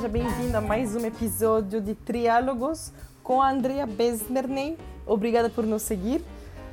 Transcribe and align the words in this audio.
seja 0.00 0.08
bem-vindo 0.08 0.56
a 0.56 0.62
mais 0.62 0.96
um 0.96 1.04
episódio 1.04 1.78
de 1.78 1.94
Triálogos 1.94 2.90
com 3.22 3.42
a 3.42 3.50
Andrea 3.50 3.86
Besmerney. 3.86 4.78
Obrigada 5.04 5.50
por 5.50 5.66
nos 5.66 5.82
seguir. 5.82 6.24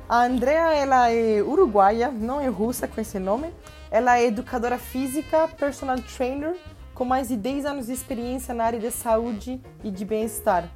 A 0.08 0.24
Andrea 0.24 0.72
ela 0.72 1.10
é 1.10 1.42
uruguaia, 1.42 2.10
não 2.10 2.40
é 2.40 2.46
russa 2.46 2.88
com 2.88 2.98
esse 2.98 3.18
nome. 3.18 3.52
Ela 3.90 4.18
é 4.18 4.24
educadora 4.28 4.78
física, 4.78 5.46
personal 5.46 5.98
trainer, 6.00 6.56
com 6.94 7.04
mais 7.04 7.28
de 7.28 7.36
10 7.36 7.66
anos 7.66 7.86
de 7.88 7.92
experiência 7.92 8.54
na 8.54 8.64
área 8.64 8.80
de 8.80 8.90
saúde 8.90 9.60
e 9.84 9.90
de 9.90 10.06
bem-estar. 10.06 10.66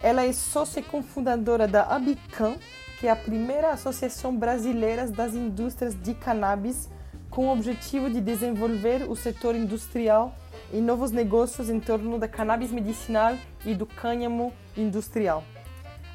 Ela 0.00 0.24
é 0.24 0.32
sócia 0.32 0.80
e 0.80 0.82
cofundadora 0.82 1.68
da 1.68 1.82
Abicam, 1.82 2.56
que 3.00 3.06
é 3.06 3.10
a 3.10 3.16
primeira 3.16 3.70
associação 3.70 4.34
brasileira 4.34 5.06
das 5.08 5.34
indústrias 5.34 5.94
de 5.94 6.14
cannabis, 6.14 6.88
com 7.28 7.48
o 7.48 7.52
objetivo 7.52 8.08
de 8.08 8.22
desenvolver 8.22 9.02
o 9.10 9.14
setor 9.14 9.54
industrial 9.54 10.34
e 10.72 10.80
novos 10.80 11.10
negócios 11.10 11.68
em 11.68 11.78
torno 11.78 12.18
da 12.18 12.26
cannabis 12.26 12.72
medicinal 12.72 13.36
e 13.64 13.74
do 13.74 13.86
cânhamo 13.86 14.52
industrial. 14.76 15.44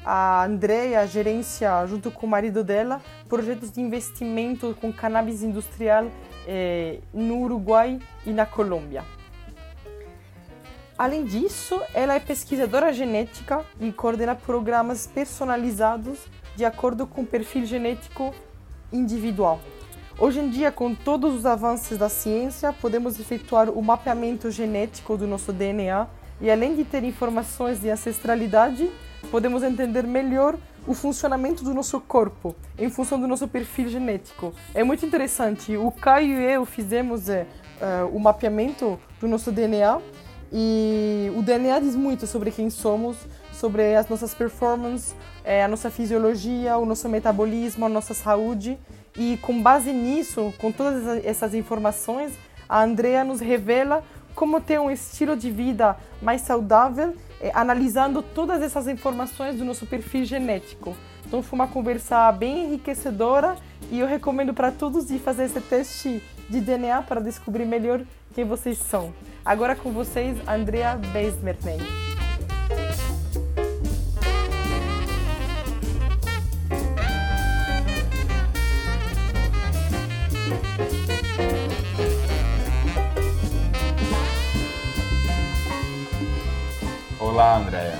A 0.04 0.44
Andrea 0.44 1.06
gerencia, 1.06 1.86
junto 1.86 2.10
com 2.10 2.26
o 2.26 2.30
marido 2.30 2.64
dela, 2.64 3.00
projetos 3.28 3.70
de 3.70 3.80
investimento 3.80 4.76
com 4.80 4.92
cannabis 4.92 5.42
industrial 5.42 6.06
eh, 6.46 7.00
no 7.12 7.40
Uruguai 7.42 8.00
e 8.26 8.30
na 8.30 8.46
Colômbia. 8.46 9.04
Além 10.96 11.24
disso, 11.24 11.80
ela 11.94 12.14
é 12.14 12.20
pesquisadora 12.20 12.92
genética 12.92 13.64
e 13.80 13.92
coordena 13.92 14.34
programas 14.34 15.06
personalizados 15.06 16.18
de 16.56 16.64
acordo 16.64 17.06
com 17.06 17.22
o 17.22 17.26
perfil 17.26 17.64
genético 17.64 18.34
individual. 18.92 19.60
Hoje 20.20 20.40
em 20.40 20.50
dia, 20.50 20.72
com 20.72 20.96
todos 20.96 21.32
os 21.32 21.46
avanços 21.46 21.96
da 21.96 22.08
ciência, 22.08 22.72
podemos 22.72 23.20
efetuar 23.20 23.70
o 23.70 23.80
mapeamento 23.80 24.50
genético 24.50 25.16
do 25.16 25.28
nosso 25.28 25.52
DNA 25.52 26.08
e, 26.40 26.50
além 26.50 26.74
de 26.74 26.82
ter 26.82 27.04
informações 27.04 27.80
de 27.80 27.88
ancestralidade, 27.88 28.90
podemos 29.30 29.62
entender 29.62 30.04
melhor 30.04 30.58
o 30.88 30.92
funcionamento 30.92 31.62
do 31.62 31.72
nosso 31.72 32.00
corpo 32.00 32.56
em 32.76 32.90
função 32.90 33.20
do 33.20 33.28
nosso 33.28 33.46
perfil 33.46 33.88
genético. 33.88 34.52
É 34.74 34.82
muito 34.82 35.06
interessante. 35.06 35.76
O 35.76 35.92
Caio 35.92 36.40
e 36.40 36.52
eu 36.52 36.66
fizemos 36.66 37.28
é, 37.28 37.46
uh, 37.80 38.08
o 38.12 38.18
mapeamento 38.18 38.98
do 39.20 39.28
nosso 39.28 39.52
DNA 39.52 40.00
e 40.52 41.30
o 41.36 41.42
DNA 41.42 41.78
diz 41.78 41.94
muito 41.94 42.26
sobre 42.26 42.50
quem 42.50 42.70
somos, 42.70 43.16
sobre 43.52 43.94
as 43.94 44.08
nossas 44.08 44.34
performances, 44.34 45.14
é, 45.44 45.62
a 45.62 45.68
nossa 45.68 45.90
fisiologia, 45.90 46.76
o 46.76 46.84
nosso 46.84 47.08
metabolismo, 47.08 47.86
a 47.86 47.88
nossa 47.88 48.14
saúde. 48.14 48.76
E 49.18 49.36
com 49.38 49.60
base 49.60 49.92
nisso, 49.92 50.54
com 50.58 50.70
todas 50.70 51.24
essas 51.24 51.52
informações, 51.52 52.32
a 52.68 52.84
Andrea 52.84 53.24
nos 53.24 53.40
revela 53.40 54.04
como 54.32 54.60
ter 54.60 54.78
um 54.78 54.88
estilo 54.88 55.36
de 55.36 55.50
vida 55.50 55.96
mais 56.22 56.42
saudável, 56.42 57.16
eh, 57.40 57.50
analisando 57.52 58.22
todas 58.22 58.62
essas 58.62 58.86
informações 58.86 59.56
do 59.56 59.64
nosso 59.64 59.84
perfil 59.84 60.24
genético. 60.24 60.96
Então 61.26 61.42
foi 61.42 61.58
uma 61.58 61.66
conversa 61.66 62.30
bem 62.30 62.66
enriquecedora 62.66 63.56
e 63.90 63.98
eu 63.98 64.06
recomendo 64.06 64.54
para 64.54 64.70
todos 64.70 65.08
de 65.08 65.18
fazer 65.18 65.46
esse 65.46 65.60
teste 65.60 66.22
de 66.48 66.60
DNA 66.60 67.02
para 67.02 67.20
descobrir 67.20 67.64
melhor 67.64 68.00
quem 68.32 68.44
vocês 68.44 68.78
são. 68.78 69.12
Agora 69.44 69.74
com 69.74 69.90
vocês, 69.90 70.38
Andrea 70.46 70.94
Beismertner. 71.12 72.07
Olá, 87.38 87.58
Andréia. 87.58 87.94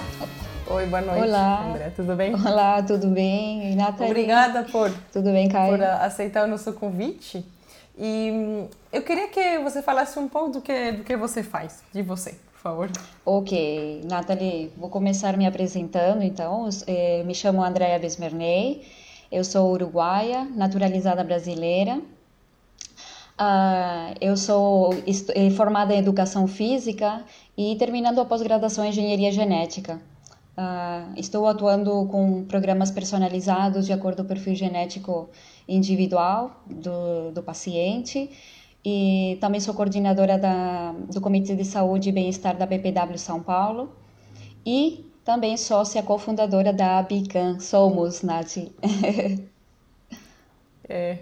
Oi, 0.66 0.86
boa 0.86 1.00
noite. 1.00 1.22
Olá. 1.22 1.66
André, 1.68 1.90
tudo 1.90 2.16
bem? 2.16 2.34
Olá, 2.34 2.82
tudo 2.82 3.06
bem? 3.06 3.76
Nathalie? 3.76 4.10
Obrigada 4.10 4.64
por, 4.64 4.90
tudo 5.12 5.30
bem, 5.30 5.48
por 5.48 5.80
aceitar 5.80 6.44
o 6.44 6.50
nosso 6.50 6.72
convite. 6.72 7.46
E 7.96 8.32
hum, 8.32 8.68
eu 8.92 9.00
queria 9.02 9.28
que 9.28 9.60
você 9.60 9.80
falasse 9.80 10.18
um 10.18 10.26
pouco 10.26 10.54
do 10.54 10.60
que, 10.60 10.90
do 10.90 11.04
que 11.04 11.16
você 11.16 11.44
faz, 11.44 11.84
de 11.92 12.02
você, 12.02 12.32
por 12.52 12.60
favor. 12.60 12.90
Ok, 13.24 14.02
Nathalie, 14.10 14.72
vou 14.76 14.90
começar 14.90 15.36
me 15.36 15.46
apresentando, 15.46 16.24
então. 16.24 16.68
Eu, 16.88 17.24
me 17.24 17.32
chamo 17.32 17.62
Andréa 17.62 17.96
Besmerney, 17.96 18.88
eu 19.30 19.44
sou 19.44 19.70
uruguaia, 19.70 20.48
naturalizada 20.56 21.22
brasileira. 21.22 22.00
Uh, 23.38 24.18
eu 24.20 24.36
sou 24.36 24.92
eh, 25.06 25.50
formada 25.50 25.94
em 25.94 25.98
educação 25.98 26.48
física 26.48 27.24
e 27.56 27.76
terminando 27.76 28.18
a 28.18 28.24
pós-graduação 28.24 28.84
em 28.84 28.88
engenharia 28.88 29.30
genética. 29.30 30.02
Uh, 30.58 31.14
estou 31.16 31.46
atuando 31.46 32.04
com 32.06 32.44
programas 32.46 32.90
personalizados 32.90 33.86
de 33.86 33.92
acordo 33.92 34.18
com 34.18 34.22
o 34.24 34.26
perfil 34.26 34.56
genético 34.56 35.30
individual 35.68 36.64
do, 36.66 37.30
do 37.30 37.40
paciente 37.40 38.28
e 38.84 39.38
também 39.40 39.60
sou 39.60 39.72
coordenadora 39.72 40.36
da, 40.36 40.90
do 40.92 41.20
Comitê 41.20 41.54
de 41.54 41.64
Saúde 41.64 42.08
e 42.08 42.12
Bem-Estar 42.12 42.56
da 42.56 42.66
BPW 42.66 43.18
São 43.18 43.40
Paulo 43.40 43.92
e 44.66 45.08
também 45.24 45.56
sócia 45.56 46.02
cofundadora 46.02 46.72
da 46.72 46.98
Abican. 46.98 47.60
Somos, 47.60 48.22
Nath. 48.22 48.56
é, 50.88 51.18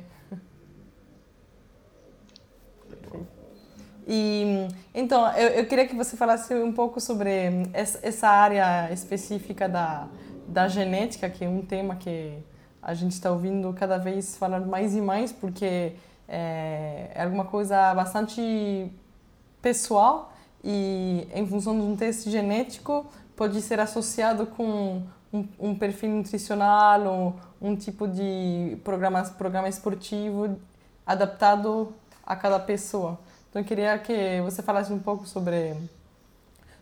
E 4.07 4.69
então 4.95 5.31
eu, 5.33 5.49
eu 5.49 5.67
queria 5.67 5.87
que 5.87 5.97
você 5.97 6.17
falasse 6.17 6.55
um 6.55 6.73
pouco 6.73 7.01
sobre 7.01 7.29
essa, 7.73 8.29
área 8.29 8.93
específica 8.93 9.69
da, 9.69 10.07
da 10.47 10.69
genética, 10.69 11.29
que 11.29 11.45
é 11.45 11.49
um 11.49 11.63
tema 11.63 11.97
que 11.97 12.39
a 12.81 12.95
gente 12.95 13.13
está 13.13 13.33
ouvindo 13.33 13.73
cada 13.73 13.99
vez 13.99 14.37
falar 14.37 14.61
mais 14.61 14.95
e 14.95 15.01
mais, 15.01 15.33
porque 15.33 15.93
é, 16.29 17.11
é 17.15 17.23
alguma 17.25 17.47
coisa 17.47 17.93
bastante 17.95 18.89
pessoal 19.61 20.33
e 20.63 21.27
em 21.35 21.47
função 21.47 21.77
de 21.77 21.85
um 21.85 21.97
teste 21.97 22.31
genético 22.31 23.07
pode 23.35 23.61
ser 23.61 23.81
associado 23.81 24.47
com 24.47 25.03
um, 25.33 25.49
um 25.59 25.75
perfil 25.75 26.11
nutricional 26.11 27.03
ou 27.03 27.35
um 27.61 27.75
tipo 27.75 28.07
de 28.07 28.79
programa, 28.85 29.23
programa 29.37 29.69
esportivo 29.69 30.57
adaptado 31.05 31.93
a 32.25 32.37
cada 32.37 32.59
pessoa. 32.59 33.19
Então 33.57 33.63
eu 33.63 33.69
queria 33.69 33.99
que 33.99 34.39
você 34.43 34.63
falasse 34.63 34.93
um 34.93 34.99
pouco 34.99 35.27
sobre 35.27 35.75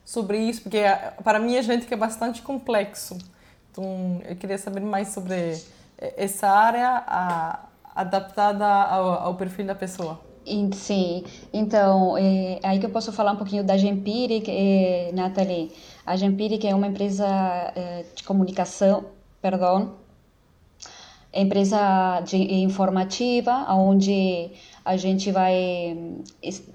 sobre 0.05 0.39
isso, 0.39 0.63
porque 0.63 0.83
para 1.23 1.39
mim 1.39 1.57
a 1.57 1.63
gente 1.63 1.87
que 1.87 1.95
é 1.95 1.97
bastante 1.97 2.43
complexo. 2.43 3.17
Então 3.71 4.21
eu 4.29 4.35
queria 4.35 4.59
saber 4.59 4.81
mais 4.81 5.07
sobre 5.11 5.57
essa 5.97 6.49
área 6.49 7.05
a, 7.07 7.61
adaptada 7.95 8.67
ao, 8.67 9.09
ao, 9.23 9.35
perfil 9.37 9.67
da 9.67 9.75
pessoa. 9.77 10.21
Sim, 10.73 11.25
então 11.53 12.19
é 12.19 12.59
aí 12.65 12.81
que 12.81 12.87
eu 12.87 12.91
posso 12.91 13.13
falar 13.13 13.31
um 13.31 13.37
pouquinho 13.37 13.63
da 13.63 13.77
Gempiric, 13.77 14.51
é, 14.51 15.13
Nathalie. 15.13 15.71
A 16.05 16.17
Gempiric 16.17 16.67
é 16.67 16.75
uma 16.75 16.89
empresa 16.89 17.25
é, 17.77 18.05
de 18.17 18.25
comunicação, 18.25 19.05
perdão, 19.41 19.95
empresa 21.33 22.21
de, 22.21 22.37
informativa, 22.37 23.65
onde 23.73 24.51
a 24.85 24.97
gente 24.97 25.31
vai 25.33 25.97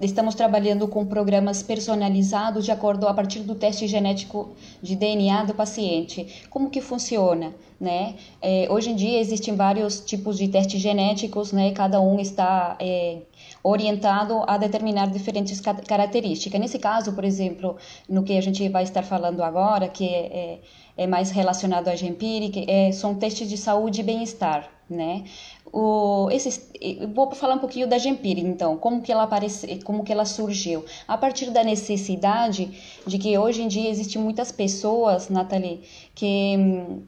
estamos 0.01 0.33
trabalhando 0.33 0.87
com 0.87 1.05
programas 1.05 1.61
personalizados 1.61 2.65
de 2.65 2.71
acordo 2.71 3.07
a 3.07 3.13
partir 3.13 3.41
do 3.41 3.53
teste 3.53 3.87
genético 3.87 4.49
de 4.81 4.95
DNA 4.95 5.43
do 5.43 5.53
paciente. 5.53 6.47
Como 6.49 6.71
que 6.71 6.81
funciona, 6.81 7.53
né? 7.79 8.15
É, 8.41 8.67
hoje 8.69 8.89
em 8.89 8.95
dia 8.95 9.19
existem 9.19 9.55
vários 9.55 9.99
tipos 10.01 10.37
de 10.37 10.47
testes 10.47 10.81
genéticos, 10.81 11.51
né? 11.51 11.71
Cada 11.71 12.01
um 12.01 12.19
está 12.19 12.75
é, 12.79 13.19
orientado 13.63 14.43
a 14.47 14.57
determinar 14.57 15.07
diferentes 15.07 15.61
características. 15.61 16.59
Nesse 16.59 16.79
caso, 16.79 17.13
por 17.13 17.23
exemplo, 17.23 17.77
no 18.07 18.23
que 18.23 18.37
a 18.37 18.41
gente 18.41 18.67
vai 18.69 18.83
estar 18.83 19.03
falando 19.03 19.43
agora, 19.43 19.87
que 19.87 20.05
é, 20.05 20.25
é, 20.25 20.59
é 20.97 21.07
mais 21.07 21.29
relacionado 21.31 21.87
à 21.87 21.93
Empiric, 21.93 22.65
é, 22.67 22.91
são 22.91 23.15
testes 23.15 23.47
de 23.47 23.57
saúde 23.57 24.01
e 24.01 24.03
bem-estar, 24.03 24.69
né? 24.89 25.23
O, 25.71 26.29
esses, 26.31 26.71
vou 27.13 27.31
falar 27.31 27.55
um 27.55 27.59
pouquinho 27.59 27.87
da 27.87 27.97
Gempiri, 27.97 28.41
então, 28.41 28.77
como 28.77 29.01
que 29.01 29.11
ela 29.11 29.23
aparece, 29.23 29.79
como 29.83 30.03
que 30.03 30.11
ela 30.11 30.25
surgiu. 30.25 30.83
A 31.07 31.17
partir 31.17 31.51
da 31.51 31.63
necessidade 31.63 32.71
de 33.05 33.17
que 33.17 33.37
hoje 33.37 33.61
em 33.61 33.67
dia 33.67 33.89
existem 33.89 34.21
muitas 34.21 34.51
pessoas, 34.51 35.29
Nathalie, 35.29 35.81
que 36.15 36.55
hum, 36.57 37.03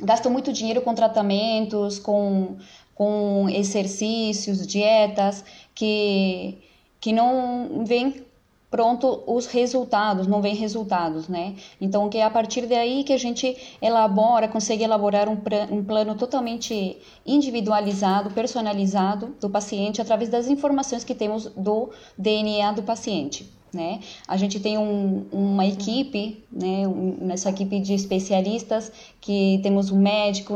gastam 0.00 0.32
muito 0.32 0.52
dinheiro 0.52 0.80
com 0.82 0.94
tratamentos, 0.94 1.98
com, 1.98 2.56
com 2.94 3.48
exercícios, 3.48 4.66
dietas, 4.66 5.44
que, 5.74 6.58
que 7.00 7.12
não 7.12 7.84
vêm 7.84 8.24
pronto 8.70 9.22
os 9.26 9.46
resultados, 9.46 10.26
não 10.26 10.40
vem 10.40 10.54
resultados, 10.54 11.28
né? 11.28 11.56
Então, 11.80 12.08
que 12.08 12.18
é 12.18 12.22
a 12.22 12.30
partir 12.30 12.66
daí 12.66 13.02
que 13.02 13.12
a 13.12 13.18
gente 13.18 13.56
elabora, 13.82 14.46
consegue 14.46 14.84
elaborar 14.84 15.28
um, 15.28 15.36
um 15.70 15.84
plano 15.84 16.14
totalmente 16.14 16.96
individualizado, 17.26 18.30
personalizado 18.30 19.34
do 19.40 19.50
paciente 19.50 20.00
através 20.00 20.30
das 20.30 20.46
informações 20.46 21.02
que 21.02 21.14
temos 21.14 21.46
do 21.56 21.90
DNA 22.16 22.72
do 22.72 22.82
paciente. 22.82 23.50
né? 23.74 24.00
A 24.26 24.36
gente 24.36 24.60
tem 24.60 24.78
um, 24.78 25.26
uma 25.32 25.66
equipe, 25.66 26.44
né? 26.52 26.84
Nessa 27.20 27.50
equipe 27.50 27.80
de 27.80 27.94
especialistas 27.94 28.92
que 29.20 29.58
temos 29.64 29.90
um 29.90 29.98
médico, 29.98 30.54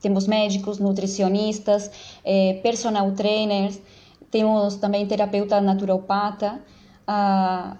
temos 0.00 0.26
médicos, 0.26 0.78
nutricionistas, 0.78 1.90
eh, 2.24 2.58
personal 2.62 3.12
trainers, 3.12 3.78
temos 4.30 4.76
também 4.76 5.06
terapeuta 5.06 5.60
naturopata. 5.60 6.60
Ah, 7.12 7.76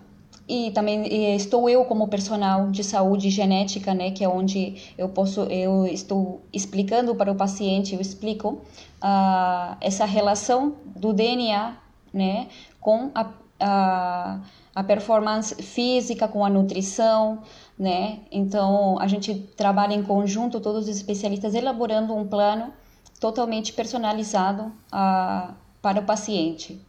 e 0.48 0.72
também 0.72 1.36
estou 1.36 1.70
eu 1.70 1.84
como 1.84 2.08
personal 2.08 2.68
de 2.68 2.82
saúde 2.82 3.30
genética, 3.30 3.94
né, 3.94 4.10
que 4.10 4.24
é 4.24 4.28
onde 4.28 4.92
eu 4.98 5.08
posso, 5.08 5.42
eu 5.42 5.86
estou 5.86 6.40
explicando 6.52 7.14
para 7.14 7.30
o 7.30 7.36
paciente, 7.36 7.94
eu 7.94 8.00
explico 8.00 8.54
uh, 9.00 9.76
essa 9.80 10.04
relação 10.04 10.74
do 10.96 11.12
DNA, 11.12 11.76
né, 12.12 12.48
com 12.80 13.12
a, 13.14 13.30
a, 13.60 14.40
a 14.74 14.82
performance 14.82 15.54
física, 15.62 16.26
com 16.26 16.44
a 16.44 16.50
nutrição, 16.50 17.42
né, 17.78 18.18
então 18.32 18.98
a 18.98 19.06
gente 19.06 19.32
trabalha 19.56 19.94
em 19.94 20.02
conjunto, 20.02 20.58
todos 20.58 20.88
os 20.88 20.96
especialistas, 20.96 21.54
elaborando 21.54 22.12
um 22.16 22.26
plano 22.26 22.72
totalmente 23.20 23.72
personalizado 23.72 24.72
uh, 24.92 25.54
para 25.80 26.00
o 26.00 26.04
paciente, 26.04 26.84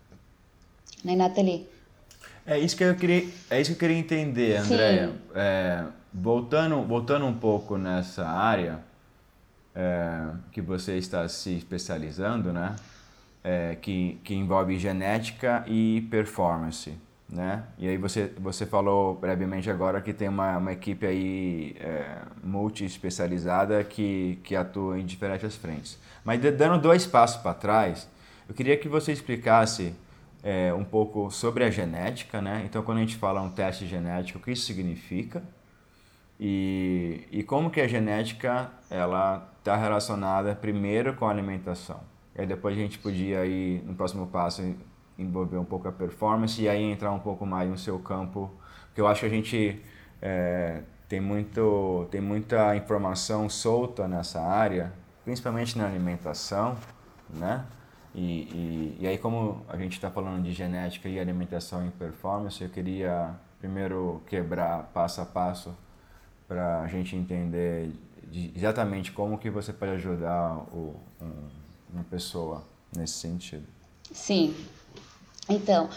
né, 1.04 1.16
Nathalie? 1.16 1.71
É 2.46 2.58
isso 2.58 2.76
que 2.76 2.84
eu 2.84 2.96
queria, 2.96 3.28
é 3.50 3.62
isso 3.62 3.72
que 3.72 3.76
eu 3.76 3.80
queria 3.80 3.98
entender, 3.98 4.58
Andréia. 4.58 5.12
É, 5.36 5.84
voltando, 6.14 6.82
voltando 6.84 7.26
um 7.26 7.34
pouco 7.34 7.78
nessa 7.78 8.28
área 8.28 8.80
é, 9.76 10.28
que 10.52 10.62
você 10.62 10.98
está 10.98 11.28
se 11.28 11.56
especializando, 11.56 12.52
né? 12.52 12.76
É, 13.44 13.76
que, 13.82 14.20
que 14.24 14.36
envolve 14.36 14.78
genética 14.78 15.64
e 15.68 16.08
performance, 16.12 16.94
né? 17.28 17.64
E 17.78 17.88
aí 17.88 17.98
você, 17.98 18.32
você 18.40 18.66
falou 18.66 19.16
brevemente 19.16 19.70
agora 19.70 20.00
que 20.00 20.14
tem 20.14 20.28
uma, 20.28 20.58
uma 20.58 20.74
equipe 20.74 21.06
aí 21.06 21.76
é, 21.80 22.18
multi-especializada 22.44 23.84
que, 23.84 24.40
que 24.44 24.56
atua 24.56 25.00
em 25.00 25.06
diferentes 25.06 25.56
frentes. 25.56 25.98
Mas 26.24 26.40
dando 26.40 26.80
dois 26.80 27.08
passos 27.08 27.42
para 27.42 27.54
trás, 27.54 28.08
eu 28.48 28.54
queria 28.54 28.78
que 28.78 28.88
você 28.88 29.12
explicasse 29.12 29.94
é, 30.44 30.74
um 30.74 30.84
pouco 30.84 31.30
sobre 31.30 31.64
a 31.64 31.70
genética, 31.70 32.42
né? 32.42 32.64
Então, 32.66 32.82
quando 32.84 33.00
a 33.00 33.02
gente 33.02 33.16
fala 33.18 33.42
um 33.42 33.50
teste 33.50 33.86
genético, 33.86 34.40
o 34.40 34.42
que 34.42 34.52
isso 34.52 34.66
significa 34.66 35.44
e, 36.40 37.28
e 37.32 37.44
como 37.44 37.70
que 37.70 37.80
a 37.80 37.88
genética 37.88 38.72
ela 38.90 39.48
está 39.60 39.76
relacionada 39.76 40.56
primeiro 40.56 41.14
com 41.14 41.28
a 41.28 41.30
alimentação. 41.30 42.00
E 42.36 42.42
aí 42.42 42.48
depois 42.48 42.76
a 42.76 42.82
gente 42.82 42.98
podia 42.98 43.46
ir 43.46 43.84
no 43.86 43.94
próximo 43.94 44.26
passo 44.26 44.64
envolver 45.20 45.58
um 45.58 45.66
pouco 45.66 45.88
a 45.88 45.92
performance 45.92 46.60
e 46.60 46.68
aí 46.68 46.82
entrar 46.82 47.12
um 47.12 47.20
pouco 47.20 47.46
mais 47.46 47.70
no 47.70 47.78
seu 47.78 48.00
campo, 48.00 48.50
porque 48.88 49.02
eu 49.02 49.08
acho 49.08 49.20
que 49.20 49.26
a 49.28 49.30
gente 49.30 49.80
é, 50.20 50.82
tem 51.08 51.20
muito 51.20 52.08
tem 52.10 52.22
muita 52.22 52.76
informação 52.76 53.48
solta 53.48 54.08
nessa 54.08 54.42
área, 54.42 54.92
principalmente 55.24 55.78
na 55.78 55.86
alimentação, 55.86 56.76
né? 57.30 57.64
E, 58.14 58.22
e, 58.22 58.98
e 59.02 59.08
aí, 59.08 59.18
como 59.18 59.62
a 59.70 59.78
gente 59.78 59.94
está 59.94 60.12
falando 60.12 60.44
de 60.44 60.52
genética 60.52 61.08
e 61.08 61.20
alimentação 61.20 61.86
e 61.88 61.92
performance, 61.92 62.62
eu 62.62 62.70
queria 62.70 63.34
primeiro 63.60 64.22
quebrar 64.28 64.90
passo 64.94 65.22
a 65.22 65.26
passo 65.26 65.74
para 66.48 66.82
a 66.82 66.88
gente 66.88 67.16
entender 67.16 67.92
de, 68.30 68.52
exatamente 68.56 69.12
como 69.12 69.38
que 69.38 69.50
você 69.50 69.72
pode 69.72 69.92
ajudar 69.94 70.58
o, 70.74 70.96
um, 71.22 71.32
uma 71.94 72.04
pessoa 72.04 72.64
nesse 72.96 73.14
sentido. 73.14 73.66
Sim. 74.12 74.54
Então, 75.50 75.90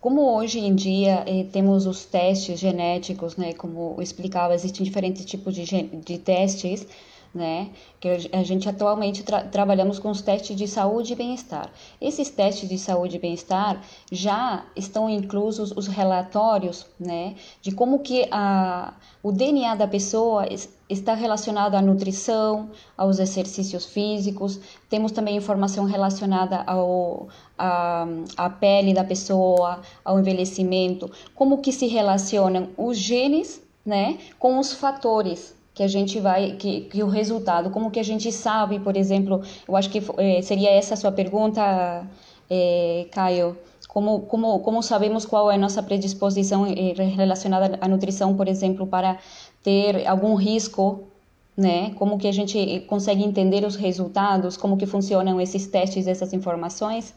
como 0.00 0.36
hoje 0.36 0.60
em 0.60 0.74
dia 0.74 1.24
eh, 1.26 1.44
temos 1.52 1.86
os 1.86 2.04
testes 2.04 2.58
genéticos, 2.58 3.36
né, 3.36 3.52
como 3.52 3.94
eu 3.96 4.02
explicava, 4.02 4.54
existem 4.54 4.84
diferentes 4.84 5.24
tipos 5.24 5.54
de, 5.54 5.64
de 5.64 6.18
testes, 6.18 6.86
né? 7.34 7.70
Que 8.00 8.08
a 8.32 8.42
gente 8.42 8.68
atualmente 8.68 9.22
tra 9.22 9.42
trabalhamos 9.42 9.98
com 9.98 10.10
os 10.10 10.22
testes 10.22 10.56
de 10.56 10.66
saúde 10.66 11.12
e 11.12 11.16
bem-estar. 11.16 11.70
Esses 12.00 12.30
testes 12.30 12.68
de 12.68 12.78
saúde 12.78 13.16
e 13.16 13.18
bem-estar 13.18 13.82
já 14.10 14.64
estão 14.74 15.08
inclusos 15.10 15.72
os 15.72 15.86
relatórios, 15.86 16.86
né? 16.98 17.34
De 17.60 17.72
como 17.72 18.00
que 18.00 18.26
a, 18.30 18.94
o 19.22 19.30
DNA 19.30 19.74
da 19.74 19.86
pessoa 19.86 20.46
está 20.88 21.14
relacionado 21.14 21.74
à 21.74 21.82
nutrição, 21.82 22.70
aos 22.96 23.18
exercícios 23.18 23.84
físicos. 23.84 24.58
Temos 24.88 25.12
também 25.12 25.36
informação 25.36 25.84
relacionada 25.84 26.62
ao 26.66 27.28
a, 27.58 28.06
a 28.36 28.50
pele 28.50 28.94
da 28.94 29.04
pessoa, 29.04 29.80
ao 30.04 30.18
envelhecimento, 30.18 31.10
como 31.34 31.58
que 31.58 31.72
se 31.72 31.86
relacionam 31.86 32.68
os 32.76 32.96
genes, 32.96 33.60
né, 33.84 34.18
com 34.38 34.58
os 34.58 34.72
fatores 34.72 35.57
que 35.78 35.82
a 35.84 35.86
gente 35.86 36.18
vai, 36.18 36.56
que, 36.56 36.80
que 36.90 37.04
o 37.04 37.06
resultado, 37.06 37.70
como 37.70 37.88
que 37.88 38.00
a 38.00 38.02
gente 38.02 38.32
sabe, 38.32 38.80
por 38.80 38.96
exemplo, 38.96 39.42
eu 39.68 39.76
acho 39.76 39.88
que 39.88 40.02
é, 40.16 40.42
seria 40.42 40.70
essa 40.70 40.94
a 40.94 40.96
sua 40.96 41.12
pergunta, 41.12 42.04
é, 42.50 43.06
Caio, 43.12 43.56
como, 43.86 44.22
como, 44.22 44.58
como 44.58 44.82
sabemos 44.82 45.24
qual 45.24 45.48
é 45.52 45.54
a 45.54 45.58
nossa 45.58 45.80
predisposição 45.80 46.66
eh, 46.66 46.94
relacionada 47.14 47.78
à 47.80 47.86
nutrição, 47.86 48.34
por 48.36 48.48
exemplo, 48.48 48.88
para 48.88 49.18
ter 49.62 50.04
algum 50.08 50.34
risco, 50.34 51.04
né? 51.56 51.90
Como 51.94 52.18
que 52.18 52.26
a 52.26 52.32
gente 52.32 52.80
consegue 52.88 53.22
entender 53.22 53.64
os 53.64 53.76
resultados, 53.76 54.56
como 54.56 54.76
que 54.76 54.86
funcionam 54.86 55.40
esses 55.40 55.68
testes, 55.68 56.08
essas 56.08 56.32
informações? 56.32 57.14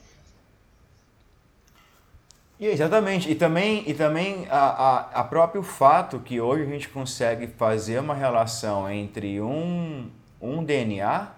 Exatamente, 2.63 3.27
e 3.27 3.33
também, 3.33 3.83
e 3.87 3.93
também 3.95 4.45
a, 4.47 4.59
a, 4.59 4.99
a 5.21 5.23
próprio 5.23 5.63
fato 5.63 6.19
que 6.19 6.39
hoje 6.39 6.61
a 6.61 6.67
gente 6.67 6.89
consegue 6.89 7.47
fazer 7.47 7.97
uma 7.99 8.13
relação 8.13 8.87
entre 8.87 9.41
um, 9.41 10.11
um 10.39 10.63
DNA 10.63 11.29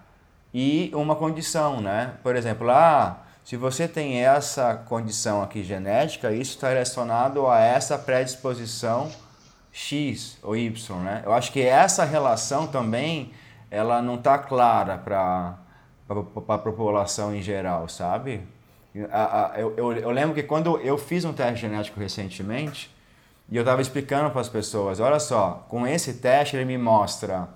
e 0.53 0.91
uma 0.93 1.15
condição, 1.15 1.79
né? 1.79 2.15
Por 2.21 2.35
exemplo, 2.35 2.69
ah, 2.69 3.19
se 3.45 3.55
você 3.55 3.87
tem 3.87 4.19
essa 4.19 4.75
condição 4.75 5.41
aqui 5.41 5.63
genética, 5.63 6.33
isso 6.33 6.55
está 6.55 6.67
relacionado 6.67 7.47
a 7.47 7.57
essa 7.57 7.97
predisposição 7.97 9.09
X 9.71 10.37
ou 10.43 10.57
Y, 10.57 10.99
né? 10.99 11.21
Eu 11.25 11.31
acho 11.31 11.53
que 11.53 11.61
essa 11.61 12.03
relação 12.03 12.67
também, 12.67 13.31
ela 13.71 14.01
não 14.01 14.15
está 14.15 14.37
clara 14.37 14.97
para 14.97 15.57
a 16.49 16.57
população 16.57 17.33
em 17.33 17.41
geral, 17.41 17.87
sabe? 17.87 18.41
Eu, 18.95 19.73
eu, 19.75 19.93
eu, 19.93 20.11
lembro 20.11 20.35
que 20.35 20.43
quando 20.43 20.77
eu 20.79 20.97
fiz 20.97 21.25
um 21.25 21.33
teste 21.33 21.61
genético 21.61 21.99
recentemente, 21.99 22.93
e 23.49 23.55
eu 23.55 23.61
estava 23.61 23.81
explicando 23.81 24.29
para 24.29 24.41
as 24.41 24.49
pessoas, 24.49 24.99
olha 24.99 25.19
só, 25.19 25.65
com 25.67 25.85
esse 25.85 26.15
teste 26.15 26.55
ele 26.55 26.65
me 26.65 26.77
mostra 26.77 27.49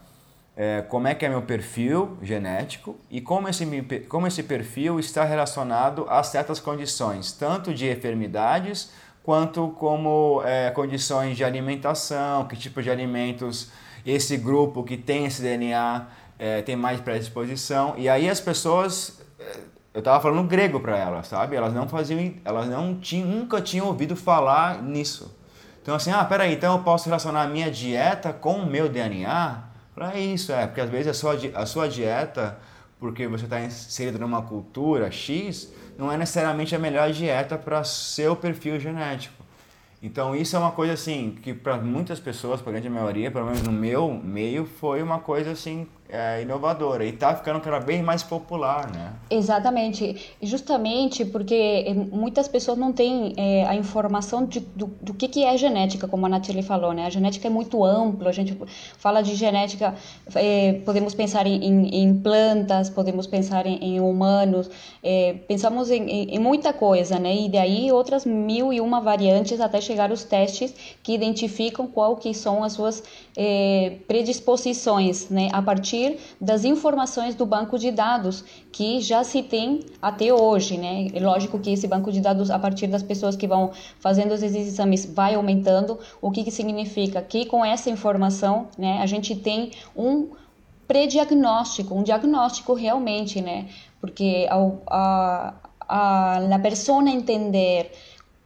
é, 0.56 0.82
como 0.82 1.08
é 1.08 1.14
que 1.14 1.26
é 1.26 1.30
meu 1.30 1.44
perfil 1.44 2.18
genético 2.24 2.96
e 3.12 3.22
como 3.22 3.48
esse, 3.48 3.66
como 4.10 4.26
esse 4.26 4.42
perfil 4.42 5.00
está 5.00 5.24
relacionado 5.24 6.08
a 6.10 6.24
certas 6.24 6.60
condições, 6.60 7.32
tanto 7.32 7.74
de 7.74 7.90
enfermidades 7.90 8.92
quanto 9.24 9.70
como 9.78 10.42
é, 10.44 10.72
condições 10.72 11.38
de 11.38 11.44
alimentação, 11.44 12.48
que 12.48 12.56
tipo 12.56 12.82
de 12.82 12.90
alimentos 12.90 13.70
esse 14.04 14.38
grupo 14.38 14.84
que 14.84 14.98
tem 14.98 15.26
esse 15.26 15.42
DNA 15.42 16.08
é, 16.40 16.62
tem 16.62 16.76
mais 16.76 17.00
predisposição. 17.02 17.94
E 17.98 18.08
aí 18.10 18.30
as 18.30 18.40
pessoas 18.40 19.22
eu 19.98 20.04
tava 20.04 20.22
falando 20.22 20.48
grego 20.48 20.80
para 20.80 20.96
elas, 20.96 21.26
sabe? 21.26 21.56
Elas 21.56 21.74
não 21.74 21.90
faziam, 21.90 22.32
elas 22.46 22.68
não 22.68 23.00
tinham, 23.00 23.28
nunca 23.28 23.60
tinham 23.60 23.88
ouvido 23.88 24.16
falar 24.16 24.80
nisso. 24.80 25.36
Então 25.82 25.96
assim, 25.96 26.12
ah, 26.12 26.24
peraí, 26.24 26.54
então 26.54 26.78
eu 26.78 26.84
posso 26.84 27.06
relacionar 27.06 27.42
a 27.42 27.48
minha 27.48 27.72
dieta 27.72 28.32
com 28.32 28.58
o 28.58 28.66
meu 28.68 28.88
DNA? 28.88 29.64
Para 29.96 30.16
isso, 30.20 30.52
é, 30.52 30.68
porque 30.68 30.82
às 30.82 30.90
vezes 30.92 31.08
a 31.08 31.14
sua, 31.16 31.36
a 31.56 31.66
sua 31.66 31.90
dieta, 31.90 32.60
porque 33.00 33.28
você 33.28 33.46
está 33.46 33.60
inserido 33.60 34.20
numa 34.20 34.44
cultura 34.44 35.10
X, 35.10 35.74
não 35.98 36.12
é 36.12 36.18
necessariamente 36.18 36.76
a 36.76 36.80
melhor 36.80 37.12
dieta 37.12 37.58
para 37.58 37.84
seu 37.84 38.36
perfil 38.36 38.80
genético. 38.80 39.44
Então 40.00 40.36
isso 40.36 40.56
é 40.56 40.60
uma 40.60 40.74
coisa 40.74 40.94
assim 40.94 41.36
que 41.42 41.56
para 41.56 41.76
muitas 41.78 42.20
pessoas, 42.20 42.62
para 42.62 42.70
a 42.70 42.74
grande 42.74 42.88
maioria, 42.88 43.32
pelo 43.32 43.46
menos 43.46 43.64
no 43.64 43.72
meu 43.72 44.14
meio, 44.14 44.64
foi 44.64 45.02
uma 45.02 45.18
coisa 45.18 45.54
assim 45.54 45.88
é, 46.10 46.42
inovadora 46.42 47.04
e 47.04 47.10
está 47.10 47.36
ficando 47.36 47.60
cada 47.60 47.80
vez 47.80 48.02
mais 48.02 48.24
popular, 48.24 48.90
né? 48.94 49.14
Exatamente, 49.30 50.34
justamente 50.42 51.26
porque 51.26 51.84
eh, 51.86 51.94
muitas 51.94 52.48
pessoas 52.48 52.78
não 52.78 52.94
têm 52.94 53.34
é, 53.36 53.66
a 53.66 53.76
informação 53.76 54.46
de, 54.46 54.62
do, 54.62 54.88
do 55.02 55.14
que, 55.14 55.28
que 55.28 55.44
é 55.44 55.58
genética, 55.58 56.08
como 56.08 56.26
a 56.26 56.30
Nathalie 56.30 56.64
falou, 56.64 56.94
né? 56.94 57.06
A 57.06 57.10
genética 57.10 57.48
é 57.48 57.50
muito 57.50 57.84
ampla, 57.84 58.30
a 58.30 58.32
gente 58.32 58.58
fala 58.98 59.22
de 59.22 59.36
genética, 59.36 59.96
é, 60.34 60.74
podemos 60.86 61.14
pensar 61.14 61.46
em, 61.46 61.62
em, 61.94 62.18
plantas, 62.18 62.90
podemos 62.90 63.28
pensar 63.28 63.66
em, 63.66 63.78
em 63.84 64.00
humanos, 64.00 64.70
pensamos 65.48 65.92
em, 65.92 66.10
em, 66.10 66.40
muita 66.40 66.72
coisa, 66.72 67.20
né? 67.20 67.36
E 67.36 67.50
daí 67.50 67.92
outras 67.92 68.26
mil 68.26 68.72
e 68.72 68.80
uma 68.80 69.02
variantes 69.02 69.60
até 69.60 69.82
chegar 69.82 70.12
os 70.12 70.24
testes 70.24 70.74
que 71.04 71.14
identificam 71.14 71.86
qual 71.88 72.16
que 72.16 72.34
são 72.34 72.64
as 72.64 72.74
suas 72.74 73.04
predisposições, 74.08 75.30
né? 75.30 75.50
A 75.52 75.62
partir 75.62 75.97
partir 75.98 76.20
das 76.40 76.64
informações 76.64 77.36
do 77.36 77.46
banco 77.46 77.78
de 77.78 77.92
dados 77.92 78.44
que 78.72 79.02
já 79.02 79.24
se 79.24 79.42
tem 79.42 79.82
até 80.02 80.34
hoje, 80.34 80.78
né? 80.78 81.08
É 81.14 81.20
lógico 81.20 81.60
que 81.60 81.72
esse 81.72 81.88
banco 81.88 82.12
de 82.12 82.22
dados, 82.22 82.52
a 82.52 82.60
partir 82.60 82.88
das 82.88 83.02
pessoas 83.02 83.36
que 83.36 83.48
vão 83.48 83.72
fazendo 84.00 84.34
esses 84.34 84.56
exames, 84.56 85.06
vai 85.06 85.36
aumentando. 85.36 86.00
O 86.22 86.32
que, 86.32 86.44
que 86.44 86.52
significa? 86.52 87.22
Que 87.22 87.46
com 87.46 87.66
essa 87.66 87.90
informação, 87.90 88.68
né, 88.78 89.00
a 89.02 89.06
gente 89.06 89.36
tem 89.36 89.72
um 89.96 90.30
pré-diagnóstico, 90.88 91.96
um 91.96 92.04
diagnóstico 92.04 92.74
realmente, 92.74 93.42
né? 93.42 93.68
Porque 94.00 94.48
ao, 94.50 94.82
a, 94.88 95.54
a, 95.80 96.38
a 96.56 96.60
pessoa 96.60 97.08
entender 97.10 97.92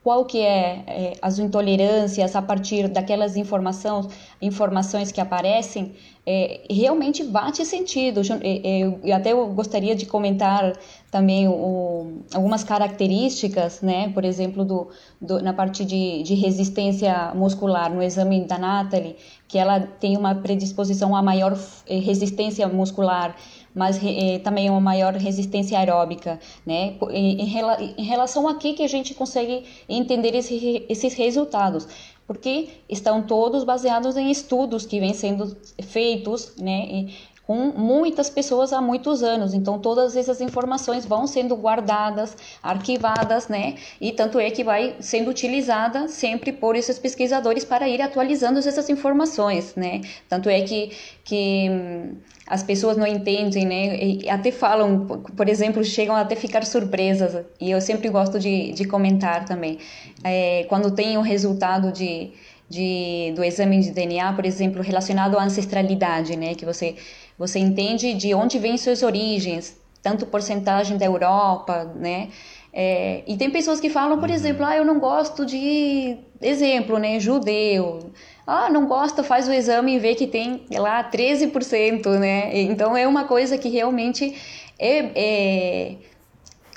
qual 0.03 0.25
que 0.25 0.39
é, 0.39 0.83
é, 0.87 1.13
as 1.21 1.37
intolerâncias 1.37 2.35
a 2.35 2.41
partir 2.41 2.87
daquelas 2.87 3.37
informações, 3.37 4.07
informações 4.41 5.11
que 5.11 5.21
aparecem, 5.21 5.93
é, 6.25 6.61
realmente 6.69 7.23
bate 7.23 7.65
sentido. 7.65 8.21
Eu, 8.43 8.99
eu, 9.03 9.15
até 9.15 9.31
eu 9.31 9.47
gostaria 9.53 9.95
de 9.95 10.05
comentar 10.05 10.73
também 11.09 11.47
o, 11.47 12.23
algumas 12.33 12.63
características, 12.63 13.81
né? 13.81 14.09
por 14.09 14.25
exemplo, 14.25 14.63
do, 14.65 14.89
do, 15.19 15.41
na 15.41 15.53
parte 15.53 15.85
de, 15.85 16.23
de 16.23 16.33
resistência 16.33 17.33
muscular, 17.35 17.93
no 17.93 18.01
exame 18.01 18.45
da 18.45 18.57
Natalie, 18.57 19.15
que 19.47 19.57
ela 19.57 19.79
tem 19.79 20.17
uma 20.17 20.33
predisposição 20.35 21.15
a 21.15 21.21
maior 21.21 21.57
eh, 21.87 21.99
resistência 21.99 22.67
muscular 22.67 23.35
mas 23.73 23.99
eh, 24.03 24.39
também 24.39 24.69
uma 24.69 24.81
maior 24.81 25.13
resistência 25.13 25.79
aeróbica, 25.79 26.39
né? 26.65 26.95
Em, 27.09 27.41
em, 27.41 28.03
relação 28.03 28.47
a 28.47 28.55
que 28.55 28.73
que 28.73 28.83
a 28.83 28.87
gente 28.87 29.13
consegue 29.13 29.63
entender 29.87 30.35
esse, 30.35 30.85
esses 30.89 31.13
resultados? 31.13 31.87
Porque 32.31 32.69
estão 32.87 33.21
todos 33.21 33.65
baseados 33.65 34.15
em 34.15 34.31
estudos 34.31 34.85
que 34.85 35.01
vêm 35.01 35.13
sendo 35.13 35.53
feitos, 35.83 36.55
né? 36.55 37.09
Com 37.51 37.77
muitas 37.77 38.29
pessoas 38.29 38.71
há 38.71 38.81
muitos 38.81 39.21
anos. 39.21 39.53
Então, 39.53 39.77
todas 39.77 40.15
essas 40.15 40.39
informações 40.39 41.05
vão 41.05 41.27
sendo 41.27 41.53
guardadas, 41.53 42.37
arquivadas, 42.63 43.49
né? 43.49 43.75
E 43.99 44.13
tanto 44.13 44.39
é 44.39 44.49
que 44.49 44.63
vai 44.63 44.95
sendo 45.01 45.29
utilizada 45.29 46.07
sempre 46.07 46.53
por 46.53 46.77
esses 46.77 46.97
pesquisadores 46.97 47.65
para 47.65 47.89
ir 47.89 48.01
atualizando 48.01 48.57
essas 48.59 48.89
informações, 48.89 49.75
né? 49.75 49.99
Tanto 50.29 50.47
é 50.47 50.61
que, 50.61 50.91
que 51.25 51.67
hum, 51.69 52.15
as 52.47 52.63
pessoas 52.63 52.95
não 52.95 53.05
entendem, 53.05 53.65
né? 53.65 54.01
E 54.01 54.29
até 54.29 54.49
falam, 54.49 55.05
por 55.35 55.49
exemplo, 55.49 55.83
chegam 55.83 56.15
até 56.15 56.37
ficar 56.37 56.65
surpresas. 56.65 57.45
E 57.59 57.69
eu 57.69 57.81
sempre 57.81 58.07
gosto 58.07 58.39
de, 58.39 58.71
de 58.71 58.85
comentar 58.85 59.43
também. 59.43 59.77
É, 60.23 60.65
quando 60.69 60.89
tem 60.91 61.17
o 61.17 61.21
resultado 61.21 61.91
de, 61.91 62.31
de, 62.71 63.33
do 63.35 63.43
exame 63.43 63.81
de 63.81 63.91
DNA, 63.91 64.31
por 64.31 64.45
exemplo, 64.45 64.81
relacionado 64.81 65.37
à 65.37 65.43
ancestralidade, 65.43 66.37
né? 66.37 66.55
Que 66.55 66.65
você 66.65 66.95
você 67.41 67.57
entende 67.57 68.13
de 68.13 68.35
onde 68.35 68.59
vêm 68.59 68.77
suas 68.77 69.01
origens, 69.01 69.75
tanto 70.03 70.27
porcentagem 70.27 70.95
da 70.95 71.07
Europa, 71.07 71.91
né? 71.95 72.29
É, 72.71 73.23
e 73.25 73.35
tem 73.35 73.49
pessoas 73.49 73.79
que 73.79 73.89
falam, 73.89 74.19
por 74.19 74.29
uhum. 74.29 74.35
exemplo, 74.35 74.63
ah, 74.63 74.77
eu 74.77 74.85
não 74.85 74.99
gosto 74.99 75.43
de 75.43 76.17
exemplo, 76.39 76.99
né, 76.99 77.19
judeu. 77.19 78.11
Ah, 78.45 78.69
não 78.69 78.85
gosta, 78.85 79.23
faz 79.23 79.47
o 79.47 79.53
exame 79.53 79.95
e 79.95 79.99
vê 79.99 80.13
que 80.13 80.27
tem 80.27 80.65
lá 80.71 81.03
13%, 81.03 82.19
né? 82.19 82.51
Então 82.61 82.95
é 82.95 83.07
uma 83.07 83.23
coisa 83.23 83.57
que 83.57 83.69
realmente 83.69 84.35
é, 84.77 84.97
é 85.15 85.95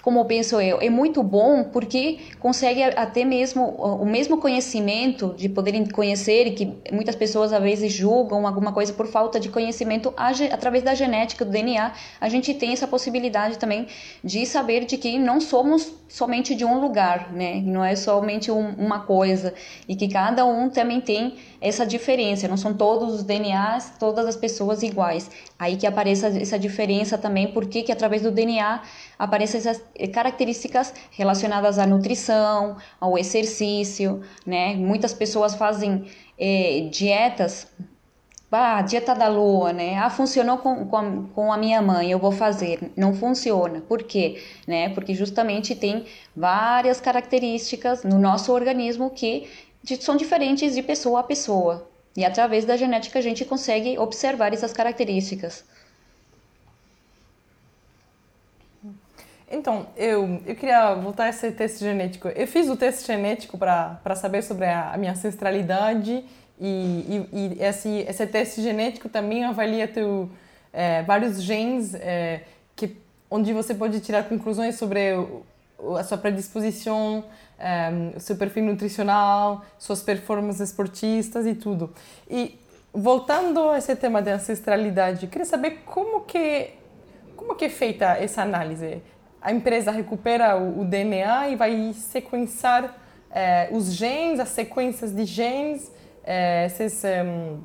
como 0.05 0.23
penso 0.27 0.61
eu, 0.61 0.83
é 0.83 0.91
muito 0.91 1.23
bom 1.23 1.65
porque 1.65 2.19
consegue 2.39 2.83
até 2.83 3.25
mesmo 3.25 3.65
o 3.65 4.05
mesmo 4.05 4.37
conhecimento 4.37 5.35
de 5.35 5.49
poderem 5.49 5.87
conhecer 5.87 6.47
e 6.47 6.51
que 6.51 6.75
muitas 6.93 7.17
pessoas 7.17 7.55
às 7.55 7.63
vezes 7.63 7.91
julgam 7.91 8.47
alguma 8.47 8.71
coisa 8.71 8.93
por 8.93 9.07
falta 9.07 9.41
de 9.41 9.49
conhecimento 9.49 10.13
através 10.53 10.83
da 10.83 10.95
genética 10.95 11.43
do 11.43 11.51
DNA, 11.51 11.93
a 12.21 12.29
gente 12.29 12.53
tem 12.53 12.75
essa 12.75 12.87
possibilidade 12.87 13.57
também 13.57 13.87
de 14.23 14.45
saber 14.45 14.85
de 14.85 14.99
que 14.99 15.19
não 15.19 15.41
somos 15.41 15.91
somente 16.07 16.55
de 16.55 16.67
um 16.67 16.79
lugar, 16.79 17.33
né? 17.33 17.63
Não 17.65 17.83
é 17.83 17.97
somente 17.97 18.51
um, 18.51 18.75
uma 18.75 19.01
coisa 19.01 19.55
e 19.89 19.97
que 19.97 20.07
cada 20.07 20.45
um 20.45 20.69
também 20.69 21.01
tem 21.01 21.37
essa 21.65 21.87
diferença, 21.87 22.47
não 22.47 22.59
são 22.59 22.75
todos 22.75 23.15
os 23.15 23.23
DNAs, 23.23 23.95
todas 23.99 24.27
as 24.27 24.37
pessoas 24.37 24.83
iguais. 24.83 25.31
Aí 25.59 25.77
que 25.77 25.87
aparece 25.87 26.27
essa 26.27 26.59
diferença 26.59 27.17
também, 27.17 27.51
porque 27.53 27.83
que 27.83 27.91
através 27.91 28.21
do 28.21 28.31
DNA 28.31 28.83
aparecem 29.19 29.59
essas 29.59 29.83
características 30.13 30.93
relacionadas 31.11 31.79
à 31.79 31.87
nutrição, 31.87 32.77
ao 33.01 33.17
exercício, 33.17 34.21
né? 34.45 34.75
Muitas 34.75 35.15
pessoas 35.15 35.55
fazem 35.55 36.05
eh, 36.39 36.89
dietas 36.91 37.67
ah, 38.57 38.83
dieta 38.83 39.15
da 39.15 39.27
lua, 39.29 39.73
né? 39.73 39.97
Ah, 39.99 40.09
funcionou 40.11 40.59
com, 40.59 40.87
com, 40.87 40.97
a, 40.97 41.23
com 41.35 41.53
a 41.53 41.57
minha 41.57 41.83
mãe, 41.83 42.11
eu 42.11 42.19
vou 42.19 42.31
fazer. 42.31 42.93
Não 42.97 43.13
funciona. 43.13 43.81
Por 43.81 44.03
quê? 44.05 44.41
Né? 44.67 44.91
Porque 44.91 45.13
justamente 45.15 45.75
tem 45.75 46.05
várias 46.37 47.01
características 47.01 48.05
no 48.05 48.19
nosso 48.19 48.53
organismo 48.53 49.11
que 49.11 49.49
são 50.01 50.17
diferentes 50.17 50.75
de 50.75 50.83
pessoa 50.83 51.21
a 51.21 51.23
pessoa. 51.23 51.89
E 52.17 52.25
através 52.25 52.65
da 52.65 52.77
genética 52.77 53.19
a 53.19 53.23
gente 53.23 53.45
consegue 53.45 53.99
observar 53.99 54.53
essas 54.53 54.73
características. 54.73 55.65
Então, 59.51 59.87
eu, 59.97 60.41
eu 60.47 60.57
queria 60.57 60.95
voltar 60.95 61.25
a 61.25 61.29
esse 61.29 61.51
teste 61.53 61.81
genético. 61.81 62.29
Eu 62.29 62.47
fiz 62.47 62.69
o 62.69 62.77
teste 62.77 63.07
genético 63.07 63.57
para 63.57 64.17
saber 64.17 64.43
sobre 64.43 64.67
a, 64.67 64.93
a, 64.93 64.97
minha 64.97 65.13
ancestralidade 65.13 66.25
e, 66.61 66.67
e, 66.67 67.29
e, 67.33 67.63
esse, 67.63 67.89
esse 68.09 68.27
teste 68.27 68.63
genético 68.63 69.09
também 69.09 69.45
avalia 69.45 69.87
teu, 69.87 70.29
é, 70.73 71.03
vários 71.03 71.43
genes 71.43 71.95
é, 71.95 72.43
que, 72.75 72.97
onde 73.31 73.53
você 73.53 73.75
pode 73.75 74.01
tirar 74.01 74.25
conclusões 74.25 74.77
sobre 74.77 75.13
a 75.99 76.03
sua 76.03 76.19
predisposição, 76.19 77.25
um, 77.59 78.19
seu 78.21 78.37
perfil 78.37 78.65
nutricional, 78.65 79.65
suas 79.79 80.03
performances 80.03 80.69
esportistas 80.69 81.47
e 81.47 81.55
tudo. 81.55 81.93
E 82.29 82.59
voltando 82.93 83.71
a 83.71 83.79
esse 83.79 83.95
tema 83.97 84.21
da 84.23 84.35
ancestralidade, 84.35 85.27
queria 85.27 85.47
saber 85.47 85.83
como 85.85 86.23
que 86.23 86.71
como 87.37 87.57
que 87.57 87.67
é 87.67 87.69
feita 87.69 88.17
essa 88.17 88.43
análise. 88.43 89.03
A 89.43 89.53
empresa 89.53 89.91
recupera 89.91 90.57
o, 90.57 90.81
o 90.81 90.85
DNA 90.85 91.49
e 91.51 91.57
vai 91.57 91.93
sequenciar 91.93 92.97
eh, 93.31 93.69
os 93.71 93.93
genes, 93.93 94.41
as 94.41 94.49
sequências 94.51 95.15
de 95.15 95.25
genes, 95.27 95.93
eh, 96.25 96.65
esses 96.67 97.03
um, 97.05 97.61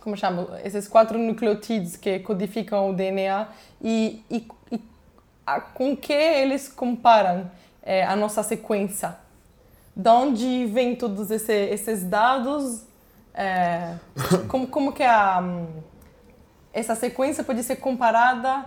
como 0.00 0.16
chama, 0.16 0.60
esses 0.64 0.86
quatro 0.86 1.18
nucleotídeos 1.18 1.96
que 1.96 2.18
codificam 2.20 2.90
o 2.90 2.92
DNA 2.92 3.48
e, 3.80 4.22
e, 4.30 4.46
e 4.70 4.80
a, 5.46 5.60
com 5.60 5.96
que 5.96 6.12
eles 6.12 6.68
comparam 6.68 7.50
é, 7.82 8.04
a 8.04 8.14
nossa 8.14 8.42
sequência. 8.42 9.16
De 9.94 10.08
onde 10.08 10.66
vem 10.66 10.96
todos 10.96 11.30
esse, 11.30 11.52
esses 11.52 12.04
dados? 12.04 12.84
É, 13.34 13.94
como, 14.48 14.66
como 14.66 14.92
que 14.92 15.02
a, 15.02 15.42
essa 16.72 16.94
sequência 16.94 17.44
pode 17.44 17.62
ser 17.62 17.76
comparada 17.76 18.64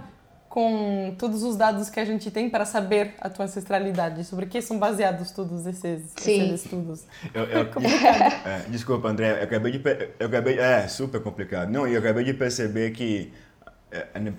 com 0.47 1.13
todos 1.17 1.43
os 1.43 1.57
dados 1.57 1.89
que 1.89 1.99
a 1.99 2.05
gente 2.05 2.31
tem 2.31 2.49
para 2.49 2.63
saber 2.63 3.15
a 3.19 3.29
tua 3.29 3.45
ancestralidade? 3.45 4.23
Sobre 4.23 4.45
que 4.45 4.61
são 4.61 4.77
baseados 4.77 5.31
todos 5.31 5.65
esses, 5.65 6.13
esses 6.15 6.63
estudos? 6.63 7.05
Eu, 7.33 7.43
eu, 7.43 7.61
é, 7.83 8.57
é, 8.57 8.65
desculpa, 8.69 9.07
André, 9.07 9.39
eu 9.39 9.43
acabei 9.43 9.71
de... 9.71 9.81
Eu 10.19 10.27
acabei, 10.27 10.59
é, 10.59 10.87
super 10.87 11.21
complicado. 11.21 11.69
Não, 11.69 11.87
eu 11.87 11.99
acabei 11.99 12.23
de 12.23 12.33
perceber 12.33 12.91
que 12.91 13.33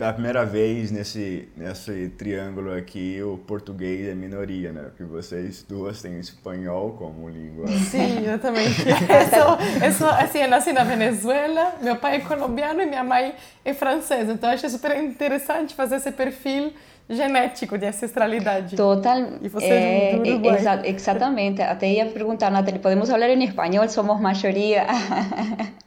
a 0.00 0.12
primeira 0.12 0.44
vez 0.44 0.90
nesse, 0.90 1.48
nesse 1.56 2.08
triângulo 2.10 2.72
aqui 2.72 3.22
o 3.22 3.38
português 3.38 4.08
é 4.08 4.14
minoria, 4.14 4.72
né? 4.72 4.82
Porque 4.84 5.04
vocês 5.04 5.64
duas 5.68 6.02
têm 6.02 6.18
espanhol 6.18 6.92
como 6.92 7.28
língua. 7.28 7.66
Sim, 7.68 8.24
exatamente. 8.24 8.82
Eu 8.86 9.42
sou, 9.42 9.86
eu 9.86 9.92
sou, 9.92 10.08
assim, 10.08 10.38
eu 10.38 10.48
nasci 10.48 10.72
na 10.72 10.84
Venezuela, 10.84 11.74
meu 11.80 11.96
pai 11.96 12.16
é 12.16 12.20
colombiano 12.20 12.82
e 12.82 12.86
minha 12.86 13.04
mãe 13.04 13.34
é 13.64 13.72
francesa. 13.74 14.32
Então, 14.32 14.48
eu 14.50 14.54
achei 14.54 14.68
super 14.68 14.96
interessante 15.02 15.74
fazer 15.74 15.96
esse 15.96 16.12
perfil 16.12 16.72
genético 17.08 17.78
de 17.78 17.86
ancestralidade. 17.86 18.76
Total. 18.76 19.18
E 19.40 19.48
você 19.48 19.66
é, 19.66 20.16
do 20.16 20.28
Uruguai. 20.28 20.56
Exa 20.56 20.82
exatamente. 20.84 21.62
Até 21.62 21.88
ia 21.88 22.06
perguntar, 22.06 22.50
Nathalie, 22.50 22.80
podemos 22.80 23.08
falar 23.08 23.30
em 23.30 23.44
espanhol? 23.44 23.88
Somos 23.88 24.20
maioria. 24.20 24.86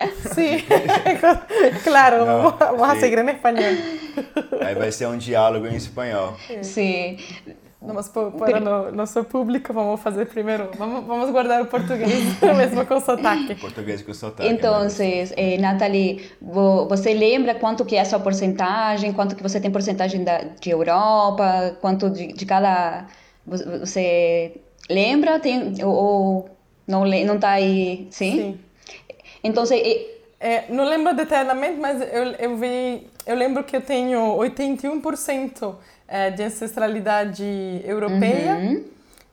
Sí, 0.34 0.64
claro, 1.84 2.24
no, 2.24 2.56
vamos 2.58 2.88
sí. 2.92 2.96
a 2.96 3.00
seguir 3.00 3.18
en 3.18 3.28
español. 3.28 3.74
Aí 4.62 4.74
vai 4.74 4.92
ser 4.92 5.06
um 5.06 5.18
diálogo 5.18 5.66
em 5.66 5.76
espanhol. 5.76 6.36
Sim. 6.62 7.16
Mas 7.82 8.08
para 8.08 8.60
no 8.60 8.92
nosso 8.92 9.24
público, 9.24 9.72
vamos 9.72 10.00
fazer 10.00 10.26
primeiro, 10.26 10.68
vamos, 10.76 11.02
vamos 11.06 11.30
guardar 11.30 11.62
o 11.62 11.66
português 11.66 12.38
mesmo 12.42 12.84
com 12.84 13.00
sotaque. 13.00 13.54
Português 13.54 14.02
com 14.02 14.12
sotaque. 14.12 14.50
Então, 14.50 14.86
eh, 15.00 15.56
Nathalie, 15.58 16.30
você 16.42 17.14
lembra 17.14 17.54
quanto 17.54 17.86
que 17.86 17.96
é 17.96 18.02
a 18.02 18.04
sua 18.04 18.20
porcentagem, 18.20 19.14
quanto 19.14 19.34
que 19.34 19.42
você 19.42 19.58
tem 19.58 19.70
porcentagem 19.70 20.22
da, 20.22 20.42
de 20.60 20.68
Europa, 20.68 21.74
quanto 21.80 22.10
de, 22.10 22.34
de 22.34 22.44
cada... 22.44 23.06
Você 23.46 24.60
lembra 24.90 25.40
tem, 25.40 25.74
ou 25.82 26.50
não, 26.86 27.06
não 27.06 27.38
tá 27.38 27.52
aí, 27.52 28.08
sim? 28.10 28.32
Sim. 28.32 28.60
Entonces, 29.42 29.80
eh, 29.82 30.16
É, 30.42 30.64
não 30.72 30.84
lembro 30.88 31.14
detalhadamente, 31.14 31.78
mas 31.78 32.00
eu, 32.00 32.24
eu, 32.38 32.56
vi, 32.56 33.06
eu 33.26 33.36
lembro 33.36 33.62
que 33.62 33.76
eu 33.76 33.82
tenho 33.82 34.18
81% 34.38 35.74
é, 36.08 36.30
de 36.30 36.42
ancestralidade 36.42 37.44
europeia 37.84 38.54
Uhum. 38.56 38.84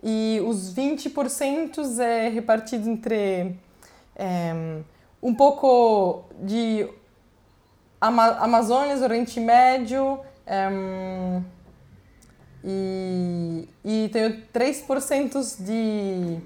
e 0.04 0.42
os 0.46 0.74
20% 0.76 1.98
é 2.02 2.28
repartido 2.28 2.90
entre 2.90 3.56
é, 4.18 4.82
um 5.24 5.34
pouco 5.34 6.26
de 6.44 6.86
Ama 8.02 8.26
Amazônia, 8.42 8.98
Oriente 9.02 9.40
Médio 9.40 10.20
é, 10.46 10.68
e, 12.66 13.68
e 13.86 14.10
tenho 14.12 14.42
3% 14.54 15.64
de 15.64 16.38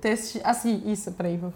teste. 0.00 0.40
Ah, 0.42 0.54
sim, 0.54 0.82
isso, 0.86 1.12
peraí. 1.12 1.36
vou- 1.36 1.52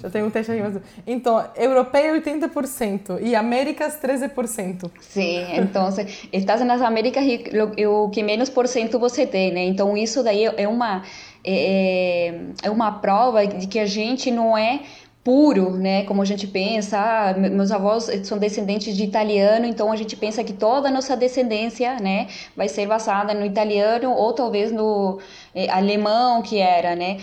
Já 0.00 0.08
tenho 0.10 0.26
um 0.26 0.30
teste 0.30 0.52
aqui. 0.52 0.62
Mas... 0.62 0.82
Então, 1.06 1.44
europeu 1.56 2.20
80% 2.20 3.20
e 3.22 3.34
Américas 3.34 3.98
13%. 4.00 4.90
Sim, 5.00 5.44
então 5.54 5.88
estás 6.32 6.64
nas 6.64 6.80
Américas 6.80 7.24
e 7.24 7.86
o 7.86 8.08
que 8.08 8.22
menos 8.22 8.48
por 8.48 8.66
cento 8.66 8.98
você 8.98 9.26
tem, 9.26 9.52
né? 9.52 9.64
Então 9.64 9.96
isso 9.96 10.22
daí 10.22 10.44
é 10.44 10.68
uma 10.68 11.02
é, 11.44 12.34
é 12.62 12.70
uma 12.70 12.92
prova 12.92 13.46
de 13.46 13.66
que 13.66 13.78
a 13.78 13.86
gente 13.86 14.30
não 14.30 14.56
é 14.56 14.80
puro, 15.22 15.72
né? 15.76 16.04
Como 16.04 16.22
a 16.22 16.24
gente 16.24 16.46
pensa, 16.46 16.98
ah, 16.98 17.34
me- 17.34 17.50
meus 17.50 17.70
avós 17.70 18.04
são 18.24 18.38
descendentes 18.38 18.96
de 18.96 19.04
italiano, 19.04 19.66
então 19.66 19.92
a 19.92 19.96
gente 19.96 20.16
pensa 20.16 20.42
que 20.42 20.52
toda 20.52 20.88
a 20.88 20.90
nossa 20.90 21.14
descendência, 21.16 21.96
né, 22.00 22.26
vai 22.56 22.68
ser 22.68 22.86
basada 22.86 23.34
no 23.34 23.44
italiano 23.44 24.12
ou 24.12 24.32
talvez 24.32 24.72
no 24.72 25.18
eh, 25.54 25.68
alemão 25.70 26.40
que 26.42 26.58
era, 26.58 26.96
né? 26.96 27.18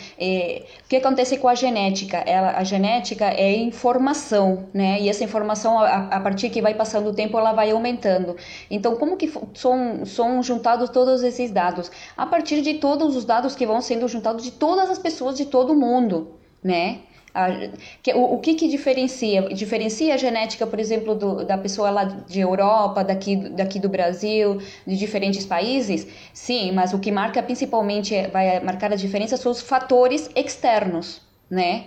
O 0.86 0.88
que 0.89 0.96
acontece 0.98 1.38
com 1.38 1.48
a 1.48 1.56
genética? 1.56 2.18
Ela, 2.18 2.51
a 2.58 2.63
genética 2.63 3.25
é 3.25 3.56
informação, 3.58 4.68
né? 4.74 5.00
E 5.01 5.10
essa 5.10 5.24
informação, 5.24 5.80
a, 5.80 6.08
a 6.08 6.20
partir 6.20 6.50
que 6.50 6.62
vai 6.62 6.74
passando 6.74 7.10
o 7.10 7.13
tempo, 7.13 7.38
ela 7.38 7.54
vai 7.54 7.72
aumentando. 7.72 8.36
Então, 8.70 8.96
como 8.96 9.18
que 9.18 9.32
são, 9.54 10.06
são 10.06 10.42
juntados 10.44 10.89
todos 10.89 11.24
esses 11.24 11.51
dados? 11.51 11.92
A 12.16 12.25
partir 12.25 12.62
de 12.62 12.75
todos 12.75 13.16
os 13.16 13.25
dados 13.25 13.56
que 13.56 13.66
vão 13.66 13.82
sendo 13.82 14.08
juntados 14.08 14.44
de 14.44 14.51
todas 14.51 14.89
as 14.89 15.00
pessoas 15.00 15.36
de 15.38 15.46
todo 15.46 15.75
mundo, 15.75 16.36
né? 16.63 17.00
A- 17.44 17.70
que- 18.03 18.13
o, 18.13 18.24
o 18.36 18.39
que 18.39 18.56
que 18.56 18.67
diferencia? 18.67 19.41
Diferencia 19.53 20.13
a 20.13 20.17
genética, 20.17 20.65
por 20.65 20.79
exemplo, 20.79 21.13
do, 21.15 21.46
da 21.46 21.58
pessoa 21.58 21.89
lá 21.89 22.03
de 22.03 22.39
Europa, 22.39 23.03
daqui, 23.03 23.36
daqui 23.60 23.79
do 23.79 23.89
Brasil, 23.89 24.58
de 24.86 24.96
diferentes 24.98 25.46
países? 25.46 26.08
Sim, 26.34 26.72
mas 26.72 26.94
o 26.94 27.00
que 27.00 27.12
marca 27.12 27.41
principalmente, 27.44 28.15
é- 28.15 28.27
vai 28.27 28.60
marcar 28.62 28.91
a 28.91 28.96
diferença 28.96 29.38
são 29.38 29.51
os 29.51 29.62
fatores 29.62 30.29
externos. 30.36 31.25
Né? 31.50 31.86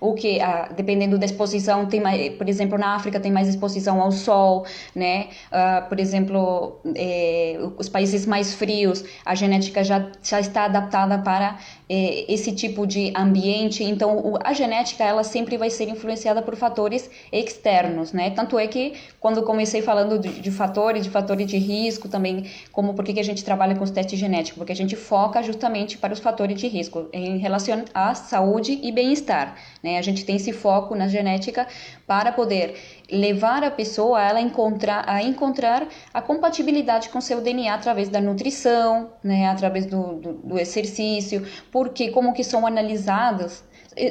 O, 0.00 0.10
o, 0.10 0.14
que, 0.14 0.38
ah, 0.42 0.68
dependendo 0.76 1.16
da 1.16 1.24
exposição, 1.24 1.86
tem 1.86 2.00
mais, 2.00 2.34
por 2.36 2.46
exemplo, 2.46 2.76
na 2.76 2.94
África 2.94 3.18
tem 3.18 3.32
mais 3.32 3.48
exposição 3.48 3.98
ao 3.98 4.12
sol, 4.12 4.66
né? 4.94 5.28
Ah, 5.50 5.86
por 5.88 5.98
exemplo, 5.98 6.78
eh, 6.94 7.58
os 7.78 7.88
países 7.88 8.26
mais 8.26 8.52
frios, 8.52 9.02
a 9.24 9.34
genética 9.34 9.82
já, 9.82 10.06
já 10.22 10.38
está 10.38 10.64
adaptada 10.66 11.16
para 11.18 11.58
esse 11.92 12.52
tipo 12.52 12.86
de 12.86 13.12
ambiente, 13.16 13.82
então 13.82 14.38
a 14.44 14.52
genética 14.52 15.02
ela 15.02 15.24
sempre 15.24 15.56
vai 15.56 15.68
ser 15.68 15.88
influenciada 15.88 16.40
por 16.40 16.54
fatores 16.54 17.10
externos, 17.32 18.12
né? 18.12 18.30
Tanto 18.30 18.56
é 18.56 18.68
que 18.68 18.94
quando 19.18 19.42
comecei 19.42 19.82
falando 19.82 20.16
de, 20.16 20.28
de 20.40 20.50
fatores, 20.52 21.02
de 21.02 21.10
fatores 21.10 21.48
de 21.48 21.58
risco 21.58 22.08
também, 22.08 22.46
como 22.70 22.94
por 22.94 23.04
que 23.04 23.18
a 23.18 23.24
gente 23.24 23.44
trabalha 23.44 23.74
com 23.74 23.82
os 23.82 23.90
testes 23.90 24.20
genéticos, 24.20 24.56
porque 24.56 24.70
a 24.70 24.76
gente 24.76 24.94
foca 24.94 25.42
justamente 25.42 25.98
para 25.98 26.12
os 26.12 26.20
fatores 26.20 26.60
de 26.60 26.68
risco 26.68 27.08
em 27.12 27.38
relação 27.38 27.84
à 27.92 28.14
saúde 28.14 28.78
e 28.80 28.92
bem-estar, 28.92 29.56
né? 29.82 29.98
A 29.98 30.02
gente 30.02 30.24
tem 30.24 30.36
esse 30.36 30.52
foco 30.52 30.94
na 30.94 31.08
genética 31.08 31.66
para 32.06 32.30
poder 32.30 32.76
levar 33.10 33.64
a 33.64 33.70
pessoa 33.70 34.18
a 34.18 34.28
ela 34.28 34.40
encontrar 34.40 35.04
a 35.06 35.22
encontrar 35.22 35.86
a 36.12 36.22
compatibilidade 36.22 37.08
com 37.08 37.20
seu 37.20 37.40
DNA 37.40 37.74
através 37.74 38.08
da 38.08 38.20
nutrição, 38.20 39.10
né, 39.22 39.48
através 39.48 39.86
do, 39.86 40.14
do, 40.14 40.32
do 40.34 40.58
exercício, 40.58 41.46
porque 41.70 42.10
como 42.10 42.32
que 42.32 42.44
são 42.44 42.66
analisadas 42.66 43.64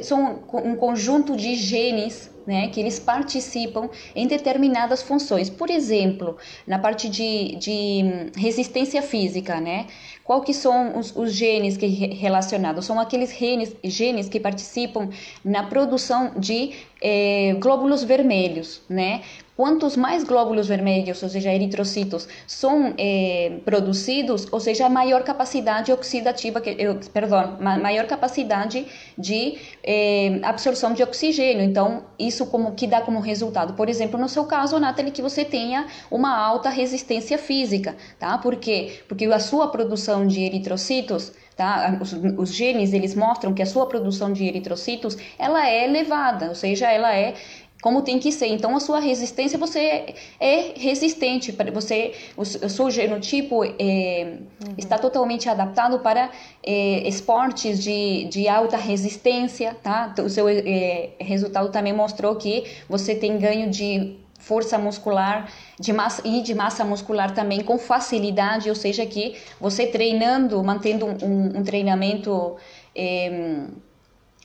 são 0.03 0.43
um 0.53 0.75
conjunto 0.75 1.35
de 1.35 1.55
genes 1.55 2.29
né, 2.45 2.67
que 2.67 2.79
eles 2.79 2.99
participam 2.99 3.89
em 4.15 4.27
determinadas 4.27 5.01
funções. 5.01 5.49
Por 5.49 5.69
exemplo, 5.69 6.37
na 6.65 6.79
parte 6.79 7.07
de, 7.07 7.55
de 7.55 8.31
resistência 8.35 9.01
física, 9.01 9.61
né? 9.61 9.85
Qual 10.29 10.41
que 10.43 10.53
são 10.53 10.99
os, 10.99 11.07
os 11.15 11.33
genes 11.33 11.75
que 11.75 11.87
re- 11.87 12.13
relacionados? 12.13 12.85
São 12.85 12.99
aqueles 12.99 13.31
genes, 13.35 13.75
genes 13.83 14.29
que 14.29 14.39
participam 14.39 15.09
na 15.43 15.63
produção 15.63 16.21
de 16.37 16.59
eh, 17.01 17.55
glóbulos 17.59 18.03
vermelhos, 18.03 18.69
né? 18.87 19.23
Quantos 19.59 19.97
mais 19.97 20.23
glóbulos 20.23 20.69
vermelhos, 20.69 21.21
ou 21.21 21.27
seja, 21.27 21.53
eritrocitos, 21.53 22.29
são 22.47 22.93
eh, 22.97 23.59
produzidos, 23.65 24.47
ou 24.53 24.59
seja, 24.61 24.87
maior 24.87 25.21
capacidade 25.21 25.91
oxidativa, 25.91 26.61
que, 26.61 26.77
eu, 26.79 26.97
perdão, 27.11 27.57
ma- 27.59 27.77
maior 27.77 28.07
capacidade 28.07 28.85
de 29.17 29.57
eh, 29.83 30.39
absorção 30.43 30.93
de 30.93 31.03
oxigênio. 31.03 31.61
Então, 31.61 32.05
isso 32.17 32.45
como 32.45 32.73
que 32.73 32.87
dá 32.87 33.01
como 33.01 33.19
resultado, 33.19 33.73
por 33.73 33.89
exemplo, 33.89 34.17
no 34.17 34.29
seu 34.29 34.45
caso, 34.45 34.79
Nathalie, 34.79 35.11
que 35.11 35.21
você 35.21 35.43
tenha 35.43 35.87
uma 36.09 36.37
alta 36.37 36.69
resistência 36.69 37.37
física, 37.37 37.97
tá? 38.17 38.37
Por 38.37 38.55
quê? 38.55 39.01
Porque 39.09 39.25
a 39.25 39.39
sua 39.41 39.67
produção 39.67 40.25
de 40.25 40.39
eritrocitos 40.41 41.33
Tá? 41.59 41.97
Os, 41.99 42.13
os, 42.13 42.53
genes 42.53 42.93
eles 42.93 43.13
mostram 43.13 43.53
que 43.53 43.61
a 43.61 43.65
sua 43.65 43.85
produção 43.85 44.31
de 44.31 44.45
eritrocitos 44.45 45.17
ela 45.37 45.67
é 45.67 45.83
elevada, 45.83 46.47
ou 46.47 46.55
seja, 46.55 46.89
ela 46.89 47.13
é 47.13 47.33
como 47.81 48.01
tem 48.01 48.19
que 48.19 48.31
ser. 48.31 48.47
Então 48.47 48.75
a 48.75 48.79
sua 48.79 48.99
resistência 48.99 49.57
você 49.57 49.79
é, 49.79 50.15
é 50.39 50.73
resistente, 50.75 51.55
você 51.73 52.13
o, 52.35 52.41
o 52.41 52.69
seu 52.69 52.91
genotipo 52.91 53.63
é, 53.63 54.37
uhum. 54.65 54.73
está 54.77 54.97
totalmente 54.97 55.47
adaptado 55.49 55.99
para 55.99 56.29
é, 56.63 57.07
esportes 57.07 57.81
de, 57.81 58.25
de 58.25 58.47
alta 58.47 58.77
resistência, 58.77 59.75
tá? 59.81 60.13
O 60.23 60.29
seu 60.29 60.47
é, 60.49 61.11
resultado 61.19 61.71
também 61.71 61.93
mostrou 61.93 62.35
que 62.35 62.65
você 62.87 63.15
tem 63.15 63.37
ganho 63.37 63.69
de 63.69 64.17
força 64.39 64.77
muscular 64.77 65.51
de 65.79 65.91
massa, 65.91 66.21
e 66.25 66.41
de 66.41 66.55
massa 66.55 66.85
muscular 66.85 67.33
também 67.33 67.61
com 67.61 67.77
facilidade, 67.77 68.69
ou 68.69 68.75
seja, 68.75 69.05
que 69.05 69.35
você 69.59 69.85
treinando, 69.85 70.63
mantendo 70.63 71.05
um, 71.05 71.59
um 71.59 71.63
treinamento 71.63 72.55
eh, 72.95 73.67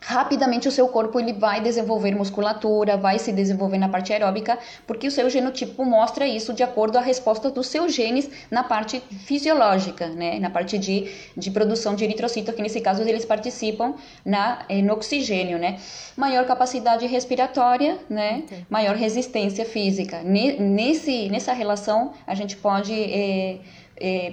rapidamente 0.07 0.69
o 0.69 0.71
seu 0.71 0.87
corpo 0.89 1.19
ele 1.19 1.33
vai 1.33 1.61
desenvolver 1.61 2.15
musculatura, 2.15 2.97
vai 2.97 3.19
se 3.19 3.33
desenvolver 3.33 3.79
na 3.79 3.89
parte 3.89 4.13
aeróbica, 4.13 4.59
porque 4.87 5.09
o 5.09 5.11
seu 5.11 5.31
genotipo 5.31 5.85
mostra 5.85 6.27
isso 6.27 6.53
de 6.53 6.63
acordo 6.63 6.99
à 6.99 7.01
resposta 7.01 7.51
dos 7.51 7.69
seus 7.69 7.95
genes 7.95 8.29
na 8.51 8.63
parte 8.63 9.01
fisiológica, 9.01 10.09
né? 10.09 10.39
na 10.39 10.51
parte 10.51 10.79
de, 10.79 11.11
de 11.35 11.51
produção 11.51 11.95
de 11.95 12.05
eritrocito, 12.05 12.53
que 12.53 12.61
nesse 12.61 12.81
caso 12.83 13.03
eles 13.03 13.25
participam 13.25 13.95
na, 14.25 14.67
no 14.85 14.93
oxigênio, 14.93 15.59
né? 15.59 15.79
Maior 16.17 16.45
capacidade 16.47 17.07
respiratória, 17.07 17.99
né? 18.09 18.43
Okay. 18.45 18.67
Maior 18.69 18.97
resistência 18.97 19.65
física. 19.65 20.23
Nesse, 20.23 21.31
nessa 21.31 21.53
relação, 21.53 22.13
a 22.27 22.35
gente 22.35 22.57
pode... 22.57 22.93
É, 22.93 23.59
é, 23.97 24.33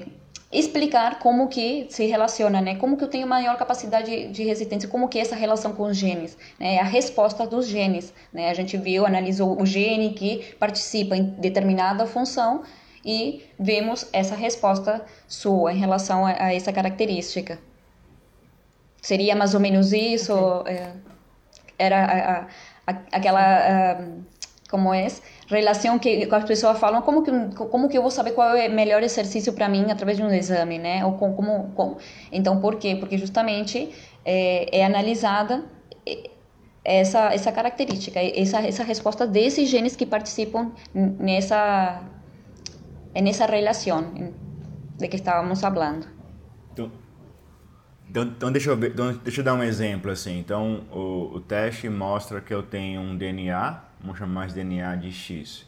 explicar 0.52 1.20
como 1.20 1.48
que 1.48 1.88
se 1.90 2.06
relaciona, 2.06 2.62
né? 2.62 2.76
Como 2.76 2.98
que 2.98 3.04
eu 3.04 3.08
tenho 3.08 3.26
maior 3.26 3.58
capacidade 3.58 4.28
de 4.28 4.44
resistência, 4.44 4.90
como 4.90 5.08
que 5.08 5.18
é 5.18 5.22
essa 5.22 5.36
relação 5.36 5.74
com 5.74 5.84
os 5.84 5.96
genes, 5.96 6.38
né? 6.60 6.80
A 6.80 6.84
resposta 6.84 7.48
dos 7.48 7.68
genes, 7.68 8.14
né? 8.34 8.50
A 8.50 8.54
gente 8.54 8.76
viu, 8.78 9.06
analisou 9.06 9.62
o 9.62 9.66
gene 9.66 10.14
que 10.14 10.54
participa 10.60 11.16
em 11.16 11.24
determinada 11.24 12.06
função 12.06 12.64
e 13.06 13.46
vemos 13.58 14.08
essa 14.12 14.36
resposta 14.36 15.06
sua 15.28 15.72
em 15.74 15.78
relação 15.78 16.26
a, 16.26 16.32
a 16.32 16.54
essa 16.54 16.74
característica. 16.74 17.58
Seria 19.02 19.36
mais 19.36 19.54
ou 19.54 19.60
menos 19.60 19.94
isso? 19.94 20.34
Okay. 20.34 20.76
É, 20.76 20.94
era 21.80 22.48
a, 22.86 22.92
a, 22.92 22.98
aquela... 23.12 24.06
como 24.70 24.94
é? 24.94 25.08
Relação 25.52 26.00
que, 26.00 26.26
que 26.26 26.36
as 26.36 26.46
pessoas 26.46 26.80
falam 26.80 27.02
como 27.02 27.24
que 27.24 27.32
como 27.56 27.90
que 27.90 27.98
eu 27.98 28.02
vou 28.02 28.12
saber 28.12 28.32
qual 28.32 28.56
é 28.56 28.68
o 28.68 28.72
melhor 28.72 29.04
exercício 29.04 29.54
para 29.54 29.68
mim 29.68 29.92
através 29.92 30.18
de 30.18 30.24
um 30.24 30.34
exame 30.34 30.80
né 30.80 31.06
ou 31.06 31.14
com, 31.14 31.34
como, 31.34 31.72
como 31.76 31.98
então 32.32 32.60
por 32.60 32.76
quê 32.78 32.96
porque 32.96 33.18
justamente 33.18 33.90
é, 34.26 34.80
é 34.80 34.86
analisada 34.86 35.64
essa 36.84 37.34
essa 37.34 37.52
característica 37.52 38.20
essa 38.20 38.60
essa 38.62 38.84
resposta 38.84 39.28
desses 39.28 39.70
genes 39.70 39.96
que 39.96 40.06
participam 40.06 40.72
nessa 40.94 42.02
nessa 43.14 43.46
relação 43.46 44.32
de 44.98 45.08
que 45.08 45.18
estávamos 45.18 45.60
falando 45.60 46.08
então, 46.74 46.92
então, 48.10 48.24
então 48.24 48.52
deixa 48.52 48.70
eu 48.70 48.78
ver, 48.78 48.92
então, 48.92 49.14
deixa 49.24 49.42
eu 49.42 49.46
dar 49.46 49.54
um 49.54 49.64
exemplo 49.64 50.12
assim. 50.12 50.38
Então 50.40 50.82
o, 50.92 51.36
o 51.36 51.40
teste 51.40 51.90
mostra 51.90 52.42
que 52.42 52.54
eu 52.54 52.64
tenho 52.64 53.02
um 53.02 53.18
DNA 53.18 53.91
vamos 54.02 54.18
chamar 54.18 54.48
de 54.48 54.56
DNA 54.56 54.96
de 54.96 55.12
X. 55.12 55.66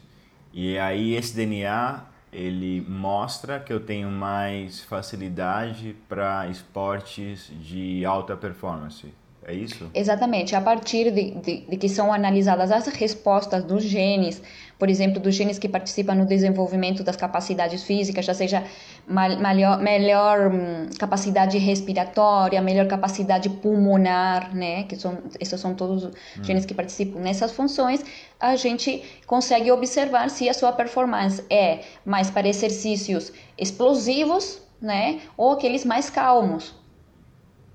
E 0.52 0.78
aí 0.78 1.14
esse 1.14 1.34
DNA 1.34 2.04
ele 2.32 2.84
mostra 2.88 3.60
que 3.60 3.72
eu 3.72 3.78
tenho 3.78 4.10
mais 4.10 4.82
facilidade 4.82 5.96
para 6.08 6.48
esportes 6.48 7.50
de 7.60 8.04
alta 8.04 8.36
performance. 8.36 9.12
É 9.46 9.52
isso? 9.52 9.90
Exatamente. 9.94 10.56
A 10.56 10.60
partir 10.60 11.10
de, 11.10 11.32
de, 11.32 11.60
de, 11.68 11.76
que 11.76 11.88
são 11.88 12.12
analisadas 12.12 12.72
as 12.72 12.86
respostas 12.86 13.62
dos 13.62 13.82
genes, 13.82 14.42
por 14.78 14.88
exemplo, 14.88 15.20
dos 15.20 15.34
genes 15.34 15.58
que 15.58 15.68
participam 15.68 16.14
no 16.14 16.26
desenvolvimento 16.26 17.04
das 17.04 17.14
capacidades 17.14 17.84
físicas, 17.84 18.24
já 18.24 18.32
seja 18.32 18.64
melhor, 19.06 19.78
melhor 19.78 20.52
hum, 20.52 20.88
capacidade 20.98 21.58
respiratória, 21.58 22.60
melhor 22.62 22.86
capacidade 22.86 23.50
pulmonar, 23.50 24.54
né? 24.54 24.84
Que 24.84 24.96
são, 24.96 25.18
esses 25.38 25.60
são 25.60 25.74
todos 25.74 26.04
os 26.04 26.14
hum. 26.14 26.44
genes 26.44 26.64
que 26.64 26.72
participam 26.72 27.20
nessas 27.20 27.52
funções. 27.52 28.02
A 28.40 28.56
gente 28.56 29.02
consegue 29.26 29.70
observar 29.70 30.30
se 30.30 30.48
a 30.48 30.54
sua 30.54 30.72
performance 30.72 31.44
é 31.50 31.80
mais 32.04 32.30
para 32.30 32.48
exercícios 32.48 33.32
explosivos, 33.58 34.62
né? 34.80 35.20
Ou 35.36 35.52
aqueles 35.52 35.84
mais 35.84 36.08
calmos. 36.08 36.83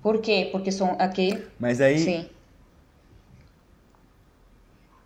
Por 0.02 0.22
quê? 0.22 0.50
Porque 0.52 0.72
são 0.72 0.96
aquele. 1.00 1.46
Mas 1.60 1.82
aí. 1.82 2.00
Sim. 2.00 2.30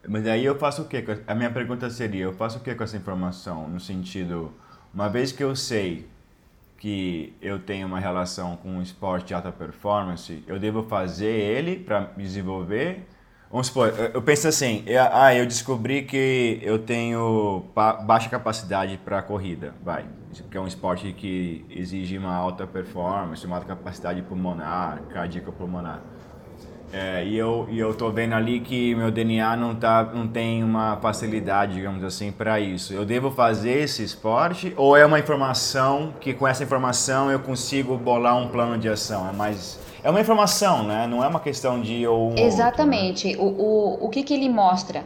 Mas 0.07 0.27
aí 0.27 0.43
eu 0.43 0.57
faço 0.57 0.83
o 0.83 0.85
quê? 0.85 1.03
A 1.25 1.33
minha 1.35 1.51
pergunta 1.51 1.89
seria: 1.89 2.23
eu 2.23 2.33
faço 2.33 2.59
o 2.59 2.61
quê 2.61 2.75
com 2.75 2.83
essa 2.83 2.97
informação? 2.97 3.67
No 3.67 3.79
sentido, 3.79 4.53
uma 4.93 5.09
vez 5.09 5.31
que 5.31 5.43
eu 5.43 5.55
sei 5.55 6.07
que 6.77 7.33
eu 7.41 7.59
tenho 7.59 7.87
uma 7.87 7.99
relação 7.99 8.57
com 8.57 8.69
um 8.69 8.81
esporte 8.81 9.27
de 9.27 9.33
alta 9.33 9.51
performance, 9.51 10.43
eu 10.45 10.59
devo 10.59 10.83
fazer 10.83 11.31
ele 11.31 11.79
para 11.79 12.11
me 12.17 12.23
desenvolver? 12.23 13.07
Vamos 13.53 13.67
supor, 13.67 13.93
eu 14.15 14.19
penso 14.19 14.47
assim, 14.47 14.81
eu, 14.87 14.99
ah, 15.11 15.35
eu 15.35 15.45
descobri 15.45 16.01
que 16.01 16.59
eu 16.63 16.79
tenho 16.79 17.65
baixa 18.03 18.27
capacidade 18.27 18.99
para 19.05 19.21
corrida, 19.21 19.75
vai, 19.85 20.05
porque 20.35 20.57
é 20.57 20.59
um 20.59 20.65
esporte 20.65 21.13
que 21.13 21.63
exige 21.69 22.17
uma 22.17 22.33
alta 22.33 22.65
performance, 22.65 23.45
uma 23.45 23.57
alta 23.57 23.67
capacidade 23.67 24.23
pulmonar, 24.23 25.03
cardíaca 25.03 25.51
pulmonar. 25.51 26.01
É, 26.91 27.23
e 27.23 27.37
eu 27.37 27.67
e 27.69 27.77
eu 27.77 27.93
tô 27.93 28.09
vendo 28.09 28.33
ali 28.33 28.59
que 28.59 28.95
meu 28.95 29.11
DNA 29.11 29.55
não 29.55 29.75
tá 29.75 30.03
não 30.03 30.27
tem 30.27 30.63
uma 30.63 30.97
facilidade, 30.97 31.75
digamos 31.75 32.03
assim, 32.03 32.31
para 32.31 32.59
isso. 32.59 32.91
Eu 32.91 33.05
devo 33.05 33.29
fazer 33.29 33.83
esse 33.83 34.03
esporte 34.03 34.73
ou 34.75 34.97
é 34.97 35.05
uma 35.05 35.19
informação 35.19 36.11
que 36.19 36.33
com 36.33 36.47
essa 36.47 36.63
informação 36.63 37.29
eu 37.29 37.39
consigo 37.39 37.97
bolar 37.97 38.35
um 38.35 38.47
plano 38.47 38.79
de 38.79 38.89
ação? 38.89 39.29
É 39.29 39.31
mais 39.31 39.79
é 40.03 40.09
uma 40.09 40.19
informação, 40.19 40.83
né? 40.83 41.07
Não 41.07 41.23
é 41.23 41.27
uma 41.27 41.39
questão 41.39 41.81
de 41.81 42.05
ou 42.05 42.31
um 42.31 42.37
Exatamente. 42.37 43.35
Outro, 43.37 43.45
né? 43.45 43.57
o, 43.57 44.03
o, 44.03 44.05
o 44.05 44.09
que, 44.09 44.21
que 44.21 44.33
ele 44.33 44.49
mostra? 44.49 45.03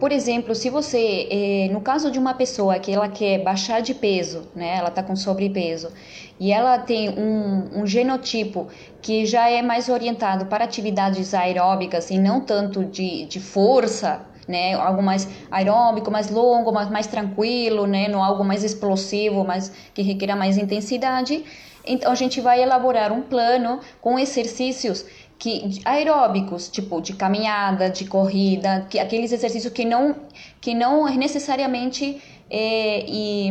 Por 0.00 0.12
exemplo, 0.12 0.54
se 0.54 0.70
você, 0.70 1.26
eh, 1.28 1.68
no 1.72 1.80
caso 1.80 2.08
de 2.10 2.20
uma 2.20 2.32
pessoa 2.32 2.78
que 2.78 2.92
ela 2.92 3.08
quer 3.08 3.42
baixar 3.42 3.82
de 3.82 3.92
peso, 3.92 4.48
né, 4.54 4.76
ela 4.76 4.90
está 4.90 5.02
com 5.02 5.16
sobrepeso, 5.16 5.90
e 6.38 6.52
ela 6.52 6.78
tem 6.78 7.10
um, 7.10 7.80
um, 7.80 7.86
genotipo 7.86 8.68
que 9.02 9.26
já 9.26 9.50
é 9.50 9.60
mais 9.60 9.88
orientado 9.88 10.46
para 10.46 10.64
atividades 10.64 11.34
aeróbicas 11.34 12.10
e 12.10 12.18
não 12.18 12.40
tanto 12.40 12.84
de, 12.84 13.26
de 13.26 13.40
força, 13.40 14.24
né, 14.46 14.74
algo 14.74 15.02
mais 15.02 15.28
aeróbico, 15.50 16.12
mais 16.12 16.30
longo, 16.30 16.72
mais, 16.72 16.88
mais 16.88 17.08
tranquilo, 17.08 17.84
né, 17.84 18.06
não 18.06 18.22
algo 18.22 18.44
mais 18.44 18.62
explosivo, 18.62 19.44
mais 19.44 19.72
que 19.92 20.00
requer 20.00 20.32
mais 20.36 20.56
intensidade, 20.56 21.44
então 21.88 22.12
a 22.12 22.14
gente 22.14 22.40
vai 22.40 22.62
elaborar 22.62 23.12
um 23.12 23.22
plano 23.22 23.80
com 24.00 24.18
exercícios 24.18 25.04
que 25.38 25.80
aeróbicos, 25.84 26.68
tipo 26.68 27.00
de 27.00 27.12
caminhada, 27.12 27.88
de 27.88 28.04
corrida, 28.06 28.86
que 28.90 28.98
aqueles 28.98 29.30
exercícios 29.30 29.72
que 29.72 29.84
não 29.84 30.16
que 30.60 30.74
não 30.74 31.04
necessariamente 31.16 32.20
é, 32.50 33.04
e, 33.06 33.50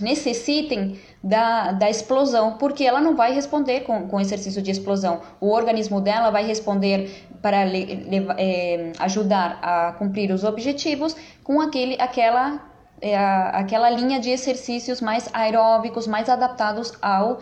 necessitem 0.00 0.98
da, 1.22 1.72
da 1.72 1.88
explosão, 1.88 2.56
porque 2.56 2.84
ela 2.84 3.00
não 3.00 3.14
vai 3.14 3.32
responder 3.32 3.80
com, 3.80 4.08
com 4.08 4.20
exercício 4.20 4.62
de 4.62 4.70
explosão. 4.70 5.20
O 5.40 5.50
organismo 5.50 6.00
dela 6.00 6.30
vai 6.30 6.44
responder 6.44 7.28
para 7.40 7.64
le, 7.64 7.84
le, 7.84 8.26
é, 8.38 8.92
ajudar 8.98 9.58
a 9.62 9.92
cumprir 9.92 10.32
os 10.32 10.44
objetivos 10.44 11.14
com 11.44 11.60
aquele, 11.60 11.96
aquela, 12.00 12.60
é, 13.00 13.16
aquela 13.16 13.90
linha 13.90 14.18
de 14.18 14.30
exercícios 14.30 15.00
mais 15.00 15.28
aeróbicos, 15.32 16.06
mais 16.06 16.28
adaptados 16.28 16.92
ao 17.00 17.40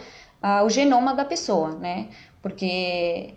o 0.64 0.70
genoma 0.70 1.14
da 1.14 1.24
pessoa, 1.24 1.70
né? 1.70 2.09
Porque 2.42 3.35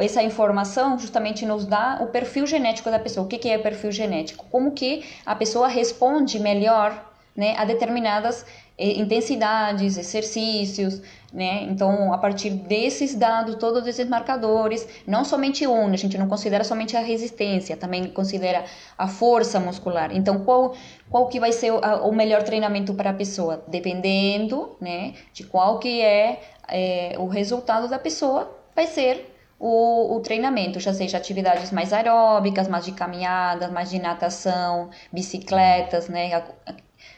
essa 0.00 0.22
informação 0.22 0.98
justamente 0.98 1.44
nos 1.44 1.66
dá 1.66 1.98
o 2.00 2.06
perfil 2.06 2.46
genético 2.46 2.90
da 2.90 2.98
pessoa. 2.98 3.26
O 3.26 3.28
que 3.28 3.48
é 3.48 3.58
perfil 3.58 3.90
genético? 3.90 4.46
Como 4.50 4.72
que 4.72 5.04
a 5.26 5.34
pessoa 5.34 5.66
responde 5.66 6.38
melhor 6.38 7.12
né, 7.36 7.56
a 7.58 7.64
determinadas 7.64 8.46
intensidades, 8.78 9.96
exercícios, 9.96 11.00
né? 11.32 11.64
Então, 11.64 12.12
a 12.12 12.18
partir 12.18 12.50
desses 12.50 13.14
dados, 13.14 13.56
todos 13.56 13.86
esses 13.86 14.08
marcadores, 14.08 14.86
não 15.06 15.24
somente 15.24 15.66
um, 15.66 15.88
a 15.88 15.96
gente 15.96 16.18
não 16.18 16.28
considera 16.28 16.64
somente 16.64 16.96
a 16.96 17.00
resistência, 17.00 17.76
também 17.76 18.10
considera 18.10 18.64
a 18.98 19.06
força 19.06 19.60
muscular. 19.60 20.14
Então, 20.14 20.44
qual 20.44 20.74
qual 21.10 21.28
que 21.28 21.38
vai 21.38 21.52
ser 21.52 21.72
o, 21.72 21.78
o 21.78 22.12
melhor 22.12 22.42
treinamento 22.42 22.94
para 22.94 23.10
a 23.10 23.14
pessoa? 23.14 23.64
Dependendo, 23.68 24.76
né, 24.80 25.14
de 25.32 25.44
qual 25.44 25.78
que 25.78 26.00
é, 26.00 26.40
é 26.68 27.14
o 27.18 27.26
resultado 27.26 27.88
da 27.88 27.98
pessoa, 27.98 28.50
vai 28.74 28.86
ser 28.86 29.32
o, 29.58 30.16
o, 30.16 30.20
treinamento, 30.20 30.80
já 30.80 30.92
seja 30.92 31.16
atividades 31.16 31.70
mais 31.70 31.92
aeróbicas, 31.92 32.68
mais 32.68 32.84
de 32.84 32.92
caminhadas, 32.92 33.70
mais 33.70 33.90
de 33.90 33.98
natação, 33.98 34.90
bicicletas, 35.12 36.08
né, 36.08 36.42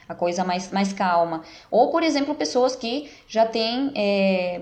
a 0.08 0.14
coisa 0.14 0.44
mais, 0.44 0.70
mais 0.70 0.92
calma. 0.92 1.42
Ou, 1.70 1.90
por 1.90 2.02
exemplo, 2.02 2.34
pessoas 2.34 2.76
que 2.76 3.10
já 3.28 3.46
têm, 3.46 3.92
é, 3.94 4.60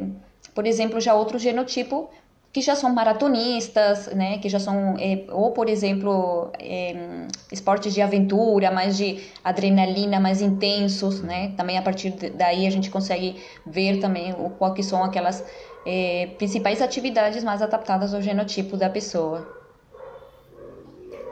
por 0.55 0.67
exemplo, 0.67 1.01
já 1.01 1.15
outro 1.15 1.39
genotipo 1.39 2.11
que 2.55 2.61
já 2.61 2.77
são 2.77 2.95
maratonistas, 2.95 4.07
né, 4.15 4.39
que 4.39 4.49
já 4.49 4.61
são, 4.61 4.95
é, 5.01 5.25
ou 5.33 5.51
por 5.51 5.69
exemplo, 5.69 6.53
é, 6.61 7.27
esportes 7.51 7.93
de 7.93 8.01
aventura, 8.01 8.71
mais 8.71 8.97
de 8.97 9.25
adrenalina, 9.43 10.21
mais 10.21 10.41
intensos, 10.41 11.21
né, 11.21 11.53
também 11.57 11.77
a 11.79 11.83
partir 11.83 12.11
daí 12.13 12.65
a 12.65 12.71
gente 12.71 12.91
consegue 12.91 13.43
ver 13.67 13.99
também 13.99 14.33
o, 14.35 14.51
qual 14.51 14.73
que 14.73 14.85
são 14.85 15.03
aquelas 15.03 15.45
é, 15.85 16.29
principais 16.39 16.81
atividades 16.81 17.43
mais 17.43 17.61
adaptadas 17.61 18.15
ao 18.15 18.23
genotipo 18.23 18.77
da 18.77 18.89
pessoa. 18.89 19.64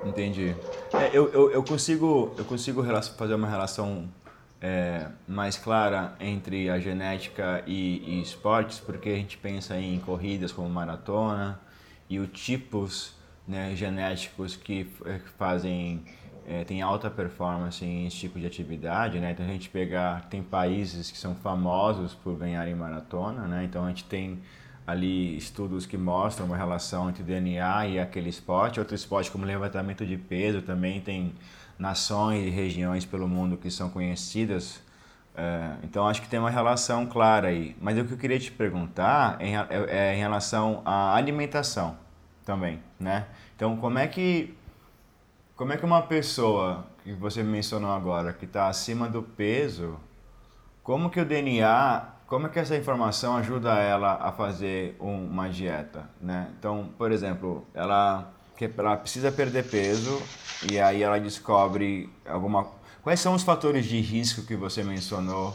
Entendi. 0.05 0.55
É, 0.93 1.11
eu, 1.13 1.29
eu, 1.33 1.51
eu, 1.53 1.63
consigo, 1.63 2.35
eu 2.37 2.45
consigo 2.45 2.83
fazer 3.17 3.35
uma 3.35 3.49
relação 3.49 4.09
é, 4.61 5.07
mais 5.27 5.57
clara 5.57 6.15
entre 6.21 6.71
a 6.71 6.79
genética 6.79 7.63
e, 7.67 8.03
e, 8.07 8.23
esportes, 8.23 8.79
porque 8.81 9.09
a 9.09 9.17
gente 9.17 9.37
pensa 9.37 9.77
em 9.77 9.99
corridas 9.99 10.53
como 10.53 10.69
maratona 10.69 11.61
e 12.09 12.19
os 12.19 12.29
tipos 12.33 13.15
né, 13.47 13.75
genéticos 13.75 14.57
que 14.57 14.89
é, 15.05 15.19
fazem 15.39 16.05
é, 16.47 16.65
tem 16.65 16.83
alta 16.83 17.09
performance 17.09 17.85
em 17.85 18.07
esse 18.07 18.17
tipo 18.17 18.39
de 18.39 18.47
atividade, 18.47 19.21
né? 19.21 19.31
Então 19.31 19.47
a 19.47 19.49
gente 19.49 19.69
pegar 19.69 20.29
tem 20.29 20.43
países 20.43 21.11
que 21.11 21.19
são 21.19 21.35
famosos 21.37 22.15
por 22.15 22.37
ganharem 22.37 22.75
maratona, 22.75 23.47
né? 23.47 23.65
Então 23.65 23.85
a 23.85 23.89
gente 23.89 24.05
tem 24.05 24.41
ali 24.87 25.37
estudos 25.37 25.87
que 25.87 25.97
mostram 25.97 26.47
uma 26.47 26.57
relação 26.57 27.09
entre 27.09 27.23
DNA 27.23 27.87
e 27.89 27.99
aquele 28.01 28.29
esporte. 28.29 28.81
Outro 28.81 28.95
esporte 28.95 29.31
como 29.31 29.45
levantamento 29.45 30.05
de 30.05 30.17
peso 30.17 30.63
também 30.63 31.01
tem 31.01 31.35
nações 31.79 32.47
e 32.47 32.51
regiões 32.51 33.05
pelo 33.05 33.29
mundo 33.29 33.57
que 33.57 33.71
são 33.71 33.89
conhecidas. 33.89 34.83
É, 35.35 35.77
então 35.83 36.07
acho 36.07 36.21
que 36.21 36.29
tem 36.29 36.39
uma 36.39 36.51
relação 36.51 37.07
clara 37.07 37.49
aí. 37.49 37.77
Mas 37.81 37.99
o 37.99 38.05
que 38.05 38.13
eu 38.13 38.19
queria 38.19 38.39
te 38.39 38.51
perguntar 38.53 39.37
é, 39.41 39.53
é, 39.89 40.15
em 40.15 40.19
relação 40.19 40.83
à 40.85 41.15
alimentação 41.15 41.97
também, 42.45 42.81
né? 42.99 43.27
Então 43.57 43.77
como 43.77 43.99
é 43.99 44.07
que 44.07 44.55
como 45.57 45.73
é 45.73 45.77
que 45.77 45.85
uma 45.85 46.03
pessoa 46.03 46.87
que 47.05 47.13
você 47.13 47.43
mencionou 47.43 47.93
agora 47.93 48.33
que 48.33 48.45
está 48.45 48.69
acima 48.69 49.09
do 49.09 49.23
peso, 49.23 49.99
como 50.83 51.09
que 51.09 51.21
o 51.21 51.25
DNA 51.25 52.05
como 52.27 52.47
é 52.47 52.51
que 52.51 52.59
essa 52.59 52.77
informação 52.77 53.37
ajuda 53.37 53.75
ela 53.79 54.15
a 54.15 54.33
fazer 54.33 54.97
um, 55.01 55.27
uma 55.27 55.49
dieta, 55.49 56.09
né? 56.21 56.49
Então, 56.59 56.89
por 56.97 57.13
exemplo, 57.13 57.67
ela, 57.75 58.33
ela 58.79 58.97
precisa 58.97 59.31
perder 59.31 59.65
peso 59.69 60.23
e 60.71 60.81
aí 60.81 61.03
ela 61.03 61.19
descobre 61.19 62.09
alguma... 62.27 62.67
Quais 63.03 63.21
são 63.21 63.35
os 63.35 63.43
fatores 63.43 63.85
de 63.85 64.01
risco 64.01 64.43
que 64.43 64.57
você 64.57 64.83
mencionou 64.83 65.55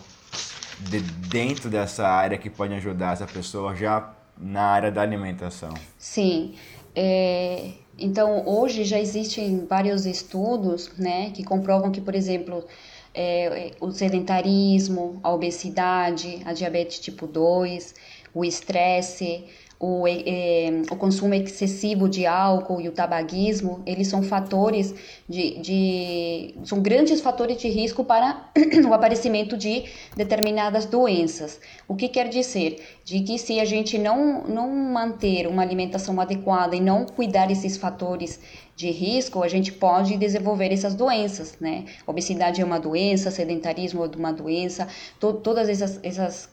de 0.79 0.99
dentro 0.99 1.69
dessa 1.69 2.07
área 2.07 2.37
que 2.37 2.49
pode 2.49 2.73
ajudar 2.73 3.13
essa 3.13 3.25
pessoa 3.25 3.75
já 3.75 4.13
na 4.37 4.63
área 4.63 4.91
da 4.91 5.01
alimentação? 5.01 5.73
Sim, 5.97 6.55
é, 6.95 7.71
então 7.97 8.47
hoje 8.47 8.83
já 8.83 8.99
existem 8.99 9.65
vários 9.65 10.05
estudos, 10.05 10.91
né, 10.97 11.31
que 11.31 11.43
comprovam 11.43 11.91
que, 11.91 12.01
por 12.01 12.13
exemplo, 12.13 12.65
é, 13.13 13.71
o 13.79 13.91
sedentarismo, 13.91 15.19
a 15.23 15.33
obesidade, 15.33 16.41
a 16.45 16.53
diabetes 16.53 16.99
tipo 16.99 17.27
2, 17.27 17.95
o 18.33 18.45
estresse, 18.45 19.45
o, 19.79 20.07
é, 20.07 20.81
o 20.89 20.95
consumo 20.95 21.33
excessivo 21.35 22.09
de 22.09 22.25
álcool 22.25 22.81
e 22.81 22.87
o 22.87 22.91
tabagismo, 22.91 23.83
eles 23.85 24.07
são 24.07 24.23
fatores 24.23 24.93
de, 25.29 25.59
de 25.59 26.55
são 26.63 26.81
grandes 26.81 27.21
fatores 27.21 27.57
de 27.57 27.67
risco 27.67 28.03
para 28.03 28.49
o 28.87 28.93
aparecimento 28.93 29.55
de 29.55 29.85
determinadas 30.15 30.85
doenças. 30.85 31.59
O 31.87 31.95
que 31.95 32.07
quer 32.07 32.27
dizer? 32.27 32.83
De 33.05 33.19
que 33.19 33.37
se 33.37 33.59
a 33.59 33.65
gente 33.65 33.99
não, 33.99 34.43
não 34.43 34.67
manter 34.67 35.45
uma 35.47 35.61
alimentação 35.61 36.19
adequada 36.19 36.75
e 36.75 36.81
não 36.81 37.05
cuidar 37.05 37.47
desses 37.47 37.77
fatores 37.77 38.39
de 38.77 38.91
risco, 38.91 39.41
a 39.41 39.47
gente 39.47 39.71
pode 39.71 40.15
desenvolver 40.17 40.71
essas 40.71 40.93
doenças, 40.93 41.57
né? 41.59 41.85
Obesidade 42.05 42.61
é 42.61 42.63
uma 42.63 42.79
doença, 42.79 43.31
sedentarismo 43.31 44.05
é 44.05 44.07
uma 44.15 44.31
doença, 44.31 44.87
to, 45.19 45.33
todas 45.33 45.67
essas, 45.67 45.99
essas 46.03 46.47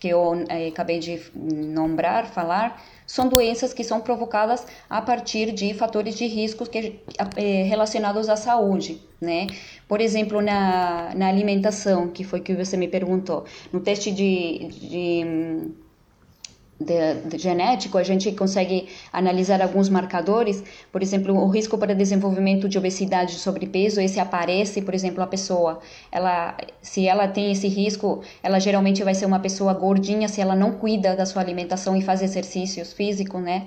que 0.00 0.08
eu 0.08 0.44
eh, 0.48 0.68
acabei 0.68 0.98
de 0.98 1.20
nombrar, 1.34 2.26
falar, 2.26 2.82
são 3.06 3.28
doenças 3.28 3.72
que 3.72 3.84
são 3.84 4.00
provocadas 4.00 4.66
a 4.90 5.00
partir 5.00 5.52
de 5.52 5.72
fatores 5.72 6.16
de 6.16 6.26
risco 6.26 6.68
que, 6.68 7.00
eh, 7.36 7.62
relacionados 7.62 8.28
à 8.28 8.34
saúde, 8.34 9.00
né? 9.20 9.46
Por 9.86 10.00
exemplo, 10.00 10.40
na, 10.42 11.14
na 11.14 11.28
alimentação, 11.28 12.08
que 12.08 12.24
foi 12.24 12.40
que 12.40 12.54
você 12.54 12.76
me 12.76 12.88
perguntou, 12.88 13.44
no 13.72 13.78
teste 13.80 14.10
de, 14.10 14.66
de 14.68 15.70
de, 16.80 17.14
de 17.28 17.38
genético, 17.38 17.98
a 17.98 18.02
gente 18.02 18.30
consegue 18.32 18.88
analisar 19.12 19.60
alguns 19.60 19.88
marcadores, 19.88 20.62
por 20.92 21.02
exemplo, 21.02 21.34
o 21.34 21.48
risco 21.48 21.76
para 21.76 21.94
desenvolvimento 21.94 22.68
de 22.68 22.78
obesidade 22.78 23.32
e 23.32 23.38
sobrepeso, 23.38 24.00
esse 24.00 24.20
aparece, 24.20 24.80
por 24.82 24.94
exemplo, 24.94 25.22
a 25.22 25.26
pessoa, 25.26 25.80
ela, 26.12 26.56
se 26.80 27.06
ela 27.06 27.26
tem 27.26 27.50
esse 27.50 27.66
risco, 27.66 28.22
ela 28.42 28.60
geralmente 28.60 29.02
vai 29.02 29.14
ser 29.14 29.26
uma 29.26 29.40
pessoa 29.40 29.74
gordinha 29.74 30.28
se 30.28 30.40
ela 30.40 30.54
não 30.54 30.72
cuida 30.72 31.16
da 31.16 31.26
sua 31.26 31.42
alimentação 31.42 31.96
e 31.96 32.02
faz 32.02 32.22
exercícios 32.22 32.92
físicos, 32.92 33.42
né? 33.42 33.66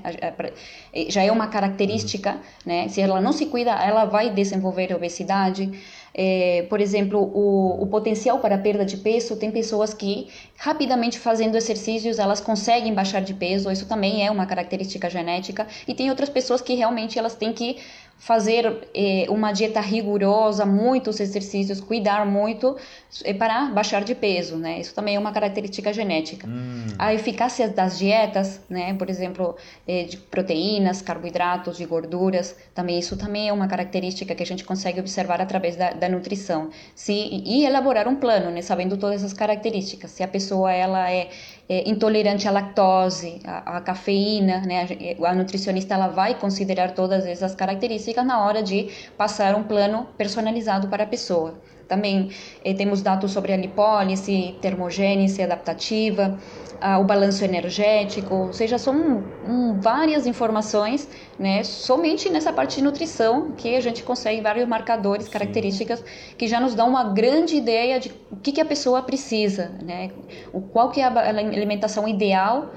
Já 1.09 1.23
é 1.23 1.31
uma 1.31 1.47
característica, 1.47 2.39
né? 2.65 2.87
Se 2.87 3.01
ela 3.01 3.19
não 3.19 3.33
se 3.33 3.47
cuida, 3.47 3.71
ela 3.71 4.05
vai 4.05 4.29
desenvolver 4.29 4.93
obesidade. 4.95 5.69
É, 6.13 6.65
por 6.69 6.81
exemplo, 6.81 7.19
o, 7.33 7.83
o 7.83 7.87
potencial 7.87 8.39
para 8.39 8.57
perda 8.57 8.83
de 8.83 8.97
peso, 8.97 9.35
tem 9.37 9.49
pessoas 9.49 9.93
que 9.93 10.27
rapidamente 10.57 11.17
fazendo 11.17 11.55
exercícios 11.55 12.19
elas 12.19 12.41
conseguem 12.41 12.93
baixar 12.93 13.21
de 13.21 13.33
peso, 13.33 13.71
isso 13.71 13.85
também 13.85 14.25
é 14.25 14.29
uma 14.29 14.45
característica 14.45 15.09
genética, 15.09 15.67
e 15.87 15.93
tem 15.93 16.09
outras 16.09 16.29
pessoas 16.29 16.61
que 16.61 16.73
realmente 16.73 17.17
elas 17.17 17.35
têm 17.35 17.53
que 17.53 17.77
fazer 18.21 18.87
eh, 18.93 19.25
uma 19.29 19.51
dieta 19.51 19.81
rigorosa, 19.81 20.63
muitos 20.63 21.19
exercícios, 21.19 21.81
cuidar 21.81 22.23
muito 22.23 22.77
eh, 23.25 23.33
para 23.33 23.65
baixar 23.71 24.03
de 24.03 24.13
peso, 24.13 24.57
né? 24.57 24.79
Isso 24.79 24.93
também 24.93 25.15
é 25.15 25.19
uma 25.19 25.31
característica 25.31 25.91
genética. 25.91 26.47
Hum. 26.47 26.85
A 26.99 27.15
eficácia 27.15 27.67
das 27.67 27.97
dietas, 27.97 28.61
né? 28.69 28.93
Por 28.93 29.09
exemplo, 29.09 29.55
eh, 29.87 30.03
de 30.03 30.17
proteínas, 30.17 31.01
carboidratos, 31.01 31.77
de 31.77 31.85
gorduras, 31.85 32.55
também 32.75 32.99
isso 32.99 33.17
também 33.17 33.49
é 33.49 33.53
uma 33.53 33.67
característica 33.67 34.35
que 34.35 34.43
a 34.43 34.45
gente 34.45 34.63
consegue 34.63 34.99
observar 34.99 35.41
através 35.41 35.75
da, 35.75 35.89
da 35.89 36.07
nutrição. 36.07 36.69
Se 36.93 37.11
e 37.11 37.65
elaborar 37.65 38.07
um 38.07 38.15
plano, 38.15 38.51
né? 38.51 38.61
Sabendo 38.61 38.97
todas 38.97 39.15
essas 39.15 39.33
características. 39.33 40.11
Se 40.11 40.21
a 40.21 40.27
pessoa 40.27 40.71
ela 40.71 41.11
é 41.11 41.29
é, 41.71 41.89
intolerante 41.89 42.49
à 42.49 42.51
lactose, 42.51 43.39
à, 43.45 43.77
à, 43.77 43.81
cafeína, 43.81 44.59
né? 44.59 44.85
A 45.25 45.33
nutricionista 45.33 45.93
ela 45.93 46.09
vai 46.09 46.37
considerar 46.37 46.93
todas 46.93 47.25
essas 47.25 47.55
características 47.55 48.25
na 48.25 48.43
hora 48.45 48.61
de 48.61 48.89
passar 49.17 49.55
um 49.55 49.63
plano 49.63 50.05
personalizado 50.17 50.89
para 50.89 51.03
a 51.03 51.07
pessoa. 51.07 51.61
Também 51.91 52.31
eh, 52.63 52.73
temos 52.73 53.01
dados 53.01 53.33
sobre 53.33 53.51
a 53.51 53.57
lipólise, 53.57 54.57
termogênese 54.61 55.41
adaptativa, 55.41 56.39
ah, 56.79 56.97
o 56.99 57.03
balanço 57.03 57.43
energético, 57.43 58.33
ou 58.33 58.53
seja, 58.53 58.77
são 58.77 59.25
um, 59.43 59.77
várias 59.77 60.25
informações, 60.25 61.09
né, 61.37 61.65
somente 61.65 62.29
nessa 62.29 62.53
parte 62.53 62.77
de 62.77 62.81
nutrição 62.81 63.51
que 63.51 63.75
a 63.75 63.81
gente 63.81 64.03
consegue 64.03 64.39
vários 64.39 64.65
marcadores, 64.69 65.25
Sim. 65.25 65.31
características 65.31 66.01
que 66.37 66.47
já 66.47 66.61
nos 66.61 66.73
dão 66.73 66.87
uma 66.87 67.03
grande 67.03 67.57
ideia 67.57 67.99
de 67.99 68.09
o 68.31 68.37
que, 68.37 68.53
que 68.53 68.61
a 68.61 68.65
pessoa 68.65 69.03
precisa, 69.03 69.77
né, 69.83 70.11
o 70.53 70.61
qual 70.61 70.91
que 70.91 71.01
é 71.01 71.03
a 71.03 71.29
alimentação 71.29 72.07
ideal 72.07 72.71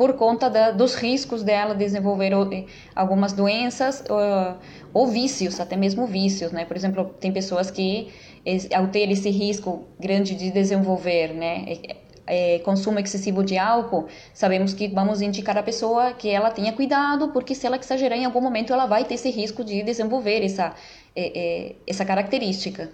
por 0.00 0.14
conta 0.14 0.48
da, 0.48 0.70
dos 0.70 0.94
riscos 0.94 1.42
dela 1.42 1.74
desenvolver 1.74 2.32
algumas 2.96 3.34
doenças 3.34 4.00
uh, 4.08 4.56
ou 4.94 5.06
vícios, 5.06 5.60
até 5.60 5.76
mesmo 5.76 6.06
vícios, 6.06 6.52
né? 6.52 6.64
Por 6.64 6.74
exemplo, 6.74 7.04
tem 7.20 7.30
pessoas 7.30 7.70
que 7.70 8.10
ao 8.74 8.86
ter 8.86 9.10
esse 9.10 9.28
risco 9.28 9.84
grande 9.98 10.34
de 10.34 10.50
desenvolver, 10.50 11.34
né, 11.34 11.66
é, 12.26 12.60
consumo 12.60 12.98
excessivo 12.98 13.44
de 13.44 13.58
álcool, 13.58 14.06
sabemos 14.32 14.72
que 14.72 14.88
vamos 14.88 15.20
indicar 15.20 15.58
a 15.58 15.62
pessoa 15.62 16.14
que 16.14 16.30
ela 16.30 16.50
tenha 16.50 16.72
cuidado, 16.72 17.28
porque 17.28 17.54
se 17.54 17.66
ela 17.66 17.76
exagerar 17.76 18.18
em 18.18 18.24
algum 18.24 18.40
momento, 18.40 18.72
ela 18.72 18.86
vai 18.86 19.04
ter 19.04 19.16
esse 19.16 19.30
risco 19.30 19.62
de 19.62 19.82
desenvolver 19.82 20.42
essa, 20.42 20.74
é, 21.14 21.38
é, 21.38 21.76
essa 21.86 22.06
característica. 22.06 22.90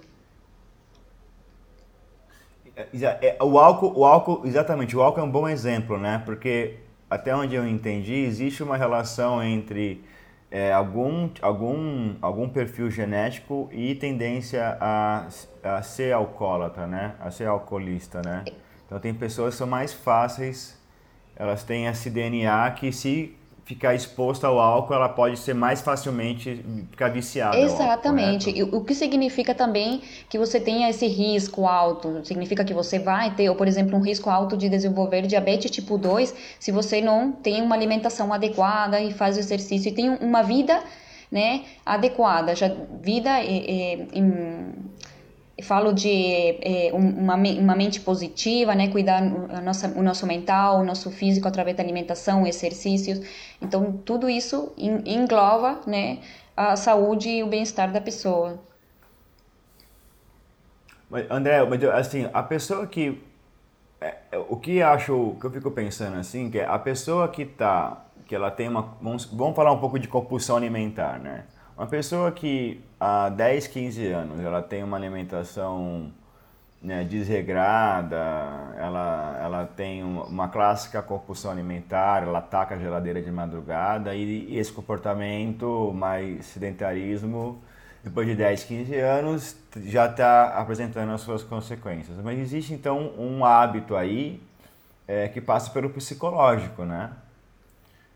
É, 2.77 3.29
é, 3.29 3.37
o 3.41 3.61
álcool, 3.61 3.93
o 3.97 4.05
álcool, 4.05 4.43
exatamente, 4.45 4.97
o 4.97 5.01
álcool 5.01 5.21
é 5.21 5.23
um 5.23 5.31
bom 5.31 5.49
exemplo, 5.49 5.97
né? 5.97 6.21
Porque 6.27 6.85
até 7.09 7.35
onde 7.35 7.55
eu 7.55 7.67
entendi, 7.67 8.15
existe 8.15 8.63
uma 8.63 8.77
relação 8.77 9.43
entre 9.43 10.05
é, 10.51 10.73
algum, 10.73 11.29
algum, 11.43 12.15
algum 12.21 12.49
perfil 12.49 12.91
genético 12.91 13.69
e 13.73 13.95
tendência 13.95 14.77
a, 14.81 15.29
a 15.63 15.83
ser 15.83 16.13
alcoólatra, 16.13 16.87
né? 16.87 17.15
A 17.21 17.31
ser 17.31 17.47
alcoolista, 17.47 18.23
né? 18.25 18.45
Então 18.87 18.99
tem 18.99 19.13
pessoas 19.13 19.55
que 19.55 19.59
são 19.59 19.67
mais 19.67 19.93
fáceis, 19.93 20.81
elas 21.35 21.63
têm 21.63 21.87
esse 21.87 22.09
DNA 22.09 22.71
que 22.73 22.93
se 22.93 23.36
ficar 23.67 23.97
exposta 23.97 24.47
ao 24.47 24.61
álcool, 24.61 24.95
ela 24.95 25.09
pode 25.09 25.37
ser 25.37 25.53
mais 25.53 25.81
facilmente 25.81 26.65
ficar 26.89 27.09
viciada. 27.09 27.59
Exatamente. 27.59 28.49
Álcool, 28.61 28.77
o 28.77 28.85
que 28.85 28.95
significa 28.95 29.53
também 29.53 30.03
que 30.31 30.39
você 30.39 30.61
tenha 30.61 30.89
esse 30.89 31.09
risco 31.09 31.67
alto? 31.67 32.25
Significa 32.25 32.65
que 32.65 32.73
você 32.73 33.01
vai 33.01 33.35
ter, 33.35 33.51
ou 33.51 33.57
por 33.57 33.67
exemplo, 33.67 33.99
um 33.99 34.01
risco 34.01 34.31
alto 34.31 34.57
de 34.57 34.69
desenvolver 34.69 35.23
diabetes 35.23 35.69
tipo 35.69 35.99
2 35.99 36.33
se 36.61 36.71
você 36.71 37.01
não 37.01 37.33
tem 37.33 37.61
uma 37.61 37.75
alimentação 37.75 38.33
adequada 38.33 39.01
e 39.01 39.13
faz 39.13 39.37
exercício 39.37 39.89
e 39.89 39.93
tem 39.93 40.11
uma 40.11 40.43
vida 40.43 40.81
né, 41.31 41.65
adequada. 41.85 42.55
Já 42.55 42.71
vida 43.03 43.31
é, 43.41 43.45
é, 43.47 44.07
em, 44.13 44.75
falo 45.63 45.93
de 45.93 46.11
é, 46.61 46.91
uma, 46.93 47.35
uma 47.35 47.75
mente 47.75 48.01
positiva, 48.01 48.75
né? 48.75 48.89
Cuidar 48.89 49.23
a 49.23 49.61
nossa, 49.61 49.89
o 49.97 50.03
nosso 50.03 50.27
mental, 50.27 50.81
o 50.81 50.85
nosso 50.85 51.11
físico 51.11 51.49
através 51.49 51.77
da 51.77 51.83
alimentação, 51.83 52.47
exercícios. 52.47 53.21
Então, 53.61 53.93
tudo 54.05 54.29
isso 54.29 54.73
engloba, 54.77 55.81
né? 55.87 56.19
A 56.57 56.77
saúde 56.77 57.31
e 57.31 57.43
o 57.43 57.47
bem-estar 57.47 57.91
da 57.91 58.01
pessoa. 58.01 58.59
Mas, 61.09 61.31
André, 61.31 61.65
mas, 61.65 61.83
assim, 61.85 62.29
a 62.33 62.43
pessoa 62.43 62.87
que... 62.87 63.23
É, 63.99 64.15
é, 64.33 64.39
o 64.39 64.57
que 64.57 64.83
acho, 64.83 65.37
que 65.41 65.47
eu 65.47 65.51
fico 65.51 65.71
pensando 65.71 66.19
assim, 66.19 66.51
que 66.51 66.59
é 66.59 66.67
a 66.67 66.79
pessoa 66.79 67.29
que 67.29 67.47
tá, 67.47 68.05
que 68.27 68.35
ela 68.35 68.51
tem 68.51 68.69
uma... 68.69 68.95
Vamos, 69.01 69.25
vamos 69.25 69.57
falar 69.57 69.73
um 69.73 69.79
pouco 69.79 69.99
de 69.99 70.07
compulsão 70.07 70.57
alimentar, 70.57 71.19
né? 71.19 71.45
Uma 71.77 71.87
pessoa 71.87 72.33
que 72.33 72.81
há 72.99 73.29
10, 73.29 73.67
15 73.67 74.07
anos 74.07 74.41
ela 74.41 74.63
tem 74.63 74.83
uma 74.83 74.97
alimentação 74.97 76.11
né, 76.83 77.05
desregrada, 77.05 78.17
ela, 78.79 79.39
ela 79.43 79.67
tem 79.67 80.03
uma 80.03 80.49
clássica 80.49 81.03
compulsão 81.03 81.51
alimentar, 81.51 82.23
ela 82.23 82.39
ataca 82.39 82.77
a 82.77 82.79
geladeira 82.79 83.21
de 83.21 83.31
madrugada 83.31 84.15
e, 84.15 84.47
e 84.49 84.59
esse 84.59 84.73
comportamento 84.73 85.93
mais 85.95 86.47
sedentarismo, 86.47 87.61
depois 88.03 88.27
de 88.27 88.35
10, 88.35 88.65
15 88.65 88.95
anos, 88.97 89.57
já 89.85 90.07
está 90.07 90.59
apresentando 90.59 91.13
as 91.13 91.21
suas 91.21 91.43
consequências. 91.43 92.17
Mas 92.25 92.39
existe 92.39 92.73
então 92.73 93.13
um 93.19 93.45
hábito 93.45 93.95
aí 93.95 94.43
é, 95.07 95.29
que 95.29 95.43
passa 95.43 95.71
pelo 95.71 95.91
psicológico, 95.91 96.87
né? 96.87 97.11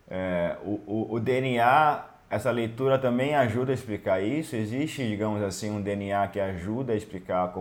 É, 0.08 0.56
o, 0.64 0.80
o, 0.86 1.14
o 1.14 1.20
DNA 1.20 2.09
essa 2.30 2.52
leitura 2.52 2.96
também 2.96 3.34
ajuda 3.34 3.72
a 3.72 3.74
explicar 3.74 4.22
isso? 4.22 4.54
Existe, 4.54 5.04
digamos 5.04 5.42
assim, 5.42 5.68
um 5.68 5.82
DNA 5.82 6.28
que 6.28 6.38
ajuda 6.38 6.92
a 6.92 6.96
explicar 6.96 7.52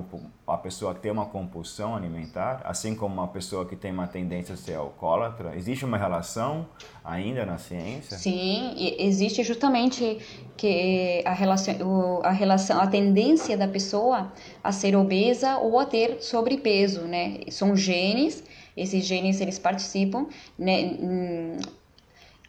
a 0.45 0.57
pessoa 0.57 0.93
ter 0.93 1.09
uma 1.09 1.25
compulsão 1.25 1.95
alimentar, 1.95 2.61
assim 2.63 2.93
como 2.93 3.15
uma 3.15 3.27
pessoa 3.27 3.65
que 3.65 3.75
tem 3.75 3.91
uma 3.91 4.05
tendência 4.05 4.53
a 4.53 4.57
ser 4.57 4.75
alcoólatra? 4.75 5.55
Existe 5.55 5.83
uma 5.83 5.97
relação 5.97 6.67
ainda 7.03 7.47
na 7.47 7.57
ciência? 7.57 8.15
Sim, 8.15 8.75
existe 8.99 9.41
justamente 9.41 10.19
que 10.55 11.23
a 11.25 11.33
relação, 11.33 12.21
a 12.23 12.29
relação, 12.29 12.79
a 12.79 12.85
tendência 12.85 13.57
da 13.57 13.67
pessoa 13.67 14.31
a 14.63 14.71
ser 14.71 14.95
obesa 14.95 15.57
ou 15.57 15.79
a 15.79 15.85
ter 15.85 16.21
sobrepeso, 16.21 17.01
né? 17.01 17.39
São 17.49 17.75
genes 17.75 18.43
esses 18.77 19.03
genes 19.03 19.41
eles 19.41 19.59
participam 19.59 20.27
né, 20.57 20.97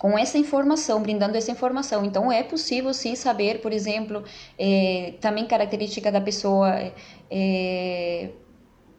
com 0.00 0.18
essa 0.18 0.38
informação, 0.38 1.02
brindando 1.02 1.36
essa 1.36 1.50
informação. 1.50 2.02
Então, 2.06 2.32
é 2.32 2.42
possível 2.42 2.94
sim 2.94 3.14
saber, 3.14 3.60
por 3.60 3.70
exemplo, 3.70 4.24
é, 4.58 5.12
também 5.20 5.46
característica 5.46 6.10
da 6.10 6.22
pessoa 6.22 6.90
é, 7.30 8.30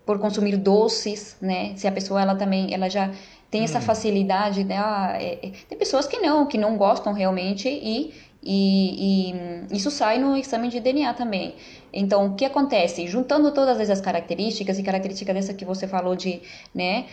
por 0.05 0.19
consumir 0.19 0.57
doces, 0.57 1.35
né? 1.41 1.73
Se 1.75 1.87
a 1.87 1.91
pessoa 1.91 2.21
ela 2.21 2.35
também 2.35 2.71
ela 2.71 2.87
já 2.87 3.11
tem 3.49 3.63
essa 3.63 3.79
hum. 3.79 3.81
facilidade, 3.81 4.63
né? 4.63 4.77
Ah, 4.77 5.17
é, 5.19 5.39
é, 5.41 5.51
tem 5.67 5.75
pessoas 5.75 6.05
que 6.05 6.19
não, 6.19 6.45
que 6.45 6.55
não 6.55 6.77
gostam 6.77 7.13
realmente 7.13 7.67
e, 7.67 8.13
e, 8.43 9.33
e, 9.71 9.75
isso 9.75 9.89
sai 9.89 10.19
no 10.19 10.37
exame 10.37 10.67
de 10.67 10.79
DNA 10.79 11.15
também. 11.15 11.55
Então, 11.91 12.27
o 12.27 12.35
que 12.35 12.45
acontece? 12.45 13.07
Juntando 13.07 13.51
todas 13.51 13.79
essas 13.79 13.99
características 13.99 14.77
e 14.77 14.83
características 14.83 15.33
dessa 15.33 15.53
que 15.55 15.65
você 15.65 15.87
falou 15.87 16.15
de, 16.15 16.43
né, 16.75 17.05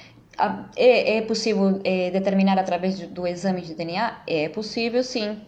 é, 0.77 1.18
é 1.18 1.22
possível 1.22 1.81
é, 1.85 2.11
determinar 2.11 2.59
através 2.59 2.98
do 3.09 3.27
exame 3.27 3.62
de 3.62 3.74
DNA? 3.74 4.22
É 4.27 4.48
possível, 4.48 5.03
sim. 5.03 5.40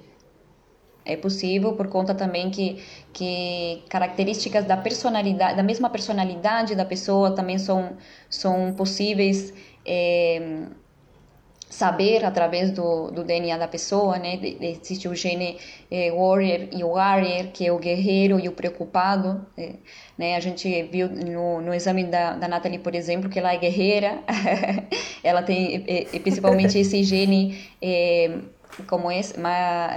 É 1.05 1.17
possível 1.17 1.75
por 1.77 1.89
conta 1.89 2.15
também 2.15 2.51
que, 2.51 2.83
que 3.13 3.85
características 3.89 4.65
da 4.67 4.77
personalidade, 4.77 5.57
da 5.57 5.63
mesma 5.63 5.89
personalidade 5.91 6.75
da 6.75 6.85
pessoa 6.85 7.35
também 7.35 7.59
são, 7.59 7.97
são 8.29 8.75
possíveis 8.75 9.53
é, 9.85 10.69
saber 11.71 12.25
através 12.25 12.73
do, 12.73 13.13
do 13.13 13.23
DNA 13.23 13.57
da 13.57 13.69
pessoa, 13.69 14.19
né? 14.19 14.39
Existe 14.61 15.09
o 15.09 15.15
gene 15.15 15.57
é, 15.89 16.11
warrior 16.11 16.69
e 16.73 16.83
o 16.83 16.91
warrior, 16.95 17.47
que 17.53 17.65
é 17.65 17.73
o 17.73 17.79
guerreiro 17.79 18.41
e 18.41 18.49
o 18.49 18.53
preocupado, 18.53 19.47
é, 19.57 19.75
né? 20.19 20.35
A 20.35 20.41
gente 20.41 20.83
viu 20.91 21.09
no, 21.09 21.63
no 21.63 21.73
exame 21.73 22.05
da, 22.05 22.35
da 22.35 22.49
Natalie, 22.49 22.81
por 22.81 22.95
exemplo, 22.95 23.31
que 23.31 23.39
ela 23.39 23.55
é 23.55 23.57
guerreira, 23.57 24.19
ela 25.23 25.43
tem 25.45 25.85
é, 25.87 26.17
é, 26.17 26.19
principalmente 26.19 26.77
esse 26.77 27.03
gene 27.05 27.57
é, 27.81 28.37
como 28.89 29.11
é 29.11 29.21
uma, 29.37 29.91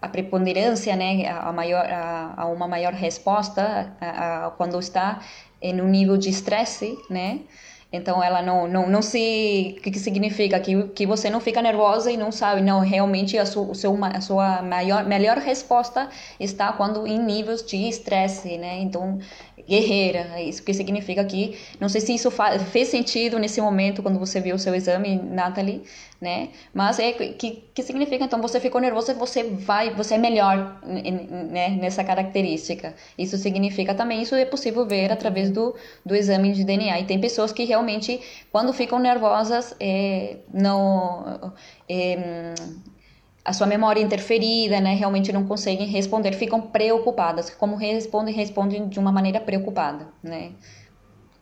a 0.00 0.08
preponderância, 0.08 0.94
né, 0.96 1.28
a 1.28 1.52
maior, 1.52 1.86
a, 1.86 2.34
a 2.36 2.46
uma 2.46 2.68
maior 2.68 2.92
resposta 2.92 3.96
a, 4.00 4.46
a, 4.46 4.50
quando 4.50 4.78
está 4.78 5.20
em 5.62 5.80
um 5.80 5.88
nível 5.88 6.16
de 6.16 6.28
estresse, 6.28 6.96
né, 7.08 7.40
então 7.92 8.22
ela 8.22 8.42
não, 8.42 8.66
não, 8.66 8.88
não 8.88 9.00
se. 9.00 9.76
O 9.78 9.82
que, 9.82 9.92
que 9.92 9.98
significa? 9.98 10.58
Que, 10.58 10.88
que 10.88 11.06
você 11.06 11.30
não 11.30 11.40
fica 11.40 11.62
nervosa 11.62 12.10
e 12.10 12.16
não 12.16 12.32
sabe. 12.32 12.60
Não, 12.60 12.80
realmente 12.80 13.38
a, 13.38 13.46
su, 13.46 13.72
seu, 13.74 13.96
a 14.04 14.20
sua 14.20 14.60
maior, 14.60 15.04
melhor 15.04 15.38
resposta 15.38 16.08
está 16.38 16.72
quando 16.72 17.06
em 17.06 17.18
níveis 17.18 17.64
de 17.64 17.76
estresse, 17.88 18.58
né? 18.58 18.78
Então, 18.80 19.18
guerreira, 19.66 20.30
é 20.34 20.44
isso 20.44 20.62
que 20.62 20.74
significa 20.74 21.24
que. 21.24 21.58
Não 21.80 21.88
sei 21.88 22.00
se 22.00 22.14
isso 22.14 22.30
fez 22.70 22.88
sentido 22.88 23.38
nesse 23.38 23.60
momento 23.60 24.02
quando 24.02 24.18
você 24.18 24.40
viu 24.40 24.56
o 24.56 24.58
seu 24.58 24.74
exame, 24.74 25.16
Nathalie, 25.16 25.82
né? 26.20 26.50
Mas 26.74 26.98
é 26.98 27.12
que, 27.12 27.64
que 27.74 27.82
significa 27.82 28.24
então 28.24 28.40
você 28.40 28.60
ficou 28.60 28.80
nervoso, 28.80 29.14
você 29.14 29.44
vai, 29.44 29.94
você 29.94 30.14
é 30.14 30.18
melhor 30.18 30.80
né, 30.84 31.70
nessa 31.70 32.04
característica. 32.04 32.94
Isso 33.16 33.36
significa 33.38 33.94
também, 33.94 34.22
isso 34.22 34.34
é 34.34 34.44
possível 34.44 34.86
ver 34.86 35.10
através 35.10 35.50
do, 35.50 35.74
do 36.04 36.14
exame 36.14 36.52
de 36.52 36.64
DNA. 36.64 37.00
E 37.00 37.04
tem 37.04 37.20
pessoas 37.20 37.52
que 37.52 37.64
realmente, 37.64 38.20
quando 38.52 38.72
ficam 38.72 38.98
nervosas, 38.98 39.74
é, 39.80 40.36
não 40.52 41.52
é, 41.88 42.54
a 43.46 43.52
sua 43.52 43.66
memória 43.66 44.00
interferida, 44.00 44.80
né? 44.80 44.94
Realmente 44.94 45.32
não 45.32 45.46
conseguem 45.46 45.86
responder, 45.86 46.32
ficam 46.32 46.60
preocupadas. 46.60 47.48
Como 47.48 47.76
respondem, 47.76 48.34
respondem 48.34 48.88
de 48.88 48.98
uma 48.98 49.12
maneira 49.12 49.40
preocupada, 49.40 50.08
né? 50.22 50.50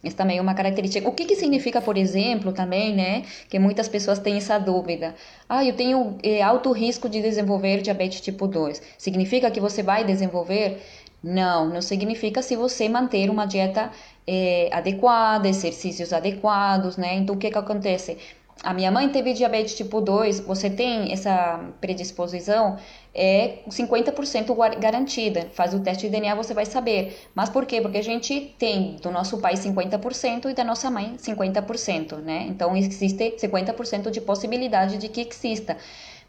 Isso 0.05 0.15
também 0.15 0.37
é 0.37 0.41
uma 0.43 0.53
característica. 0.53 1.09
O 1.09 1.13
que, 1.13 1.25
que 1.25 1.35
significa, 1.35 1.81
por 1.81 1.97
exemplo, 1.97 2.53
também, 2.53 2.95
né, 2.95 3.23
que 3.49 3.59
muitas 3.59 3.89
pessoas 3.89 4.19
têm 4.19 4.37
essa 4.37 4.59
dúvida. 4.59 5.15
Ah, 5.49 5.65
eu 5.65 5.75
tenho 5.75 6.19
é, 6.23 6.43
alto 6.43 6.71
risco 6.73 7.09
de 7.09 7.23
desenvolver 7.23 7.81
diabetes 7.81 8.21
tipo 8.21 8.47
2. 8.47 8.83
Significa 8.99 9.51
que 9.51 9.61
você 9.61 9.83
vai 9.83 10.05
desenvolver? 10.05 10.83
Não, 11.23 11.71
não 11.71 11.81
significa 11.81 12.43
se 12.43 12.55
você 12.55 12.87
manter 12.87 13.31
uma 13.31 13.47
dieta 13.47 13.91
é, 14.27 14.69
adequada, 14.71 15.49
exercícios 15.49 16.13
adequados, 16.13 16.99
né? 16.99 17.15
Então, 17.15 17.35
o 17.35 17.39
que 17.39 17.51
que 17.51 17.57
acontece? 17.57 18.19
A 18.65 18.73
minha 18.73 18.91
mãe 18.91 19.09
teve 19.11 19.35
diabetes 19.35 19.75
tipo 19.75 20.01
2, 20.01 20.41
você 20.41 20.71
tem 20.71 21.13
essa 21.13 21.61
predisposição, 21.81 22.79
é 23.15 23.59
50% 23.69 24.79
garantida. 24.79 25.49
Faz 25.53 25.75
o 25.75 25.81
teste 25.81 26.07
de 26.07 26.13
DNA, 26.13 26.35
você 26.35 26.55
vai 26.55 26.65
saber. 26.65 27.17
Mas 27.35 27.51
por 27.51 27.67
quê? 27.67 27.81
Porque 27.81 27.99
a 27.99 28.03
gente 28.03 28.55
tem 28.59 28.97
do 29.03 29.11
nosso 29.11 29.39
pai 29.39 29.55
50% 29.55 30.51
e 30.51 30.55
da 30.55 30.65
nossa 30.65 30.91
mãe 30.91 31.15
50%, 31.17 32.17
né? 32.17 32.47
Então 32.49 32.75
existe 32.77 33.37
50% 33.39 34.11
de 34.11 34.21
possibilidade 34.21 34.97
de 34.97 35.09
que 35.09 35.21
exista. 35.21 35.77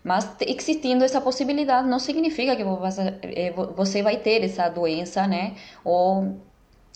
Mas 0.04 0.30
existindo 0.42 1.04
essa 1.04 1.20
possibilidade 1.20 1.88
não 1.88 1.98
significa 1.98 2.56
que 2.56 2.64
é, 3.34 3.52
você 3.76 4.04
vai 4.04 4.18
ter 4.18 4.44
essa 4.44 4.70
doença, 4.70 5.26
né? 5.26 5.56
Ou, 5.84 6.38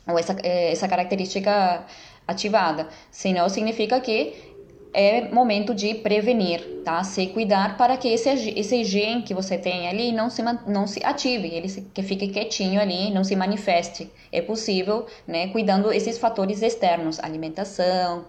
ou 0.08 0.20
essa, 0.20 0.36
é, 0.44 0.72
essa 0.72 0.88
característica 0.88 1.84
ativada. 2.28 2.88
Senão 3.10 3.50
significa 3.50 4.00
que 4.00 4.49
é 4.92 5.30
momento 5.30 5.74
de 5.74 5.94
prevenir, 5.96 6.82
tá? 6.84 7.04
Se 7.04 7.28
cuidar 7.28 7.78
para 7.78 7.96
que 7.96 8.08
esse, 8.08 8.30
esse 8.30 8.84
gene 8.84 9.22
que 9.22 9.34
você 9.34 9.58
tem 9.58 9.88
ali 9.88 10.12
não 10.12 10.30
se, 10.30 10.42
não 10.68 10.88
se 10.88 11.04
ative, 11.04 11.48
ele 11.48 11.70
se, 11.70 11.82
que 11.82 12.02
fique 12.02 12.28
quietinho 12.30 12.82
ali, 12.82 13.12
não 13.12 13.24
se 13.24 13.36
manifeste. 13.36 14.12
É 14.32 14.42
possível, 14.42 15.06
né? 15.28 15.50
Cuidando 15.50 15.92
esses 15.92 16.18
fatores 16.18 16.62
externos, 16.62 17.20
alimentação, 17.20 18.26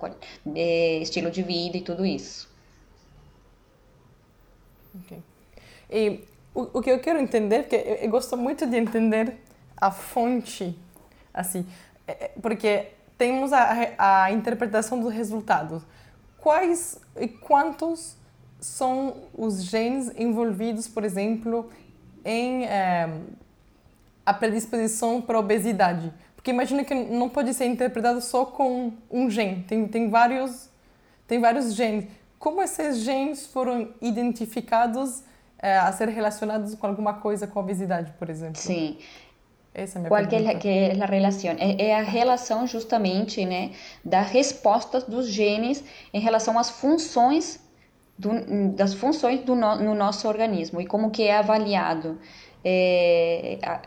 é, 0.54 0.98
estilo 0.98 1.30
de 1.30 1.42
vida 1.42 1.78
e 1.78 1.80
tudo 1.80 2.04
isso. 2.04 2.48
Ok. 5.04 5.18
E 5.90 6.20
o, 6.54 6.78
o 6.78 6.82
que 6.82 6.90
eu 6.90 6.98
quero 7.00 7.18
entender, 7.18 7.62
porque 7.62 7.76
eu, 7.76 7.94
eu 7.96 8.10
gosto 8.10 8.36
muito 8.36 8.66
de 8.66 8.76
entender 8.76 9.36
a 9.76 9.90
fonte, 9.90 10.76
assim, 11.32 11.66
é, 12.06 12.24
é, 12.24 12.30
porque 12.42 12.88
temos 13.16 13.52
a, 13.52 13.94
a 13.98 14.32
interpretação 14.32 15.00
dos 15.00 15.12
resultados 15.12 15.82
quais 16.40 17.00
e 17.16 17.28
quantos 17.28 18.16
são 18.60 19.16
os 19.36 19.62
genes 19.64 20.12
envolvidos, 20.16 20.88
por 20.88 21.04
exemplo, 21.04 21.70
em 22.24 22.64
é, 22.64 23.08
a 24.24 24.34
predisposição 24.34 25.20
para 25.20 25.38
obesidade? 25.38 26.12
Porque 26.34 26.50
imagina 26.50 26.84
que 26.84 26.94
não 26.94 27.28
pode 27.28 27.52
ser 27.52 27.66
interpretado 27.66 28.20
só 28.20 28.44
com 28.46 28.92
um 29.10 29.28
gene, 29.30 29.62
tem, 29.64 29.86
tem, 29.86 30.08
vários, 30.08 30.70
tem 31.26 31.38
vários 31.38 31.74
genes. 31.74 32.06
Como 32.38 32.62
esses 32.62 32.98
genes 32.98 33.46
foram 33.46 33.92
identificados 34.00 35.22
é, 35.58 35.76
a 35.76 35.92
ser 35.92 36.08
relacionados 36.08 36.74
com 36.74 36.86
alguma 36.86 37.14
coisa 37.14 37.46
com 37.46 37.58
a 37.58 37.62
obesidade, 37.62 38.12
por 38.18 38.30
exemplo? 38.30 38.58
Sim. 38.60 38.98
Essa 39.72 40.00
é 40.00 40.08
Qual 40.08 40.26
que 40.26 40.34
é, 40.34 40.54
que 40.56 40.68
é 40.68 41.02
a 41.02 41.06
relação? 41.06 41.50
É, 41.58 41.86
é, 41.86 41.96
a 41.96 42.02
relação 42.02 42.66
justamente 42.66 43.44
né, 43.44 43.70
das 44.04 44.30
respostas 44.30 45.04
dos 45.04 45.28
genes 45.28 45.84
em 46.12 46.20
relação 46.20 46.58
às 46.58 46.70
funções 46.70 47.60
do, 48.18 48.30
das 48.74 48.94
funções 48.94 49.40
do 49.40 49.54
no, 49.54 49.76
no, 49.76 49.94
nosso 49.94 50.28
organismo 50.28 50.80
e 50.80 50.86
como 50.86 51.10
que 51.10 51.22
é 51.22 51.36
avaliado. 51.36 52.18
É, 52.64 53.58
a, 53.62 53.80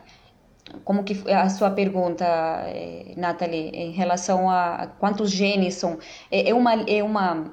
como 0.84 1.04
que 1.04 1.30
a 1.32 1.50
sua 1.50 1.70
pergunta, 1.70 2.26
é, 2.26 3.14
Nathalie, 3.16 3.70
em 3.70 3.92
relação 3.92 4.50
a 4.50 4.88
quantos 5.00 5.30
genes 5.30 5.76
são? 5.76 6.00
É, 6.32 6.50
é 6.50 6.54
uma 6.54 6.74
é 6.74 7.04
uma 7.04 7.52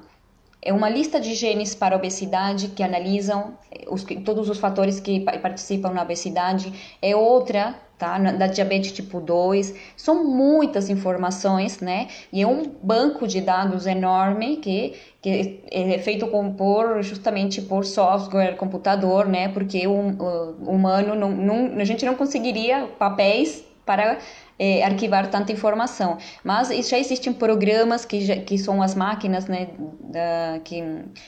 é 0.63 0.71
uma 0.71 0.89
lista 0.89 1.19
de 1.19 1.33
genes 1.33 1.73
para 1.75 1.95
obesidade 1.95 2.69
que 2.69 2.83
analisam 2.83 3.57
os, 3.89 4.03
todos 4.23 4.47
os 4.47 4.59
fatores 4.59 4.99
que 4.99 5.19
participam 5.19 5.91
na 5.91 6.03
obesidade. 6.03 6.97
É 7.01 7.15
outra 7.15 7.75
tá? 8.01 8.17
Da 8.17 8.47
diabetes 8.47 8.91
tipo 8.91 9.21
2. 9.21 9.75
São 9.95 10.25
muitas 10.25 10.89
informações, 10.89 11.79
né? 11.79 12.07
E 12.33 12.41
é 12.41 12.47
um 12.47 12.63
banco 12.81 13.27
de 13.27 13.39
dados 13.39 13.85
enorme 13.85 14.57
que, 14.57 14.95
que 15.21 15.61
é 15.71 15.99
feito 15.99 16.25
com, 16.25 16.51
por, 16.51 17.03
justamente 17.03 17.61
por 17.61 17.85
software, 17.85 18.55
computador, 18.55 19.27
né? 19.27 19.49
Porque 19.49 19.85
o, 19.85 19.93
o 19.93 20.71
humano, 20.71 21.13
não, 21.13 21.29
não, 21.29 21.79
a 21.79 21.85
gente 21.85 22.03
não 22.03 22.15
conseguiria 22.15 22.87
papéis 22.97 23.63
para 23.85 24.17
é, 24.61 24.83
arquivar 24.83 25.27
tanta 25.31 25.51
informação. 25.51 26.19
Mas 26.43 26.69
já 26.87 26.99
existem 26.99 27.33
programas 27.33 28.05
que, 28.05 28.21
já, 28.23 28.35
que 28.35 28.59
são 28.59 28.79
as 28.79 28.93
máquinas 28.93 29.47
né, 29.47 29.69
da, 30.01 30.59
que 30.63 30.83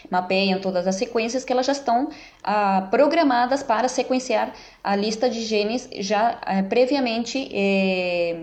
mapeiam 0.08 0.62
todas 0.62 0.86
as 0.86 0.94
sequências 0.94 1.44
que 1.44 1.52
elas 1.52 1.66
já 1.66 1.72
estão 1.72 2.10
ah, 2.44 2.88
programadas 2.92 3.64
para 3.64 3.88
sequenciar 3.88 4.54
a 4.84 4.96
lista 4.96 5.28
de 5.28 5.42
genes 5.42 5.90
já 5.98 6.38
ah, 6.44 6.62
previamente 6.62 7.50
é, 7.52 8.38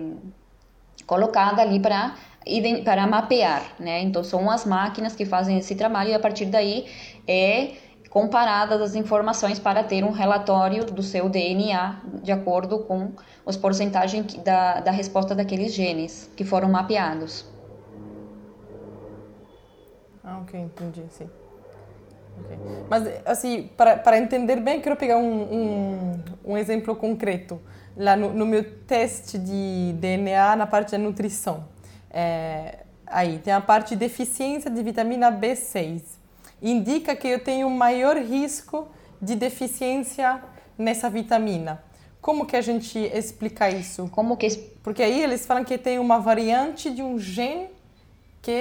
colocada 1.07 1.61
ali 1.61 1.79
para 1.79 2.13
para 2.83 3.05
mapear, 3.05 3.63
né? 3.79 4.01
Então 4.01 4.23
são 4.23 4.49
as 4.49 4.65
máquinas 4.65 5.15
que 5.15 5.25
fazem 5.25 5.59
esse 5.59 5.75
trabalho 5.75 6.09
e 6.09 6.13
a 6.15 6.19
partir 6.19 6.45
daí 6.45 6.87
é 7.27 7.73
comparadas 8.11 8.81
as 8.81 8.93
informações 8.93 9.57
para 9.57 9.85
ter 9.85 10.03
um 10.03 10.11
relatório 10.11 10.83
do 10.83 11.01
seu 11.01 11.29
DNA 11.29 12.01
de 12.21 12.31
acordo 12.31 12.79
com 12.79 13.13
as 13.47 13.55
porcentagens 13.55 14.33
da, 14.35 14.81
da 14.81 14.91
resposta 14.91 15.33
daqueles 15.33 15.73
genes 15.73 16.29
que 16.35 16.43
foram 16.43 16.69
mapeados. 16.69 17.45
Ah, 20.21 20.39
ok, 20.39 20.59
entendi, 20.59 21.03
sim. 21.09 21.29
Okay. 22.41 22.57
Mas, 22.89 23.07
assim, 23.25 23.69
para, 23.77 23.95
para 23.95 24.17
entender 24.17 24.57
bem, 24.57 24.81
quero 24.81 24.97
pegar 24.97 25.17
um, 25.17 25.41
um, 25.41 26.23
um 26.45 26.57
exemplo 26.57 26.93
concreto. 26.95 27.61
Lá 27.95 28.17
no, 28.17 28.33
no, 28.33 28.45
meu 28.45 28.63
teste 28.81 29.37
de 29.37 29.93
DNA, 29.93 30.57
na 30.57 30.67
parte 30.67 30.91
da 30.91 30.97
nutrição. 30.97 31.65
É, 32.09 32.79
aí, 33.07 33.39
tem 33.39 33.53
a 33.53 33.61
parte 33.61 33.91
de 33.91 33.95
deficiência 33.95 34.69
de 34.69 34.83
vitamina 34.83 35.31
B6 35.31 36.20
indica 36.61 37.15
que 37.15 37.27
eu 37.27 37.39
tenho 37.39 37.69
maior 37.69 38.17
risco 38.17 38.87
de 39.21 39.35
deficiência 39.35 40.41
nessa 40.77 41.09
vitamina. 41.09 41.83
Como 42.21 42.45
que 42.45 42.55
a 42.55 42.61
gente 42.61 42.99
explica 42.99 43.69
isso? 43.69 44.07
Como 44.09 44.37
que 44.37 44.47
porque 44.83 45.01
aí 45.01 45.23
eles 45.23 45.45
falam 45.45 45.63
que 45.63 45.77
tem 45.77 45.97
uma 45.97 46.19
variante 46.19 46.91
de 46.91 47.01
um 47.01 47.17
gene 47.17 47.69
que 48.41 48.51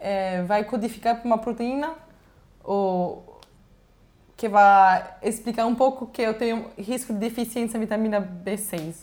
é, 0.00 0.42
vai 0.46 0.64
codificar 0.64 1.16
para 1.16 1.26
uma 1.26 1.38
proteína 1.38 1.94
ou 2.62 3.40
que 4.36 4.48
vai 4.48 5.14
explicar 5.22 5.66
um 5.66 5.74
pouco 5.74 6.06
que 6.06 6.20
eu 6.20 6.34
tenho 6.34 6.70
risco 6.78 7.12
de 7.12 7.18
deficiência 7.18 7.78
em 7.78 7.80
vitamina 7.80 8.20
B6. 8.20 8.94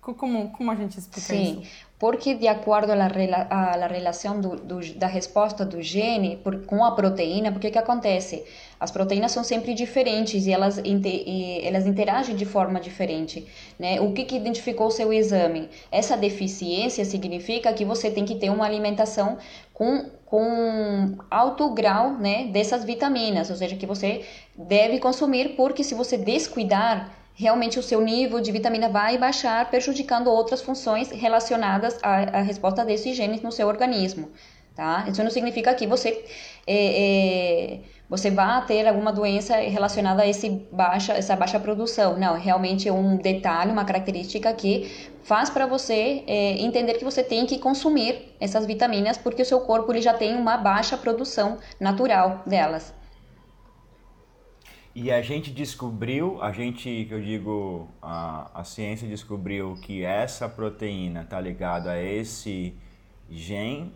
Como, 0.00 0.50
como 0.50 0.70
a 0.70 0.74
gente 0.74 0.98
explica 0.98 1.28
Sim, 1.28 1.60
isso? 1.62 1.86
Porque 2.04 2.34
de 2.34 2.46
acordo 2.46 2.92
à 2.92 2.96
a, 3.48 3.84
a, 3.84 3.86
relação 3.86 4.38
do, 4.38 4.56
do, 4.56 4.94
da 4.94 5.06
resposta 5.06 5.64
do 5.64 5.80
gene 5.80 6.36
por, 6.44 6.66
com 6.66 6.84
a 6.84 6.92
proteína, 6.92 7.50
porque 7.50 7.70
que 7.70 7.78
acontece? 7.78 8.44
As 8.78 8.90
proteínas 8.90 9.32
são 9.32 9.42
sempre 9.42 9.72
diferentes 9.72 10.46
e 10.46 10.52
elas, 10.52 10.76
e 10.84 11.60
elas 11.64 11.86
interagem 11.86 12.36
de 12.36 12.44
forma 12.44 12.78
diferente. 12.78 13.46
Né? 13.78 14.02
O 14.02 14.12
que, 14.12 14.26
que 14.26 14.36
identificou 14.36 14.88
o 14.88 14.90
seu 14.90 15.14
exame? 15.14 15.70
Essa 15.90 16.14
deficiência 16.14 17.06
significa 17.06 17.72
que 17.72 17.86
você 17.86 18.10
tem 18.10 18.26
que 18.26 18.34
ter 18.34 18.50
uma 18.50 18.66
alimentação 18.66 19.38
com, 19.72 20.10
com 20.26 21.16
alto 21.30 21.70
grau 21.70 22.18
né, 22.18 22.48
dessas 22.48 22.84
vitaminas, 22.84 23.48
ou 23.48 23.56
seja, 23.56 23.76
que 23.76 23.86
você 23.86 24.26
deve 24.54 24.98
consumir, 24.98 25.56
porque 25.56 25.82
se 25.82 25.94
você 25.94 26.18
descuidar, 26.18 27.23
realmente 27.34 27.78
o 27.78 27.82
seu 27.82 28.00
nível 28.00 28.40
de 28.40 28.52
vitamina 28.52 28.88
vai 28.88 29.18
baixar, 29.18 29.68
prejudicando 29.68 30.28
outras 30.28 30.62
funções 30.62 31.10
relacionadas 31.10 31.98
à, 32.02 32.38
à 32.38 32.42
resposta 32.42 32.84
desses 32.84 33.16
genes 33.16 33.42
no 33.42 33.52
seu 33.52 33.66
organismo. 33.68 34.30
Tá? 34.74 35.04
Isso 35.08 35.22
não 35.22 35.30
significa 35.30 35.72
que 35.74 35.86
você 35.86 36.24
é, 36.66 37.74
é, 37.76 37.80
você 38.08 38.30
vai 38.30 38.64
ter 38.66 38.86
alguma 38.86 39.12
doença 39.12 39.56
relacionada 39.56 40.22
a 40.22 40.26
esse 40.26 40.50
baixa, 40.72 41.12
essa 41.12 41.36
baixa 41.36 41.60
produção. 41.60 42.18
Não, 42.18 42.34
realmente 42.34 42.88
é 42.88 42.92
um 42.92 43.16
detalhe, 43.16 43.70
uma 43.70 43.84
característica 43.84 44.52
que 44.52 45.10
faz 45.22 45.48
para 45.48 45.66
você 45.66 46.24
é, 46.26 46.58
entender 46.60 46.94
que 46.94 47.04
você 47.04 47.22
tem 47.22 47.46
que 47.46 47.58
consumir 47.58 48.34
essas 48.40 48.66
vitaminas 48.66 49.16
porque 49.16 49.42
o 49.42 49.44
seu 49.44 49.60
corpo 49.60 49.92
ele 49.92 50.02
já 50.02 50.12
tem 50.12 50.36
uma 50.36 50.56
baixa 50.56 50.96
produção 50.96 51.58
natural 51.80 52.42
delas. 52.44 52.92
E 54.94 55.10
a 55.10 55.20
gente 55.20 55.50
descobriu, 55.50 56.40
a 56.40 56.52
gente, 56.52 57.06
que 57.08 57.12
eu 57.12 57.20
digo, 57.20 57.88
a, 58.00 58.60
a 58.60 58.64
ciência 58.64 59.08
descobriu 59.08 59.74
que 59.82 60.04
essa 60.04 60.48
proteína 60.48 61.22
está 61.22 61.40
ligada 61.40 61.90
a 61.90 62.02
esse 62.02 62.74
gene 63.28 63.92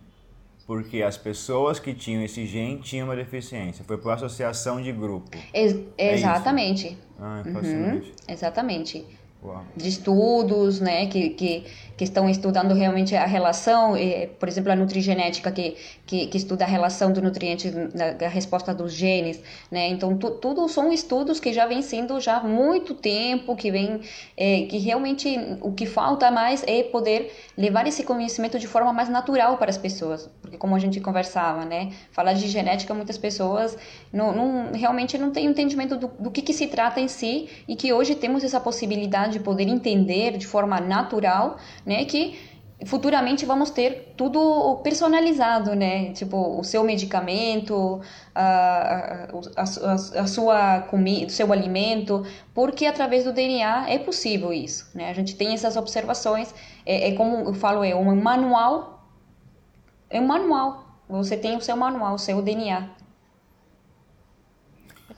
porque 0.69 1.03
as 1.03 1.17
pessoas 1.17 1.81
que 1.81 1.95
tinham 1.95 2.23
esse 2.23 2.45
gene 2.45 2.79
tinham 2.79 3.07
uma 3.07 3.17
deficiência. 3.17 3.83
Foi 3.87 3.97
por 3.97 4.13
associação 4.13 4.83
de 4.83 4.93
grupo. 4.93 5.31
Ex 5.55 5.75
é 5.97 6.13
exatamente. 6.13 6.99
Ah, 7.19 7.43
é 7.43 7.49
uhum, 7.49 8.03
exatamente. 8.29 9.07
Uau. 9.43 9.65
De 9.77 9.89
estudos, 9.89 10.81
né, 10.81 11.07
que, 11.07 11.31
que 11.31 11.65
que 11.99 12.05
estão 12.05 12.31
estudando 12.31 12.73
realmente 12.75 13.17
a 13.17 13.27
relação, 13.27 13.95
por 14.39 14.49
exemplo, 14.49 14.71
a 14.71 14.77
nutrigenética, 14.77 15.51
que, 15.51 15.77
que, 16.07 16.29
que 16.29 16.37
estuda 16.39 16.65
a 16.65 16.69
relação 16.69 17.13
do 17.13 17.21
nutriente 17.21 17.73
na 17.93 18.29
resposta 18.29 18.73
dos 18.73 18.93
genes, 18.93 19.43
né? 19.69 19.89
Então, 19.89 20.17
tu, 20.17 20.31
tudo 20.31 20.69
são 20.69 20.93
estudos 20.93 21.41
que 21.41 21.53
já 21.53 21.67
vêm 21.67 21.83
sendo 21.83 22.21
já 22.21 22.37
há 22.37 22.45
muito 22.45 22.95
tempo, 22.95 23.57
que 23.57 23.69
vem, 23.73 24.01
é, 24.37 24.63
que 24.63 24.79
realmente 24.79 25.37
o 25.61 25.73
que 25.73 25.87
falta 25.87 26.31
mais 26.31 26.63
é 26.69 26.85
poder 26.85 27.35
levar 27.57 27.85
esse 27.89 28.05
conhecimento 28.05 28.61
de 28.61 28.69
forma 28.69 28.93
mais 28.93 29.09
natural 29.09 29.59
para 29.59 29.69
as 29.69 29.77
pessoas, 29.77 30.31
porque 30.41 30.57
como 30.57 30.77
a 30.77 30.79
gente 30.79 31.01
conversava, 31.01 31.65
né? 31.65 31.91
Falar 32.13 32.35
de 32.35 32.47
genética, 32.47 32.95
muitas 32.95 33.19
pessoas 33.19 33.77
não, 34.13 34.33
não 34.33 34.73
realmente 34.73 35.19
não 35.19 35.33
têm 35.33 35.47
entendimento 35.47 35.97
do, 35.97 36.07
do 36.07 36.31
que, 36.31 36.43
que 36.43 36.53
se 36.53 36.69
trata 36.69 37.01
em 37.01 37.09
si 37.09 37.49
e 37.67 37.75
que 37.75 37.93
hoje 37.93 38.15
temos 38.15 38.45
essa 38.45 38.61
possibilidade 38.61 39.28
de 39.29 39.41
poder 39.41 39.69
entender 39.69 40.37
de 40.37 40.47
forma 40.47 40.81
natural 40.81 41.59
né? 41.85 42.05
Que 42.05 42.39
futuramente 42.87 43.45
vamos 43.45 43.71
ter 43.71 44.15
tudo 44.17 44.77
personalizado, 44.85 45.75
né? 45.75 46.13
Tipo, 46.13 46.59
o 46.59 46.63
seu 46.63 46.85
medicamento, 46.85 48.01
a, 48.35 49.27
a, 49.57 49.63
a, 49.63 49.95
a 49.95 50.27
sua 50.27 50.83
comida, 50.83 51.27
o 51.27 51.31
seu 51.31 51.53
alimento, 51.53 52.25
porque 52.55 52.87
através 52.87 53.25
do 53.25 53.33
DNA 53.33 53.91
é 53.91 53.99
possível 53.99 54.53
isso, 54.53 54.91
né? 54.95 55.11
A 55.11 55.13
gente 55.13 55.35
tem 55.35 55.53
essas 55.53 55.77
observações, 55.77 56.55
é, 56.87 57.09
é 57.09 57.15
como 57.15 57.49
eu 57.49 57.55
falo, 57.55 57.83
é 57.83 57.95
um 57.95 58.15
manual, 58.15 59.05
é 60.09 60.21
um 60.21 60.27
manual, 60.27 60.85
você 61.09 61.37
tem 61.37 61.57
o 61.57 61.61
seu 61.61 61.77
manual, 61.77 62.15
o 62.15 62.19
seu 62.19 62.41
DNA. 62.41 62.91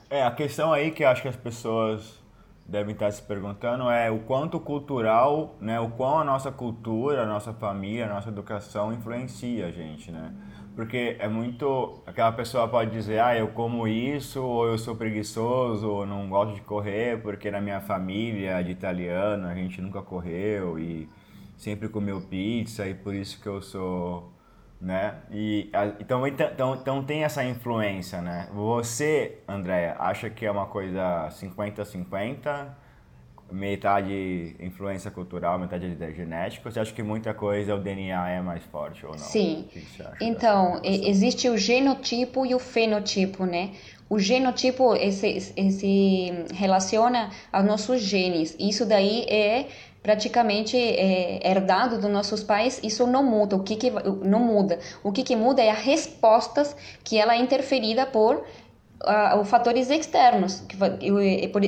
É, 0.09 0.23
a 0.23 0.31
questão 0.31 0.73
aí 0.73 0.91
que 0.91 1.05
acho 1.05 1.21
que 1.21 1.27
as 1.27 1.35
pessoas 1.35 2.20
devem 2.65 2.93
estar 2.93 3.11
se 3.11 3.21
perguntando 3.21 3.89
é 3.89 4.09
o 4.09 4.19
quanto 4.19 4.59
cultural, 4.59 5.55
né, 5.59 5.79
o 5.79 5.89
quão 5.89 6.19
a 6.19 6.23
nossa 6.23 6.51
cultura, 6.51 7.23
a 7.23 7.25
nossa 7.25 7.53
família, 7.53 8.05
a 8.05 8.09
nossa 8.09 8.29
educação 8.29 8.93
influencia 8.93 9.67
a 9.67 9.71
gente, 9.71 10.11
né? 10.11 10.33
Porque 10.75 11.17
é 11.19 11.27
muito. 11.27 12.01
Aquela 12.05 12.31
pessoa 12.31 12.67
pode 12.67 12.91
dizer, 12.91 13.19
ah, 13.19 13.37
eu 13.37 13.49
como 13.49 13.87
isso, 13.87 14.41
ou 14.41 14.67
eu 14.67 14.77
sou 14.77 14.95
preguiçoso, 14.95 15.87
ou 15.87 16.05
não 16.05 16.29
gosto 16.29 16.55
de 16.55 16.61
correr, 16.61 17.21
porque 17.21 17.51
na 17.51 17.59
minha 17.59 17.81
família 17.81 18.63
de 18.63 18.71
italiano 18.71 19.47
a 19.47 19.53
gente 19.53 19.81
nunca 19.81 20.01
correu 20.01 20.79
e 20.79 21.09
sempre 21.57 21.89
comeu 21.89 22.21
pizza, 22.21 22.87
e 22.87 22.93
por 22.93 23.13
isso 23.13 23.41
que 23.41 23.47
eu 23.47 23.61
sou 23.61 24.31
né? 24.81 25.15
E 25.31 25.69
então, 25.99 26.25
então, 26.25 26.75
então 26.75 27.03
tem 27.03 27.23
essa 27.23 27.43
influência, 27.43 28.19
né? 28.19 28.47
Você, 28.51 29.37
Andréia, 29.47 29.95
acha 29.99 30.29
que 30.29 30.45
é 30.45 30.51
uma 30.51 30.65
coisa 30.65 31.29
50-50? 31.29 32.67
Metade 33.51 34.55
influência 34.61 35.11
cultural, 35.11 35.59
metade 35.59 35.93
genética? 36.15 36.71
Você 36.71 36.79
acha 36.79 36.93
que 36.93 37.03
muita 37.03 37.33
coisa 37.33 37.75
o 37.75 37.79
DNA 37.79 38.29
é 38.29 38.41
mais 38.41 38.63
forte 38.63 39.05
ou 39.05 39.11
não? 39.11 39.19
Sim. 39.19 39.67
então, 40.21 40.79
existe 40.83 41.49
o 41.49 41.57
genotipo 41.57 42.45
e 42.45 42.55
o 42.55 42.59
fenotipo, 42.59 43.45
né? 43.45 43.73
O 44.09 44.17
genotipo 44.17 44.95
esse, 44.95 45.53
esse 45.55 46.45
relaciona 46.53 47.29
aos 47.51 47.65
nossos 47.65 48.01
genes. 48.01 48.55
Isso 48.57 48.85
daí 48.85 49.25
é 49.27 49.67
praticamente 50.01 50.77
é, 50.77 51.47
herdado 51.47 51.99
dos 51.99 52.09
nossos 52.09 52.43
pais, 52.43 52.79
isso 52.83 53.05
não 53.05 53.23
muda. 53.23 53.55
O 53.55 53.63
que, 53.63 53.75
que 53.75 53.91
não 54.23 54.39
muda? 54.39 54.79
O 55.03 55.11
que, 55.11 55.23
que 55.23 55.35
muda 55.35 55.61
é 55.61 55.69
as 55.69 55.79
respostas 55.79 56.75
que 57.03 57.17
ela 57.17 57.35
é 57.35 57.37
interferida 57.37 58.05
por 58.05 58.43
uh, 59.03 59.43
fatores 59.45 59.89
externos. 59.89 60.63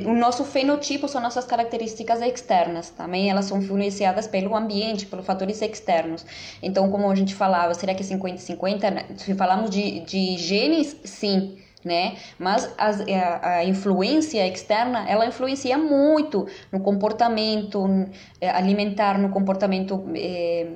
O, 0.06 0.14
nosso 0.14 0.44
fenotipo 0.44 1.08
são 1.08 1.22
nossas 1.22 1.46
características 1.46 2.22
externas. 2.22 2.90
Também 2.90 3.30
elas 3.30 3.46
são 3.46 3.60
influenciadas 3.60 4.28
pelo 4.28 4.56
ambiente, 4.56 5.06
pelos 5.06 5.26
fatores 5.26 5.62
externos. 5.62 6.26
Então, 6.62 6.90
como 6.90 7.10
a 7.10 7.16
gente 7.16 7.36
falava, 7.36 7.74
será 7.74 7.94
que 7.94 8.04
é 8.04 8.06
50-50? 8.06 9.18
Se 9.18 9.36
falamos 9.36 9.70
de, 9.70 10.02
de 10.02 10.38
genes, 10.38 10.96
sim 11.04 11.58
né? 11.84 12.16
Mas 12.40 12.74
as, 12.78 13.02
a, 13.02 13.58
a, 13.58 13.66
influência 13.66 14.48
externa, 14.48 15.06
ela 15.10 15.26
influencia 15.26 15.78
muito 15.78 16.48
no 16.72 16.80
comportamento 16.80 17.86
eh, 18.40 18.50
alimentar, 18.50 19.18
no 19.18 19.30
comportamento 19.30 20.04
eh, 20.16 20.68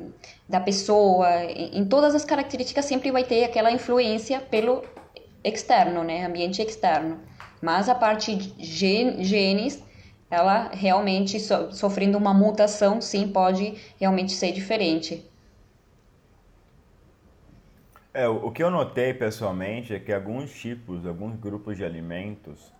da 0.47 0.59
pessoa, 0.59 1.43
em, 1.45 1.79
em, 1.79 1.85
todas 1.85 2.15
as 2.15 2.25
características 2.25 2.85
sempre 2.85 3.11
vai 3.11 3.23
ter 3.23 3.43
aquela 3.43 3.71
influência 3.71 4.39
pelo 4.39 4.83
externo, 5.43 6.03
né? 6.03 6.25
Ambiente 6.25 6.61
externo. 6.61 7.19
Mas 7.61 7.89
a 7.89 7.95
parte 7.95 8.53
gen, 8.59 9.23
genes, 9.23 9.83
ela 10.29 10.69
realmente 10.73 11.39
so, 11.39 11.71
sofrendo 11.71 12.17
uma 12.17 12.33
mutação, 12.33 13.01
sim, 13.01 13.27
pode 13.27 13.73
realmente 13.99 14.33
ser 14.33 14.51
diferente. 14.51 15.26
É, 18.17 18.27
o 18.27 18.49
que 18.51 18.63
eu 18.63 18.71
notei 18.71 19.13
pessoalmente 19.13 19.93
é 19.93 19.99
que 19.99 20.11
alguns 20.11 20.51
tipos, 20.51 21.05
alguns 21.05 21.35
grupos 21.39 21.77
de 21.77 21.85
alimentos, 21.85 22.73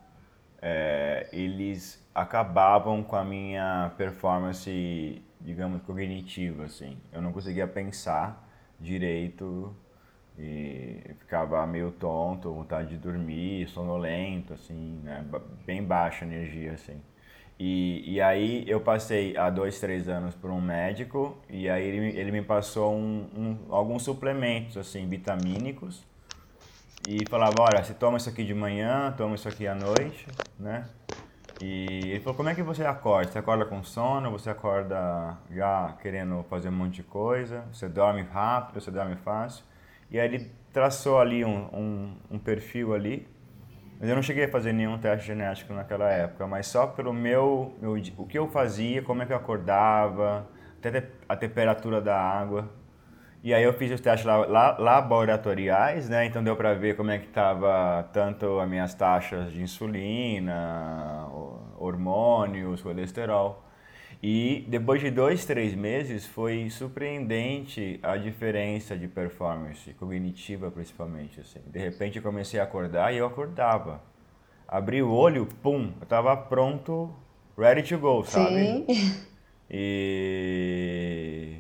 é, 0.60 1.30
eles 1.32 2.04
acabavam 2.16 3.04
com 3.04 3.16
a 3.16 3.24
minha 3.24 3.92
performance, 3.98 5.22
digamos, 5.40 5.84
cognitiva, 5.84 6.64
assim. 6.66 6.98
Eu 7.14 7.22
não 7.22 7.32
conseguia 7.32 7.68
pensar 7.68 8.50
direito 8.80 9.76
e 10.40 11.02
ficava 11.20 11.68
meio 11.68 11.92
tonto, 11.92 12.52
vontade 12.52 12.90
de 12.90 12.98
dormir, 12.98 13.68
sonolento, 13.70 14.54
assim, 14.56 15.00
né? 15.04 15.24
Bem 15.68 15.84
baixa 15.84 16.26
energia, 16.26 16.72
assim. 16.74 17.00
E, 17.60 18.14
e 18.14 18.22
aí 18.22 18.64
eu 18.68 18.80
passei 18.80 19.36
há 19.36 19.50
dois, 19.50 19.80
três 19.80 20.08
anos 20.08 20.36
por 20.36 20.52
um 20.52 20.62
médico 20.62 21.38
e 21.50 21.68
aí 21.68 21.84
ele, 21.84 22.20
ele 22.20 22.32
me 22.32 22.44
passou 22.44 22.94
um, 22.94 23.28
um, 23.36 23.58
alguns 23.74 24.04
suplementos, 24.04 24.78
assim, 24.78 25.08
vitamínicos 25.08 26.06
e 27.08 27.28
falava, 27.28 27.56
olha, 27.62 27.84
você 27.84 27.94
toma 27.94 28.18
isso 28.18 28.30
aqui 28.30 28.44
de 28.44 28.54
manhã, 28.54 29.14
toma 29.18 29.34
isso 29.34 29.48
aqui 29.48 29.66
à 29.66 29.74
noite, 29.74 30.28
né? 30.60 30.88
E 31.60 32.12
ele 32.12 32.20
falou, 32.20 32.36
como 32.36 32.50
é 32.50 32.54
que 32.54 32.62
você 32.62 32.86
acorda? 32.86 33.32
Você 33.32 33.40
acorda 33.40 33.66
com 33.66 33.82
sono, 33.84 34.30
você 34.30 34.52
acorda 34.52 35.38
já 35.50 35.96
querendo 36.02 36.46
fazer 36.50 36.70
um 36.70 36.74
monte 36.74 36.98
de 36.98 37.04
coisa, 37.04 37.66
você 37.74 37.90
dorme 37.90 38.22
rápido, 38.22 38.80
você 38.80 38.92
dorme 38.92 39.16
fácil. 39.16 39.64
E 40.12 40.20
aí 40.20 40.28
ele 40.28 40.52
traçou 40.72 41.20
ali 41.20 41.44
um, 41.44 41.58
um, 41.74 42.16
um 42.32 42.38
perfil 42.38 42.94
ali 42.94 43.28
Mas 44.00 44.10
eu 44.10 44.16
não 44.16 44.22
cheguei 44.22 44.46
a 44.46 44.50
fazer 44.50 44.74
nenhum 44.74 44.98
teste 45.00 45.26
genético 45.28 45.74
naquela 45.74 46.10
época, 46.12 46.46
mas 46.46 46.68
só 46.68 46.86
pelo 46.86 47.12
meu, 47.12 47.76
meu 47.82 47.94
o 48.18 48.28
que 48.28 48.38
eu 48.38 48.48
fazia, 48.48 49.02
como 49.02 49.24
é 49.24 49.26
que 49.26 49.34
eu 49.34 49.38
acordava, 49.38 50.48
até 50.78 51.10
a 51.28 51.36
temperatura 51.36 52.00
da 52.00 52.16
água. 52.16 52.70
E 53.44 53.54
aí 53.54 53.64
eu 53.64 53.74
fiz 53.74 53.92
os 53.92 54.02
testes 54.02 54.26
laboratoriais, 54.26 56.10
né? 56.10 56.26
Então 56.26 56.44
deu 56.44 56.56
para 56.56 56.74
ver 56.74 56.96
como 56.96 57.12
é 57.12 57.18
que 57.18 57.28
estava 57.28 58.04
tanto 58.12 58.60
as 58.60 58.70
minhas 58.70 58.94
taxas 58.94 59.52
de 59.52 59.62
insulina, 59.62 61.28
hormônios, 61.78 62.82
colesterol. 62.82 63.64
E 64.22 64.66
depois 64.68 65.00
de 65.00 65.12
dois, 65.12 65.46
três 65.46 65.76
meses 65.76 66.26
foi 66.26 66.70
surpreendente 66.70 68.00
a 68.02 68.18
diferença 68.18 68.98
de 68.98 69.08
performance 69.08 69.94
cognitiva, 69.94 70.72
principalmente. 70.72 71.40
Assim. 71.40 71.60
De 71.68 71.80
repente 71.80 72.18
eu 72.18 72.24
comecei 72.24 72.60
a 72.60 72.64
acordar 72.64 73.14
e 73.14 73.18
eu 73.18 73.26
acordava. 73.26 74.02
Abri 74.68 75.02
o 75.02 75.12
olho, 75.12 75.46
pum, 75.62 75.94
eu 76.00 76.04
estava 76.04 76.36
pronto, 76.36 77.14
ready 77.58 77.84
to 77.84 77.98
go, 77.98 78.24
sabe? 78.26 78.86
Sim. 78.88 79.14
E 79.70 81.58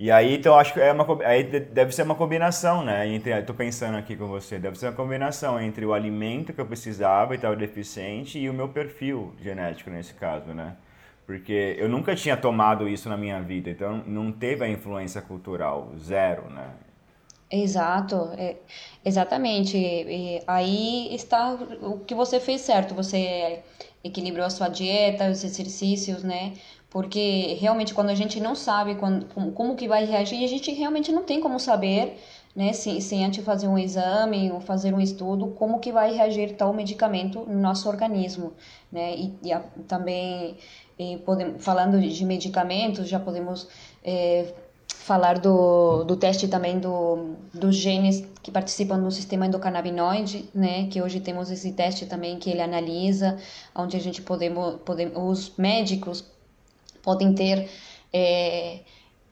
e 0.00 0.12
aí, 0.12 0.36
então, 0.36 0.56
acho 0.56 0.72
que 0.72 0.80
é 0.80 0.92
uma, 0.92 1.04
aí 1.24 1.42
deve 1.42 1.92
ser 1.92 2.02
uma 2.02 2.14
combinação, 2.14 2.84
né? 2.84 3.08
Entre, 3.08 3.42
tô 3.42 3.52
pensando 3.52 3.96
aqui 3.96 4.14
com 4.16 4.28
você, 4.28 4.56
deve 4.56 4.78
ser 4.78 4.86
uma 4.86 4.92
combinação 4.92 5.60
entre 5.60 5.84
o 5.84 5.92
alimento 5.92 6.52
que 6.52 6.60
eu 6.60 6.66
precisava 6.66 7.34
e 7.34 7.36
estava 7.36 7.56
deficiente 7.56 8.38
e 8.38 8.48
o 8.48 8.54
meu 8.54 8.68
perfil 8.68 9.34
genético 9.40 9.90
nesse 9.90 10.14
caso, 10.14 10.54
né? 10.54 10.76
Porque 11.28 11.76
eu 11.78 11.90
nunca 11.90 12.16
tinha 12.16 12.38
tomado 12.38 12.88
isso 12.88 13.06
na 13.06 13.14
minha 13.14 13.38
vida, 13.42 13.68
então 13.68 14.02
não 14.06 14.32
teve 14.32 14.64
a 14.64 14.68
influência 14.68 15.20
cultural, 15.20 15.92
zero, 15.98 16.48
né? 16.48 16.70
Exato, 17.50 18.30
é, 18.38 18.56
exatamente. 19.04 19.76
E 19.76 20.42
aí 20.46 21.14
está 21.14 21.52
o 21.82 21.98
que 21.98 22.14
você 22.14 22.40
fez 22.40 22.62
certo, 22.62 22.94
você 22.94 23.62
equilibrou 24.02 24.46
a 24.46 24.48
sua 24.48 24.68
dieta, 24.68 25.28
os 25.28 25.44
exercícios, 25.44 26.24
né? 26.24 26.54
porque 26.90 27.56
realmente 27.60 27.92
quando 27.92 28.10
a 28.10 28.14
gente 28.14 28.40
não 28.40 28.54
sabe 28.54 28.94
quando, 28.94 29.26
como, 29.52 29.76
que 29.76 29.86
vai 29.86 30.04
reagir, 30.04 30.42
a 30.42 30.48
gente 30.48 30.72
realmente 30.72 31.12
não 31.12 31.22
tem 31.22 31.40
como 31.40 31.60
saber, 31.60 32.18
né, 32.56 32.72
sem, 32.72 33.00
sem 33.00 33.24
antes 33.24 33.44
fazer 33.44 33.68
um 33.68 33.78
exame 33.78 34.50
ou 34.50 34.60
fazer 34.60 34.94
um 34.94 35.00
estudo, 35.00 35.48
como 35.48 35.80
que 35.80 35.92
vai 35.92 36.14
reagir 36.14 36.56
tal 36.56 36.72
medicamento 36.72 37.40
no 37.46 37.60
nosso 37.60 37.88
organismo, 37.88 38.52
né, 38.90 39.14
e, 39.16 39.34
e 39.42 39.52
a, 39.52 39.60
também, 39.86 40.56
podemos, 41.24 41.64
falando 41.64 42.00
de 42.00 42.24
medicamentos, 42.24 43.08
já 43.08 43.20
podemos 43.20 43.68
é, 44.04 44.52
falar 45.08 45.38
do, 45.38 46.04
do 46.04 46.16
teste 46.16 46.48
também 46.48 46.78
do, 46.78 47.34
dos 47.54 47.76
genes 47.76 48.26
que 48.42 48.50
participam 48.50 48.98
do 49.00 49.10
sistema 49.10 49.46
endocannabinoide, 49.46 50.48
né, 50.54 50.86
que 50.88 51.00
hoje 51.00 51.20
temos 51.20 51.50
esse 51.50 51.72
teste 51.72 52.04
também 52.06 52.38
que 52.38 52.50
ele 52.50 52.60
analisa, 52.60 53.38
onde 53.74 53.96
a 53.96 54.00
gente 54.00 54.20
podemos, 54.20 54.76
podemos 54.84 55.16
os 55.16 55.56
médicos 55.56 56.24
podem 57.02 57.32
ter, 57.32 57.70
é, 58.12 58.80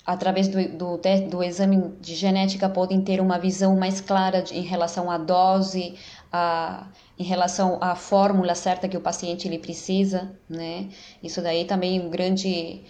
através 0.07 0.49
do, 0.49 0.67
do, 0.69 1.01
do, 1.29 1.43
exame 1.43 1.93
de 2.01 2.15
genética, 2.15 2.71
podem 2.71 3.03
ter 3.03 3.21
uma 3.21 3.39
visão 3.39 3.77
mais 3.77 4.01
clara 4.01 4.41
de, 4.41 4.57
em 4.57 4.63
relação 4.63 5.11
à 5.11 5.19
dose, 5.19 5.95
a, 6.33 6.89
em 7.19 7.25
relação 7.25 7.79
à 7.81 7.95
fórmula 7.95 8.55
certa 8.55 8.89
que 8.89 8.97
o 8.97 9.01
paciente 9.01 9.47
ele 9.49 9.59
precisa, 9.59 10.37
né? 10.49 10.89
Isso 11.23 11.41
daí 11.43 11.65
também 11.65 12.01
um 12.01 12.11
grande 12.11 12.83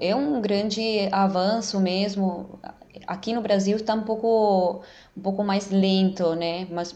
é 0.00 0.14
um 0.14 0.40
grande 0.40 1.08
avanço 1.10 1.80
mesmo. 1.80 2.58
Aqui 3.06 3.32
no 3.32 3.40
Brasil 3.40 3.76
está 3.76 3.94
um 3.94 4.02
pouco 4.02 4.82
um 5.16 5.20
pouco 5.20 5.42
mais 5.42 5.70
lento, 5.70 6.34
né? 6.34 6.66
Mas 6.70 6.94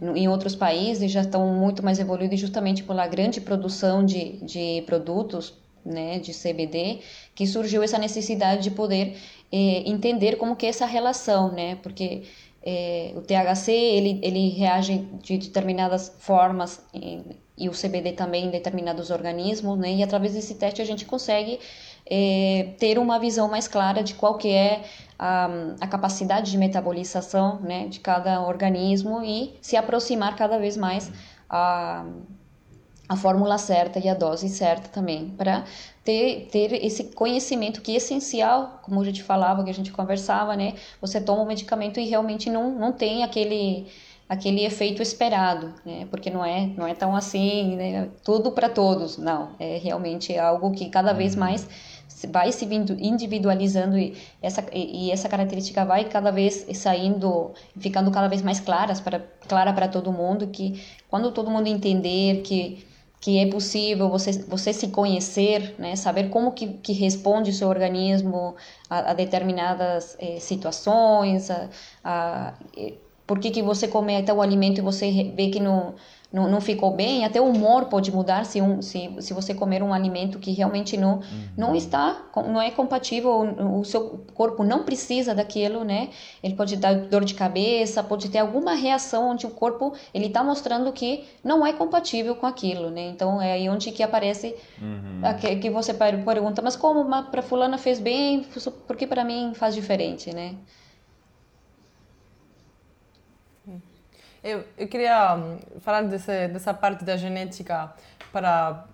em 0.00 0.28
outros 0.28 0.54
países 0.54 1.10
já 1.10 1.22
estão 1.22 1.46
muito 1.54 1.82
mais 1.82 1.98
evoluídos 1.98 2.38
justamente 2.40 2.82
pela 2.82 3.06
grande 3.06 3.40
produção 3.40 4.04
de, 4.04 4.38
de 4.44 4.82
produtos 4.86 5.54
né, 5.84 6.18
de 6.18 6.32
CBD, 6.32 7.00
que 7.34 7.46
surgiu 7.46 7.82
essa 7.82 7.98
necessidade 7.98 8.62
de 8.62 8.70
poder 8.70 9.16
eh, 9.50 9.82
entender 9.86 10.36
como 10.36 10.54
que 10.54 10.66
é 10.66 10.68
essa 10.68 10.86
relação, 10.86 11.52
né, 11.52 11.76
porque 11.76 12.24
eh, 12.62 13.12
o 13.16 13.20
THC 13.20 13.72
ele, 13.72 14.20
ele 14.22 14.48
reage 14.50 14.98
de 15.22 15.38
determinadas 15.38 16.14
formas 16.18 16.84
e, 16.92 17.22
e 17.56 17.68
o 17.68 17.72
CBD 17.72 18.12
também 18.12 18.46
em 18.46 18.50
determinados 18.50 19.10
organismos, 19.10 19.78
né, 19.78 19.92
e 19.92 20.02
através 20.02 20.34
desse 20.34 20.54
teste 20.54 20.82
a 20.82 20.84
gente 20.84 21.04
consegue 21.04 21.58
eh, 22.06 22.74
ter 22.78 22.98
uma 22.98 23.18
visão 23.18 23.48
mais 23.48 23.68
clara 23.68 24.02
de 24.02 24.14
qual 24.14 24.36
que 24.36 24.48
é 24.48 24.82
a, 25.18 25.48
a 25.80 25.86
capacidade 25.86 26.50
de 26.50 26.58
metabolização, 26.58 27.60
né, 27.60 27.86
de 27.88 28.00
cada 28.00 28.40
organismo 28.42 29.22
e 29.22 29.56
se 29.60 29.76
aproximar 29.76 30.36
cada 30.36 30.58
vez 30.58 30.76
mais 30.76 31.10
a 31.48 32.04
a 33.08 33.16
fórmula 33.16 33.56
certa 33.56 33.98
e 33.98 34.08
a 34.08 34.14
dose 34.14 34.48
certa 34.50 34.88
também, 34.90 35.30
para 35.30 35.64
ter, 36.08 36.48
ter 36.50 36.72
esse 36.82 37.04
conhecimento 37.04 37.82
que 37.82 37.92
é 37.92 37.96
essencial, 37.96 38.80
como 38.82 38.98
a 38.98 39.04
gente 39.04 39.22
falava, 39.22 39.62
que 39.62 39.68
a 39.68 39.74
gente 39.74 39.92
conversava, 39.92 40.56
né? 40.56 40.72
Você 41.02 41.20
toma 41.20 41.42
o 41.42 41.46
medicamento 41.46 42.00
e 42.00 42.06
realmente 42.06 42.48
não, 42.48 42.70
não 42.70 42.92
tem 42.92 43.22
aquele 43.22 43.86
aquele 44.26 44.64
efeito 44.64 45.02
esperado, 45.02 45.74
né? 45.84 46.06
Porque 46.10 46.30
não 46.30 46.42
é 46.42 46.66
não 46.74 46.86
é 46.86 46.94
tão 46.94 47.14
assim, 47.14 47.76
né? 47.76 48.08
tudo 48.24 48.52
para 48.52 48.70
todos, 48.70 49.18
não. 49.18 49.50
É 49.58 49.76
realmente 49.76 50.34
algo 50.38 50.70
que 50.70 50.88
cada 50.88 51.12
vez 51.12 51.34
uhum. 51.34 51.40
mais 51.40 51.68
vai 52.30 52.50
se 52.52 52.64
individualizando 52.64 53.98
e 53.98 54.16
essa, 54.40 54.64
e 54.72 55.10
essa 55.10 55.28
característica 55.28 55.84
vai 55.84 56.06
cada 56.06 56.30
vez 56.32 56.66
saindo, 56.72 57.52
ficando 57.78 58.10
cada 58.10 58.28
vez 58.28 58.40
mais 58.40 58.60
claras 58.60 58.98
para, 58.98 59.20
clara 59.46 59.74
para 59.74 59.86
todo 59.88 60.10
mundo, 60.10 60.46
que 60.46 60.82
quando 61.10 61.30
todo 61.32 61.50
mundo 61.50 61.66
entender 61.66 62.40
que 62.40 62.87
que 63.20 63.38
é 63.38 63.46
possível 63.46 64.08
você, 64.08 64.32
você 64.44 64.72
se 64.72 64.88
conhecer, 64.88 65.74
né, 65.78 65.96
saber 65.96 66.30
como 66.30 66.52
que, 66.52 66.74
que 66.74 66.92
responde 66.92 67.50
o 67.50 67.54
seu 67.54 67.68
organismo 67.68 68.54
a, 68.88 69.10
a 69.10 69.14
determinadas 69.14 70.16
eh, 70.20 70.38
situações, 70.40 71.50
a, 71.50 71.68
a, 72.04 72.54
por 73.26 73.38
que, 73.40 73.50
que 73.50 73.62
você 73.62 73.88
come 73.88 74.14
o 74.32 74.42
alimento 74.42 74.78
e 74.78 74.82
você 74.82 75.10
vê 75.36 75.48
que 75.50 75.60
não, 75.60 75.94
não, 76.30 76.48
não 76.48 76.60
ficou 76.60 76.90
bem, 76.90 77.24
até 77.24 77.40
o 77.40 77.44
humor 77.44 77.86
pode 77.86 78.12
mudar 78.12 78.44
se, 78.44 78.60
um, 78.60 78.82
se, 78.82 79.10
se 79.20 79.32
você 79.32 79.54
comer 79.54 79.82
um 79.82 79.94
alimento 79.94 80.38
que 80.38 80.52
realmente 80.52 80.94
não, 80.94 81.16
uhum. 81.16 81.22
não 81.56 81.74
está, 81.74 82.22
não 82.36 82.60
é 82.60 82.70
compatível, 82.70 83.30
o, 83.30 83.80
o 83.80 83.84
seu 83.84 84.20
corpo 84.34 84.62
não 84.62 84.84
precisa 84.84 85.34
daquilo, 85.34 85.84
né? 85.84 86.10
Ele 86.42 86.54
pode 86.54 86.76
dar 86.76 86.94
dor 86.94 87.24
de 87.24 87.32
cabeça, 87.32 88.02
pode 88.02 88.28
ter 88.28 88.38
alguma 88.38 88.74
reação 88.74 89.30
onde 89.30 89.46
o 89.46 89.50
corpo 89.50 89.94
ele 90.12 90.26
está 90.26 90.44
mostrando 90.44 90.92
que 90.92 91.24
não 91.42 91.66
é 91.66 91.72
compatível 91.72 92.36
com 92.36 92.46
aquilo, 92.46 92.90
né? 92.90 93.08
Então 93.08 93.40
é 93.40 93.52
aí 93.52 93.68
onde 93.70 93.90
que 93.90 94.02
aparece 94.02 94.54
uhum. 94.80 95.20
a, 95.22 95.32
que, 95.32 95.56
que 95.56 95.70
você 95.70 95.94
pergunta, 95.94 96.60
mas 96.60 96.76
como 96.76 97.08
para 97.30 97.40
fulana 97.40 97.78
fez 97.78 97.98
bem, 97.98 98.44
por 98.86 98.96
que 98.96 99.06
para 99.06 99.24
mim 99.24 99.52
faz 99.54 99.74
diferente, 99.74 100.34
né? 100.34 100.56
Eu, 104.42 104.64
eu 104.76 104.86
queria 104.86 105.34
hum, 105.34 105.58
falar 105.80 106.02
desse, 106.02 106.48
dessa 106.48 106.72
parte 106.72 107.04
da 107.04 107.16
genética 107.16 107.92
para 108.32 108.84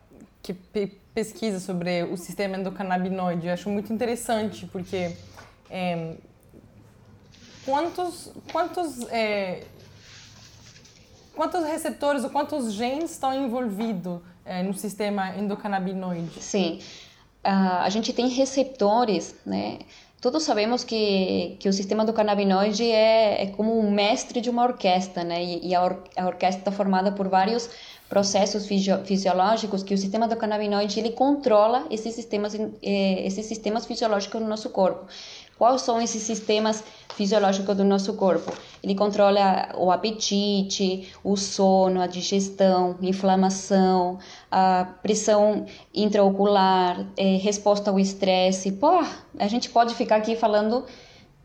que 0.42 0.54
pe 0.54 1.00
pesquisa 1.14 1.60
sobre 1.60 2.02
o 2.02 2.16
sistema 2.16 2.56
endocannabinoide. 2.56 3.46
Eu 3.46 3.52
acho 3.52 3.70
muito 3.70 3.92
interessante 3.92 4.66
porque 4.66 5.16
é, 5.70 6.14
quantos 7.64 8.32
quantos 8.52 9.08
é, 9.10 9.62
quantos 11.36 11.64
receptores 11.64 12.24
ou 12.24 12.30
quantos 12.30 12.72
genes 12.72 13.12
estão 13.12 13.32
envolvidos 13.32 14.20
é, 14.44 14.62
no 14.64 14.74
sistema 14.74 15.36
endocannabinoide? 15.36 16.42
Sim, 16.42 16.80
uh, 17.44 17.82
a 17.82 17.88
gente 17.90 18.12
tem 18.12 18.28
receptores, 18.28 19.36
né? 19.46 19.78
Todos 20.24 20.42
sabemos 20.42 20.84
que, 20.84 21.54
que 21.60 21.68
o 21.68 21.72
sistema 21.72 22.02
do 22.02 22.10
canabinoide 22.14 22.90
é, 22.90 23.42
é 23.42 23.46
como 23.48 23.78
um 23.78 23.90
mestre 23.90 24.40
de 24.40 24.48
uma 24.48 24.62
orquestra, 24.62 25.22
né? 25.22 25.44
E, 25.44 25.68
e 25.68 25.74
a, 25.74 25.84
or, 25.84 26.02
a 26.16 26.24
orquestra 26.24 26.60
está 26.60 26.72
formada 26.72 27.12
por 27.12 27.28
vários 27.28 27.68
processos 28.08 28.66
fisio, 28.66 29.04
fisiológicos 29.04 29.82
que 29.82 29.92
o 29.92 29.98
sistema 29.98 30.26
do 30.26 30.34
canabinoide 30.34 30.98
ele 30.98 31.10
controla 31.10 31.86
esses 31.90 32.14
sistemas, 32.14 32.54
eh, 32.54 33.26
esses 33.26 33.44
sistemas 33.44 33.84
fisiológicos 33.84 34.40
no 34.40 34.48
nosso 34.48 34.70
corpo. 34.70 35.04
Quais 35.58 35.82
são 35.82 36.00
esses 36.00 36.22
sistemas 36.22 36.82
fisiológicos 37.14 37.76
do 37.76 37.84
nosso 37.84 38.14
corpo? 38.14 38.50
Ele 38.84 38.94
controla 38.94 39.70
o 39.78 39.90
apetite, 39.90 41.10
o 41.24 41.38
sono, 41.38 42.02
a 42.02 42.06
digestão, 42.06 42.98
inflamação, 43.00 44.18
a 44.50 44.84
pressão 45.02 45.64
intraocular, 45.94 47.06
é, 47.16 47.36
resposta 47.36 47.90
ao 47.90 47.98
estresse. 47.98 48.72
Pô, 48.72 49.02
a 49.38 49.48
gente 49.48 49.70
pode 49.70 49.94
ficar 49.94 50.16
aqui 50.16 50.36
falando 50.36 50.84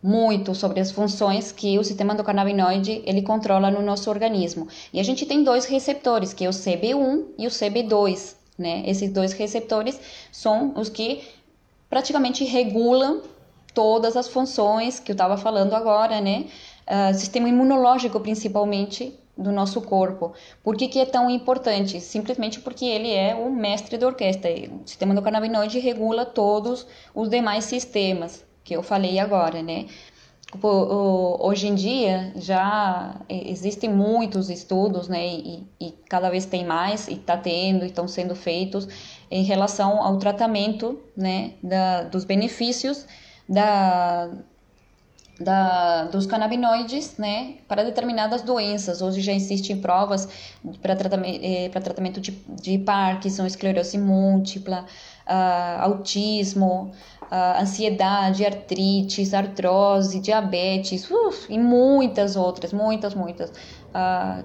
muito 0.04 0.54
sobre 0.54 0.82
as 0.82 0.92
funções 0.92 1.54
que 1.54 1.80
o 1.80 1.84
sistema 1.86 2.14
endocannabinoide 2.14 3.02
ele 3.06 3.22
controla 3.22 3.72
no 3.72 3.82
nosso 3.82 4.10
organismo. 4.10 4.68
E 4.92 5.00
a 5.00 5.04
gente 5.04 5.26
tem 5.26 5.42
dois 5.42 5.64
receptores, 5.64 6.34
que 6.34 6.44
é 6.44 6.50
o 6.50 6.52
CB1 6.52 7.24
e 7.38 7.48
o 7.48 7.50
CB2, 7.50 8.36
né? 8.58 8.84
Esses 8.86 9.14
dois 9.14 9.32
receptores 9.32 9.98
são 10.30 10.74
os 10.76 10.90
que 10.90 11.24
praticamente 11.90 12.44
regulam 12.44 13.22
todas 13.74 14.18
as 14.18 14.28
funções 14.28 15.00
que 15.00 15.12
eu 15.12 15.14
estava 15.14 15.38
falando 15.38 15.74
agora, 15.74 16.20
né? 16.20 16.48
Uh, 16.90 17.14
sistema 17.14 17.48
imunológico, 17.48 18.20
principalmente, 18.20 19.14
do 19.38 19.52
nosso 19.52 19.82
corpo. 19.82 20.34
Por 20.64 20.76
que, 20.76 20.88
que 20.88 21.00
é 21.00 21.06
tão 21.06 21.30
importante? 21.30 22.02
Simplesmente 22.02 22.60
porque 22.60 22.84
ele 22.84 23.14
é 23.14 23.34
o 23.36 23.50
mestre 23.50 23.98
da 23.98 24.08
orquestra. 24.08 24.50
O 24.52 24.88
sistema 24.88 25.14
endocannabinoide 25.14 25.80
regula 25.80 26.26
todos 26.26 26.86
os 27.16 27.30
demais 27.30 27.66
sistemas 27.66 28.44
que 28.64 28.76
eu 28.76 28.84
falei 28.84 29.18
agora, 29.18 29.64
né? 29.64 29.86
Hoje 30.62 31.68
em 31.68 31.76
dia 31.76 32.34
já 32.36 33.22
existem 33.30 33.88
muitos 33.88 34.50
estudos, 34.50 35.08
né, 35.08 35.28
e, 35.28 35.68
e 35.80 35.92
cada 36.10 36.28
vez 36.28 36.46
tem 36.48 36.66
mais, 36.66 37.08
e 37.08 37.14
está 37.14 37.38
tendo, 37.38 37.86
estão 37.86 38.08
sendo 38.08 38.36
feitos 38.36 38.88
em 39.30 39.44
relação 39.44 40.02
ao 40.02 40.18
tratamento, 40.18 41.00
né, 41.16 41.52
da, 41.62 42.02
dos 42.04 42.26
benefícios 42.26 43.06
da, 43.48 44.32
da, 45.40 46.04
dos 46.06 46.26
canabinoides, 46.26 47.18
né, 47.18 47.56
para 47.68 47.84
determinadas 47.84 48.42
doenças. 48.42 49.02
Hoje 49.02 49.22
já 49.22 49.32
existem 49.32 49.80
provas 49.80 50.28
para 50.82 50.96
tratamento, 50.96 51.40
eh, 51.42 51.70
tratamento 51.70 52.20
de, 52.20 52.32
de 52.32 52.78
Parkinson, 52.80 53.46
esclerose 53.46 53.98
múltipla, 53.98 54.86
uh, 55.26 55.82
autismo, 55.82 56.92
uh, 57.32 57.62
ansiedade, 57.62 58.46
artrite, 58.46 59.36
artrose, 59.36 60.20
diabetes 60.20 61.10
uf, 61.10 61.46
e 61.50 61.58
muitas 61.58 62.36
outras, 62.36 62.74
muitas, 62.74 63.14
muitas. 63.14 63.50
Uh, 63.50 64.44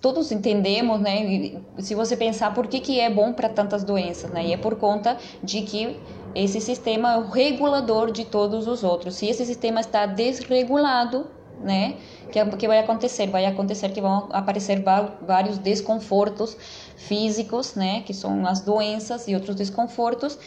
todos 0.00 0.32
entendemos, 0.32 1.00
né? 1.00 1.60
Se 1.78 1.94
você 1.94 2.16
pensar 2.16 2.54
por 2.54 2.66
que, 2.66 2.80
que 2.80 3.00
é 3.00 3.10
bom 3.10 3.32
para 3.32 3.48
tantas 3.48 3.84
doenças, 3.84 4.30
né? 4.30 4.46
E 4.46 4.52
é 4.52 4.56
por 4.56 4.76
conta 4.76 5.16
de 5.42 5.62
que 5.62 5.96
esse 6.34 6.60
sistema 6.60 7.14
é 7.14 7.16
o 7.18 7.28
regulador 7.28 8.10
de 8.10 8.24
todos 8.24 8.66
os 8.66 8.82
outros. 8.82 9.16
Se 9.16 9.26
esse 9.26 9.44
sistema 9.44 9.80
está 9.80 10.06
desregulado, 10.06 11.26
né? 11.60 11.96
Que, 12.30 12.38
é, 12.38 12.44
que 12.44 12.66
vai 12.66 12.78
acontecer? 12.78 13.26
Vai 13.28 13.46
acontecer 13.46 13.90
que 13.90 14.00
vão 14.00 14.28
aparecer 14.32 14.82
vários 15.26 15.58
desconfortos 15.58 16.56
físicos, 16.96 17.74
né? 17.74 18.02
Que 18.02 18.14
são 18.14 18.46
as 18.46 18.60
doenças 18.60 19.28
e 19.28 19.34
outros 19.34 19.56
desconfortos 19.56 20.38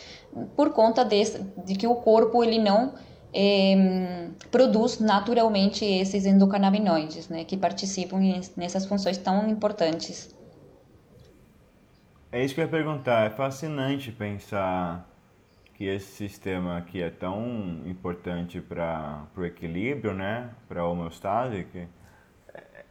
por 0.55 0.71
conta 0.71 1.05
desse, 1.05 1.41
de 1.65 1.75
que 1.75 1.87
o 1.87 1.95
corpo 1.95 2.43
ele 2.43 2.59
não 2.59 2.93
produz 4.51 4.99
naturalmente 4.99 5.83
esses 5.83 6.25
endocannabinoides, 6.25 7.29
né? 7.29 7.43
Que 7.43 7.57
participam 7.57 8.19
nessas 8.55 8.85
funções 8.85 9.17
tão 9.17 9.49
importantes. 9.49 10.33
É 12.31 12.43
isso 12.43 12.53
que 12.53 12.61
eu 12.61 12.65
ia 12.65 12.71
perguntar. 12.71 13.25
É 13.25 13.29
fascinante 13.29 14.11
pensar 14.11 15.09
que 15.75 15.83
esse 15.83 16.07
sistema 16.07 16.77
aqui 16.77 17.01
é 17.01 17.09
tão 17.09 17.81
importante 17.85 18.61
para 18.61 19.27
o 19.35 19.43
equilíbrio, 19.43 20.13
né, 20.13 20.49
para 20.69 20.81
a 20.81 20.87
homeostase, 20.87 21.65
que 21.65 21.85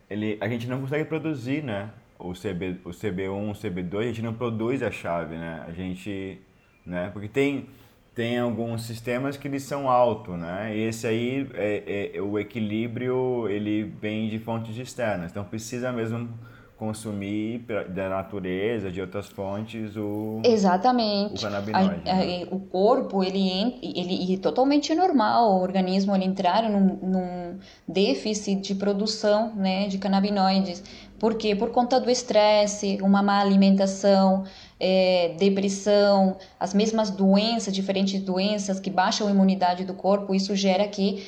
ele, 0.08 0.36
a 0.40 0.48
gente 0.48 0.68
não 0.68 0.82
consegue 0.82 1.06
produzir, 1.06 1.62
né, 1.64 1.90
o, 2.18 2.32
CB, 2.32 2.80
o 2.84 2.90
CB1, 2.90 3.50
o 3.50 3.52
CB2, 3.52 3.98
a 3.98 4.02
gente 4.02 4.22
não 4.22 4.34
produz 4.34 4.82
a 4.82 4.90
chave, 4.90 5.34
né, 5.34 5.64
a 5.66 5.72
gente, 5.72 6.40
né, 6.84 7.08
porque 7.10 7.28
tem, 7.28 7.68
tem 8.14 8.38
alguns 8.38 8.82
sistemas 8.82 9.36
que 9.36 9.48
eles 9.48 9.64
são 9.64 9.88
altos, 9.88 10.38
né, 10.38 10.76
e 10.76 10.82
esse 10.82 11.06
aí, 11.06 11.48
é, 11.54 12.12
é, 12.16 12.22
o 12.22 12.38
equilíbrio, 12.38 13.48
ele 13.48 13.84
vem 14.00 14.28
de 14.28 14.38
fontes 14.38 14.76
externas, 14.76 15.30
então 15.30 15.44
precisa 15.44 15.90
mesmo 15.92 16.28
consumir 16.76 17.64
da 17.88 18.08
natureza, 18.08 18.90
de 18.90 19.00
outras 19.00 19.28
fontes, 19.28 19.96
o 19.96 20.42
Exatamente. 20.44 21.44
O 21.44 21.48
canabinoide. 21.48 22.08
A, 22.08 22.12
a, 22.12 22.16
né? 22.16 22.46
O 22.50 22.58
corpo, 22.58 23.22
ele, 23.22 23.78
ele 23.80 24.34
é 24.34 24.38
totalmente 24.38 24.94
normal, 24.94 25.52
o 25.52 25.62
organismo 25.62 26.14
ele 26.14 26.24
entrar 26.24 26.68
num, 26.68 26.98
num 27.00 27.58
déficit 27.86 28.60
de 28.60 28.74
produção 28.74 29.54
né, 29.54 29.86
de 29.86 29.98
canabinoides. 29.98 30.82
Por 31.18 31.36
quê? 31.36 31.54
Por 31.54 31.70
conta 31.70 32.00
do 32.00 32.10
estresse, 32.10 32.98
uma 33.00 33.22
má 33.22 33.40
alimentação, 33.40 34.44
é, 34.78 35.34
depressão, 35.38 36.36
as 36.58 36.74
mesmas 36.74 37.10
doenças, 37.10 37.74
diferentes 37.74 38.20
doenças 38.20 38.80
que 38.80 38.90
baixam 38.90 39.28
a 39.28 39.30
imunidade 39.30 39.84
do 39.84 39.94
corpo, 39.94 40.34
isso 40.34 40.54
gera 40.54 40.86
que 40.88 41.26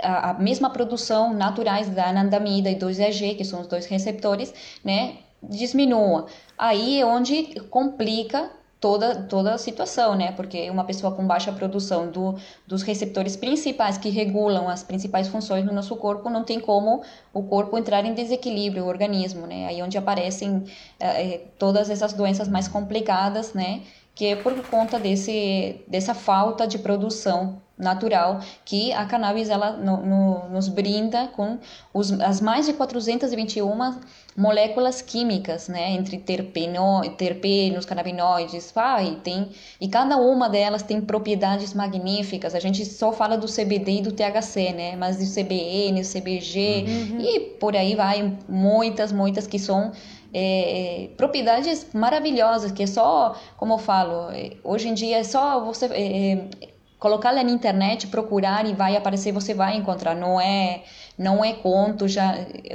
a, 0.00 0.30
a 0.30 0.34
mesma 0.34 0.70
produção 0.70 1.32
naturais 1.32 1.88
da 1.88 2.08
anandamida 2.08 2.70
e 2.70 2.74
do 2.74 2.92
ZG, 2.92 3.34
que 3.34 3.44
são 3.44 3.60
os 3.60 3.66
dois 3.66 3.86
receptores, 3.86 4.52
né, 4.84 5.18
diminua. 5.42 6.26
Aí 6.56 7.00
é 7.00 7.06
onde 7.06 7.60
complica 7.70 8.50
toda, 8.84 9.14
toda 9.14 9.54
a 9.54 9.56
situação, 9.56 10.14
né? 10.14 10.32
Porque 10.32 10.68
uma 10.68 10.84
pessoa 10.84 11.10
com 11.10 11.26
baixa 11.26 11.50
produção 11.50 12.10
do, 12.10 12.34
dos 12.66 12.82
receptores 12.82 13.34
principais 13.34 13.96
que 13.96 14.10
regulam 14.10 14.68
as 14.68 14.82
principais 14.82 15.26
funções 15.26 15.64
do 15.64 15.72
nosso 15.72 15.96
corpo, 15.96 16.28
não 16.28 16.44
tem 16.44 16.60
como 16.60 17.02
o 17.32 17.42
corpo 17.44 17.78
entrar 17.78 18.04
em 18.04 18.12
desequilíbrio, 18.12 18.84
o 18.84 18.86
organismo, 18.86 19.46
né? 19.46 19.68
Aí 19.68 19.80
é 19.80 19.82
onde 19.82 19.96
aparecem 19.96 20.64
eh, 21.00 21.40
todas 21.58 21.88
essas 21.88 22.12
doenças 22.12 22.46
mais 22.46 22.68
complicadas, 22.68 23.54
né? 23.54 23.80
Que 24.14 24.26
é 24.26 24.36
por 24.36 24.52
conta 24.66 24.98
desse, 25.00 25.80
dessa 25.88 26.12
falta 26.12 26.66
de 26.66 26.78
produção 26.78 27.62
natural 27.78 28.40
que 28.66 28.92
a 28.92 29.06
cannabis 29.06 29.48
ela 29.48 29.72
no, 29.72 30.04
no, 30.04 30.48
nos 30.50 30.68
brinda 30.68 31.28
com 31.28 31.58
os, 31.92 32.12
as 32.20 32.38
mais 32.40 32.66
de 32.66 32.74
421 32.74 33.98
moléculas 34.36 35.00
químicas, 35.00 35.68
né, 35.68 35.92
entre 35.92 36.18
terpeno, 36.18 37.02
terpenos, 37.16 37.84
canabinoides, 37.84 38.72
ah, 38.76 39.02
e 39.02 39.16
tem 39.16 39.48
e 39.80 39.88
cada 39.88 40.16
uma 40.16 40.48
delas 40.48 40.82
tem 40.82 41.00
propriedades 41.00 41.72
magníficas. 41.72 42.54
A 42.54 42.60
gente 42.60 42.84
só 42.84 43.12
fala 43.12 43.36
do 43.36 43.46
CBD 43.46 43.98
e 43.98 44.02
do 44.02 44.12
THC, 44.12 44.72
né, 44.72 44.96
mas 44.96 45.16
do 45.18 45.24
CBN, 45.24 46.02
CBG 46.02 46.84
uhum. 46.86 47.20
e 47.20 47.40
por 47.60 47.76
aí 47.76 47.94
vai 47.94 48.36
muitas, 48.48 49.12
muitas 49.12 49.46
que 49.46 49.58
são 49.58 49.92
é, 50.32 51.10
propriedades 51.16 51.86
maravilhosas 51.94 52.72
que 52.72 52.82
é 52.82 52.86
só, 52.86 53.36
como 53.56 53.74
eu 53.74 53.78
falo, 53.78 54.30
é, 54.32 54.52
hoje 54.64 54.88
em 54.88 54.94
dia 54.94 55.18
é 55.18 55.24
só 55.24 55.64
você 55.64 55.86
é, 55.86 56.72
colocar 57.04 57.32
lá 57.32 57.44
na 57.44 57.50
internet, 57.50 58.06
procurar 58.06 58.64
e 58.66 58.72
vai 58.72 58.96
aparecer, 58.96 59.30
você 59.30 59.52
vai 59.52 59.76
encontrar. 59.76 60.14
Não 60.14 60.40
é, 60.40 60.84
não 61.16 61.44
é 61.44 61.52
conto, 61.52 62.08
já 62.08 62.34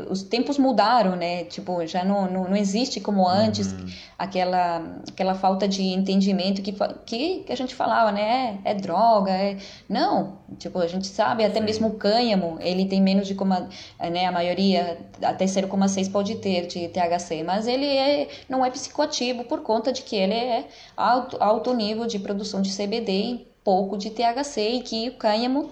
os 0.10 0.24
tempos 0.24 0.58
mudaram, 0.58 1.16
né? 1.16 1.44
Tipo, 1.44 1.86
já 1.86 2.06
não, 2.06 2.30
não, 2.32 2.44
não 2.46 2.56
existe 2.56 3.02
como 3.02 3.28
antes 3.28 3.74
uhum. 3.74 3.86
aquela 4.18 4.82
aquela 5.12 5.36
falta 5.36 5.68
de 5.68 5.84
entendimento 5.84 6.62
que, 6.62 6.74
que, 7.06 7.40
que 7.40 7.52
a 7.52 7.56
gente 7.56 7.76
falava, 7.76 8.12
né? 8.12 8.60
É, 8.64 8.72
é 8.72 8.74
droga, 8.74 9.32
é 9.32 9.58
não. 9.90 10.40
Tipo, 10.58 10.80
a 10.80 10.88
gente 10.88 11.08
sabe, 11.08 11.44
até 11.44 11.60
Sim. 11.60 11.66
mesmo 11.66 11.88
o 11.90 11.96
cânhamo, 11.96 12.58
ele 12.62 12.86
tem 12.86 13.02
menos 13.02 13.28
de 13.28 13.36
como 13.36 13.54
né, 14.00 14.26
a 14.26 14.32
maioria, 14.32 14.98
até 15.22 15.46
0,6 15.46 16.12
pode 16.12 16.36
ter 16.36 16.66
de 16.66 16.88
THC, 16.88 17.44
mas 17.44 17.68
ele 17.68 17.86
é, 17.86 18.28
não 18.48 18.66
é 18.66 18.72
psicoativo 18.72 19.44
por 19.44 19.62
conta 19.62 19.92
de 19.92 20.02
que 20.02 20.16
ele 20.16 20.34
é 20.34 20.68
alto, 20.96 21.38
alto 21.40 21.74
nível 21.74 22.08
de 22.08 22.20
produção 22.20 22.62
de 22.62 22.76
CBD 22.76 23.46
pouco 23.64 23.98
de 23.98 24.10
THC 24.10 24.62
e 24.62 24.82
que 24.82 25.10
o 25.10 25.14
cânhamo 25.14 25.72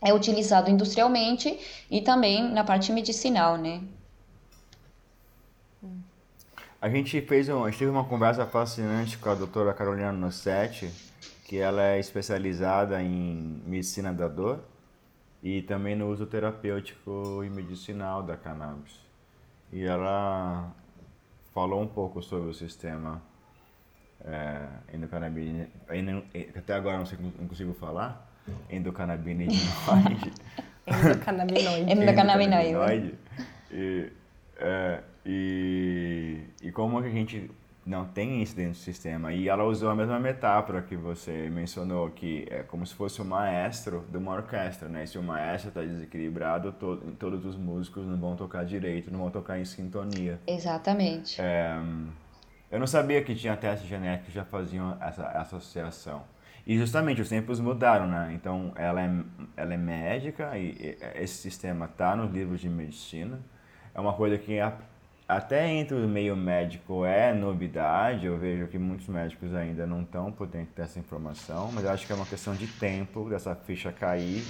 é 0.00 0.12
utilizado 0.12 0.70
industrialmente 0.70 1.58
e 1.90 2.00
também 2.00 2.52
na 2.52 2.64
parte 2.64 2.92
medicinal, 2.92 3.56
né? 3.56 3.82
A 6.80 6.88
gente 6.88 7.20
fez 7.22 7.48
um, 7.48 7.64
a 7.64 7.70
gente 7.70 7.80
teve 7.80 7.90
uma 7.90 8.04
conversa 8.04 8.46
fascinante 8.46 9.18
com 9.18 9.28
a 9.28 9.34
doutora 9.34 9.74
Carolina 9.74 10.12
Nossetti, 10.12 10.88
que 11.44 11.58
ela 11.58 11.82
é 11.82 11.98
especializada 11.98 13.02
em 13.02 13.60
medicina 13.66 14.12
da 14.12 14.28
dor 14.28 14.60
e 15.42 15.62
também 15.62 15.96
no 15.96 16.08
uso 16.08 16.26
terapêutico 16.26 17.42
e 17.42 17.50
medicinal 17.50 18.22
da 18.22 18.36
cannabis. 18.36 19.00
E 19.72 19.82
ela 19.82 20.72
falou 21.52 21.82
um 21.82 21.86
pouco 21.88 22.22
sobre 22.22 22.48
o 22.48 22.54
sistema 22.54 23.20
é, 24.24 24.68
endocannabinoide, 24.94 25.70
até 26.56 26.74
agora 26.74 26.98
não, 26.98 27.06
sei, 27.06 27.18
não 27.38 27.48
consigo 27.48 27.74
falar, 27.74 28.27
endocannabinoide. 28.70 29.62
endocannabinoide. 30.86 31.92
endocannabinoide. 31.92 33.14
E, 33.70 34.12
é, 34.58 35.00
e, 35.24 36.40
e 36.62 36.72
como 36.72 36.98
a 36.98 37.08
gente 37.08 37.50
não 37.88 38.04
tem 38.04 38.42
isso 38.42 38.54
dentro 38.54 38.72
do 38.72 38.76
sistema. 38.76 39.32
E 39.32 39.48
ela 39.48 39.64
usou 39.64 39.88
a 39.88 39.94
mesma 39.94 40.20
metáfora 40.20 40.82
que 40.82 40.94
você 40.94 41.48
mencionou, 41.48 42.10
que 42.10 42.46
é 42.50 42.62
como 42.62 42.86
se 42.86 42.94
fosse 42.94 43.22
o 43.22 43.24
maestro 43.24 44.04
de 44.10 44.18
uma 44.18 44.32
orquestra, 44.34 44.88
né? 44.88 45.06
Se 45.06 45.16
o 45.16 45.22
maestro 45.22 45.70
está 45.70 45.80
desequilibrado, 45.80 46.70
to 46.72 46.96
todos 47.18 47.44
os 47.46 47.56
músicos 47.56 48.06
não 48.06 48.18
vão 48.18 48.36
tocar 48.36 48.64
direito, 48.64 49.10
não 49.10 49.20
vão 49.20 49.30
tocar 49.30 49.58
em 49.58 49.64
sintonia. 49.64 50.38
Exatamente. 50.46 51.40
É, 51.40 51.80
eu 52.70 52.78
não 52.78 52.86
sabia 52.86 53.22
que 53.22 53.34
tinha 53.34 53.56
testes 53.56 53.88
genéticos 53.88 54.28
que 54.28 54.34
já 54.34 54.44
faziam 54.44 54.98
essa 55.00 55.26
associação. 55.28 56.22
E 56.68 56.76
justamente 56.76 57.22
os 57.22 57.30
tempos 57.30 57.58
mudaram, 57.60 58.06
né? 58.06 58.30
Então 58.34 58.72
ela 58.76 59.00
é, 59.00 59.10
ela 59.56 59.72
é 59.72 59.76
médica 59.78 60.58
e 60.58 60.98
esse 61.14 61.38
sistema 61.38 61.86
está 61.86 62.14
nos 62.14 62.30
livros 62.30 62.60
de 62.60 62.68
medicina. 62.68 63.40
É 63.94 63.98
uma 63.98 64.12
coisa 64.12 64.36
que 64.36 64.58
até 65.26 65.66
entre 65.66 65.96
o 65.96 66.06
meio 66.06 66.36
médico 66.36 67.06
é 67.06 67.32
novidade. 67.32 68.26
Eu 68.26 68.36
vejo 68.36 68.66
que 68.66 68.78
muitos 68.78 69.08
médicos 69.08 69.54
ainda 69.54 69.86
não 69.86 70.02
estão 70.02 70.30
por 70.30 70.46
dentro 70.46 70.74
dessa 70.76 70.98
informação, 70.98 71.72
mas 71.72 71.84
eu 71.84 71.90
acho 71.90 72.06
que 72.06 72.12
é 72.12 72.16
uma 72.16 72.26
questão 72.26 72.54
de 72.54 72.66
tempo 72.66 73.30
dessa 73.30 73.54
ficha 73.54 73.90
cair 73.90 74.44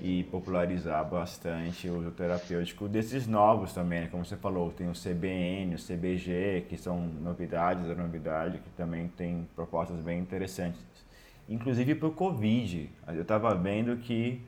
e 0.00 0.24
popularizar 0.24 1.08
bastante 1.08 1.88
o 1.88 2.00
uso 2.00 2.10
terapêutico 2.10 2.88
desses 2.88 3.28
novos 3.28 3.72
também, 3.72 4.00
né? 4.00 4.08
como 4.08 4.24
você 4.24 4.36
falou, 4.36 4.72
tem 4.72 4.88
o 4.88 4.92
CBN, 4.92 5.76
o 5.76 5.78
CBG, 5.78 6.66
que 6.68 6.76
são 6.76 6.98
novidades 6.98 7.86
da 7.86 7.94
novidade, 7.94 8.58
que 8.58 8.70
também 8.70 9.06
tem 9.06 9.46
propostas 9.54 10.00
bem 10.00 10.18
interessantes. 10.18 10.93
Inclusive 11.48 11.94
para 11.94 12.08
o 12.08 12.12
Covid, 12.12 12.90
eu 13.08 13.22
estava 13.22 13.54
vendo 13.54 13.96
que 13.98 14.40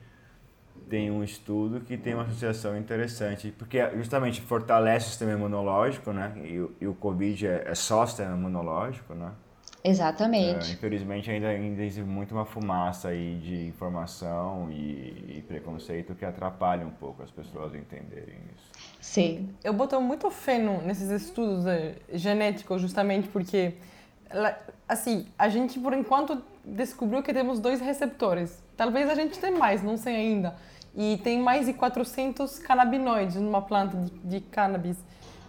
tem 0.89 1.11
um 1.11 1.23
estudo 1.23 1.81
que 1.81 1.97
tem 1.97 2.13
uma 2.13 2.23
associação 2.23 2.77
interessante, 2.77 3.53
porque 3.57 3.79
justamente 3.95 4.41
fortalece 4.41 5.07
o 5.07 5.09
sistema 5.09 5.33
imunológico, 5.33 6.11
né? 6.11 6.33
E, 6.43 6.65
e 6.81 6.87
o 6.87 6.93
Covid 6.93 7.45
é, 7.45 7.63
é 7.67 7.75
só 7.75 8.05
sistema 8.05 8.35
imunológico, 8.35 9.13
né? 9.13 9.31
Exatamente. 9.83 10.71
É, 10.71 10.73
infelizmente 10.73 11.29
ainda, 11.29 11.47
ainda 11.47 11.81
existe 11.81 12.01
muito 12.01 12.33
uma 12.33 12.45
fumaça 12.45 13.09
aí 13.09 13.35
de 13.35 13.67
informação 13.67 14.69
e, 14.71 15.37
e, 15.37 15.43
preconceito 15.47 16.15
que 16.15 16.25
atrapalha 16.25 16.85
um 16.85 16.91
pouco 16.91 17.23
as 17.23 17.31
pessoas 17.31 17.73
a 17.73 17.77
entenderem 17.77 18.37
isso. 18.55 18.71
Sim. 18.99 19.49
Eu 19.63 19.73
boto 19.73 19.99
muito 20.01 20.29
fé 20.29 20.57
no, 20.57 20.81
nesses 20.81 21.09
estudos 21.09 21.65
é, 21.65 21.95
genéticos 22.13 22.81
justamente 22.81 23.29
porque 23.29 23.75
assim, 24.87 25.27
a 25.37 25.49
gente 25.49 25.79
por 25.79 25.93
enquanto 25.93 26.41
descobriu 26.63 27.23
que 27.23 27.33
temos 27.33 27.59
dois 27.59 27.79
receptores. 27.79 28.61
Talvez 28.75 29.09
a 29.09 29.15
gente 29.15 29.39
tenha 29.39 29.57
mais, 29.57 29.81
não 29.81 29.97
sei 29.97 30.15
ainda. 30.15 30.55
E 30.95 31.19
tem 31.23 31.39
mais 31.39 31.65
de 31.65 31.73
400 31.73 32.59
canabinoides 32.59 33.35
numa 33.35 33.61
planta 33.61 33.97
de, 33.97 34.11
de 34.11 34.41
cannabis. 34.41 34.97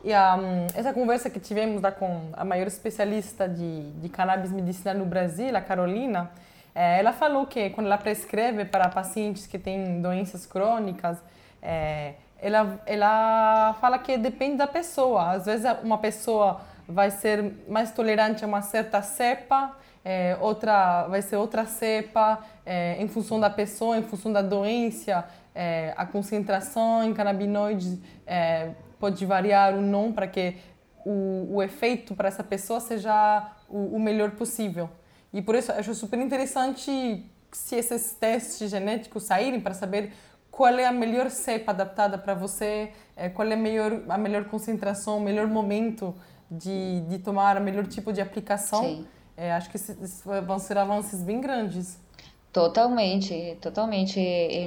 E 0.05 0.13
um, 0.13 0.67
essa 0.75 0.93
conversa 0.93 1.29
que 1.29 1.41
tivemos 1.41 1.83
lá 1.83 1.91
com 1.91 2.31
a 2.33 2.45
maior 2.45 2.67
especialista 2.67 3.49
de, 3.49 3.91
de 3.93 4.09
cannabis 4.09 4.53
medicinal 4.53 4.95
no 4.95 5.05
Brasil, 5.05 5.57
a 5.57 5.61
Carolina, 5.61 6.31
é, 6.75 6.99
ela 7.01 7.13
falou 7.13 7.47
que 7.47 7.71
quando 7.71 7.87
ela 7.87 7.99
prescreve 7.99 8.65
para 8.65 8.89
pacientes 8.89 9.47
que 9.47 9.59
têm 9.59 10.01
doenças 10.01 10.47
crônicas, 10.47 11.19
é, 11.61 12.15
ela, 12.41 12.81
ela 12.87 13.77
fala 13.81 13.99
que 13.99 14.17
depende 14.17 14.59
da 14.59 14.67
pessoa. 14.67 15.33
Às 15.33 15.47
vezes 15.47 15.67
uma 15.83 15.99
pessoa 15.99 16.61
vai 16.89 17.11
ser 17.11 17.55
mais 17.69 17.93
tolerante 17.93 18.43
a 18.43 18.47
uma 18.47 18.63
certa 18.63 19.03
cepa, 19.03 19.77
é, 20.03 20.39
outra 20.41 21.07
vai 21.07 21.21
ser 21.21 21.37
outra 21.37 21.67
cepa, 21.67 22.43
é, 22.65 22.97
em 22.99 23.07
função 23.07 23.39
da 23.39 23.51
pessoa, 23.51 23.99
em 23.99 24.03
função 24.03 24.33
da 24.33 24.41
doença, 24.41 25.29
é, 25.55 25.93
a 25.97 26.07
concentração 26.07 27.05
em 27.05 27.13
canabinoides 27.13 27.99
é, 28.27 28.71
pode 28.99 29.27
variar 29.27 29.75
ou 29.75 29.83
não 29.83 30.13
para 30.13 30.27
que 30.27 30.57
o, 31.05 31.57
o 31.57 31.63
efeito 31.63 32.15
para 32.15 32.29
essa 32.29 32.43
pessoa 32.43 32.81
seja 32.81 33.53
o, 33.69 33.97
o 33.97 34.01
melhor 34.01 34.31
possível. 34.31 34.89
E 35.31 35.43
por 35.43 35.55
isso 35.55 35.71
acho 35.71 35.95
super 35.95 36.19
interessante 36.19 37.31
se 37.53 37.77
esses 37.77 38.15
testes 38.15 38.71
genéticos 38.71 39.25
saírem 39.25 39.61
para 39.61 39.75
saber 39.75 40.13
qual 40.51 40.77
é 40.79 40.87
a 40.87 40.93
melhor 40.93 41.31
cepa 41.31 41.73
adaptada 41.73 42.17
para 42.17 42.35
você, 42.35 42.93
é, 43.15 43.29
qual 43.29 43.47
é 43.47 43.55
a 43.55 43.57
melhor, 43.57 44.03
a 44.09 44.19
melhor 44.19 44.45
concentração, 44.47 45.19
o 45.19 45.21
melhor 45.21 45.47
momento 45.47 46.15
de, 46.51 47.01
de 47.03 47.19
tomar 47.19 47.57
o 47.57 47.61
melhor 47.61 47.87
tipo 47.87 48.13
de 48.13 48.21
aplicação. 48.21 49.05
É, 49.37 49.53
acho 49.53 49.71
que 49.71 49.79
vão 50.47 50.59
ser 50.59 50.79
avanços 50.79 51.23
bem 51.23 51.41
grandes. 51.41 51.99
Totalmente, 52.53 53.57
totalmente. 53.61 54.19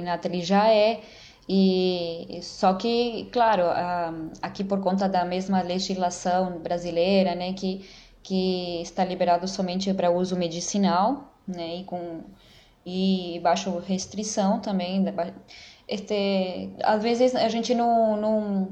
Nathalie 0.02 0.42
já 0.42 0.68
é 0.68 1.00
e 1.48 2.38
só 2.42 2.74
que, 2.74 3.28
claro, 3.32 3.64
aqui 4.40 4.62
por 4.62 4.80
conta 4.80 5.08
da 5.08 5.24
mesma 5.24 5.60
legislação 5.60 6.58
brasileira, 6.60 7.34
né, 7.34 7.52
que 7.52 7.84
que 8.22 8.80
está 8.82 9.04
liberado 9.04 9.48
somente 9.48 9.92
para 9.92 10.08
uso 10.10 10.36
medicinal, 10.36 11.34
né, 11.46 11.78
e 11.78 11.84
com 11.84 12.20
e 12.86 13.40
baixo 13.42 13.78
restrição 13.78 14.60
também, 14.60 15.04
este, 15.88 16.70
às 16.82 17.02
vezes 17.02 17.34
a 17.34 17.48
gente 17.48 17.74
não, 17.74 18.16
não 18.16 18.68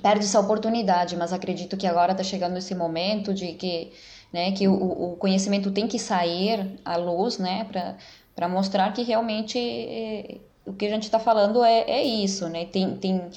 perde 0.00 0.24
essa 0.24 0.40
oportunidade, 0.40 1.16
mas 1.16 1.32
acredito 1.32 1.76
que 1.76 1.86
agora 1.86 2.12
está 2.12 2.24
chegando 2.24 2.56
esse 2.56 2.74
momento 2.74 3.34
de 3.34 3.52
que, 3.52 3.92
né, 4.32 4.52
que 4.52 4.66
o, 4.68 5.12
o 5.12 5.16
conhecimento 5.16 5.70
tem 5.70 5.86
que 5.86 5.98
sair 5.98 6.78
à 6.84 6.96
luz, 6.96 7.38
né, 7.38 7.68
para 8.34 8.48
mostrar 8.48 8.92
que 8.92 9.02
realmente 9.02 9.58
eh, 9.58 10.40
o 10.64 10.72
que 10.72 10.86
a 10.86 10.90
gente 10.90 11.04
está 11.04 11.18
falando 11.18 11.62
é, 11.64 11.80
é 11.82 12.02
isso, 12.02 12.48
né? 12.48 12.64
Tem, 12.66 12.96
tem, 12.96 13.30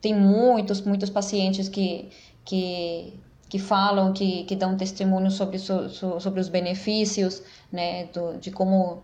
tem 0.00 0.14
muitos, 0.14 0.80
muitos 0.82 1.10
pacientes 1.10 1.68
que, 1.68 2.10
que, 2.44 3.14
que 3.48 3.58
falam, 3.58 4.12
que, 4.12 4.44
que 4.44 4.54
dão 4.54 4.76
testemunho 4.76 5.30
sobre, 5.30 5.58
so, 5.58 5.88
sobre 6.20 6.40
os 6.40 6.48
benefícios, 6.48 7.42
né? 7.70 8.04
Do, 8.06 8.38
de 8.38 8.50
como, 8.50 9.02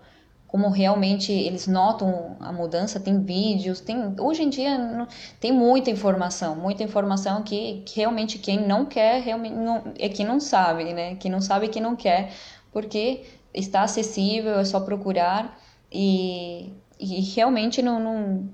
como 0.49 0.69
realmente 0.71 1.31
eles 1.31 1.69
notam 1.69 2.37
a 2.41 2.53
mudança. 2.53 2.99
Tem 2.99 3.23
vídeos, 3.23 3.81
tem, 3.81 4.15
hoje 4.19 4.43
em 4.43 4.49
dia 4.49 5.07
tem 5.39 5.53
muita 5.53 5.91
informação, 5.91 6.57
muita 6.57 6.83
informação 6.83 7.43
que, 7.43 7.83
que 7.87 7.97
realmente 8.01 8.39
quem 8.39 8.67
não 8.67 8.85
quer 8.85 9.23
realmente 9.23 9.55
não, 9.55 9.85
é 9.99 10.09
quem 10.09 10.27
não 10.27 10.41
sabe, 10.41 10.93
né? 10.93 11.15
Quem 11.17 11.31
não 11.31 11.41
sabe 11.41 11.69
que 11.69 11.81
não 11.81 11.95
quer, 11.95 12.33
porque 12.73 13.25
está 13.55 13.83
acessível, 13.83 14.59
é 14.59 14.65
só 14.65 14.81
procurar 14.81 15.59
e 15.93 16.73
e 17.01 17.21
realmente 17.35 17.81
não, 17.81 18.01
não, 18.01 18.49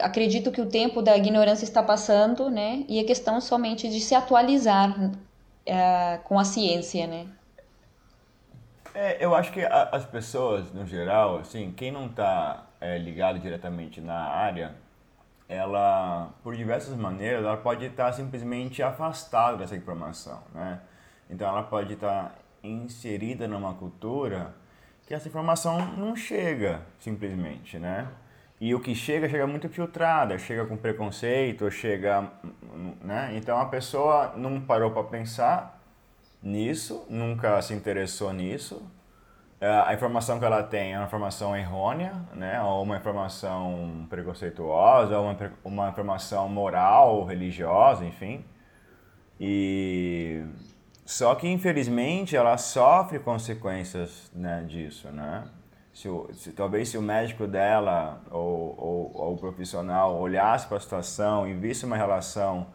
acredito 0.00 0.50
que 0.50 0.60
o 0.60 0.66
tempo 0.66 1.00
da 1.00 1.16
ignorância 1.16 1.64
está 1.64 1.82
passando, 1.82 2.50
né? 2.50 2.84
E 2.88 2.98
é 2.98 3.04
questão 3.04 3.40
somente 3.40 3.88
de 3.88 4.00
se 4.00 4.14
atualizar 4.14 4.94
uh, 5.00 6.22
com 6.24 6.38
a 6.38 6.44
ciência, 6.44 7.06
né? 7.06 7.26
É, 8.98 9.22
eu 9.22 9.34
acho 9.34 9.52
que 9.52 9.62
a, 9.62 9.90
as 9.92 10.06
pessoas, 10.06 10.72
no 10.72 10.86
geral, 10.86 11.40
assim, 11.40 11.70
quem 11.76 11.92
não 11.92 12.06
está 12.06 12.64
é, 12.80 12.96
ligado 12.96 13.38
diretamente 13.38 14.00
na 14.00 14.18
área, 14.18 14.74
ela, 15.46 16.30
por 16.42 16.56
diversas 16.56 16.96
maneiras, 16.96 17.44
ela 17.44 17.58
pode 17.58 17.84
estar 17.84 18.10
simplesmente 18.14 18.82
afastada 18.82 19.58
dessa 19.58 19.76
informação, 19.76 20.42
né? 20.54 20.80
Então, 21.28 21.46
ela 21.46 21.62
pode 21.62 21.92
estar 21.92 22.34
inserida 22.62 23.46
numa 23.46 23.74
cultura 23.74 24.54
que 25.06 25.12
essa 25.12 25.28
informação 25.28 25.78
não 25.94 26.16
chega 26.16 26.80
simplesmente, 26.98 27.78
né? 27.78 28.08
E 28.58 28.74
o 28.74 28.80
que 28.80 28.94
chega, 28.94 29.28
chega 29.28 29.46
muito 29.46 29.68
filtrada, 29.68 30.38
chega 30.38 30.64
com 30.64 30.74
preconceito, 30.74 31.70
chega, 31.70 32.32
né? 33.02 33.32
Então 33.34 33.58
a 33.58 33.66
pessoa 33.66 34.32
não 34.38 34.58
parou 34.58 34.90
para 34.90 35.04
pensar 35.04 35.75
nisso, 36.46 37.04
nunca 37.10 37.60
se 37.60 37.74
interessou 37.74 38.32
nisso. 38.32 38.80
É, 39.60 39.68
a 39.68 39.94
informação 39.94 40.38
que 40.38 40.44
ela 40.44 40.62
tem 40.62 40.92
é 40.92 40.98
uma 40.98 41.06
informação 41.06 41.56
errônea, 41.56 42.12
né? 42.34 42.62
Ou 42.62 42.82
uma 42.82 42.96
informação 42.96 44.06
preconceituosa, 44.08 45.18
ou 45.18 45.24
uma, 45.24 45.52
uma 45.64 45.88
informação 45.88 46.48
moral, 46.48 47.24
religiosa, 47.24 48.04
enfim. 48.04 48.44
E 49.40 50.44
só 51.04 51.34
que, 51.34 51.48
infelizmente, 51.48 52.36
ela 52.36 52.56
sofre 52.58 53.18
consequências 53.18 54.30
né, 54.34 54.64
disso, 54.68 55.08
né? 55.10 55.48
Se, 55.92 56.08
se, 56.34 56.52
talvez 56.52 56.90
se 56.90 56.98
o 56.98 57.02
médico 57.02 57.46
dela 57.46 58.20
ou, 58.30 58.74
ou, 58.78 59.10
ou 59.14 59.34
o 59.34 59.38
profissional 59.38 60.14
olhasse 60.20 60.66
para 60.66 60.76
a 60.76 60.80
situação 60.80 61.48
e 61.48 61.54
visse 61.54 61.86
uma 61.86 61.96
relação 61.96 62.66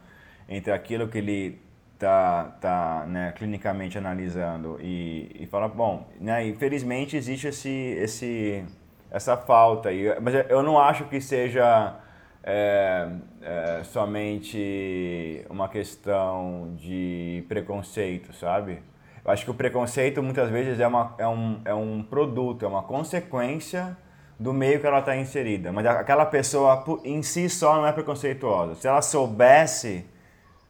entre 0.49 0.71
aquilo 0.71 1.07
que 1.07 1.19
ele 1.19 1.61
está 2.01 2.55
tá, 2.59 3.05
né, 3.07 3.33
clinicamente 3.35 3.97
analisando 3.97 4.79
e, 4.81 5.31
e 5.39 5.45
fala, 5.45 5.67
bom, 5.67 6.07
né, 6.19 6.47
infelizmente 6.47 7.15
existe 7.15 7.47
esse, 7.47 7.69
esse, 7.69 8.65
essa 9.11 9.37
falta, 9.37 9.89
aí, 9.89 10.19
mas 10.19 10.33
eu 10.49 10.63
não 10.63 10.79
acho 10.79 11.05
que 11.05 11.21
seja 11.21 11.95
é, 12.43 13.07
é 13.41 13.83
somente 13.83 15.45
uma 15.49 15.69
questão 15.69 16.73
de 16.75 17.45
preconceito, 17.47 18.33
sabe? 18.33 18.81
Eu 19.23 19.31
acho 19.31 19.45
que 19.45 19.51
o 19.51 19.53
preconceito 19.53 20.23
muitas 20.23 20.49
vezes 20.49 20.79
é, 20.79 20.87
uma, 20.87 21.13
é, 21.19 21.27
um, 21.27 21.61
é 21.63 21.73
um 21.73 22.01
produto, 22.01 22.65
é 22.65 22.67
uma 22.67 22.81
consequência 22.81 23.95
do 24.39 24.51
meio 24.51 24.79
que 24.79 24.87
ela 24.87 24.97
está 24.97 25.15
inserida. 25.15 25.71
Mas 25.71 25.85
aquela 25.85 26.25
pessoa 26.25 26.83
em 27.03 27.21
si 27.21 27.47
só 27.47 27.75
não 27.75 27.85
é 27.85 27.91
preconceituosa. 27.91 28.73
Se 28.73 28.87
ela 28.87 29.03
soubesse 29.03 30.03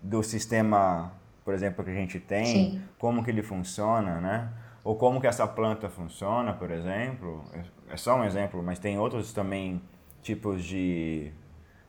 do 0.02 0.22
sistema, 0.24 1.14
por 1.44 1.54
exemplo, 1.54 1.84
que 1.84 1.92
a 1.92 1.96
gente 1.96 2.20
tem, 2.20 2.46
Sim. 2.46 2.82
como 2.98 3.24
que 3.24 3.32
ele 3.32 3.44
funciona, 3.44 4.20
né? 4.22 4.50
Ou 4.84 4.96
como 4.96 5.22
que 5.22 5.28
essa 5.28 5.48
planta 5.48 5.90
funciona, 5.90 6.54
por 6.54 6.72
exemplo. 6.72 7.44
É 7.90 7.98
só 7.98 8.16
um 8.16 8.24
exemplo, 8.24 8.64
mas 8.64 8.80
tem 8.80 8.98
outros 8.98 9.32
também 9.34 9.82
tipos 10.22 10.64
de 10.64 11.32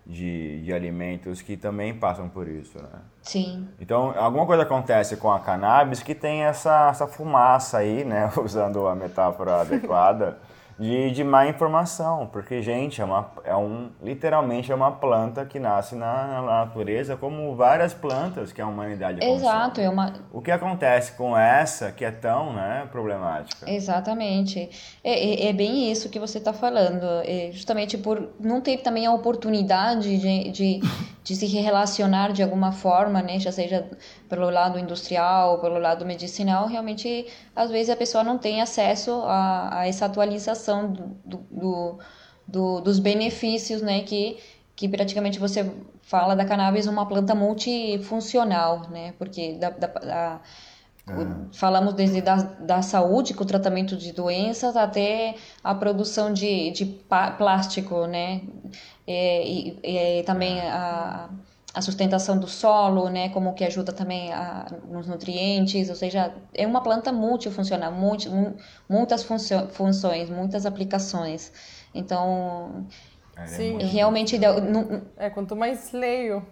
de, 0.06 0.62
de 0.62 0.72
alimentos 0.72 1.40
que 1.40 1.56
também 1.56 1.94
passam 1.94 2.28
por 2.28 2.48
isso, 2.48 2.78
né? 2.82 3.00
Sim. 3.22 3.68
Então, 3.80 4.12
alguma 4.16 4.44
coisa 4.44 4.64
acontece 4.64 5.16
com 5.16 5.30
a 5.30 5.38
cannabis 5.38 6.02
que 6.02 6.14
tem 6.14 6.42
essa, 6.42 6.88
essa 6.90 7.06
fumaça 7.06 7.78
aí, 7.78 8.04
né? 8.04 8.30
Usando 8.36 8.86
a 8.86 8.94
metáfora 8.94 9.60
adequada, 9.60 10.38
de, 10.82 11.12
de 11.12 11.22
má 11.22 11.46
informação, 11.46 12.28
porque, 12.32 12.60
gente, 12.60 13.00
é, 13.00 13.04
uma, 13.04 13.30
é 13.44 13.54
um, 13.54 13.90
literalmente 14.02 14.72
é 14.72 14.74
uma 14.74 14.90
planta 14.90 15.46
que 15.46 15.60
nasce 15.60 15.94
na, 15.94 16.26
na 16.26 16.42
natureza, 16.42 17.16
como 17.16 17.54
várias 17.54 17.94
plantas 17.94 18.50
que 18.50 18.60
a 18.60 18.66
humanidade 18.66 19.24
Exato, 19.24 19.80
consome. 19.80 19.86
é 19.86 19.88
uma... 19.88 20.12
O 20.32 20.42
que 20.42 20.50
acontece 20.50 21.12
com 21.12 21.38
essa 21.38 21.92
que 21.92 22.04
é 22.04 22.10
tão 22.10 22.52
né, 22.52 22.88
problemática? 22.90 23.70
Exatamente. 23.70 24.68
É, 25.04 25.46
é, 25.46 25.50
é 25.50 25.52
bem 25.52 25.90
isso 25.90 26.08
que 26.08 26.18
você 26.18 26.38
está 26.38 26.52
falando. 26.52 27.06
É 27.24 27.50
justamente 27.52 27.96
por 27.96 28.30
não 28.40 28.60
ter 28.60 28.78
também 28.78 29.06
a 29.06 29.12
oportunidade 29.12 30.18
de, 30.18 30.50
de, 30.50 30.80
de 31.22 31.36
se 31.36 31.46
relacionar 31.46 32.32
de 32.32 32.42
alguma 32.42 32.72
forma, 32.72 33.22
né? 33.22 33.38
já 33.38 33.52
seja 33.52 33.88
pelo 34.28 34.50
lado 34.50 34.78
industrial, 34.78 35.60
pelo 35.60 35.78
lado 35.78 36.04
medicinal, 36.04 36.66
realmente, 36.66 37.26
às 37.54 37.70
vezes 37.70 37.90
a 37.90 37.96
pessoa 37.96 38.24
não 38.24 38.36
tem 38.36 38.60
acesso 38.60 39.22
a, 39.26 39.80
a 39.80 39.88
essa 39.88 40.06
atualização 40.06 40.71
do, 41.24 41.38
do, 41.50 41.98
do, 42.46 42.80
dos 42.80 42.98
benefícios, 42.98 43.82
né, 43.82 44.02
que, 44.02 44.38
que 44.74 44.88
praticamente 44.88 45.38
você 45.38 45.70
fala 46.02 46.34
da 46.34 46.44
cannabis 46.44 46.86
uma 46.86 47.06
planta 47.06 47.34
multifuncional, 47.34 48.88
né, 48.90 49.14
porque 49.18 49.54
da, 49.54 49.70
da, 49.70 49.86
da 49.86 50.40
é. 51.08 51.56
Falamos 51.56 51.94
desde 51.94 52.20
da, 52.22 52.36
da 52.36 52.80
saúde, 52.80 53.34
com 53.34 53.42
o 53.42 53.46
tratamento 53.46 53.96
de 53.96 54.12
doenças, 54.12 54.76
até 54.76 55.34
a 55.62 55.74
produção 55.74 56.32
de, 56.32 56.70
de 56.70 56.86
plástico, 57.36 58.06
né? 58.06 58.42
E, 59.06 59.76
e, 59.82 60.20
e 60.20 60.22
também 60.22 60.60
a, 60.60 61.28
a 61.74 61.80
sustentação 61.80 62.38
do 62.38 62.46
solo, 62.46 63.08
né, 63.08 63.30
como 63.30 63.54
que 63.54 63.64
ajuda 63.64 63.92
também 63.92 64.32
a, 64.32 64.66
nos 64.88 65.06
nutrientes, 65.06 65.88
ou 65.88 65.96
seja, 65.96 66.34
é 66.52 66.66
uma 66.66 66.82
planta 66.82 67.12
multifuncional, 67.12 67.90
multi, 67.92 68.28
muitas 68.88 69.22
funcio, 69.22 69.68
funções, 69.68 70.28
muitas 70.28 70.66
aplicações. 70.66 71.52
Então, 71.94 72.86
é, 73.36 73.46
Sim. 73.46 73.78
realmente... 73.78 74.38
Não, 74.38 75.02
é, 75.16 75.30
quanto 75.30 75.56
mais 75.56 75.92
leio 75.92 76.44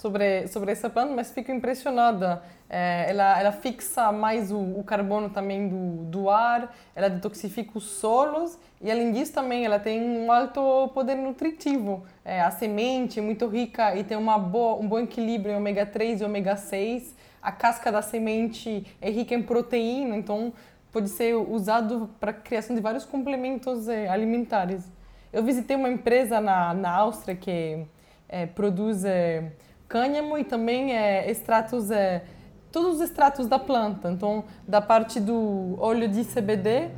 sobre, 0.00 0.48
sobre 0.48 0.72
essa 0.72 0.88
planta, 0.88 1.14
mas 1.14 1.30
fico 1.30 1.52
impressionada. 1.52 2.42
É, 2.70 3.06
ela, 3.10 3.38
ela 3.38 3.52
fixa 3.52 4.10
mais 4.10 4.50
o, 4.50 4.58
o 4.58 4.82
carbono 4.82 5.28
também 5.28 5.68
do, 5.68 6.04
do 6.04 6.30
ar, 6.30 6.74
ela 6.94 7.10
detoxifica 7.10 7.76
os 7.76 7.84
solos 7.84 8.58
e 8.80 8.90
além 8.90 9.12
disso 9.12 9.34
também 9.34 9.64
ela 9.64 9.78
tem 9.78 10.00
um 10.00 10.32
alto 10.32 10.88
poder 10.94 11.16
nutritivo. 11.16 12.02
É, 12.24 12.40
a 12.40 12.50
semente 12.50 13.18
é 13.18 13.22
muito 13.22 13.46
rica 13.46 13.94
e 13.94 14.02
tem 14.02 14.16
uma 14.16 14.38
boa, 14.38 14.80
um 14.80 14.88
bom 14.88 15.00
equilíbrio 15.00 15.52
em 15.52 15.56
ômega 15.56 15.84
3 15.84 16.22
e 16.22 16.24
ômega 16.24 16.56
6. 16.56 17.14
A 17.42 17.52
casca 17.52 17.92
da 17.92 18.00
semente 18.00 18.86
é 19.02 19.10
rica 19.10 19.34
em 19.34 19.42
proteína, 19.42 20.16
então 20.16 20.52
pode 20.90 21.10
ser 21.10 21.34
usado 21.34 22.08
para 22.18 22.30
a 22.30 22.34
criação 22.34 22.74
de 22.74 22.80
vários 22.80 23.04
complementos 23.04 23.86
é, 23.86 24.08
alimentares. 24.08 24.90
Eu 25.30 25.42
visitei 25.42 25.76
uma 25.76 25.90
empresa 25.90 26.40
na, 26.40 26.72
na 26.72 26.90
Áustria 26.90 27.36
que 27.36 27.84
é, 28.28 28.46
produz 28.46 29.04
é, 29.04 29.52
cânhamo 29.90 30.38
e 30.38 30.44
também 30.44 30.96
é, 30.96 31.30
extratos, 31.30 31.90
é, 31.90 32.24
todos 32.72 32.94
os 32.94 33.00
extratos 33.02 33.46
da 33.46 33.58
planta. 33.58 34.10
Então, 34.10 34.44
da 34.66 34.80
parte 34.80 35.20
do 35.20 35.76
óleo 35.78 36.08
de 36.08 36.24
CBD 36.24 36.90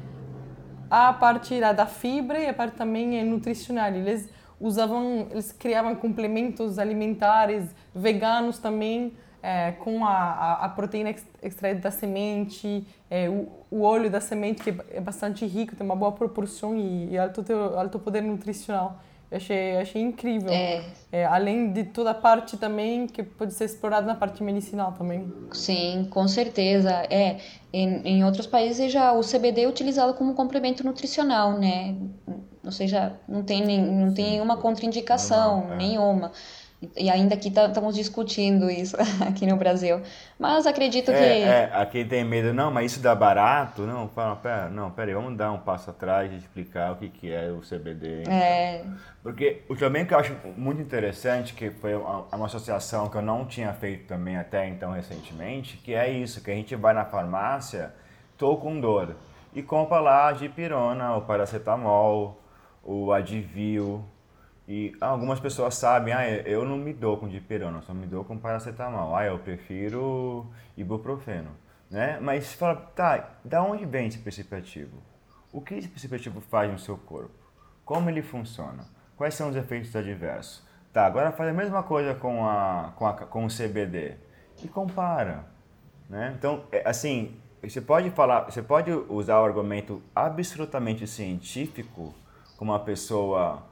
a 0.93 1.11
parte 1.11 1.59
da 1.59 1.87
fibra 1.87 2.39
e 2.39 2.47
a 2.47 2.53
parte 2.53 2.77
também 2.77 3.19
é 3.19 3.25
nutricional. 3.25 3.89
Eles 3.89 4.29
usavam, 4.61 5.27
eles 5.31 5.51
criavam 5.51 5.95
complementos 5.95 6.79
alimentares 6.79 7.65
veganos 7.95 8.59
também, 8.59 9.17
é, 9.43 9.73
com 9.73 10.05
a, 10.05 10.13
a, 10.13 10.65
a, 10.67 10.69
proteína 10.69 11.15
extraída 11.43 11.81
da 11.81 11.91
semente, 11.91 12.87
é, 13.11 13.27
o, 13.27 13.49
o 13.71 13.83
óleo 13.83 14.11
da 14.11 14.21
semente 14.21 14.63
que 14.63 14.79
é 14.91 15.01
bastante 15.01 15.47
rico, 15.47 15.75
tem 15.75 15.85
uma 15.85 15.97
boa 15.97 16.13
proporção 16.13 16.77
e, 16.77 17.13
e 17.13 17.19
alto, 17.19 17.43
alto 17.75 17.99
poder 17.99 18.21
nutricional. 18.21 19.01
Achei, 19.33 19.79
achei 19.79 20.03
incrível. 20.03 20.53
É. 20.53 20.85
é. 21.11 21.25
além 21.25 21.73
de 21.73 21.85
toda 21.85 22.11
a 22.11 22.15
parte 22.15 22.57
também 22.59 23.07
que 23.07 23.23
pode 23.23 23.55
ser 23.55 23.65
explorada 23.65 24.07
na 24.07 24.15
parte 24.15 24.43
medicinal 24.43 24.93
também. 24.93 25.33
Sim, 25.53 26.07
com 26.11 26.29
certeza. 26.29 26.91
É, 27.11 27.39
em, 27.73 28.03
em 28.05 28.25
outros 28.25 28.47
países 28.47 28.93
já 28.93 29.13
o 29.13 29.21
CBD 29.21 29.63
é 29.63 29.69
utilizado 29.69 30.13
como 30.15 30.35
complemento 30.35 30.85
nutricional, 30.85 31.59
né? 31.59 31.97
Ou 32.65 32.71
seja, 32.71 33.19
não 33.27 33.43
tem, 33.43 33.65
nem, 33.65 33.81
não 33.81 34.13
tem 34.13 34.33
nenhuma 34.33 34.57
contraindicação, 34.57 35.65
não, 35.65 35.73
é. 35.73 35.77
nenhuma. 35.77 36.33
E 36.97 37.09
ainda 37.09 37.35
aqui 37.35 37.49
estamos 37.49 37.75
tá, 37.75 37.91
discutindo 37.91 38.69
isso 38.71 38.97
aqui 39.27 39.47
no 39.47 39.57
Brasil. 39.57 40.01
Mas 40.39 40.67
acredito 40.67 41.11
é, 41.11 41.15
que. 41.15 41.25
É, 41.25 41.71
aqui 41.75 42.05
tem 42.05 42.25
medo, 42.25 42.53
não, 42.53 42.71
mas 42.71 42.93
isso 42.93 43.01
dá 43.01 43.15
barato? 43.15 43.83
Não, 43.83 44.09
fala, 44.09 44.37
pera, 44.37 44.69
não, 44.69 44.91
pera 44.91 45.11
aí, 45.11 45.15
vamos 45.15 45.37
dar 45.37 45.53
um 45.53 45.59
passo 45.59 45.91
atrás 45.91 46.33
e 46.33 46.37
explicar 46.37 46.93
o 46.93 46.97
que, 46.97 47.09
que 47.09 47.33
é 47.33 47.51
o 47.51 47.61
CBD. 47.61 48.23
Então. 48.23 48.33
É. 48.33 48.85
Porque 49.23 49.63
o 49.69 49.77
também 49.77 50.05
que 50.05 50.13
eu 50.13 50.19
acho 50.19 50.37
muito 50.57 50.83
interessante, 50.83 51.55
que 51.55 51.71
foi 51.71 51.95
uma, 51.95 52.27
uma 52.33 52.47
associação 52.47 53.09
que 53.09 53.17
eu 53.17 53.23
não 53.23 53.45
tinha 53.45 53.73
feito 53.73 54.07
também 54.09 54.37
até 54.37 54.69
então 54.69 54.91
recentemente, 54.91 55.77
que 55.77 55.95
é 55.95 56.11
isso, 56.11 56.43
que 56.43 56.51
a 56.51 56.55
gente 56.55 56.75
vai 56.75 56.93
na 56.93 57.05
farmácia, 57.05 57.95
tô 58.37 58.57
com 58.57 58.81
dor, 58.81 59.15
e 59.55 59.63
compra 59.63 60.01
lá 60.01 60.29
a 60.29 60.33
dipirona, 60.33 61.15
o 61.17 61.23
paracetamol, 61.23 62.41
o 62.83 63.13
Advil, 63.13 64.05
e 64.67 64.93
algumas 65.01 65.41
pessoas 65.41 65.75
sabem, 65.75 66.15
ah, 66.15 66.29
eu 66.29 66.65
não 66.65 66.77
me 66.77 66.93
dou 66.93 67.17
com 67.17 67.29
dipirona, 67.29 67.83
só 67.83 67.93
me 67.93 68.07
dou 68.07 68.25
com 68.25 68.39
paracetamol. 68.39 69.15
Ah, 69.15 69.25
eu 69.25 69.39
prefiro 69.39 70.47
ibuprofeno, 70.77 71.51
né? 71.91 72.19
Mas 72.21 72.47
você 72.47 72.57
fala, 72.57 72.77
tá, 72.77 73.31
da 73.45 73.63
onde 73.63 73.85
vem 73.85 74.07
esse 74.07 74.19
princípio 74.19 74.57
ativo? 74.57 75.03
O 75.53 75.61
que 75.61 75.75
esse 75.75 75.89
princípio 75.89 76.17
ativo 76.17 76.41
faz 76.41 76.71
no 76.71 76.79
seu 76.79 76.97
corpo? 76.97 77.35
Como 77.85 78.09
ele 78.09 78.23
funciona? 78.23 78.87
Quais 79.17 79.35
são 79.35 79.51
os 79.51 79.57
efeitos 79.57 79.95
adversos? 79.95 80.63
Tá, 80.93 81.07
agora 81.07 81.33
faz 81.33 81.51
a 81.51 81.53
mesma 81.53 81.83
coisa 81.83 82.15
com, 82.15 82.47
a, 82.47 82.93
com, 82.97 83.07
a, 83.07 83.13
com 83.15 83.47
o 83.47 83.49
CBD 83.49 84.17
e 84.63 84.69
compara, 84.69 85.47
né? 86.09 86.35
Então, 86.39 86.65
é, 86.71 86.89
assim, 86.89 87.37
você 87.63 87.81
pode 87.81 88.11
falar, 88.11 88.43
você 88.43 88.63
pode 88.63 88.91
usar 88.91 89.41
o 89.41 89.45
argumento 89.45 90.03
absolutamente 90.15 91.07
científico 91.07 92.15
com 92.57 92.65
uma 92.65 92.79
pessoa 92.79 93.63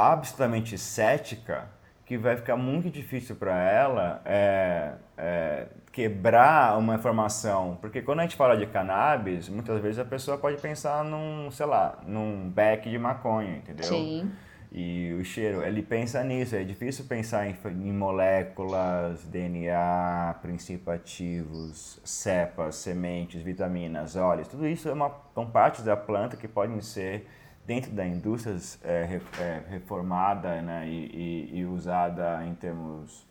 absolutamente 0.00 0.76
cética 0.78 1.68
que 2.10 2.18
vai 2.18 2.36
ficar 2.36 2.56
muito 2.56 2.90
difícil 2.90 3.36
para 3.36 3.56
ela 3.56 4.20
é, 4.24 4.94
é, 5.16 5.66
quebrar 5.92 6.76
uma 6.76 6.96
informação. 6.96 7.78
Porque 7.80 8.02
quando 8.02 8.18
a 8.18 8.22
gente 8.22 8.34
fala 8.34 8.56
de 8.56 8.66
cannabis, 8.66 9.48
muitas 9.48 9.80
vezes 9.80 10.00
a 10.00 10.04
pessoa 10.04 10.36
pode 10.36 10.60
pensar 10.60 11.04
num, 11.04 11.48
sei 11.52 11.66
lá, 11.66 12.00
num 12.04 12.50
beck 12.50 12.90
de 12.90 12.98
maconha, 12.98 13.58
entendeu? 13.58 13.84
Sim. 13.84 14.28
E 14.72 15.12
o 15.20 15.24
cheiro, 15.24 15.62
ele 15.62 15.82
pensa 15.82 16.22
nisso. 16.24 16.54
É 16.54 16.64
difícil 16.64 17.04
pensar 17.04 17.48
em, 17.48 17.56
em 17.64 17.92
moléculas, 17.92 19.24
DNA, 19.24 20.34
princípios 20.42 20.88
ativos, 20.88 22.00
cepas, 22.04 22.74
sementes, 22.74 23.42
vitaminas, 23.42 24.16
óleos. 24.16 24.48
Tudo 24.48 24.66
isso 24.66 24.88
é 24.88 24.92
uma, 24.92 25.12
são 25.32 25.46
partes 25.48 25.84
da 25.84 25.96
planta 25.96 26.36
que 26.36 26.48
podem 26.48 26.80
ser 26.80 27.26
dentro 27.66 27.92
da 27.92 28.06
indústria 28.06 28.56
é, 28.82 29.20
é, 29.38 29.62
reformada 29.68 30.60
né, 30.62 30.88
e, 30.88 31.50
e, 31.52 31.58
e, 31.60 31.64
usada 31.64 32.44
em 32.44 32.54
termos 32.54 33.26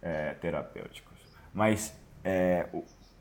é, 0.00 0.34
terapêuticos. 0.34 1.18
Mas 1.54 1.94
é, 2.24 2.68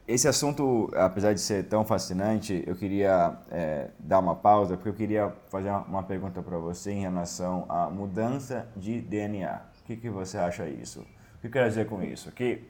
esse 0.07 0.27
assunto, 0.27 0.91
apesar 0.95 1.33
de 1.33 1.39
ser 1.39 1.65
tão 1.65 1.85
fascinante, 1.85 2.63
eu 2.67 2.75
queria 2.75 3.37
é, 3.49 3.89
dar 3.99 4.19
uma 4.19 4.35
pausa 4.35 4.75
porque 4.75 4.89
eu 4.89 4.93
queria 4.93 5.33
fazer 5.49 5.69
uma 5.69 6.03
pergunta 6.03 6.41
para 6.41 6.57
você 6.57 6.91
em 6.91 7.01
relação 7.01 7.65
à 7.69 7.89
mudança 7.89 8.67
de 8.75 8.99
DNA. 8.99 9.61
O 9.81 9.83
que, 9.85 9.95
que 9.95 10.09
você 10.09 10.37
acha 10.37 10.67
isso? 10.67 11.01
O 11.35 11.41
que 11.41 11.47
eu 11.47 11.51
quero 11.51 11.69
dizer 11.69 11.87
com 11.87 12.03
isso? 12.03 12.31
Que 12.31 12.63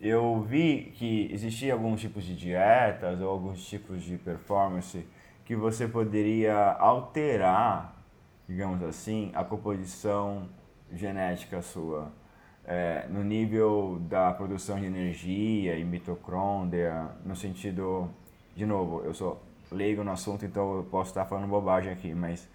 eu 0.00 0.42
vi 0.42 0.92
que 0.94 1.28
existiam 1.32 1.76
alguns 1.76 2.00
tipos 2.00 2.24
de 2.24 2.36
dietas 2.36 3.20
ou 3.20 3.30
alguns 3.30 3.64
tipos 3.66 4.02
de 4.02 4.16
performance 4.18 5.06
que 5.46 5.54
você 5.54 5.86
poderia 5.86 6.72
alterar, 6.72 7.94
digamos 8.48 8.82
assim, 8.82 9.30
a 9.32 9.44
composição 9.44 10.48
genética 10.92 11.62
sua. 11.62 12.12
É, 12.64 13.06
no 13.08 13.22
nível 13.22 13.98
da 14.08 14.32
produção 14.32 14.80
de 14.80 14.86
energia 14.86 15.78
e 15.78 15.84
mitocôndria, 15.84 17.10
no 17.24 17.36
sentido, 17.36 18.10
de 18.56 18.66
novo, 18.66 19.02
eu 19.04 19.14
sou 19.14 19.40
leigo 19.70 20.02
no 20.02 20.10
assunto, 20.10 20.44
então 20.44 20.78
eu 20.78 20.82
posso 20.82 21.10
estar 21.10 21.24
falando 21.26 21.48
bobagem 21.48 21.92
aqui, 21.92 22.12
mas 22.12 22.48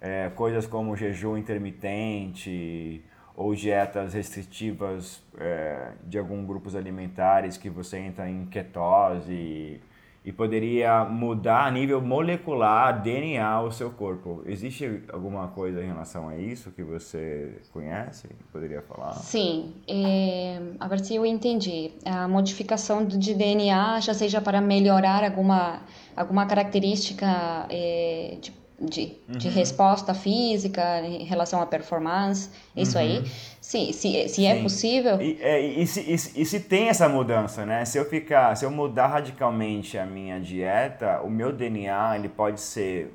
é, 0.00 0.28
coisas 0.30 0.66
como 0.66 0.96
jejum 0.96 1.36
intermitente 1.36 3.04
ou 3.36 3.54
dietas 3.54 4.12
restritivas 4.12 5.22
é, 5.38 5.92
de 6.02 6.18
alguns 6.18 6.44
grupos 6.44 6.74
alimentares 6.74 7.56
que 7.56 7.70
você 7.70 7.98
entra 7.98 8.28
em 8.28 8.44
ketose 8.46 9.80
e 10.24 10.32
poderia 10.32 11.04
mudar 11.04 11.66
a 11.66 11.70
nível 11.70 12.00
molecular, 12.00 13.02
DNA, 13.02 13.60
o 13.60 13.70
seu 13.70 13.90
corpo. 13.90 14.42
Existe 14.46 15.02
alguma 15.12 15.48
coisa 15.48 15.82
em 15.82 15.86
relação 15.86 16.28
a 16.30 16.36
isso 16.36 16.70
que 16.70 16.82
você 16.82 17.60
conhece? 17.70 18.28
Poderia 18.50 18.80
falar? 18.80 19.12
Sim, 19.12 19.74
é, 19.86 20.58
a 20.80 20.88
ver 20.88 21.00
se 21.00 21.14
eu 21.14 21.26
entendi. 21.26 21.92
A 22.06 22.26
modificação 22.26 23.04
de 23.04 23.34
DNA, 23.34 24.00
já 24.00 24.14
seja 24.14 24.40
para 24.40 24.62
melhorar 24.62 25.22
alguma, 25.22 25.82
alguma 26.16 26.46
característica 26.46 27.66
é, 27.68 28.38
de 28.40 28.63
de, 28.80 29.16
uhum. 29.28 29.38
de 29.38 29.48
resposta 29.48 30.14
física 30.14 31.00
em 31.00 31.24
relação 31.24 31.60
à 31.60 31.66
performance, 31.66 32.50
isso 32.76 32.98
uhum. 32.98 33.04
aí. 33.04 33.24
Sim, 33.60 33.92
se, 33.92 34.28
se 34.28 34.44
é 34.44 34.60
possível. 34.62 35.20
E, 35.20 35.38
é, 35.40 35.60
e, 35.60 35.86
se, 35.86 36.00
e, 36.00 36.42
e, 36.42 36.44
se 36.44 36.60
tem 36.60 36.88
essa 36.88 37.08
mudança, 37.08 37.64
né? 37.64 37.84
Se 37.84 37.96
eu 37.96 38.04
ficar, 38.04 38.54
se 38.56 38.64
eu 38.64 38.70
mudar 38.70 39.06
radicalmente 39.06 39.96
a 39.96 40.04
minha 40.04 40.40
dieta, 40.40 41.20
o 41.22 41.30
meu 41.30 41.52
DNA 41.52 42.16
ele 42.16 42.28
pode 42.28 42.60
ser 42.60 43.10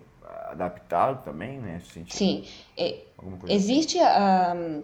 adaptado 0.49 1.23
também, 1.23 1.59
né? 1.59 1.81
Sim. 2.09 2.43
É, 2.77 2.97
existe 3.47 3.99
a. 3.99 4.53
Um, 4.55 4.83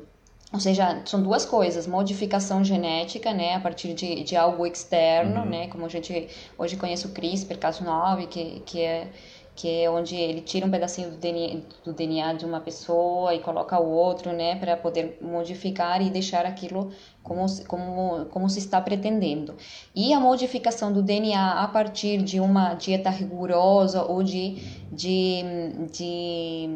ou 0.53 0.59
seja, 0.59 1.01
são 1.05 1.21
duas 1.21 1.43
coisas, 1.43 1.85
modificação 1.85 2.63
genética, 2.63 3.33
né, 3.33 3.55
a 3.55 3.59
partir 3.59 3.93
de, 3.93 4.23
de 4.23 4.37
algo 4.37 4.65
externo, 4.65 5.41
uhum. 5.41 5.49
né, 5.49 5.67
como 5.67 5.85
a 5.85 5.89
gente 5.89 6.29
hoje 6.57 6.77
conhece 6.77 7.05
o 7.07 7.09
CRISPR, 7.09 7.57
Cas9, 7.57 8.27
que, 8.27 8.61
que 8.65 8.79
é 8.79 9.09
que 9.55 9.83
é 9.83 9.89
onde 9.89 10.15
ele 10.15 10.41
tira 10.41 10.65
um 10.65 10.69
pedacinho 10.69 11.11
do 11.11 11.17
DNA, 11.17 11.61
do 11.83 11.93
DNA 11.93 12.33
de 12.33 12.45
uma 12.45 12.59
pessoa 12.59 13.33
e 13.33 13.39
coloca 13.39 13.79
o 13.79 13.89
outro, 13.89 14.33
né, 14.33 14.55
para 14.57 14.75
poder 14.75 15.17
modificar 15.21 16.01
e 16.01 16.09
deixar 16.09 16.45
aquilo 16.45 16.91
como, 17.23 17.45
como, 17.65 18.25
como 18.25 18.49
se 18.49 18.59
está 18.59 18.81
pretendendo. 18.81 19.55
E 19.95 20.13
a 20.13 20.19
modificação 20.19 20.91
do 20.91 21.01
DNA 21.01 21.63
a 21.63 21.67
partir 21.69 22.21
de 22.21 22.39
uma 22.39 22.73
dieta 22.73 23.09
rigorosa 23.09 24.03
ou 24.03 24.21
de, 24.21 24.57
de, 24.91 25.41
de 25.89 26.69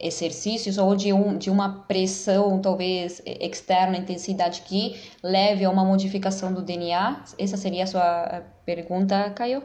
exercícios 0.00 0.78
ou 0.78 0.96
de, 0.96 1.12
um, 1.12 1.36
de 1.36 1.50
uma 1.50 1.84
pressão, 1.86 2.58
talvez, 2.58 3.20
externa, 3.26 3.98
intensidade 3.98 4.62
que 4.62 4.96
leve 5.22 5.64
a 5.64 5.70
uma 5.70 5.84
modificação 5.84 6.54
do 6.54 6.62
DNA? 6.62 7.22
Essa 7.38 7.58
seria 7.58 7.84
a 7.84 7.86
sua 7.86 8.42
pergunta, 8.64 9.30
Caio? 9.30 9.62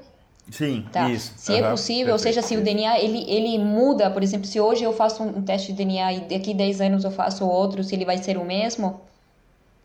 Sim, 0.52 0.86
tá? 0.92 1.10
isso. 1.10 1.34
Se 1.38 1.52
uhum, 1.52 1.58
é 1.58 1.70
possível, 1.70 2.14
ou 2.14 2.20
seja, 2.20 2.42
se 2.42 2.58
o 2.58 2.64
DNA 2.64 3.00
ele, 3.00 3.30
ele 3.30 3.58
muda, 3.60 4.10
por 4.10 4.24
exemplo, 4.24 4.48
se 4.48 4.60
hoje 4.60 4.84
eu 4.84 4.92
faço 4.94 5.24
um 5.24 5.42
teste 5.42 5.72
de 5.72 5.78
DNA 5.78 6.14
e 6.14 6.20
daqui 6.22 6.54
10 6.54 6.82
anos 6.82 7.04
eu 7.04 7.12
faço 7.12 7.46
outro, 7.46 7.84
se 7.84 7.96
ele 7.96 8.06
vai 8.06 8.18
ser 8.18 8.38
o 8.38 8.44
mesmo? 8.44 9.00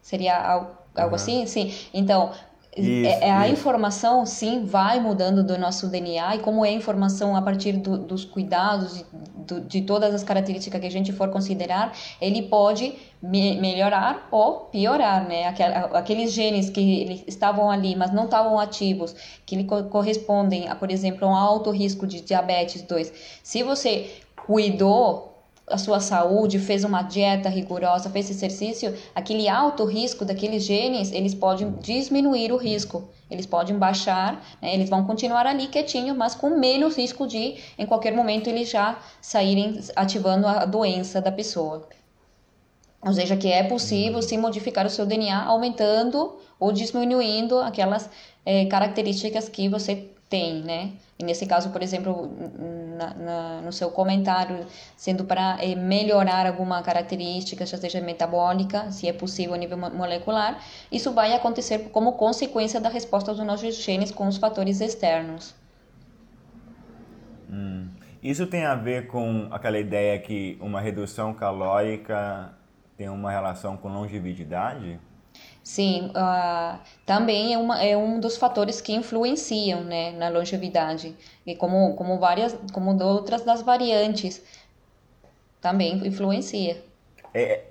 Seria 0.00 0.36
algo, 0.36 0.70
algo 0.94 1.10
uhum. 1.10 1.14
assim? 1.14 1.46
Sim. 1.46 1.72
Então, 1.92 2.32
isso, 2.76 3.08
é, 3.08 3.28
é, 3.28 3.30
a 3.30 3.46
isso. 3.46 3.60
informação, 3.60 4.26
sim, 4.26 4.64
vai 4.64 5.00
mudando 5.00 5.44
do 5.44 5.56
nosso 5.58 5.88
DNA 5.88 6.36
e 6.36 6.38
como 6.40 6.64
é 6.64 6.70
a 6.70 6.72
informação 6.72 7.36
a 7.36 7.42
partir 7.42 7.72
do, 7.72 7.96
dos 7.96 8.24
cuidados, 8.24 9.04
de, 9.46 9.60
de 9.60 9.82
todas 9.82 10.14
as 10.14 10.24
características 10.24 10.80
que 10.80 10.86
a 10.86 10.90
gente 10.90 11.12
for 11.12 11.28
considerar, 11.28 11.92
ele 12.20 12.42
pode 12.42 12.94
me, 13.22 13.60
melhorar 13.60 14.28
ou 14.30 14.66
piorar, 14.66 15.26
né? 15.26 15.46
aqueles 15.92 16.32
genes 16.32 16.70
que 16.70 17.24
estavam 17.26 17.70
ali, 17.70 17.94
mas 17.94 18.12
não 18.12 18.24
estavam 18.24 18.58
ativos, 18.58 19.14
que 19.46 19.56
lhe 19.56 19.64
correspondem 19.64 20.68
a, 20.68 20.74
por 20.74 20.90
exemplo, 20.90 21.28
um 21.28 21.34
alto 21.34 21.70
risco 21.70 22.06
de 22.06 22.20
diabetes 22.20 22.82
2. 22.82 23.12
Se 23.42 23.62
você 23.62 24.10
cuidou 24.46 25.33
a 25.66 25.78
sua 25.78 25.98
saúde, 25.98 26.58
fez 26.58 26.84
uma 26.84 27.02
dieta 27.02 27.48
rigorosa, 27.48 28.10
fez 28.10 28.28
exercício, 28.28 28.94
aquele 29.14 29.48
alto 29.48 29.84
risco 29.84 30.24
daqueles 30.24 30.62
genes, 30.62 31.10
eles 31.10 31.34
podem 31.34 31.72
diminuir 31.80 32.52
o 32.52 32.56
risco. 32.56 33.08
Eles 33.30 33.46
podem 33.46 33.76
baixar, 33.76 34.44
né? 34.60 34.74
eles 34.74 34.90
vão 34.90 35.04
continuar 35.04 35.46
ali 35.46 35.66
quietinho, 35.66 36.14
mas 36.14 36.34
com 36.34 36.50
menos 36.50 36.96
risco 36.96 37.26
de, 37.26 37.56
em 37.78 37.86
qualquer 37.86 38.12
momento, 38.12 38.48
eles 38.48 38.68
já 38.70 38.98
saírem 39.20 39.80
ativando 39.96 40.46
a 40.46 40.64
doença 40.66 41.20
da 41.20 41.32
pessoa. 41.32 41.88
Ou 43.00 43.12
seja, 43.12 43.36
que 43.36 43.48
é 43.48 43.62
possível 43.62 44.20
se 44.22 44.36
modificar 44.36 44.86
o 44.86 44.90
seu 44.90 45.04
DNA 45.04 45.44
aumentando 45.44 46.38
ou 46.60 46.72
diminuindo 46.72 47.58
aquelas 47.58 48.08
é, 48.46 48.66
características 48.66 49.48
que 49.48 49.68
você 49.68 50.10
tem, 50.34 50.64
né? 50.64 50.90
E 51.16 51.22
nesse 51.22 51.46
caso, 51.46 51.70
por 51.70 51.80
exemplo, 51.80 52.28
na, 52.98 53.14
na, 53.14 53.60
no 53.60 53.72
seu 53.72 53.88
comentário, 53.88 54.66
sendo 54.96 55.24
para 55.24 55.62
é, 55.62 55.76
melhorar 55.76 56.44
alguma 56.44 56.82
característica, 56.82 57.64
já 57.64 57.78
seja 57.78 58.00
metabólica, 58.00 58.90
se 58.90 59.08
é 59.08 59.12
possível 59.12 59.54
a 59.54 59.56
nível 59.56 59.78
molecular, 59.78 60.60
isso 60.90 61.12
vai 61.12 61.32
acontecer 61.32 61.78
como 61.92 62.14
consequência 62.14 62.80
da 62.80 62.88
resposta 62.88 63.32
dos 63.32 63.46
nossos 63.46 63.76
genes 63.76 64.10
com 64.10 64.26
os 64.26 64.36
fatores 64.36 64.80
externos. 64.80 65.54
Hum. 67.48 67.86
Isso 68.20 68.44
tem 68.48 68.64
a 68.64 68.74
ver 68.74 69.06
com 69.06 69.46
aquela 69.52 69.78
ideia 69.78 70.18
que 70.18 70.58
uma 70.60 70.80
redução 70.80 71.32
calórica 71.32 72.52
tem 72.96 73.08
uma 73.08 73.30
relação 73.30 73.76
com 73.76 73.88
longevidade? 73.88 74.98
Sim, 75.64 76.10
uh, 76.10 76.78
também 77.06 77.54
é, 77.54 77.58
uma, 77.58 77.82
é 77.82 77.96
um 77.96 78.20
dos 78.20 78.36
fatores 78.36 78.82
que 78.82 78.92
influenciam 78.92 79.82
né, 79.82 80.12
na 80.12 80.28
longevidade. 80.28 81.16
E 81.46 81.56
como, 81.56 81.94
como 81.96 82.18
várias, 82.18 82.54
como 82.70 83.02
outras 83.02 83.42
das 83.42 83.62
variantes, 83.62 84.42
também 85.62 86.06
influencia. 86.06 86.84
É, 87.32 87.62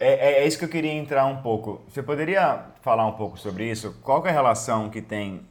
é, 0.00 0.42
é 0.42 0.46
isso 0.46 0.58
que 0.58 0.64
eu 0.64 0.68
queria 0.68 0.92
entrar 0.92 1.26
um 1.26 1.40
pouco. 1.40 1.80
Você 1.88 2.02
poderia 2.02 2.66
falar 2.82 3.06
um 3.06 3.12
pouco 3.12 3.38
sobre 3.38 3.70
isso? 3.70 3.96
Qual 4.02 4.26
é 4.26 4.30
a 4.30 4.32
relação 4.32 4.90
que 4.90 5.00
tem 5.00 5.42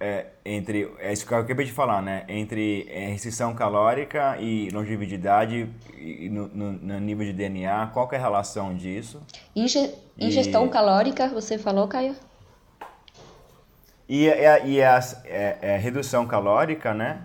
é, 0.00 0.26
entre 0.44 0.90
é 0.98 1.12
isso 1.12 1.26
que 1.26 1.32
eu 1.32 1.38
acabei 1.38 1.64
de 1.64 1.72
falar, 1.72 2.02
né? 2.02 2.24
Entre 2.28 2.86
é, 2.90 3.06
restrição 3.08 3.54
calórica 3.54 4.36
e 4.40 4.68
longevidade 4.70 5.68
e 5.96 6.28
no, 6.28 6.48
no, 6.48 6.72
no, 6.72 7.00
nível 7.00 7.24
de 7.26 7.32
DNA, 7.32 7.88
qual 7.88 8.08
é 8.12 8.16
a 8.16 8.20
relação 8.20 8.74
disso? 8.74 9.22
Inge, 9.54 9.94
ingestão 10.18 10.66
e... 10.66 10.68
calórica, 10.68 11.28
você 11.28 11.58
falou, 11.58 11.88
Caio? 11.88 12.16
E, 14.08 14.28
é, 14.28 14.66
e 14.66 14.82
a, 14.82 15.00
é, 15.24 15.58
é, 15.62 15.76
redução 15.76 16.26
calórica, 16.26 16.92
né? 16.92 17.22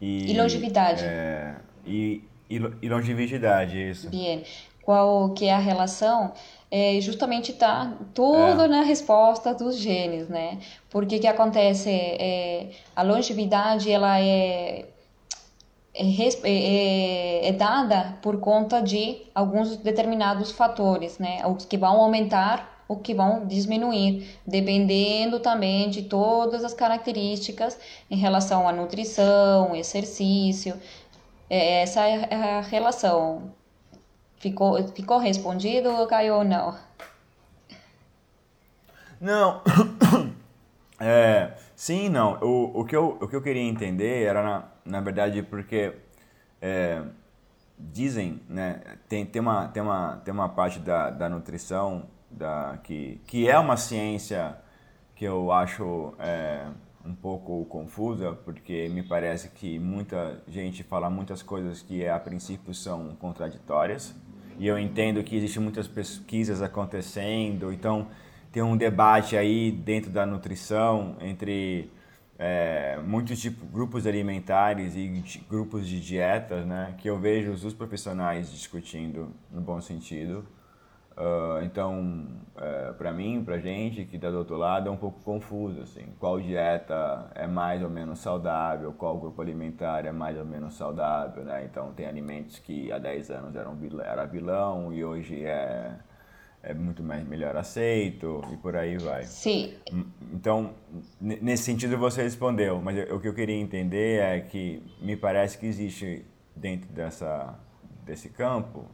E, 0.00 0.30
e 0.30 0.36
longevidade. 0.36 1.04
e, 1.86 2.22
e, 2.48 2.60
e 2.82 2.88
longevidade, 2.88 3.90
isso. 3.90 4.10
Qual 4.82 5.30
que 5.30 5.46
é 5.46 5.54
a 5.54 5.58
relação? 5.58 6.32
É, 6.70 7.00
justamente 7.00 7.52
está 7.52 7.92
tudo 8.12 8.62
é. 8.62 8.68
na 8.68 8.82
resposta 8.82 9.54
dos 9.54 9.76
genes, 9.76 10.28
né? 10.28 10.58
Porque 10.90 11.18
que 11.18 11.26
acontece? 11.26 11.90
É, 11.90 12.70
a 12.94 13.02
longevidade 13.02 13.90
ela 13.90 14.20
é, 14.20 14.86
é, 15.94 16.04
é, 16.44 17.48
é, 17.48 17.52
dada 17.52 18.18
por 18.20 18.40
conta 18.40 18.80
de 18.82 19.22
alguns 19.34 19.76
determinados 19.76 20.50
fatores, 20.50 21.18
né? 21.18 21.40
Os 21.46 21.64
que 21.64 21.78
vão 21.78 22.00
aumentar 22.00 22.74
o 22.88 22.96
que 22.96 23.14
vão 23.14 23.46
diminuir, 23.46 24.38
dependendo 24.46 25.40
também 25.40 25.90
de 25.90 26.02
todas 26.02 26.64
as 26.64 26.72
características 26.72 27.78
em 28.08 28.16
relação 28.16 28.68
à 28.68 28.72
nutrição, 28.72 29.74
exercício. 29.74 30.76
É, 31.50 31.82
essa 31.82 32.06
é 32.06 32.34
a 32.34 32.60
relação. 32.60 33.52
Ficou, 34.46 34.80
ficou 34.94 35.18
respondido, 35.18 36.06
Caio, 36.06 36.36
ou 36.36 36.44
não? 36.44 36.72
Não. 39.20 39.60
É, 40.98 41.52
sim 41.74 42.08
não. 42.08 42.38
O, 42.40 42.80
o, 42.80 42.84
que 42.86 42.96
eu, 42.96 43.18
o 43.20 43.28
que 43.28 43.36
eu 43.36 43.42
queria 43.42 43.60
entender 43.60 44.22
era, 44.22 44.42
na, 44.42 44.64
na 44.82 45.00
verdade, 45.02 45.42
porque 45.42 45.92
é, 46.58 47.02
dizem, 47.78 48.40
né, 48.48 48.80
tem, 49.06 49.26
tem, 49.26 49.42
uma, 49.42 49.68
tem, 49.68 49.82
uma, 49.82 50.16
tem 50.24 50.32
uma 50.32 50.48
parte 50.48 50.78
da, 50.78 51.10
da 51.10 51.28
nutrição 51.28 52.04
da, 52.30 52.78
que, 52.82 53.20
que 53.26 53.46
é 53.46 53.58
uma 53.58 53.76
ciência 53.76 54.56
que 55.14 55.26
eu 55.26 55.52
acho 55.52 56.14
é, 56.18 56.66
um 57.04 57.14
pouco 57.14 57.66
confusa, 57.66 58.32
porque 58.32 58.88
me 58.88 59.02
parece 59.02 59.50
que 59.50 59.78
muita 59.78 60.42
gente 60.48 60.82
fala 60.82 61.10
muitas 61.10 61.42
coisas 61.42 61.82
que 61.82 62.08
a 62.08 62.18
princípio 62.18 62.72
são 62.72 63.14
contraditórias 63.16 64.14
e 64.58 64.66
eu 64.66 64.78
entendo 64.78 65.22
que 65.22 65.36
existem 65.36 65.62
muitas 65.62 65.86
pesquisas 65.86 66.62
acontecendo, 66.62 67.72
então 67.72 68.08
tem 68.52 68.62
um 68.62 68.76
debate 68.76 69.36
aí 69.36 69.70
dentro 69.70 70.10
da 70.10 70.24
nutrição 70.24 71.16
entre 71.20 71.90
é, 72.38 72.98
muitos 73.04 73.40
tipos, 73.40 73.68
grupos 73.70 74.06
alimentares 74.06 74.94
e 74.96 75.22
grupos 75.48 75.86
de 75.86 76.00
dietas, 76.00 76.66
né, 76.66 76.94
que 76.98 77.08
eu 77.08 77.18
vejo 77.18 77.52
os 77.52 77.74
profissionais 77.74 78.50
discutindo 78.50 79.30
no 79.50 79.60
bom 79.60 79.80
sentido. 79.80 80.46
Uh, 81.16 81.64
então, 81.64 82.26
é, 82.58 82.92
para 82.92 83.10
mim, 83.10 83.42
para 83.42 83.58
gente 83.58 84.04
que 84.04 84.16
está 84.16 84.30
do 84.30 84.36
outro 84.36 84.56
lado, 84.56 84.88
é 84.88 84.92
um 84.92 84.98
pouco 84.98 85.18
confuso, 85.22 85.80
assim, 85.80 86.04
qual 86.18 86.38
dieta 86.38 87.30
é 87.34 87.46
mais 87.46 87.82
ou 87.82 87.88
menos 87.88 88.18
saudável, 88.18 88.92
qual 88.92 89.16
grupo 89.18 89.40
alimentar 89.40 90.04
é 90.04 90.12
mais 90.12 90.36
ou 90.36 90.44
menos 90.44 90.74
saudável, 90.74 91.42
né? 91.42 91.64
Então, 91.64 91.92
tem 91.92 92.06
alimentos 92.06 92.58
que 92.58 92.92
há 92.92 92.98
10 92.98 93.30
anos 93.30 93.56
eram 93.56 93.78
era 94.04 94.26
vilão 94.26 94.92
e 94.92 95.02
hoje 95.02 95.42
é, 95.42 95.94
é 96.62 96.74
muito 96.74 97.02
mais 97.02 97.26
melhor 97.26 97.56
aceito 97.56 98.42
e 98.52 98.56
por 98.58 98.76
aí 98.76 98.98
vai. 98.98 99.22
Sim. 99.22 99.72
Então, 100.34 100.74
nesse 101.18 101.62
sentido 101.62 101.96
você 101.96 102.22
respondeu, 102.22 102.80
mas 102.82 103.10
o 103.10 103.18
que 103.18 103.28
eu 103.28 103.34
queria 103.34 103.56
entender 103.56 104.20
é 104.20 104.40
que 104.40 104.82
me 105.00 105.16
parece 105.16 105.56
que 105.56 105.64
existe 105.64 106.26
dentro 106.54 106.90
dessa, 106.92 107.58
desse 108.04 108.28
campo 108.28 108.84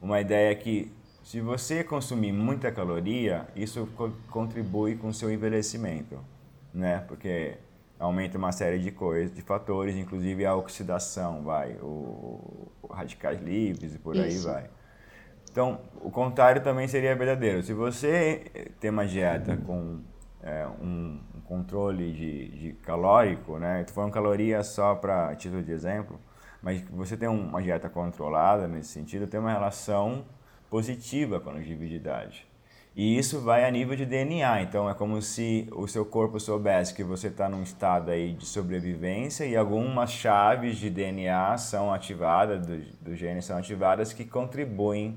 uma 0.00 0.20
ideia 0.20 0.54
que 0.54 0.92
se 1.26 1.40
você 1.40 1.82
consumir 1.82 2.30
muita 2.30 2.70
caloria, 2.70 3.48
isso 3.56 3.88
co 3.96 4.12
contribui 4.30 4.94
com 4.94 5.08
o 5.08 5.12
seu 5.12 5.28
envelhecimento, 5.28 6.20
né? 6.72 7.04
Porque 7.08 7.56
aumenta 7.98 8.38
uma 8.38 8.52
série 8.52 8.78
de 8.78 8.92
coisas, 8.92 9.34
de 9.34 9.42
fatores, 9.42 9.96
inclusive 9.96 10.46
a 10.46 10.54
oxidação, 10.54 11.42
vai, 11.42 11.72
o, 11.82 12.70
o 12.80 12.86
radicais 12.92 13.40
livres 13.40 13.96
e 13.96 13.98
por 13.98 14.14
Isso. 14.14 14.48
aí 14.48 14.54
vai. 14.54 14.70
Então, 15.50 15.80
o 16.00 16.12
contrário 16.12 16.62
também 16.62 16.86
seria 16.86 17.12
verdadeiro. 17.16 17.60
Se 17.60 17.72
você 17.72 18.68
tem 18.78 18.90
uma 18.90 19.04
dieta 19.04 19.56
com 19.56 19.98
é, 20.40 20.64
um, 20.80 21.18
um, 21.34 21.40
controle 21.40 22.12
de, 22.12 22.48
de 22.50 22.72
calórico, 22.74 23.58
né? 23.58 23.82
Tu 23.82 24.00
uma 24.00 24.12
caloria 24.12 24.62
só 24.62 24.94
para 24.94 25.34
título 25.34 25.60
de 25.60 25.72
exemplo, 25.72 26.20
mas 26.62 26.82
você 26.82 27.16
tem 27.16 27.28
uma 27.28 27.60
dieta 27.60 27.88
controlada 27.88 28.68
nesse 28.68 28.90
sentido, 28.90 29.26
tem 29.26 29.40
uma 29.40 29.50
relação 29.50 30.24
positiva 30.76 31.40
com 31.40 31.48
a 31.48 31.52
longevidade. 31.54 32.46
E 32.94 33.16
isso 33.16 33.40
vai 33.40 33.64
a 33.64 33.70
nível 33.70 33.96
de 33.96 34.04
DNA, 34.04 34.60
então 34.60 34.90
é 34.90 34.92
como 34.92 35.22
se 35.22 35.66
o 35.72 35.88
seu 35.88 36.04
corpo 36.04 36.38
soubesse 36.38 36.92
que 36.92 37.02
você 37.02 37.28
está 37.28 37.48
num 37.48 37.62
estado 37.62 38.10
aí 38.10 38.34
de 38.34 38.44
sobrevivência 38.44 39.46
e 39.46 39.56
algumas 39.56 40.10
chaves 40.10 40.76
de 40.76 40.90
DNA 40.90 41.56
são 41.56 41.90
ativadas, 41.90 42.66
do, 42.66 42.76
do 43.00 43.16
gene 43.16 43.40
são 43.40 43.56
ativadas, 43.56 44.12
que 44.12 44.22
contribuem 44.22 45.16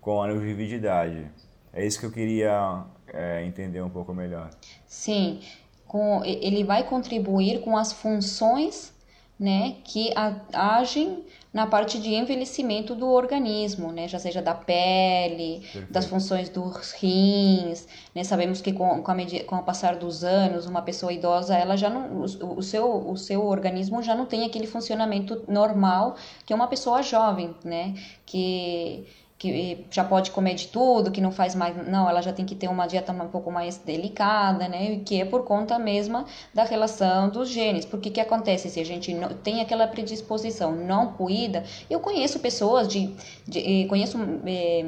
com 0.00 0.22
a 0.22 0.26
longevidade. 0.26 1.30
É 1.70 1.84
isso 1.84 2.00
que 2.00 2.06
eu 2.06 2.12
queria 2.12 2.84
é, 3.12 3.44
entender 3.44 3.82
um 3.82 3.90
pouco 3.90 4.14
melhor. 4.14 4.48
Sim, 4.86 5.40
com, 5.86 6.24
ele 6.24 6.64
vai 6.64 6.84
contribuir 6.84 7.60
com 7.60 7.76
as 7.76 7.92
funções 7.92 8.94
né, 9.38 9.76
que 9.84 10.14
agem 10.50 11.24
na 11.54 11.68
parte 11.68 12.00
de 12.00 12.12
envelhecimento 12.12 12.96
do 12.96 13.08
organismo, 13.08 13.92
né, 13.92 14.08
já 14.08 14.18
seja 14.18 14.42
da 14.42 14.52
pele, 14.52 15.60
Perfeito. 15.60 15.92
das 15.92 16.04
funções 16.04 16.48
dos 16.48 16.90
rins, 16.90 17.86
né, 18.12 18.24
sabemos 18.24 18.60
que 18.60 18.72
com, 18.72 19.00
com, 19.00 19.10
a 19.12 19.14
com 19.46 19.56
o 19.56 19.62
passar 19.62 19.94
dos 19.94 20.24
anos, 20.24 20.66
uma 20.66 20.82
pessoa 20.82 21.12
idosa, 21.12 21.56
ela 21.56 21.76
já 21.76 21.88
não, 21.88 22.22
o, 22.22 22.58
o, 22.58 22.62
seu, 22.62 23.08
o 23.08 23.16
seu 23.16 23.46
organismo 23.46 24.02
já 24.02 24.16
não 24.16 24.26
tem 24.26 24.44
aquele 24.44 24.66
funcionamento 24.66 25.44
normal 25.46 26.16
que 26.44 26.52
uma 26.52 26.66
pessoa 26.66 27.02
jovem, 27.02 27.54
né, 27.64 27.94
que 28.26 29.06
que 29.38 29.84
já 29.90 30.04
pode 30.04 30.30
comer 30.30 30.54
de 30.54 30.68
tudo, 30.68 31.10
que 31.10 31.20
não 31.20 31.32
faz 31.32 31.54
mais, 31.54 31.76
não, 31.88 32.08
ela 32.08 32.22
já 32.22 32.32
tem 32.32 32.44
que 32.44 32.54
ter 32.54 32.68
uma 32.68 32.86
dieta 32.86 33.12
um 33.12 33.28
pouco 33.28 33.50
mais 33.50 33.76
delicada, 33.78 34.68
né? 34.68 35.00
Que 35.04 35.20
é 35.20 35.24
por 35.24 35.44
conta 35.44 35.78
mesma 35.78 36.24
da 36.52 36.64
relação 36.64 37.28
dos 37.28 37.48
genes. 37.48 37.84
Porque 37.84 38.10
que 38.10 38.20
acontece 38.20 38.70
se 38.70 38.80
a 38.80 38.84
gente 38.84 39.12
não, 39.12 39.28
tem 39.30 39.60
aquela 39.60 39.86
predisposição, 39.86 40.72
não 40.72 41.12
cuida? 41.12 41.64
Eu 41.90 42.00
conheço 42.00 42.38
pessoas 42.38 42.86
de, 42.88 43.12
de 43.46 43.82
eh, 43.82 43.86
conheço 43.88 44.18
é, 44.46 44.84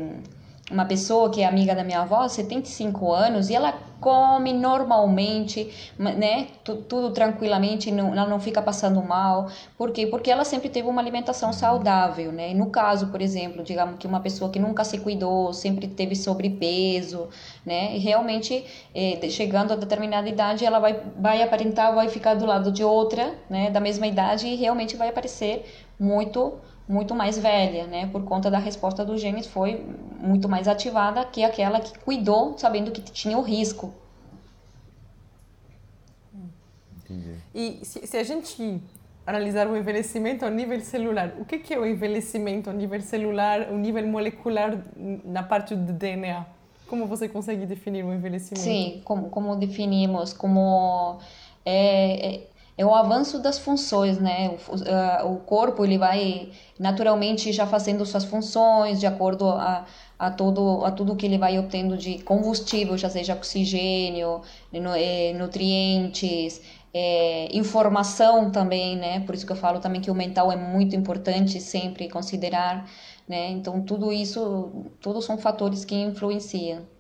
uma 0.71 0.85
pessoa 0.85 1.31
que 1.31 1.43
é 1.43 1.47
amiga 1.47 1.75
da 1.75 1.85
minha 1.85 2.01
avó, 2.01 2.27
75 2.27 3.13
anos, 3.13 3.51
e 3.51 3.55
ela 3.55 3.73
come 4.01 4.53
normalmente, 4.53 5.73
né? 5.99 6.49
Tudo, 6.65 7.11
tranquilamente, 7.13 7.91
não, 7.91 8.13
ela 8.13 8.27
não 8.27 8.41
fica 8.41 8.61
passando 8.61 9.03
mal. 9.03 9.49
Por 9.79 9.93
quê? 9.93 10.07
Porque 10.07 10.31
ela 10.31 10.45
sempre 10.45 10.69
teve 10.69 10.89
uma 10.89 11.01
alimentação 11.01 11.53
saudável, 11.53 12.33
né? 12.33 12.53
no 12.53 12.71
caso, 12.71 13.09
por 13.09 13.23
exemplo, 13.23 13.63
digamos 13.63 13.99
que 13.99 14.07
uma 14.07 14.21
pessoa 14.21 14.51
que 14.51 14.59
nunca 14.59 14.85
se 14.85 14.99
cuidou, 14.99 15.53
sempre 15.53 15.87
teve 15.87 16.15
sobrepeso, 16.15 17.29
né? 17.65 17.97
E 17.97 17.99
realmente, 17.99 18.65
eh, 18.95 19.29
chegando 19.31 19.73
a 19.73 19.77
determinada 19.77 20.29
idade, 20.29 20.65
ela 20.65 20.79
vai, 20.79 21.01
vai 21.19 21.43
aparentar, 21.43 21.95
vai 21.95 22.09
ficar 22.09 22.35
do 22.35 22.45
lado 22.45 22.73
de 22.73 22.83
outra, 22.85 23.35
né? 23.49 23.71
Da 23.71 23.81
mesma 23.81 24.07
idade 24.07 24.47
e 24.47 24.57
realmente 24.57 24.97
vai 24.97 25.09
aparecer 25.09 25.65
muito 25.99 26.55
muito 26.89 27.15
mais 27.15 27.37
velha, 27.39 27.87
né? 27.87 28.07
Por 28.07 28.25
conta 28.25 28.51
da 28.51 28.59
resposta 28.59 29.05
dos 29.05 29.21
genes 29.21 29.47
foi 29.47 29.85
muito 30.21 30.49
mais 30.49 30.69
ativada 30.69 31.25
que 31.25 31.43
aquela 31.43 31.81
que 31.81 31.99
cuidou 31.99 32.57
sabendo 32.57 32.91
que 32.91 33.01
tinha 33.01 33.37
o 33.37 33.43
risco. 33.43 33.93
Entendi. 36.99 37.37
E 37.55 37.81
se, 37.83 38.07
se 38.07 38.17
a 38.17 38.23
gente 38.23 38.81
analisar 39.27 39.67
o 39.67 39.77
envelhecimento 39.77 40.45
a 40.45 40.51
nível 40.51 40.81
celular, 40.81 41.35
o 41.39 41.45
que, 41.45 41.59
que 41.59 41.75
é 41.75 41.79
o 41.79 41.85
envelhecimento 41.85 42.71
a 42.71 42.73
nível 42.73 43.01
celular, 43.01 43.69
o 43.73 43.77
nível 43.77 44.07
molecular 44.07 44.79
na 45.25 45.43
parte 45.43 45.75
do 45.75 45.93
DNA? 45.93 46.47
Como 46.87 47.07
você 47.07 47.29
consegue 47.29 47.67
definir 47.67 48.05
o 48.05 48.15
envelhecimento? 48.15 48.61
Sim, 48.61 49.03
como, 49.05 49.29
como 49.29 49.57
definimos, 49.57 50.33
como 50.33 51.19
é, 51.65 52.35
é 52.35 52.47
é 52.79 52.85
o 52.85 52.95
avanço 52.95 53.39
das 53.39 53.59
funções, 53.59 54.19
né? 54.19 54.51
O, 55.25 55.33
o, 55.33 55.37
corpo 55.41 55.85
ele 55.85 55.97
vai 55.97 56.51
naturalmente 56.79 57.53
já 57.53 57.67
fazendo 57.67 58.05
suas 58.05 58.25
funções 58.25 59.01
de 59.01 59.07
acordo 59.07 59.49
a, 59.49 59.87
a 60.19 60.31
todo 60.31 60.85
a 60.85 60.91
tudo 60.91 61.17
que 61.17 61.25
ele 61.27 61.39
vai 61.39 61.59
obtendo 61.59 61.97
de 61.97 62.19
combustível, 62.23 62.97
já 62.99 63.09
seja 63.09 63.35
oxigênio, 63.35 64.43
é, 64.97 65.33
nutrientes, 65.33 66.61
é, 66.93 67.49
informação 67.57 68.51
também, 68.51 68.97
né? 68.97 69.21
Por 69.21 69.35
isso 69.35 69.47
que 69.47 69.53
eu 69.53 69.57
falo 69.57 69.81
também 69.81 70.01
que 70.01 70.11
o 70.11 70.15
mental 70.15 70.53
é 70.53 70.57
muito 70.57 70.95
importante 70.97 71.61
sempre 71.61 72.09
considerar, 72.11 72.89
né? 73.29 73.51
Então 73.51 73.83
tudo 73.83 74.13
isso, 74.13 74.87
todos 75.01 75.25
são 75.25 75.39
fatores 75.39 75.85
que 75.85 75.95
influenciam. 75.95 76.96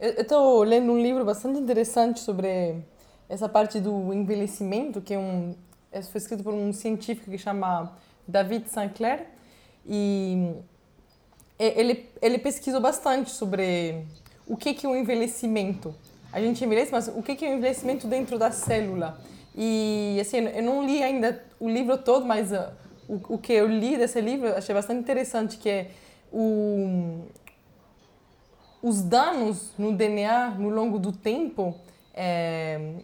Eu 0.00 0.22
estou 0.22 0.62
lendo 0.62 0.92
um 0.92 1.00
livro 1.00 1.24
bastante 1.24 1.58
interessante 1.58 2.20
sobre 2.20 2.76
essa 3.28 3.48
parte 3.48 3.80
do 3.80 4.12
envelhecimento, 4.12 5.00
que 5.00 5.14
é 5.14 5.18
um, 5.18 5.54
é, 5.92 6.02
foi 6.02 6.18
escrito 6.18 6.42
por 6.42 6.52
um 6.52 6.72
científico 6.72 7.30
que 7.30 7.38
chama 7.38 7.96
David 8.26 8.68
Sinclair. 8.68 9.26
E 9.86 10.54
ele, 11.58 12.08
ele 12.20 12.38
pesquisou 12.38 12.80
bastante 12.80 13.30
sobre 13.30 14.04
o 14.46 14.56
que, 14.56 14.74
que 14.74 14.86
é 14.86 14.88
o 14.88 14.96
envelhecimento. 14.96 15.94
A 16.32 16.40
gente 16.40 16.64
envelhece, 16.64 16.90
mas 16.90 17.08
o 17.08 17.22
que, 17.22 17.36
que 17.36 17.44
é 17.44 17.50
o 17.50 17.54
envelhecimento 17.54 18.06
dentro 18.06 18.38
da 18.38 18.50
célula? 18.50 19.20
E 19.54 20.18
assim, 20.20 20.38
eu 20.38 20.62
não 20.62 20.84
li 20.84 21.02
ainda 21.02 21.42
o 21.60 21.68
livro 21.68 21.96
todo, 21.96 22.26
mas 22.26 22.50
uh, 22.50 22.72
o, 23.08 23.34
o 23.34 23.38
que 23.38 23.52
eu 23.52 23.68
li 23.68 23.96
desse 23.96 24.20
livro 24.20 24.48
achei 24.48 24.74
bastante 24.74 25.00
interessante, 25.00 25.58
que 25.58 25.68
é 25.68 25.90
o, 26.32 27.20
os 28.84 29.00
danos 29.00 29.72
no 29.78 29.92
DNA 29.92 30.50
no 30.58 30.68
longo 30.68 30.98
do 30.98 31.10
tempo, 31.10 31.74
é, 32.12 32.96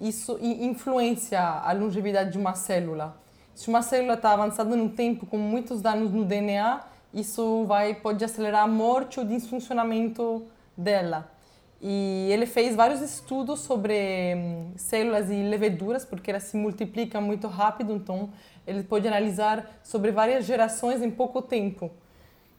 isso 0.00 0.36
influencia 0.42 1.40
a 1.40 1.72
longevidade 1.72 2.32
de 2.32 2.38
uma 2.38 2.54
célula. 2.54 3.16
Se 3.54 3.68
uma 3.68 3.80
célula 3.80 4.14
está 4.14 4.32
avançada 4.32 4.74
no 4.74 4.88
tempo 4.88 5.26
com 5.26 5.38
muitos 5.38 5.80
danos 5.80 6.10
no 6.10 6.24
DNA, 6.24 6.80
isso 7.14 7.64
vai 7.66 7.94
pode 7.94 8.24
acelerar 8.24 8.64
a 8.64 8.66
morte 8.66 9.20
ou 9.20 9.24
o 9.24 9.28
desfuncionamento 9.28 10.44
dela. 10.76 11.30
E 11.80 12.28
ele 12.32 12.44
fez 12.44 12.74
vários 12.74 13.00
estudos 13.00 13.60
sobre 13.60 14.34
hum, 14.34 14.72
células 14.74 15.30
e 15.30 15.34
leveduras, 15.34 16.04
porque 16.04 16.32
elas 16.32 16.42
se 16.42 16.56
multiplicam 16.56 17.22
muito 17.22 17.46
rápido, 17.46 17.92
então 17.92 18.28
ele 18.66 18.82
pode 18.82 19.06
analisar 19.06 19.70
sobre 19.84 20.10
várias 20.10 20.44
gerações 20.44 21.00
em 21.00 21.12
pouco 21.12 21.40
tempo. 21.40 21.92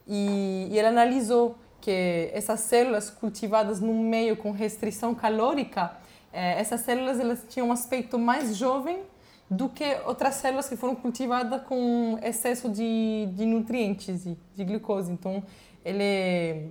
E, 0.07 0.69
e 0.71 0.80
ele 0.80 0.88
analisou 0.88 1.57
que 1.82 2.30
essas 2.34 2.59
células 2.61 3.09
cultivadas 3.09 3.80
num 3.80 4.01
meio 4.07 4.36
com 4.38 4.51
restrição 4.51 5.15
calórica, 5.15 5.93
eh, 6.32 6.59
essas 6.59 6.82
células 6.82 7.19
elas 7.19 7.45
tinham 7.49 7.67
um 7.67 7.71
aspecto 7.71 8.19
mais 8.19 8.55
jovem 8.55 9.01
do 9.49 9.67
que 9.67 9.97
outras 10.05 10.36
células 10.36 10.69
que 10.69 10.75
foram 10.75 10.95
cultivadas 10.95 11.63
com 11.63 12.19
excesso 12.21 12.69
de, 12.69 13.27
de 13.34 13.45
nutrientes 13.45 14.25
e 14.25 14.38
de 14.55 14.63
glicose. 14.63 15.11
Então, 15.11 15.43
ele 15.84 16.69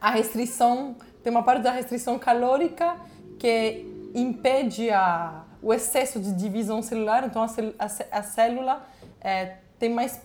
a 0.00 0.10
restrição 0.10 0.96
tem 1.22 1.30
uma 1.30 1.42
parte 1.42 1.62
da 1.62 1.70
restrição 1.70 2.18
calórica 2.18 2.96
que 3.38 3.86
impede 4.14 4.90
a, 4.90 5.44
o 5.62 5.72
excesso 5.72 6.20
de 6.20 6.34
divisão 6.34 6.82
celular. 6.82 7.24
Então, 7.24 7.42
a, 7.42 7.46
a, 7.78 8.18
a 8.18 8.22
célula 8.22 8.86
é, 9.18 9.56
tem 9.78 9.88
mais, 9.88 10.20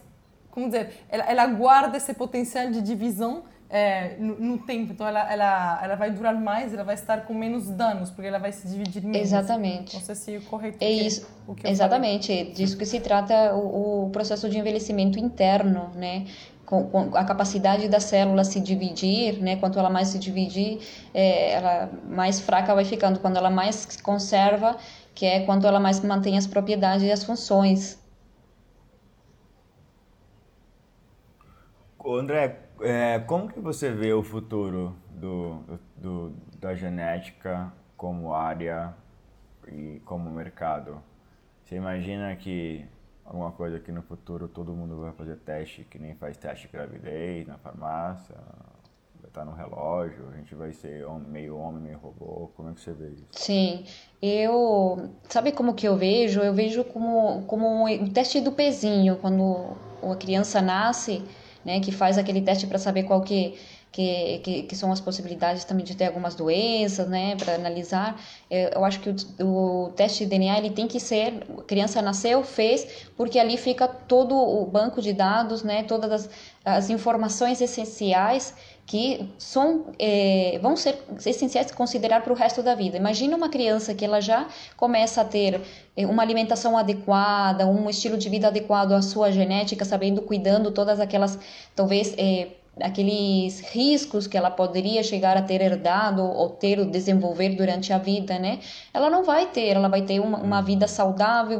como 0.51 0.65
dizer, 0.65 1.05
ela, 1.07 1.23
ela 1.23 1.45
guarda 1.47 1.95
esse 1.95 2.13
potencial 2.13 2.69
de 2.69 2.81
divisão 2.81 3.43
é, 3.69 4.15
no, 4.17 4.39
no, 4.39 4.57
tempo. 4.57 4.93
Então 4.93 5.07
ela, 5.07 5.31
ela, 5.31 5.79
ela 5.83 5.95
vai 5.95 6.09
durar 6.09 6.33
mais, 6.33 6.73
ela 6.73 6.83
vai 6.83 6.95
estar 6.95 7.25
com 7.25 7.33
menos 7.33 7.69
danos, 7.69 8.09
porque 8.09 8.27
ela 8.27 8.39
vai 8.39 8.51
se 8.51 8.67
dividir 8.67 9.03
menos. 9.03 9.27
Exatamente. 9.27 9.95
Não 9.95 10.01
sei 10.01 10.15
se 10.15 10.35
é 10.35 10.39
correto. 10.39 10.77
É 10.81 10.89
isso. 10.89 11.29
o 11.47 11.53
que 11.53 11.67
Exatamente. 11.67 12.35
Falei. 12.35 12.51
Disso 12.51 12.77
que 12.77 12.85
se 12.85 12.99
trata 12.99 13.53
o, 13.53 14.05
o 14.05 14.09
processo 14.09 14.49
de 14.49 14.57
envelhecimento 14.57 15.19
interno, 15.19 15.91
né? 15.95 16.25
Com, 16.65 16.87
com, 16.87 17.15
a 17.15 17.23
capacidade 17.23 17.87
da 17.87 17.99
célula 17.99 18.43
se 18.43 18.59
dividir, 18.59 19.39
né? 19.41 19.55
Quanto 19.55 19.77
ela 19.77 19.89
mais 19.89 20.09
se 20.09 20.19
dividir, 20.19 20.79
é, 21.13 21.53
ela 21.53 21.89
mais 22.07 22.39
fraca 22.39 22.73
vai 22.73 22.85
ficando. 22.85 23.19
Quando 23.19 23.37
ela 23.37 23.49
mais 23.51 23.85
conserva, 24.01 24.77
que 25.13 25.25
é 25.25 25.45
quando 25.45 25.67
ela 25.67 25.79
mais 25.79 25.99
mantém 25.99 26.37
as 26.37 26.47
propriedades 26.47 27.03
e 27.03 27.11
as 27.11 27.23
funções. 27.23 27.99
André, 32.03 32.68
é, 32.81 33.19
como 33.19 33.51
que 33.51 33.59
você 33.59 33.91
vê 33.91 34.13
o 34.13 34.23
futuro 34.23 34.95
do, 35.11 35.63
do, 35.97 36.33
da 36.59 36.73
genética 36.75 37.71
como 37.97 38.33
área 38.33 38.93
e 39.67 40.01
como 40.05 40.29
mercado? 40.29 41.01
Você 41.63 41.75
imagina 41.75 42.35
que 42.35 42.85
alguma 43.25 43.51
coisa 43.51 43.79
que 43.79 43.91
no 43.91 44.01
futuro 44.01 44.47
todo 44.47 44.73
mundo 44.73 45.01
vai 45.01 45.11
fazer 45.13 45.35
teste, 45.37 45.83
que 45.83 45.99
nem 45.99 46.15
faz 46.15 46.37
teste 46.37 46.67
de 46.67 46.73
gravidez 46.73 47.47
na 47.47 47.57
farmácia? 47.57 48.35
estar 49.29 49.45
no 49.45 49.53
relógio? 49.53 50.27
A 50.33 50.37
gente 50.37 50.53
vai 50.53 50.73
ser 50.73 51.05
meio 51.27 51.57
homem, 51.57 51.81
meio 51.81 51.97
robô? 51.97 52.51
Como 52.55 52.69
é 52.69 52.73
que 52.73 52.81
você 52.81 52.91
vê 52.91 53.09
isso? 53.09 53.25
Sim, 53.31 53.85
eu... 54.21 55.09
Sabe 55.27 55.51
como 55.51 55.73
que 55.73 55.87
eu 55.87 55.95
vejo? 55.95 56.41
Eu 56.41 56.53
vejo 56.53 56.83
como, 56.83 57.43
como 57.43 57.85
o 57.85 58.09
teste 58.09 58.41
do 58.41 58.51
pezinho, 58.51 59.15
quando 59.17 59.77
a 60.03 60.15
criança 60.15 60.61
nasce, 60.61 61.23
né, 61.63 61.79
que 61.79 61.91
faz 61.91 62.17
aquele 62.17 62.41
teste 62.41 62.67
para 62.67 62.77
saber 62.77 63.03
qual 63.03 63.21
que 63.21 63.57
que, 63.91 64.39
que, 64.43 64.63
que, 64.63 64.75
são 64.75 64.91
as 64.91 65.01
possibilidades 65.01 65.63
também 65.63 65.83
de 65.83 65.95
ter 65.95 66.05
algumas 66.05 66.35
doenças, 66.35 67.07
né, 67.07 67.35
para 67.35 67.55
analisar. 67.55 68.21
Eu 68.49 68.85
acho 68.85 68.99
que 68.99 69.09
o, 69.09 69.85
o, 69.85 69.89
teste 69.93 70.25
de 70.25 70.29
DNA 70.29 70.59
ele 70.59 70.69
tem 70.69 70.87
que 70.87 70.99
ser, 70.99 71.43
criança 71.65 72.01
nasceu, 72.01 72.43
fez, 72.43 73.07
porque 73.17 73.39
ali 73.39 73.57
fica 73.57 73.87
todo 73.87 74.35
o 74.35 74.65
banco 74.65 75.01
de 75.01 75.11
dados, 75.11 75.63
né, 75.63 75.83
todas 75.83 76.11
as, 76.11 76.29
as 76.63 76.89
informações 76.89 77.61
essenciais 77.61 78.53
que 78.89 79.29
são, 79.37 79.85
é, 79.99 80.57
vão 80.63 80.75
ser 80.75 80.97
essenciais 81.23 81.67
de 81.67 81.73
considerar 81.73 82.23
para 82.23 82.33
o 82.33 82.35
resto 82.35 82.63
da 82.63 82.73
vida. 82.73 82.97
Imagina 82.97 83.37
uma 83.37 83.47
criança 83.47 83.93
que 83.93 84.03
ela 84.03 84.19
já 84.19 84.47
começa 84.75 85.21
a 85.21 85.23
ter 85.25 85.61
é, 85.95 86.07
uma 86.07 86.23
alimentação 86.23 86.75
adequada, 86.75 87.67
um 87.67 87.87
estilo 87.87 88.17
de 88.17 88.27
vida 88.27 88.47
adequado 88.47 88.93
à 88.93 89.01
sua 89.03 89.31
genética, 89.31 89.85
sabendo, 89.85 90.23
cuidando 90.23 90.71
todas 90.71 90.99
aquelas, 90.99 91.37
talvez, 91.75 92.15
é, 92.17 92.47
aqueles 92.81 93.59
riscos 93.71 94.27
que 94.27 94.37
ela 94.37 94.49
poderia 94.49 95.03
chegar 95.03 95.37
a 95.37 95.41
ter 95.41 95.61
herdado 95.61 96.23
ou 96.23 96.49
ter 96.49 96.79
ou 96.79 96.85
desenvolver 96.85 97.49
durante 97.49 97.91
a 97.93 97.97
vida, 97.97 98.37
né? 98.39 98.59
Ela 98.93 99.09
não 99.09 99.23
vai 99.23 99.47
ter, 99.47 99.67
ela 99.67 99.87
vai 99.87 100.01
ter 100.01 100.19
uma, 100.19 100.37
uma 100.37 100.61
vida 100.61 100.87
saudável, 100.87 101.59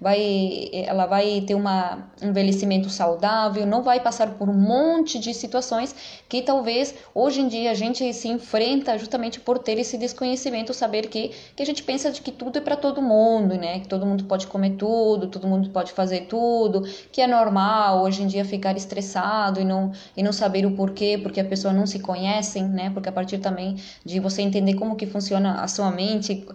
vai, 0.00 0.70
ela 0.72 1.06
vai 1.06 1.42
ter 1.46 1.54
uma, 1.54 2.10
um 2.22 2.28
envelhecimento 2.28 2.90
saudável, 2.90 3.66
não 3.66 3.82
vai 3.82 4.00
passar 4.00 4.30
por 4.34 4.48
um 4.48 4.54
monte 4.54 5.18
de 5.18 5.32
situações 5.32 5.94
que 6.28 6.42
talvez 6.42 6.94
hoje 7.14 7.40
em 7.40 7.48
dia 7.48 7.70
a 7.70 7.74
gente 7.74 8.12
se 8.12 8.28
enfrenta 8.28 8.98
justamente 8.98 9.40
por 9.40 9.58
ter 9.58 9.78
esse 9.78 9.96
desconhecimento, 9.96 10.74
saber 10.74 11.08
que, 11.08 11.30
que 11.54 11.62
a 11.62 11.66
gente 11.66 11.82
pensa 11.82 12.10
de 12.10 12.20
que 12.20 12.32
tudo 12.32 12.58
é 12.58 12.60
para 12.60 12.76
todo 12.76 13.00
mundo, 13.00 13.56
né? 13.56 13.80
Que 13.80 13.88
todo 13.88 14.04
mundo 14.04 14.24
pode 14.24 14.46
comer 14.46 14.70
tudo, 14.70 15.28
todo 15.28 15.46
mundo 15.46 15.70
pode 15.70 15.92
fazer 15.92 16.22
tudo, 16.22 16.82
que 17.12 17.20
é 17.20 17.26
normal 17.26 18.02
hoje 18.02 18.22
em 18.22 18.26
dia 18.26 18.44
ficar 18.44 18.76
estressado 18.76 19.60
e 19.60 19.64
não, 19.64 19.92
e 20.16 20.22
não 20.22 20.32
saber 20.32 20.55
saber 20.56 20.66
o 20.66 20.72
porquê, 20.72 21.18
porque 21.22 21.40
a 21.40 21.44
pessoa 21.44 21.72
não 21.72 21.86
se 21.86 21.98
conhece, 21.98 22.62
né? 22.62 22.90
Porque 22.90 23.08
a 23.08 23.12
partir 23.12 23.38
também 23.38 23.76
de 24.04 24.18
você 24.20 24.42
entender 24.42 24.74
como 24.74 24.96
que 24.96 25.06
funciona 25.06 25.60
a 25.60 25.68
sua 25.68 25.90
mente, 25.90 26.46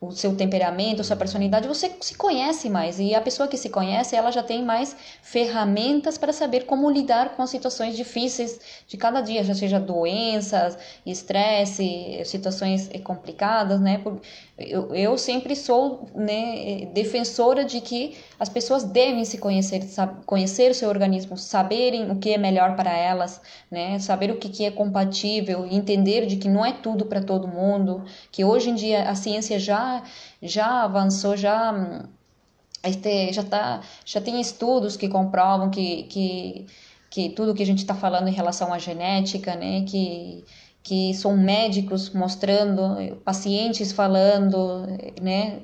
o 0.00 0.10
seu 0.10 0.34
temperamento, 0.36 1.00
a 1.00 1.04
sua 1.04 1.16
personalidade, 1.16 1.68
você 1.68 1.92
se 2.00 2.14
conhece 2.16 2.68
mais. 2.68 2.98
E 2.98 3.14
a 3.14 3.20
pessoa 3.20 3.48
que 3.48 3.56
se 3.56 3.70
conhece, 3.70 4.16
ela 4.16 4.30
já 4.30 4.42
tem 4.42 4.64
mais 4.64 4.96
ferramentas 5.22 6.18
para 6.18 6.32
saber 6.32 6.66
como 6.66 6.90
lidar 6.90 7.36
com 7.36 7.42
as 7.42 7.50
situações 7.50 7.96
difíceis 7.96 8.58
de 8.86 8.96
cada 8.96 9.20
dia, 9.20 9.44
já 9.44 9.54
seja 9.54 9.78
doenças, 9.78 10.76
estresse, 11.06 12.22
situações 12.24 12.90
complicadas, 13.04 13.80
né? 13.80 14.02
Eu, 14.66 14.94
eu 14.94 15.18
sempre 15.18 15.54
sou 15.54 16.06
né, 16.14 16.86
defensora 16.92 17.64
de 17.64 17.80
que 17.80 18.16
as 18.38 18.48
pessoas 18.48 18.84
devem 18.84 19.24
se 19.24 19.38
conhecer, 19.38 19.82
sabe, 19.82 20.24
conhecer 20.24 20.70
o 20.70 20.74
seu 20.74 20.88
organismo, 20.88 21.36
saberem 21.36 22.10
o 22.10 22.16
que 22.16 22.30
é 22.30 22.38
melhor 22.38 22.76
para 22.76 22.96
elas, 22.96 23.40
né, 23.70 23.98
saber 23.98 24.30
o 24.30 24.36
que, 24.38 24.48
que 24.48 24.64
é 24.64 24.70
compatível, 24.70 25.66
entender 25.70 26.26
de 26.26 26.36
que 26.36 26.48
não 26.48 26.64
é 26.64 26.72
tudo 26.72 27.06
para 27.06 27.22
todo 27.22 27.48
mundo, 27.48 28.04
que 28.30 28.44
hoje 28.44 28.70
em 28.70 28.74
dia 28.74 29.08
a 29.08 29.14
ciência 29.14 29.58
já, 29.58 30.02
já 30.42 30.84
avançou, 30.84 31.36
já, 31.36 32.06
este, 32.84 33.32
já, 33.32 33.44
tá, 33.44 33.80
já 34.04 34.20
tem 34.20 34.40
estudos 34.40 34.96
que 34.96 35.08
comprovam 35.08 35.70
que, 35.70 36.04
que, 36.04 36.66
que 37.10 37.30
tudo 37.30 37.54
que 37.54 37.62
a 37.62 37.66
gente 37.66 37.78
está 37.78 37.94
falando 37.94 38.28
em 38.28 38.32
relação 38.32 38.72
à 38.72 38.78
genética, 38.78 39.54
né, 39.54 39.84
que 39.86 40.44
que 40.82 41.14
são 41.14 41.36
médicos 41.36 42.10
mostrando, 42.10 43.16
pacientes 43.24 43.92
falando, 43.92 44.86
né, 45.20 45.60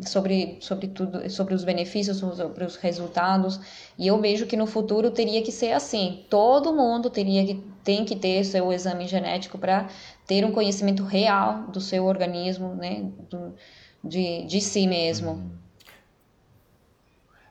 sobre, 0.00 0.56
sobre 0.60 0.88
tudo, 0.88 1.28
sobre 1.30 1.54
os 1.54 1.64
benefícios, 1.64 2.18
sobre 2.18 2.64
os 2.64 2.76
resultados. 2.76 3.60
E 3.98 4.06
eu 4.06 4.20
vejo 4.20 4.46
que 4.46 4.56
no 4.56 4.66
futuro 4.66 5.10
teria 5.10 5.42
que 5.42 5.52
ser 5.52 5.72
assim. 5.72 6.24
Todo 6.28 6.74
mundo 6.74 7.10
teria 7.10 7.44
que 7.44 7.62
tem 7.84 8.04
que 8.04 8.16
ter 8.16 8.44
seu 8.44 8.72
exame 8.72 9.06
genético 9.06 9.58
para 9.58 9.88
ter 10.26 10.44
um 10.44 10.52
conhecimento 10.52 11.04
real 11.04 11.64
do 11.68 11.80
seu 11.80 12.06
organismo, 12.06 12.74
né, 12.74 13.10
do, 13.30 13.54
de, 14.02 14.44
de 14.46 14.60
si 14.60 14.86
mesmo. 14.86 15.32
Uhum. 15.32 15.50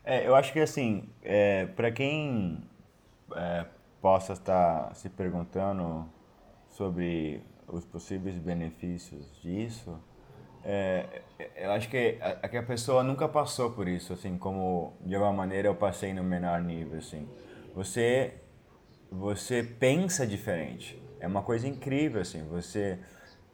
É, 0.06 0.27
eu 0.27 0.35
acho 0.35 0.52
que 0.52 0.60
assim, 0.60 1.07
é, 1.22 1.65
para 1.68 1.90
quem 1.91 2.60
é, 3.35 3.65
possa 4.02 4.34
estar 4.34 4.94
se 4.95 5.07
perguntando 5.07 6.06
sobre 6.74 7.41
os 7.68 7.86
possíveis 7.86 8.38
benefícios 8.38 9.40
disso, 9.41 9.98
é, 10.64 11.22
eu 11.56 11.72
acho 11.72 11.90
que 11.90 12.18
a, 12.22 12.48
que 12.48 12.58
a 12.58 12.64
pessoa 12.64 13.04
nunca 13.04 13.28
passou 13.28 13.72
por 13.72 13.88
isso, 13.88 14.14
assim, 14.14 14.38
como 14.38 14.94
de 15.02 15.14
alguma 15.16 15.34
maneira 15.34 15.68
eu 15.68 15.76
passei 15.76 16.14
no 16.14 16.24
menor 16.24 16.62
nível, 16.62 17.00
assim. 17.00 17.28
Você, 17.76 18.36
você 19.12 19.64
pensa 19.64 20.26
diferente. 20.26 21.02
É 21.20 21.28
uma 21.28 21.41
coisa 21.41 21.68
incrível, 21.68 22.22
assim, 22.22 22.44
você... 22.44 23.00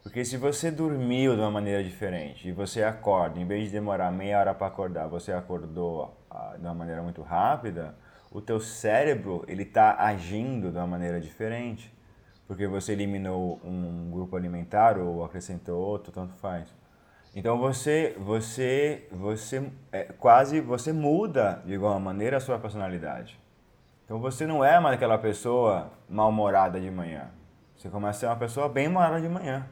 Porque 0.02 0.24
se 0.24 0.38
você 0.38 0.70
dormiu 0.70 1.34
de 1.34 1.40
uma 1.42 1.50
maneira 1.50 1.84
diferente 1.84 2.48
e 2.48 2.52
você 2.52 2.82
acorda, 2.82 3.38
em 3.38 3.46
vez 3.46 3.64
de 3.64 3.72
demorar 3.72 4.10
meia 4.10 4.38
hora 4.38 4.54
para 4.54 4.66
acordar, 4.66 5.06
você 5.08 5.30
acordou 5.30 6.16
ah, 6.30 6.54
de 6.56 6.64
uma 6.64 6.72
maneira 6.72 7.02
muito 7.02 7.20
rápida, 7.20 7.94
o 8.32 8.40
teu 8.40 8.60
cérebro, 8.60 9.44
ele 9.46 9.64
está 9.64 9.96
agindo 9.98 10.70
de 10.70 10.78
uma 10.78 10.86
maneira 10.86 11.20
diferente 11.20 11.92
porque 12.50 12.66
você 12.66 12.94
eliminou 12.94 13.60
um 13.64 14.10
grupo 14.10 14.34
alimentar 14.34 14.98
ou 14.98 15.22
acrescentou 15.24 15.78
outro, 15.78 16.10
tanto 16.10 16.34
faz. 16.34 16.66
Então 17.32 17.56
você, 17.56 18.16
você, 18.18 19.06
você 19.12 19.70
é, 19.92 20.02
quase 20.18 20.60
você 20.60 20.92
muda 20.92 21.62
de 21.64 21.76
alguma 21.76 22.00
maneira 22.00 22.38
a 22.38 22.40
sua 22.40 22.58
personalidade. 22.58 23.38
Então 24.04 24.18
você 24.18 24.48
não 24.48 24.64
é 24.64 24.80
mais 24.80 24.96
aquela 24.96 25.16
pessoa 25.16 25.92
mal-humorada 26.08 26.80
de 26.80 26.90
manhã. 26.90 27.30
Você 27.76 27.88
começa 27.88 28.16
a 28.16 28.18
ser 28.18 28.26
uma 28.26 28.36
pessoa 28.36 28.68
bem 28.68 28.88
humorada 28.88 29.20
de 29.20 29.28
manhã. 29.28 29.64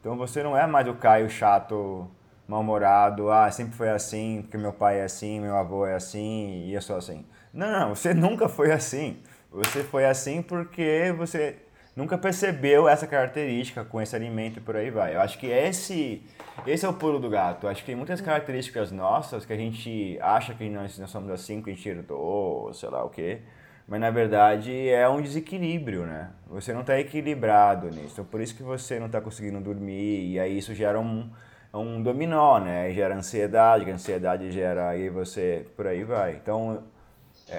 Então 0.00 0.16
você 0.16 0.42
não 0.42 0.56
é 0.56 0.66
mais 0.66 0.88
o 0.88 0.94
Caio 0.94 1.30
chato, 1.30 2.10
mal-humorado, 2.48 3.30
ah, 3.30 3.48
sempre 3.52 3.76
foi 3.76 3.90
assim, 3.90 4.42
porque 4.42 4.58
meu 4.58 4.72
pai 4.72 4.98
é 4.98 5.04
assim, 5.04 5.38
meu 5.38 5.56
avô 5.56 5.86
é 5.86 5.94
assim 5.94 6.64
e 6.64 6.74
eu 6.74 6.82
sou 6.82 6.96
assim. 6.96 7.24
Não, 7.52 7.70
não, 7.70 7.94
você 7.94 8.12
nunca 8.12 8.48
foi 8.48 8.72
assim. 8.72 9.22
Você 9.52 9.84
foi 9.84 10.04
assim 10.04 10.42
porque 10.42 11.14
você 11.16 11.67
nunca 11.98 12.16
percebeu 12.16 12.88
essa 12.88 13.08
característica 13.08 13.84
com 13.84 14.00
esse 14.00 14.14
alimento 14.14 14.58
e 14.58 14.60
por 14.60 14.76
aí 14.76 14.88
vai. 14.88 15.16
Eu 15.16 15.20
acho 15.20 15.36
que 15.36 15.48
esse, 15.48 16.22
esse 16.64 16.86
é 16.86 16.88
o 16.88 16.92
pulo 16.92 17.18
do 17.18 17.28
gato. 17.28 17.66
Eu 17.66 17.70
acho 17.70 17.80
que 17.80 17.86
tem 17.86 17.96
muitas 17.96 18.20
características 18.20 18.92
nossas 18.92 19.44
que 19.44 19.52
a 19.52 19.56
gente 19.56 20.16
acha 20.22 20.54
que 20.54 20.70
nós, 20.70 20.96
nós 20.96 21.10
somos 21.10 21.28
assim, 21.28 21.60
que 21.60 21.70
a 21.70 21.74
gente 21.74 21.88
herdou, 21.88 22.72
sei 22.72 22.88
lá 22.88 23.04
o 23.04 23.10
quê. 23.10 23.40
Mas 23.88 24.00
na 24.00 24.10
verdade 24.10 24.88
é 24.88 25.08
um 25.08 25.20
desequilíbrio, 25.20 26.06
né? 26.06 26.30
Você 26.48 26.72
não 26.72 26.82
está 26.82 26.96
equilibrado 27.00 27.88
nisso. 27.88 28.10
Então 28.12 28.24
por 28.24 28.40
isso 28.40 28.54
que 28.54 28.62
você 28.62 29.00
não 29.00 29.06
está 29.06 29.20
conseguindo 29.20 29.58
dormir 29.60 30.30
e 30.30 30.38
aí 30.38 30.56
isso 30.56 30.72
gera 30.76 31.00
um, 31.00 31.28
um 31.74 32.00
dominó, 32.00 32.60
né? 32.60 32.92
Gera 32.92 33.16
ansiedade, 33.16 33.84
que 33.84 33.90
ansiedade 33.90 34.52
gera 34.52 34.90
aí 34.90 35.08
você 35.08 35.66
por 35.76 35.88
aí 35.88 36.04
vai. 36.04 36.36
Então 36.36 36.84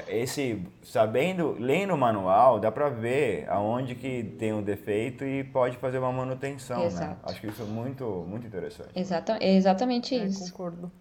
esse 0.08 0.64
sabendo 0.84 1.56
lendo 1.60 1.94
o 1.94 1.98
manual 1.98 2.60
dá 2.60 2.72
para 2.72 2.90
ver 2.90 3.50
aonde 3.50 3.96
que 3.96 4.24
tem 4.38 4.54
um 4.54 4.62
defeito 4.62 5.26
e 5.26 5.44
pode 5.44 5.78
fazer 5.78 5.98
uma 5.98 6.12
manutenção 6.12 6.80
né? 6.80 6.86
Exato. 6.86 7.10
né 7.10 7.18
acho 7.24 7.42
que 7.42 7.48
isso 7.48 7.62
é 7.64 7.66
muito 7.66 8.06
muito 8.28 8.46
interessante 8.46 8.90
Exata, 8.96 9.38
é 9.42 9.56
exatamente 9.56 10.16
é, 10.16 10.26
isso 10.26 10.52
concordo 10.52 10.92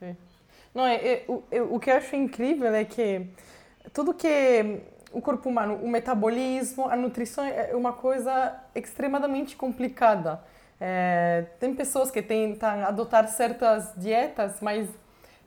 é. 0.00 0.14
não 0.74 0.86
é, 0.86 0.96
é 0.96 1.24
o, 1.28 1.44
o 1.74 1.78
que 1.78 1.90
eu 1.90 1.96
acho 1.96 2.16
incrível 2.16 2.74
é 2.74 2.84
que 2.84 3.26
tudo 3.92 4.14
que 4.14 4.80
o 5.12 5.20
corpo 5.20 5.50
humano 5.50 5.74
o 5.82 5.88
metabolismo 5.88 6.88
a 6.88 6.96
nutrição 6.96 7.44
é 7.44 7.76
uma 7.76 7.92
coisa 7.92 8.56
extremamente 8.74 9.56
complicada 9.56 10.40
é, 10.80 11.44
tem 11.60 11.74
pessoas 11.74 12.10
que 12.10 12.22
tentam 12.22 12.82
adotar 12.82 13.28
certas 13.28 13.92
dietas 13.96 14.58
mas 14.62 14.88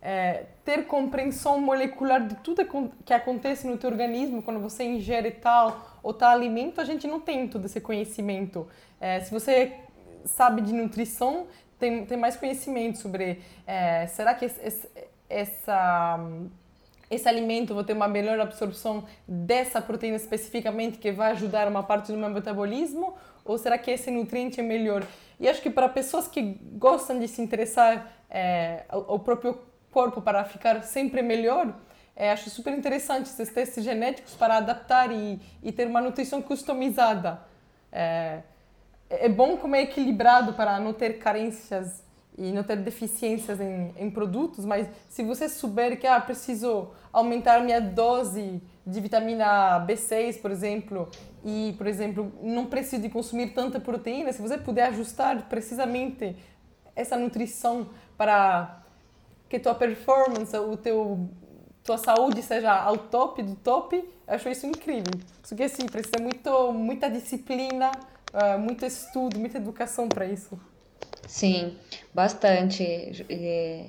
é, 0.05 0.43
ter 0.63 0.85
compreensão 0.85 1.59
molecular 1.59 2.27
de 2.27 2.35
tudo 2.35 2.63
que 3.03 3.11
acontece 3.11 3.65
no 3.65 3.75
teu 3.75 3.89
organismo 3.89 4.43
quando 4.43 4.59
você 4.59 4.83
ingere 4.83 5.31
tal 5.31 5.99
ou 6.03 6.13
tal 6.13 6.29
alimento, 6.29 6.79
a 6.79 6.83
gente 6.83 7.07
não 7.07 7.19
tem 7.19 7.47
todo 7.47 7.65
esse 7.65 7.81
conhecimento. 7.81 8.67
É, 9.01 9.19
se 9.21 9.31
você 9.31 9.73
sabe 10.23 10.61
de 10.61 10.71
nutrição, 10.73 11.47
tem, 11.79 12.05
tem 12.05 12.17
mais 12.19 12.35
conhecimento 12.35 12.99
sobre 12.99 13.41
é, 13.65 14.05
será 14.05 14.35
que 14.35 14.45
esse, 14.45 14.87
essa, 15.27 16.19
esse 17.09 17.27
alimento 17.27 17.73
vai 17.73 17.83
ter 17.83 17.93
uma 17.93 18.07
melhor 18.07 18.39
absorção 18.39 19.05
dessa 19.27 19.81
proteína 19.81 20.17
especificamente 20.17 20.99
que 20.99 21.11
vai 21.11 21.31
ajudar 21.31 21.67
uma 21.67 21.81
parte 21.81 22.11
do 22.11 22.17
meu 22.17 22.29
metabolismo 22.29 23.15
ou 23.43 23.57
será 23.57 23.75
que 23.75 23.89
esse 23.89 24.11
nutriente 24.11 24.59
é 24.59 24.63
melhor? 24.63 25.03
E 25.39 25.49
acho 25.49 25.63
que 25.63 25.69
para 25.71 25.89
pessoas 25.89 26.27
que 26.27 26.59
gostam 26.77 27.17
de 27.17 27.27
se 27.27 27.41
interessar 27.41 28.11
é, 28.29 28.83
ao 28.87 29.17
próprio 29.17 29.57
corpo 29.95 30.21
para 30.21 30.43
ficar 30.43 30.83
sempre 30.83 31.21
melhor, 31.21 31.73
é, 32.17 32.29
acho 32.29 32.49
super 32.49 32.73
interessante 32.73 33.27
esses 33.27 33.49
testes 33.49 33.81
genéticos 33.81 34.33
para 34.33 34.57
adaptar 34.57 35.09
e, 35.09 35.39
e 35.63 35.71
ter 35.71 35.87
uma 35.87 36.01
nutrição 36.01 36.41
customizada. 36.41 37.39
É, 37.89 38.41
é 39.09 39.29
bom 39.29 39.55
como 39.55 39.73
é 39.73 39.83
equilibrado 39.83 40.51
para 40.51 40.77
não 40.81 40.91
ter 40.91 41.17
carências 41.17 42.03
e 42.37 42.51
não 42.51 42.61
ter 42.61 42.75
deficiências 42.75 43.61
em, 43.61 43.93
em 43.95 44.11
produtos, 44.11 44.65
mas 44.65 44.85
se 45.07 45.23
você 45.23 45.47
souber 45.47 45.97
que 45.97 46.05
ah, 46.05 46.19
preciso 46.19 46.89
aumentar 47.13 47.61
minha 47.61 47.79
dose 47.79 48.61
de 48.85 48.99
vitamina 48.99 49.79
B6, 49.87 50.41
por 50.41 50.51
exemplo, 50.51 51.09
e, 51.45 51.73
por 51.77 51.87
exemplo, 51.87 52.33
não 52.41 52.65
preciso 52.65 53.01
de 53.01 53.09
consumir 53.09 53.53
tanta 53.53 53.79
proteína, 53.79 54.33
se 54.33 54.41
você 54.41 54.57
puder 54.57 54.87
ajustar 54.87 55.43
precisamente 55.43 56.35
essa 56.93 57.15
nutrição 57.15 57.89
para 58.17 58.84
que 59.55 59.59
tua 59.59 59.75
performance, 59.75 60.55
o 60.57 60.75
teu 60.75 61.29
tua 61.83 61.97
saúde 61.97 62.41
seja 62.41 62.73
ao 62.73 62.97
top 62.97 63.43
do 63.43 63.55
top, 63.55 64.03
acho 64.27 64.49
isso 64.49 64.65
incrível. 64.65 65.13
Isso 65.43 65.55
que 65.55 65.63
assim, 65.63 65.85
precisa 65.85 66.17
muito 66.19 66.73
muita 66.73 67.09
disciplina, 67.09 67.91
uh, 68.33 68.59
muito 68.59 68.85
estudo, 68.85 69.39
muita 69.39 69.57
educação 69.57 70.09
para 70.09 70.25
isso. 70.25 70.59
Sim, 71.27 71.77
bastante. 72.13 73.25
É, 73.29 73.85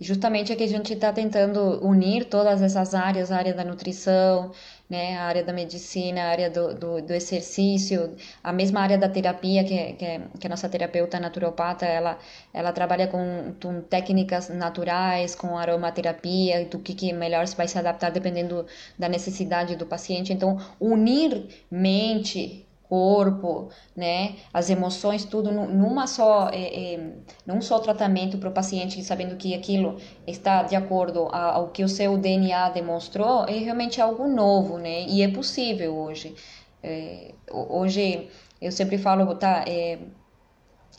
justamente 0.00 0.52
é 0.52 0.56
que 0.56 0.62
a 0.62 0.68
gente 0.68 0.92
está 0.92 1.12
tentando 1.12 1.84
unir 1.84 2.24
todas 2.26 2.62
essas 2.62 2.94
áreas, 2.94 3.30
a 3.30 3.36
área 3.36 3.52
da 3.52 3.64
nutrição, 3.64 4.52
né, 4.90 5.16
a 5.16 5.22
área 5.22 5.44
da 5.44 5.52
medicina, 5.52 6.22
a 6.22 6.28
área 6.30 6.50
do, 6.50 6.74
do, 6.74 7.00
do 7.00 7.14
exercício, 7.14 8.16
a 8.42 8.52
mesma 8.52 8.80
área 8.80 8.98
da 8.98 9.08
terapia, 9.08 9.62
que, 9.64 9.92
que, 9.94 10.20
que, 10.40 10.46
a 10.46 10.50
nossa 10.50 10.68
terapeuta 10.68 11.20
naturopata, 11.20 11.86
ela, 11.86 12.18
ela 12.52 12.72
trabalha 12.72 13.06
com, 13.06 13.54
com 13.62 13.80
técnicas 13.82 14.48
naturais, 14.48 15.34
com 15.36 15.56
aromaterapia, 15.56 16.66
do 16.66 16.80
que, 16.80 16.94
que 16.94 17.12
melhor 17.12 17.46
vai 17.56 17.68
se 17.68 17.78
adaptar 17.78 18.10
dependendo 18.10 18.66
da 18.98 19.08
necessidade 19.08 19.76
do 19.76 19.86
paciente. 19.86 20.32
Então, 20.32 20.58
unir 20.80 21.46
mente, 21.70 22.66
corpo, 22.90 23.68
né, 23.96 24.34
as 24.52 24.68
emoções, 24.68 25.24
tudo 25.24 25.52
numa 25.52 26.08
só, 26.08 26.48
é, 26.52 26.94
é, 26.94 27.12
num 27.46 27.62
só 27.62 27.78
tratamento 27.78 28.36
para 28.36 28.48
o 28.48 28.52
paciente, 28.52 29.02
sabendo 29.04 29.36
que 29.36 29.54
aquilo 29.54 29.96
está 30.26 30.64
de 30.64 30.74
acordo 30.74 31.28
ao 31.32 31.68
que 31.68 31.84
o 31.84 31.88
seu 31.88 32.18
DNA 32.18 32.70
demonstrou, 32.70 33.44
é 33.44 33.52
realmente 33.52 34.00
algo 34.00 34.26
novo, 34.26 34.76
né, 34.76 35.04
e 35.04 35.22
é 35.22 35.28
possível 35.28 35.96
hoje. 35.96 36.34
É, 36.82 37.32
hoje, 37.48 38.28
eu 38.60 38.72
sempre 38.72 38.98
falo, 38.98 39.36
tá, 39.36 39.64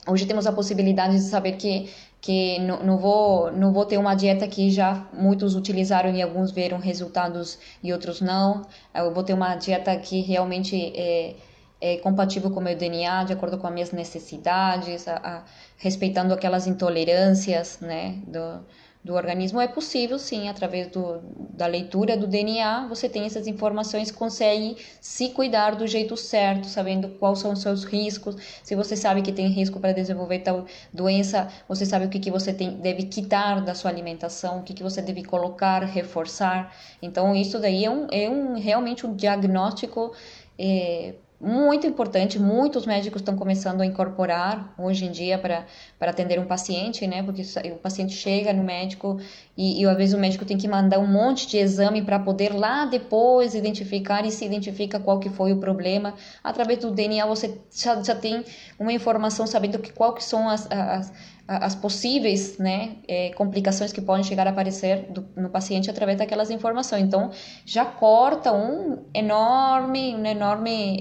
hoje 0.07 0.25
temos 0.25 0.47
a 0.47 0.53
possibilidade 0.53 1.15
de 1.15 1.23
saber 1.23 1.57
que 1.57 1.89
que 2.21 2.59
não, 2.59 2.83
não, 2.83 2.97
vou 2.99 3.51
não 3.51 3.73
vou 3.73 3.83
ter 3.83 3.97
uma 3.97 4.13
dieta 4.13 4.47
que 4.47 4.69
já 4.69 5.09
muitos 5.11 5.55
utilizaram 5.55 6.13
e 6.13 6.21
alguns 6.21 6.51
viram 6.51 6.77
resultados 6.77 7.57
e 7.81 7.91
outros 7.91 8.21
não. 8.21 8.61
Eu 8.93 9.11
vou 9.11 9.23
ter 9.23 9.33
uma 9.33 9.55
dieta 9.55 9.95
que 9.97 10.21
realmente 10.21 10.93
é, 10.95 11.35
é, 11.81 11.97
compatível 11.97 12.51
com 12.51 12.59
o 12.59 12.63
meu 12.63 12.75
DNA, 12.75 13.23
de 13.23 13.33
acordo 13.33 13.57
com 13.57 13.65
as 13.65 13.73
minhas 13.73 13.91
necessidades, 13.91 15.07
a, 15.07 15.15
a, 15.15 15.43
respeitando 15.77 16.31
aquelas 16.31 16.67
intolerâncias 16.67 17.79
né, 17.81 18.19
do, 18.27 18.63
do 19.03 19.15
organismo, 19.15 19.59
é 19.59 19.67
possível 19.67 20.19
sim, 20.19 20.47
através 20.47 20.87
do, 20.87 21.19
da 21.55 21.65
leitura 21.65 22.15
do 22.15 22.27
DNA, 22.27 22.85
você 22.87 23.09
tem 23.09 23.25
essas 23.25 23.47
informações, 23.47 24.11
consegue 24.11 24.77
se 25.01 25.29
cuidar 25.29 25.71
do 25.71 25.87
jeito 25.87 26.15
certo, 26.15 26.67
sabendo 26.67 27.09
quais 27.17 27.39
são 27.39 27.51
os 27.53 27.63
seus 27.63 27.83
riscos. 27.83 28.35
Se 28.63 28.75
você 28.75 28.95
sabe 28.95 29.23
que 29.23 29.31
tem 29.31 29.47
risco 29.47 29.79
para 29.79 29.91
desenvolver 29.91 30.39
tal 30.39 30.65
doença, 30.93 31.47
você 31.67 31.83
sabe 31.83 32.05
o 32.05 32.09
que, 32.09 32.19
que 32.19 32.29
você 32.29 32.53
tem, 32.53 32.77
deve 32.77 33.03
quitar 33.05 33.59
da 33.59 33.73
sua 33.73 33.89
alimentação, 33.89 34.59
o 34.59 34.63
que, 34.63 34.75
que 34.75 34.83
você 34.83 35.01
deve 35.01 35.23
colocar, 35.23 35.83
reforçar. 35.83 36.71
Então, 37.01 37.35
isso 37.35 37.57
daí 37.57 37.83
é, 37.85 37.89
um, 37.89 38.05
é 38.11 38.29
um, 38.29 38.53
realmente 38.59 39.07
um 39.07 39.15
diagnóstico. 39.15 40.13
É, 40.59 41.15
muito 41.41 41.87
importante, 41.87 42.37
muitos 42.37 42.85
médicos 42.85 43.21
estão 43.21 43.35
começando 43.35 43.81
a 43.81 43.85
incorporar 43.85 44.73
hoje 44.77 45.05
em 45.05 45.11
dia 45.11 45.39
para, 45.39 45.65
atender 45.99 46.39
um 46.39 46.45
paciente, 46.45 47.07
né? 47.07 47.23
Porque 47.23 47.41
o 47.71 47.77
paciente 47.77 48.13
chega 48.13 48.53
no 48.53 48.63
médico 48.63 49.19
e, 49.57 49.81
e 49.81 49.85
às 49.87 49.97
vezes 49.97 50.13
o 50.13 50.19
médico 50.19 50.45
tem 50.45 50.57
que 50.57 50.67
mandar 50.67 50.99
um 50.99 51.07
monte 51.07 51.47
de 51.47 51.57
exame 51.57 52.03
para 52.03 52.19
poder 52.19 52.53
lá 52.53 52.85
depois 52.85 53.55
identificar 53.55 54.23
e 54.23 54.31
se 54.31 54.45
identifica 54.45 54.99
qual 54.99 55.19
que 55.19 55.29
foi 55.29 55.51
o 55.51 55.57
problema. 55.57 56.13
Através 56.43 56.79
do 56.79 56.91
DNA 56.91 57.25
você 57.25 57.59
já, 57.73 58.01
já 58.03 58.13
tem 58.13 58.45
uma 58.77 58.93
informação 58.93 59.47
sabendo 59.47 59.79
que 59.79 59.91
qual 59.91 60.13
que 60.13 60.23
são 60.23 60.47
as, 60.47 60.67
as 60.71 61.11
as 61.57 61.75
possíveis 61.75 62.57
né, 62.57 62.97
é, 63.07 63.31
complicações 63.31 63.91
que 63.91 64.01
podem 64.01 64.23
chegar 64.23 64.47
a 64.47 64.51
aparecer 64.51 65.11
do, 65.11 65.27
no 65.35 65.49
paciente 65.49 65.89
através 65.89 66.17
daquelas 66.17 66.49
informações. 66.49 67.03
Então, 67.03 67.31
já 67.65 67.85
corta 67.85 68.53
um 68.53 69.05
enorme, 69.13 70.15
um 70.15 70.25
enorme 70.25 70.97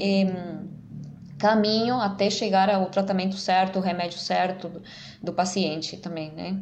caminho 1.39 1.95
até 1.97 2.29
chegar 2.29 2.69
ao 2.69 2.87
tratamento 2.87 3.37
certo, 3.37 3.79
o 3.79 3.83
remédio 3.83 4.19
certo 4.19 4.69
do, 4.69 4.83
do 5.23 5.33
paciente 5.33 5.97
também, 5.97 6.31
né? 6.33 6.61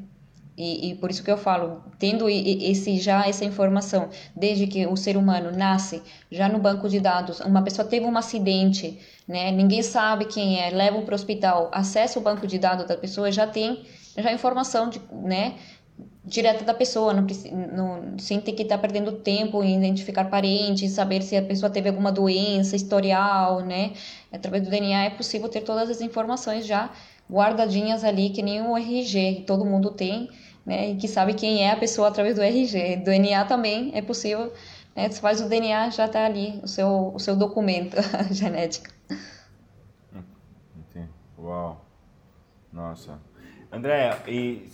E, 0.59 0.91
e, 0.91 0.95
por 0.97 1.09
isso 1.09 1.23
que 1.23 1.31
eu 1.31 1.39
falo, 1.39 1.85
tendo 2.01 2.29
esse 2.29 2.99
já 2.99 3.25
essa 3.25 3.45
informação, 3.45 4.09
desde 4.35 4.67
que 4.67 4.85
o 4.89 4.97
ser 4.97 5.17
humano 5.17 5.57
nasce, 5.57 6.03
já 6.33 6.49
no 6.49 6.59
banco 6.59 6.89
de 6.89 6.99
dados, 6.99 7.39
uma 7.39 7.63
pessoa 7.63 7.87
teve 7.87 8.05
um 8.05 8.19
acidente, 8.19 8.99
né? 9.29 9.53
Ninguém 9.53 9.85
sabe 9.85 10.25
quem 10.25 10.61
é, 10.61 10.71
leva 10.71 11.01
para 11.03 11.13
o 11.13 11.15
hospital, 11.15 11.71
acessa 11.73 12.19
o 12.19 12.23
banco 12.23 12.45
de 12.45 12.59
dados 12.59 12.89
da 12.89 12.97
pessoa, 12.97 13.31
já 13.31 13.47
tem 13.47 13.85
já 14.17 14.33
informação 14.33 14.91
de, 14.91 15.01
né? 15.13 15.55
direta 16.25 16.65
da 16.65 16.75
pessoa, 16.75 17.15
não, 17.15 17.27
não, 17.73 18.19
sem 18.19 18.41
ter 18.41 18.53
que 18.53 18.63
estar 18.63 18.77
tá 18.77 18.83
perdendo 18.83 19.13
tempo 19.13 19.63
em 19.63 19.79
identificar 19.79 20.25
parentes, 20.25 20.93
saber 20.93 21.23
se 21.23 21.37
a 21.37 21.43
pessoa 21.43 21.71
teve 21.71 21.89
alguma 21.89 22.13
doença, 22.13 22.77
historial, 22.77 23.61
né? 23.61 23.93
Através 24.31 24.63
do 24.65 24.71
DNA 24.71 25.05
é 25.05 25.11
possível 25.11 25.49
ter 25.49 25.63
todas 25.63 25.89
as 25.89 26.01
informações 26.01 26.67
já 26.67 26.91
guardadinhas 27.31 28.05
ali, 28.05 28.31
que 28.31 28.43
nem 28.43 28.63
o 28.63 28.77
RG, 28.77 29.45
todo 29.47 29.65
mundo 29.65 29.91
tem, 29.91 30.31
né? 30.65 30.91
E 30.91 30.97
que 30.97 31.07
sabe 31.07 31.35
quem 31.35 31.65
é 31.65 31.71
a 31.71 31.77
pessoa 31.77 32.09
através 32.09 32.37
do 32.37 32.43
RG. 32.43 32.97
Do 32.97 33.05
DNA 33.05 33.45
também 33.45 33.91
é 33.95 34.03
possível, 34.03 34.53
né? 34.95 35.09
Você 35.09 35.21
faz 35.21 35.41
o 35.41 35.49
DNA, 35.49 35.91
já 35.91 36.07
está 36.07 36.25
ali 36.25 36.61
o 36.63 36.69
seu, 36.69 37.13
o 37.15 37.19
seu 37.19 37.37
documento 37.37 37.97
genético. 38.31 38.89
Entendi. 40.77 41.09
Uau. 41.39 41.85
Nossa. 42.73 43.19
André, 43.71 44.17
e 44.27 44.67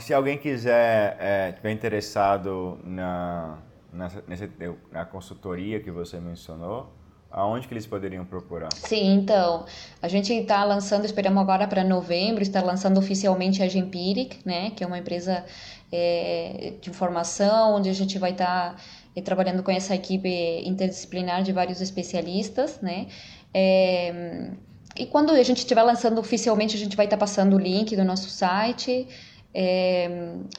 se 0.00 0.12
alguém 0.12 0.36
quiser, 0.36 1.16
é, 1.20 1.52
tiver 1.52 1.70
interessado 1.70 2.80
na, 2.82 3.58
nessa, 3.92 4.24
nessa, 4.26 4.50
na 4.90 5.04
consultoria 5.04 5.78
que 5.80 5.90
você 5.90 6.18
mencionou, 6.18 6.92
Aonde 7.30 7.68
que 7.68 7.74
eles 7.74 7.86
poderiam 7.86 8.24
procurar? 8.24 8.70
Sim, 8.74 9.14
então, 9.14 9.64
a 10.02 10.08
gente 10.08 10.32
está 10.32 10.64
lançando, 10.64 11.04
esperamos 11.04 11.40
agora 11.40 11.66
para 11.68 11.84
novembro, 11.84 12.42
está 12.42 12.60
lançando 12.60 12.98
oficialmente 12.98 13.62
a 13.62 13.68
Gempiric, 13.68 14.38
né, 14.44 14.70
que 14.70 14.82
é 14.82 14.86
uma 14.86 14.98
empresa 14.98 15.44
é, 15.92 16.72
de 16.80 16.90
informação, 16.90 17.76
onde 17.76 17.88
a 17.88 17.92
gente 17.92 18.18
vai 18.18 18.32
estar 18.32 18.74
tá, 18.74 18.76
é, 19.14 19.22
trabalhando 19.22 19.62
com 19.62 19.70
essa 19.70 19.94
equipe 19.94 20.28
interdisciplinar 20.64 21.44
de 21.44 21.52
vários 21.52 21.80
especialistas, 21.80 22.80
né, 22.80 23.06
é, 23.54 24.50
e 24.96 25.06
quando 25.06 25.30
a 25.30 25.42
gente 25.42 25.58
estiver 25.58 25.82
lançando 25.82 26.18
oficialmente, 26.18 26.76
a 26.76 26.78
gente 26.78 26.96
vai 26.96 27.06
estar 27.06 27.16
tá 27.16 27.20
passando 27.20 27.54
o 27.54 27.58
link 27.58 27.94
do 27.94 28.04
nosso 28.04 28.28
site, 28.28 29.06
é, 29.52 30.08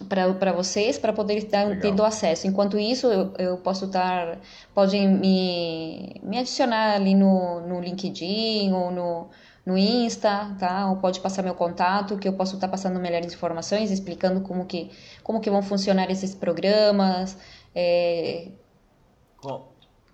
para 0.10 0.52
vocês 0.52 0.98
para 0.98 1.14
poder 1.14 1.38
estar 1.38 1.80
tendo 1.80 2.04
acesso. 2.04 2.48
Enquanto 2.48 2.78
isso, 2.78 3.08
eu, 3.08 3.34
eu 3.38 3.58
posso 3.58 3.86
estar, 3.86 4.38
podem 4.74 5.08
me, 5.08 6.20
me 6.22 6.38
adicionar 6.38 6.96
ali 6.96 7.16
no, 7.16 7.62
no 7.62 7.80
LinkedIn 7.80 8.72
ou 8.74 8.92
no, 8.92 9.30
no 9.66 9.78
Insta, 9.78 10.56
tá? 10.60 10.90
Ou 10.90 10.98
pode 10.98 11.20
passar 11.22 11.42
meu 11.42 11.56
contato, 11.56 12.18
que 12.18 12.28
eu 12.28 12.34
posso 12.34 12.56
estar 12.56 12.68
passando 12.68 13.00
melhores 13.00 13.34
informações, 13.34 13.92
explicando 13.92 14.42
como 14.42 14.66
que, 14.66 14.92
como 15.24 15.40
que 15.40 15.50
vão 15.50 15.62
funcionar 15.62 16.10
esses 16.12 16.36
programas. 16.36 17.38
É... 17.74 18.50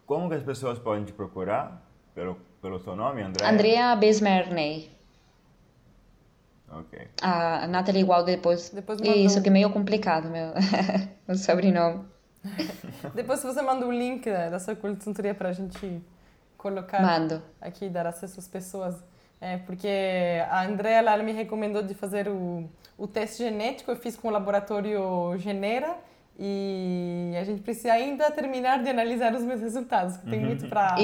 Como 0.06 0.30
que 0.30 0.36
as 0.36 0.44
pessoas 0.44 0.80
podem 0.80 1.04
te 1.04 1.14
procurar? 1.14 1.84
Pelo, 2.14 2.36
pelo 2.62 2.80
seu 2.80 2.96
nome, 2.96 3.22
André? 3.22 3.46
Andrea 3.46 3.96
Besmerney. 3.96 4.97
Ok. 6.72 7.08
A 7.22 7.68
Nathalie 7.68 8.02
igual 8.02 8.24
depois. 8.24 8.70
depois 8.70 9.00
Isso, 9.02 9.42
que 9.42 9.50
é 9.50 9.52
meio 9.52 9.70
complicado, 9.70 10.30
meu 10.30 10.54
o 11.28 11.36
sobrenome. 11.36 12.06
depois 13.16 13.42
você 13.42 13.62
manda 13.62 13.86
o 13.86 13.92
link 13.92 14.30
né, 14.30 14.50
da 14.50 14.60
sua 14.60 14.76
consultoria 14.76 15.34
para 15.34 15.50
a 15.50 15.54
gente 15.54 16.02
colocar 16.58 17.02
Mando. 17.02 17.42
aqui 17.62 17.86
e 17.86 17.90
dar 17.90 18.06
acesso 18.06 18.40
às 18.40 18.48
pessoas. 18.48 18.96
É, 19.40 19.58
porque 19.58 19.88
a 20.50 20.66
Andrea 20.66 20.98
ela 20.98 21.22
me 21.22 21.32
recomendou 21.32 21.84
de 21.84 21.94
fazer 21.94 22.28
o, 22.28 22.68
o 22.98 23.08
teste 23.08 23.44
genético, 23.44 23.92
eu 23.92 23.96
fiz 23.96 24.18
com 24.18 24.30
o 24.30 24.32
laboratório 24.32 25.38
Genera 25.38 25.96
e 26.40 27.34
a 27.36 27.44
gente 27.44 27.62
precisa 27.62 27.94
ainda 27.94 28.30
terminar 28.30 28.84
de 28.84 28.90
analisar 28.90 29.34
os 29.34 29.42
meus 29.42 29.60
resultados, 29.60 30.18
que 30.18 30.30
tem 30.30 30.40
muito 30.40 30.64
uhum. 30.64 30.70
para 30.70 30.96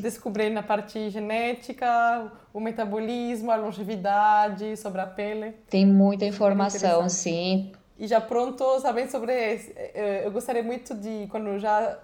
descobrir 0.00 0.50
na 0.50 0.64
parte 0.64 1.10
genética, 1.10 2.32
o 2.52 2.58
metabolismo, 2.58 3.52
a 3.52 3.56
longevidade, 3.56 4.76
sobre 4.76 5.00
a 5.00 5.06
pele. 5.06 5.52
Tem 5.68 5.86
muita 5.86 6.24
informação, 6.24 7.08
sim. 7.08 7.70
e 7.96 8.06
já 8.08 8.20
pronto, 8.20 8.80
sabem 8.80 9.08
sobre. 9.08 9.32
Eh, 9.32 10.22
eu 10.24 10.32
gostaria 10.32 10.62
muito 10.62 10.92
de 10.92 11.28
quando 11.30 11.56
já 11.60 11.96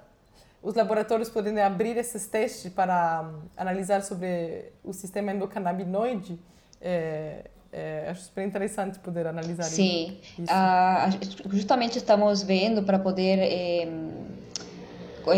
os 0.63 0.75
laboratórios 0.75 1.29
podem 1.29 1.61
abrir 1.61 1.97
esses 1.97 2.29
testes 2.29 2.73
para 2.73 3.23
um, 3.23 3.49
analisar 3.57 4.03
sobre 4.03 4.73
o 4.85 4.93
sistema 4.93 5.33
endocannabinoide. 5.33 6.39
É, 6.81 7.51
é, 7.77 8.09
acho 8.09 8.23
super 8.23 8.47
interessante 8.47 8.99
poder 9.01 9.27
analisar 9.27 9.65
Sim, 9.65 10.17
isso. 10.39 10.49
Ah, 10.49 11.11
justamente 11.51 11.99
estamos 11.99 12.43
vendo 12.43 12.83
para 12.83 12.99
poder 12.99 13.39
é, 13.39 13.87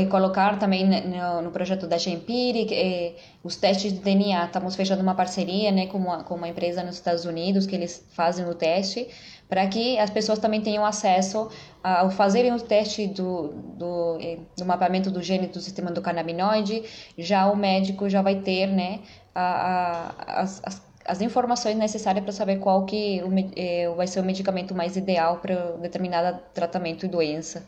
colocar 0.09 0.57
também 0.57 0.87
no, 0.87 1.43
no 1.43 1.51
projeto 1.51 1.89
da 1.89 1.97
Empiric 1.97 2.73
é, 2.73 3.17
os 3.43 3.57
testes 3.57 3.93
de 3.93 3.99
DNA. 3.99 4.45
Estamos 4.45 4.77
fechando 4.77 5.03
uma 5.03 5.17
parceria 5.17 5.73
né, 5.73 5.89
com, 5.89 5.99
uma, 5.99 6.23
com 6.23 6.37
uma 6.37 6.49
empresa 6.49 6.85
nos 6.85 6.95
Estados 6.95 7.25
Unidos 7.25 7.67
que 7.67 7.75
eles 7.75 8.07
fazem 8.11 8.49
o 8.49 8.55
teste 8.55 9.09
para 9.49 9.67
que 9.67 9.99
as 9.99 10.11
pessoas 10.11 10.39
também 10.39 10.61
tenham 10.61 10.85
acesso 10.85 11.51
ao 11.83 12.11
fazerem 12.11 12.53
o 12.53 12.61
teste 12.61 13.07
do, 13.07 13.49
do, 13.49 14.19
eh, 14.21 14.39
do 14.57 14.65
mapeamento 14.65 15.11
do 15.11 15.23
gene 15.23 15.47
do 15.47 15.59
sistema 15.59 15.91
endocannabinoide, 15.91 16.85
já 17.17 17.51
o 17.51 17.57
médico 17.57 18.11
já 18.11 18.21
vai 18.21 18.37
ter 18.37 18.67
né, 18.67 19.01
a, 19.35 20.13
a, 20.19 20.43
as, 20.43 20.61
as, 20.63 20.83
as 21.09 21.21
informações 21.21 21.77
necessárias 21.77 22.23
para 22.23 22.33
saber 22.33 22.59
qual 22.59 22.85
que 22.85 23.23
o, 23.23 23.31
eh, 23.57 23.89
vai 23.97 24.07
ser 24.07 24.21
o 24.21 24.25
medicamento 24.25 24.75
mais 24.75 24.97
ideal 24.97 25.39
para 25.39 25.73
determinado 25.79 26.39
tratamento 26.53 27.07
e 27.07 27.09
doença. 27.09 27.67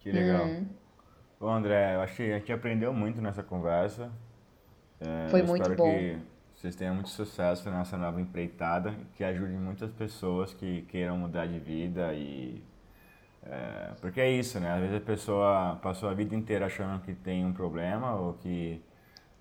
Que 0.00 0.10
legal. 0.10 0.46
Hum. 0.46 0.66
Bom, 1.38 1.50
André, 1.50 1.94
eu 1.94 2.06
que 2.06 2.32
a 2.32 2.38
gente 2.38 2.52
aprendeu 2.52 2.92
muito 2.92 3.20
nessa 3.20 3.42
conversa. 3.42 4.10
É, 5.00 5.28
Foi 5.28 5.42
muito 5.42 5.68
bom. 5.74 5.92
Que 5.92 6.18
vocês 6.54 6.74
tenham 6.74 6.94
muito 6.94 7.10
sucesso 7.10 7.70
nessa 7.70 7.96
nova 7.96 8.20
empreitada, 8.20 8.94
que 9.14 9.22
ajude 9.22 9.52
muitas 9.52 9.90
pessoas 9.92 10.54
que 10.54 10.82
queiram 10.82 11.18
mudar 11.18 11.46
de 11.46 11.58
vida 11.58 12.14
e 12.14 12.62
é, 13.44 13.92
porque 14.00 14.20
é 14.20 14.30
isso, 14.30 14.60
né? 14.60 14.72
Às 14.72 14.80
vezes 14.80 14.96
a 14.96 15.00
pessoa 15.00 15.78
passou 15.82 16.08
a 16.08 16.14
vida 16.14 16.34
inteira 16.34 16.66
achando 16.66 17.02
que 17.02 17.12
tem 17.14 17.44
um 17.44 17.52
problema 17.52 18.14
ou 18.14 18.34
que, 18.34 18.80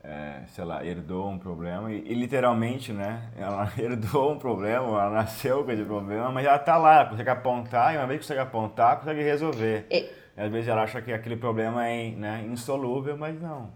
é, 0.03 0.41
sei 0.47 0.65
lá, 0.65 0.83
herdou 0.83 1.29
um 1.29 1.37
problema 1.37 1.91
e, 1.91 1.99
e, 1.99 2.13
literalmente, 2.13 2.91
né? 2.91 3.29
Ela 3.37 3.71
herdou 3.77 4.31
um 4.33 4.37
problema, 4.37 4.87
ela 4.87 5.09
nasceu 5.09 5.63
com 5.63 5.71
esse 5.71 5.83
problema, 5.83 6.31
mas 6.31 6.45
ela 6.45 6.57
tá 6.59 6.77
lá, 6.77 7.05
consegue 7.05 7.29
apontar 7.29 7.93
e 7.93 7.97
uma 7.97 8.07
vez 8.07 8.19
que 8.19 8.25
consegue 8.25 8.39
apontar, 8.39 8.97
consegue 8.99 9.21
resolver. 9.21 9.85
E... 9.91 10.09
Às 10.35 10.49
vezes 10.49 10.67
ela 10.69 10.83
acha 10.83 11.01
que 11.01 11.11
aquele 11.11 11.35
problema 11.35 11.87
é 11.87 12.09
né, 12.11 12.45
insolúvel, 12.47 13.17
mas 13.17 13.39
não. 13.39 13.69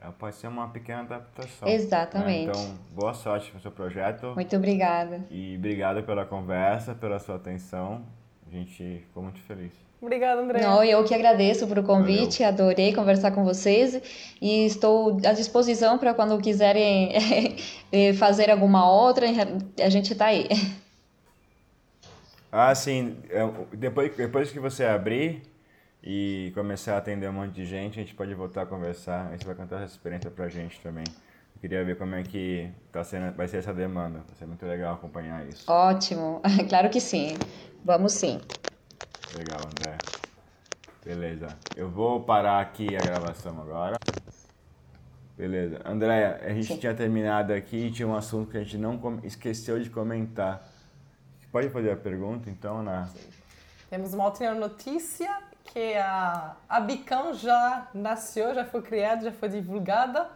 É, 0.00 0.10
pode 0.10 0.34
ser 0.34 0.48
uma 0.48 0.68
pequena 0.68 1.00
adaptação. 1.00 1.68
Né? 1.68 1.74
Exatamente. 1.74 2.46
Né? 2.46 2.52
Então, 2.52 2.78
boa 2.92 3.12
sorte 3.12 3.54
o 3.54 3.60
seu 3.60 3.70
projeto. 3.70 4.32
Muito 4.34 4.56
obrigada. 4.56 5.24
E 5.30 5.56
obrigado 5.56 6.02
pela 6.02 6.24
conversa, 6.24 6.94
pela 6.94 7.18
sua 7.18 7.36
atenção. 7.36 8.02
A 8.46 8.50
gente 8.50 9.04
ficou 9.06 9.22
muito 9.22 9.40
feliz. 9.40 9.89
Obrigada, 10.00 10.40
André. 10.40 10.60
Não, 10.62 10.82
eu 10.82 11.04
que 11.04 11.14
agradeço 11.14 11.66
por 11.66 11.78
o 11.78 11.82
convite, 11.82 12.38
Valeu. 12.42 12.54
adorei 12.54 12.94
conversar 12.94 13.32
com 13.32 13.44
vocês 13.44 14.00
e 14.40 14.64
estou 14.64 15.18
à 15.26 15.32
disposição 15.32 15.98
para 15.98 16.14
quando 16.14 16.38
quiserem 16.40 17.12
eh, 17.92 18.14
fazer 18.14 18.50
alguma 18.50 18.90
outra, 18.90 19.26
a 19.78 19.88
gente 19.90 20.12
está 20.12 20.26
aí. 20.26 20.48
Ah, 22.50 22.74
sim. 22.74 23.18
É, 23.28 23.48
depois, 23.76 24.16
depois 24.16 24.50
que 24.50 24.58
você 24.58 24.84
abrir, 24.84 25.42
e 26.02 26.50
começar 26.54 26.94
a 26.94 26.98
atender 26.98 27.28
um 27.28 27.32
monte 27.32 27.52
de 27.52 27.66
gente, 27.66 27.98
a 27.98 28.02
gente 28.02 28.14
pode 28.14 28.34
voltar 28.34 28.62
a 28.62 28.66
conversar. 28.66 29.28
Aí 29.30 29.38
você 29.38 29.44
vai 29.44 29.54
contar 29.54 29.76
essa 29.82 29.94
experiência 29.94 30.30
pra 30.30 30.48
gente 30.48 30.80
também. 30.80 31.04
Eu 31.54 31.60
queria 31.60 31.84
ver 31.84 31.96
como 31.98 32.14
é 32.14 32.22
que 32.22 32.70
tá 32.90 33.04
sendo, 33.04 33.34
vai 33.36 33.46
ser 33.46 33.58
essa 33.58 33.72
demanda. 33.72 34.20
Vai 34.26 34.36
ser 34.36 34.46
muito 34.46 34.64
legal 34.64 34.94
acompanhar 34.94 35.46
isso. 35.46 35.70
Ótimo, 35.70 36.40
claro 36.68 36.88
que 36.88 37.00
sim. 37.00 37.36
Vamos 37.84 38.12
sim. 38.12 38.40
Legal, 39.36 39.60
André. 39.66 39.96
Beleza. 41.04 41.48
Eu 41.76 41.88
vou 41.88 42.22
parar 42.22 42.60
aqui 42.60 42.96
a 42.96 43.00
gravação 43.00 43.60
agora. 43.60 43.96
Beleza. 45.36 45.80
Andréia, 45.84 46.40
a 46.44 46.50
gente 46.50 46.66
sim. 46.66 46.76
tinha 46.76 46.94
terminado 46.94 47.52
aqui 47.52 47.86
e 47.86 47.90
tinha 47.90 48.06
um 48.06 48.14
assunto 48.14 48.50
que 48.50 48.58
a 48.58 48.62
gente 48.62 48.76
não 48.76 49.20
esqueceu 49.22 49.80
de 49.80 49.88
comentar. 49.88 50.62
Pode 51.50 51.70
fazer 51.70 51.92
a 51.92 51.96
pergunta, 51.96 52.50
então, 52.50 52.82
na... 52.82 53.08
Temos 53.88 54.12
uma 54.14 54.24
outra 54.24 54.54
notícia 54.54 55.30
que 55.64 55.94
a, 55.94 56.56
a 56.68 56.80
Bicam 56.80 57.32
já 57.34 57.88
nasceu, 57.94 58.54
já 58.54 58.64
foi 58.64 58.82
criada, 58.82 59.24
já 59.24 59.32
foi 59.32 59.48
divulgada 59.48 60.28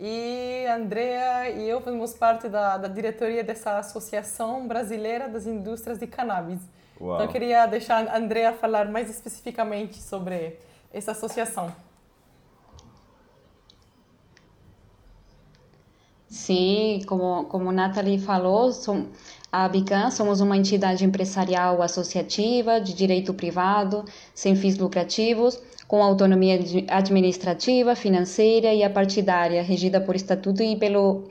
e 0.00 0.64
a 0.68 0.76
Andrea 0.76 1.50
e 1.50 1.68
eu 1.68 1.80
fazemos 1.80 2.14
parte 2.14 2.48
da, 2.48 2.76
da 2.76 2.88
diretoria 2.88 3.42
dessa 3.42 3.78
Associação 3.78 4.66
Brasileira 4.68 5.28
das 5.28 5.46
Indústrias 5.46 5.98
de 5.98 6.06
Cannabis. 6.06 6.60
Uau. 7.00 7.14
Então 7.14 7.26
eu 7.26 7.32
queria 7.32 7.66
deixar 7.66 8.06
a 8.08 8.16
Andrea 8.16 8.52
falar 8.52 8.88
mais 8.90 9.08
especificamente 9.08 9.96
sobre 9.98 10.58
essa 10.92 11.12
associação. 11.12 11.72
Sim, 16.28 17.00
como, 17.06 17.44
como 17.44 17.72
Nathalie 17.72 18.18
falou, 18.18 18.70
são, 18.70 19.08
a 19.50 19.64
Abican 19.64 20.10
somos 20.10 20.40
uma 20.40 20.56
entidade 20.56 21.04
empresarial 21.04 21.80
associativa 21.80 22.78
de 22.80 22.92
direito 22.92 23.32
privado, 23.32 24.04
sem 24.34 24.54
fins 24.54 24.76
lucrativos, 24.76 25.58
com 25.86 26.02
autonomia 26.02 26.60
administrativa, 26.88 27.94
financeira 27.94 28.74
e 28.74 28.84
apartidária, 28.84 29.62
regida 29.62 30.02
por 30.02 30.14
estatuto 30.14 30.62
e 30.62 30.76
pelo, 30.76 31.24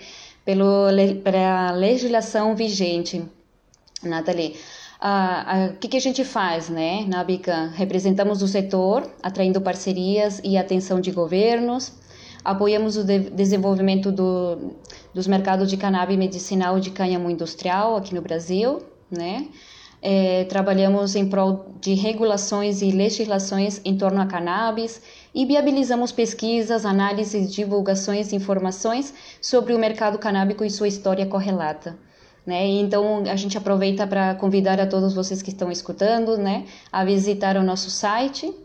pelo, 0.43 0.87
pela 1.23 1.71
legislação 1.71 2.55
vigente. 2.55 3.23
Nathalie, 4.01 4.55
o 4.99 5.77
que, 5.77 5.95
a 5.95 6.01
gente 6.01 6.23
faz 6.23 6.69
né, 6.69 7.05
na 7.07 7.21
Abican? 7.21 7.71
Representamos 7.75 8.41
o 8.41 8.47
setor, 8.47 9.09
atraindo 9.21 9.61
parcerias 9.61 10.41
e 10.43 10.57
atenção 10.57 10.99
de 10.99 11.11
governos, 11.11 11.93
apoiamos 12.43 12.97
o 12.97 13.03
de 13.03 13.19
desenvolvimento 13.29 14.11
do, 14.11 14.73
dos 15.13 15.27
mercados 15.27 15.69
de 15.69 15.77
cannabis 15.77 16.17
medicinal 16.17 16.79
de 16.79 16.89
cânhamo 16.89 17.29
industrial 17.29 17.95
aqui 17.95 18.15
no 18.15 18.21
Brasil, 18.21 18.81
né? 19.11 19.47
É, 19.99 20.43
trabalhamos 20.45 21.15
em 21.15 21.27
prol 21.27 21.65
de 21.81 21.95
regulações 21.95 22.83
e 22.83 22.91
legislações 22.91 23.81
em 23.83 23.97
torno 23.97 24.21
a 24.21 24.27
cannabis 24.27 25.01
e 25.33 25.43
viabilizamos 25.43 26.11
pesquisas, 26.11 26.85
análises, 26.85 27.51
divulgações 27.51 28.31
e 28.31 28.35
informações 28.35 29.13
sobre 29.41 29.73
o 29.73 29.79
mercado 29.79 30.19
canábico 30.19 30.63
e 30.63 30.69
sua 30.69 30.87
história 30.87 31.25
correlata. 31.25 31.97
Né? 32.47 32.65
Então 32.65 33.23
a 33.29 33.35
gente 33.35 33.57
aproveita 33.57 34.07
para 34.07 34.33
convidar 34.35 34.79
a 34.79 34.87
todos 34.87 35.13
vocês 35.13 35.41
que 35.41 35.49
estão 35.49 35.69
escutando, 35.69 36.37
né, 36.37 36.65
a 36.89 37.03
visitar 37.03 37.57
o 37.57 37.61
nosso 37.61 37.91
site 37.91 38.55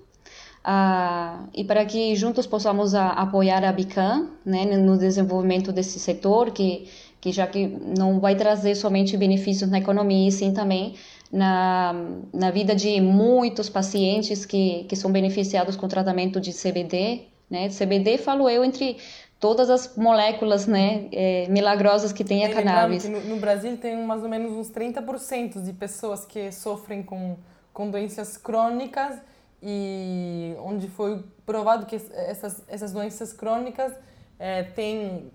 ah, 0.64 1.46
e 1.52 1.64
para 1.64 1.84
que 1.84 2.14
juntos 2.14 2.46
possamos 2.46 2.94
a, 2.94 3.09
apoiar 3.09 3.64
a 3.64 3.72
Bican 3.72 4.28
né, 4.46 4.64
no 4.76 4.96
desenvolvimento 4.96 5.72
desse 5.72 5.98
setor, 5.98 6.52
que, 6.52 6.88
que 7.20 7.32
já 7.32 7.44
que 7.44 7.66
não 7.66 8.20
vai 8.20 8.36
trazer 8.36 8.76
somente 8.76 9.16
benefícios 9.16 9.68
na 9.68 9.78
economia, 9.78 10.28
e 10.28 10.30
sim 10.30 10.52
também 10.52 10.94
na, 11.32 11.92
na 12.32 12.52
vida 12.52 12.76
de 12.76 13.00
muitos 13.00 13.68
pacientes 13.68 14.46
que, 14.46 14.84
que 14.84 14.94
são 14.94 15.10
beneficiados 15.10 15.74
com 15.74 15.88
tratamento 15.88 16.40
de 16.40 16.52
CBD. 16.52 17.22
Né? 17.50 17.68
CBD, 17.68 18.16
falo 18.18 18.48
eu, 18.48 18.64
entre 18.64 18.96
todas 19.43 19.69
as 19.69 19.97
moléculas 19.97 20.69
né, 20.69 21.09
é, 21.10 21.48
milagrosas 21.48 22.12
que 22.12 22.23
tem 22.23 22.44
a 22.44 22.55
cannabis. 22.55 23.09
No, 23.09 23.20
no 23.23 23.36
Brasil 23.39 23.77
tem 23.77 23.97
mais 24.06 24.23
ou 24.23 24.28
menos 24.28 24.52
uns 24.52 24.70
30% 24.70 25.60
de 25.60 25.73
pessoas 25.73 26.24
que 26.24 26.52
sofrem 26.52 27.02
com, 27.02 27.36
com 27.73 27.90
doenças 27.90 28.36
crônicas 28.36 29.16
e 29.60 30.55
onde 30.60 30.86
foi 30.86 31.24
provado 31.44 31.86
que 31.86 31.97
essas, 31.97 32.62
essas 32.69 32.93
doenças 32.93 33.32
crônicas 33.32 33.93
é, 34.39 34.62
têm 34.62 35.32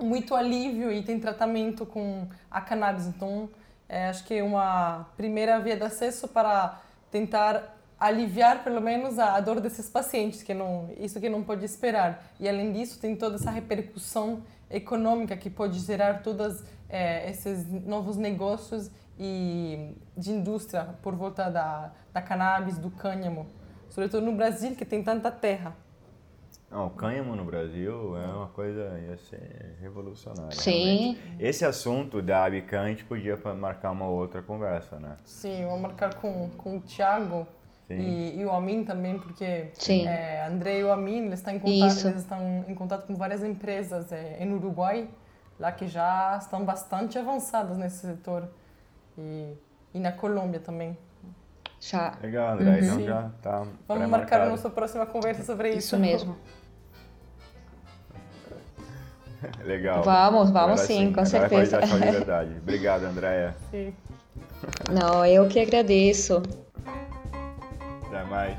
muito 0.00 0.34
alívio 0.34 0.90
e 0.90 1.02
tem 1.02 1.20
tratamento 1.20 1.84
com 1.84 2.26
a 2.50 2.62
cannabis. 2.62 3.06
Então, 3.08 3.50
é, 3.86 4.08
acho 4.08 4.24
que 4.24 4.32
é 4.36 4.42
uma 4.42 5.06
primeira 5.18 5.60
via 5.60 5.76
de 5.76 5.84
acesso 5.84 6.26
para 6.28 6.80
tentar 7.10 7.78
aliviar 8.00 8.64
pelo 8.64 8.80
menos 8.80 9.18
a, 9.18 9.36
a, 9.36 9.40
dor 9.40 9.60
desses 9.60 9.88
pacientes, 9.88 10.42
que 10.42 10.54
não 10.54 10.90
isso 10.98 11.20
que 11.20 11.28
não 11.28 11.44
pode 11.44 11.64
esperar. 11.64 12.32
E 12.40 12.48
além 12.48 12.72
disso, 12.72 12.98
tem 12.98 13.14
toda 13.14 13.36
essa 13.36 13.50
repercussão 13.50 14.42
econômica 14.70 15.36
que 15.36 15.50
pode 15.50 15.78
gerar 15.80 16.22
todos 16.22 16.64
é, 16.88 17.30
esses 17.30 17.70
novos 17.70 18.16
negócios 18.16 18.90
e 19.18 19.94
de 20.16 20.32
indústria 20.32 20.94
por 21.02 21.14
volta 21.14 21.50
da, 21.50 21.92
da 22.12 22.22
cannabis, 22.22 22.78
do 22.78 22.90
cânhamo 22.90 23.46
sobretudo 23.90 24.24
no 24.24 24.32
Brasil, 24.32 24.74
que 24.74 24.84
tem 24.84 25.02
tanta 25.02 25.30
terra. 25.30 25.74
Não, 26.70 26.86
o 26.86 26.90
cânhamo 26.90 27.34
no 27.34 27.44
Brasil 27.44 28.16
é 28.16 28.26
uma 28.26 28.46
coisa 28.46 28.96
ia 29.00 29.18
ser 29.18 29.76
revolucionária. 29.80 30.52
Sim. 30.52 31.14
Realmente. 31.14 31.36
Esse 31.40 31.64
assunto 31.64 32.22
da 32.22 32.44
Abican 32.44 32.82
a 32.82 32.88
gente 32.88 33.04
podia 33.04 33.36
marcar 33.58 33.90
uma 33.90 34.06
outra 34.06 34.40
conversa, 34.40 35.00
né? 35.00 35.16
Sim, 35.24 35.66
vou 35.66 35.78
marcar 35.80 36.14
com, 36.14 36.48
com 36.50 36.76
o 36.76 36.80
Thiago 36.80 37.46
e, 37.94 38.40
e, 38.40 38.44
o 38.44 38.50
Amin 38.52 38.84
também, 38.84 39.18
porque 39.18 39.70
Sim. 39.74 40.06
É, 40.06 40.46
André 40.46 40.78
e 40.78 40.84
o 40.84 40.92
Amin 40.92 41.26
eles 41.26 41.40
estão 41.40 41.54
em 41.54 41.58
contato, 41.58 42.06
eles 42.06 42.20
estão 42.20 42.64
em 42.68 42.74
contato 42.74 43.06
com 43.06 43.16
várias 43.16 43.42
empresas 43.42 44.12
é, 44.12 44.44
no 44.44 44.56
Uruguai, 44.56 45.08
lá 45.58 45.72
que 45.72 45.86
já 45.86 46.36
estão 46.40 46.64
bastante 46.64 47.18
avançadas 47.18 47.76
nesse 47.76 48.06
setor. 48.06 48.48
E 49.18 49.54
E 49.92 49.98
na 49.98 50.12
Colômbia 50.12 50.60
também. 50.60 50.96
Já. 51.80 52.14
Legal, 52.22 52.52
André. 52.52 52.80
Então 52.80 52.96
Sim. 52.96 53.06
já 53.06 53.30
tá 53.42 53.66
Vamos 53.88 54.08
marcar 54.08 54.42
a 54.42 54.50
nossa 54.50 54.68
próxima 54.68 55.06
conversa 55.06 55.42
sobre 55.42 55.70
isso. 55.70 55.78
Isso 55.78 55.98
mesmo. 55.98 56.36
Legal. 59.64 60.02
Vamos, 60.02 60.50
vamos 60.50 60.80
Agora 60.82 60.86
sim, 60.86 61.06
com 61.06 61.20
Agora 61.20 61.26
certeza. 61.26 61.78
Pode 61.80 61.90
dar 61.90 61.98
de 61.98 62.12
verdade. 62.12 62.56
Obrigado, 62.60 63.04
Andréia. 63.04 63.56
Sim. 63.70 63.94
Não, 64.90 65.24
eu 65.24 65.48
que 65.48 65.58
agradeço. 65.58 66.42
Até 68.20 68.28
mais. 68.28 68.58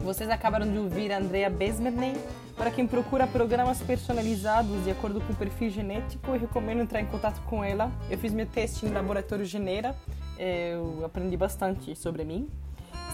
Vocês 0.00 0.28
acabaram 0.28 0.70
de 0.70 0.76
ouvir 0.76 1.12
a 1.12 1.18
Andrea 1.18 1.48
Besmerney. 1.48 2.16
Para 2.56 2.70
quem 2.70 2.86
procura 2.86 3.26
programas 3.26 3.80
personalizados 3.80 4.82
de 4.82 4.90
acordo 4.90 5.20
com 5.20 5.32
o 5.32 5.36
perfil 5.36 5.70
genético, 5.70 6.30
eu 6.30 6.40
recomendo 6.40 6.80
entrar 6.80 7.00
em 7.00 7.06
contato 7.06 7.40
com 7.42 7.62
ela. 7.62 7.92
Eu 8.10 8.18
fiz 8.18 8.32
meu 8.32 8.46
teste 8.46 8.84
no 8.86 8.92
laboratório 8.92 9.44
Genera, 9.44 9.94
eu 10.38 11.04
aprendi 11.04 11.36
bastante 11.36 11.94
sobre 11.94 12.24
mim. 12.24 12.48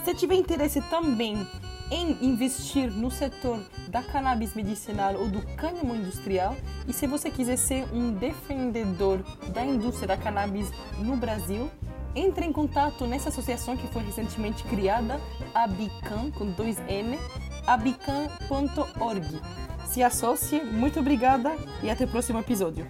Se 0.03 0.15
tiver 0.15 0.35
interesse 0.35 0.81
também 0.89 1.47
em 1.91 2.25
investir 2.25 2.89
no 2.89 3.11
setor 3.11 3.59
da 3.87 4.01
cannabis 4.01 4.55
medicinal 4.55 5.13
ou 5.15 5.27
do 5.27 5.41
cânhamo 5.55 5.95
industrial, 5.95 6.55
e 6.87 6.93
se 6.93 7.05
você 7.05 7.29
quiser 7.29 7.57
ser 7.57 7.85
um 7.93 8.11
defendedor 8.13 9.19
da 9.53 9.63
indústria 9.63 10.07
da 10.07 10.17
cannabis 10.17 10.71
no 10.97 11.15
Brasil, 11.15 11.69
entre 12.15 12.45
em 12.45 12.51
contato 12.51 13.05
nessa 13.05 13.29
associação 13.29 13.75
que 13.75 13.87
foi 13.87 14.03
recentemente 14.03 14.63
criada, 14.63 15.19
a 15.53 15.67
Bican, 15.67 16.31
com 16.31 16.45
dois 16.51 16.77
N, 16.87 17.19
abican.org. 17.67 19.41
Se 19.85 20.01
associe, 20.01 20.63
muito 20.63 20.99
obrigada 20.99 21.55
e 21.83 21.89
até 21.89 22.05
o 22.05 22.07
próximo 22.07 22.39
episódio. 22.39 22.87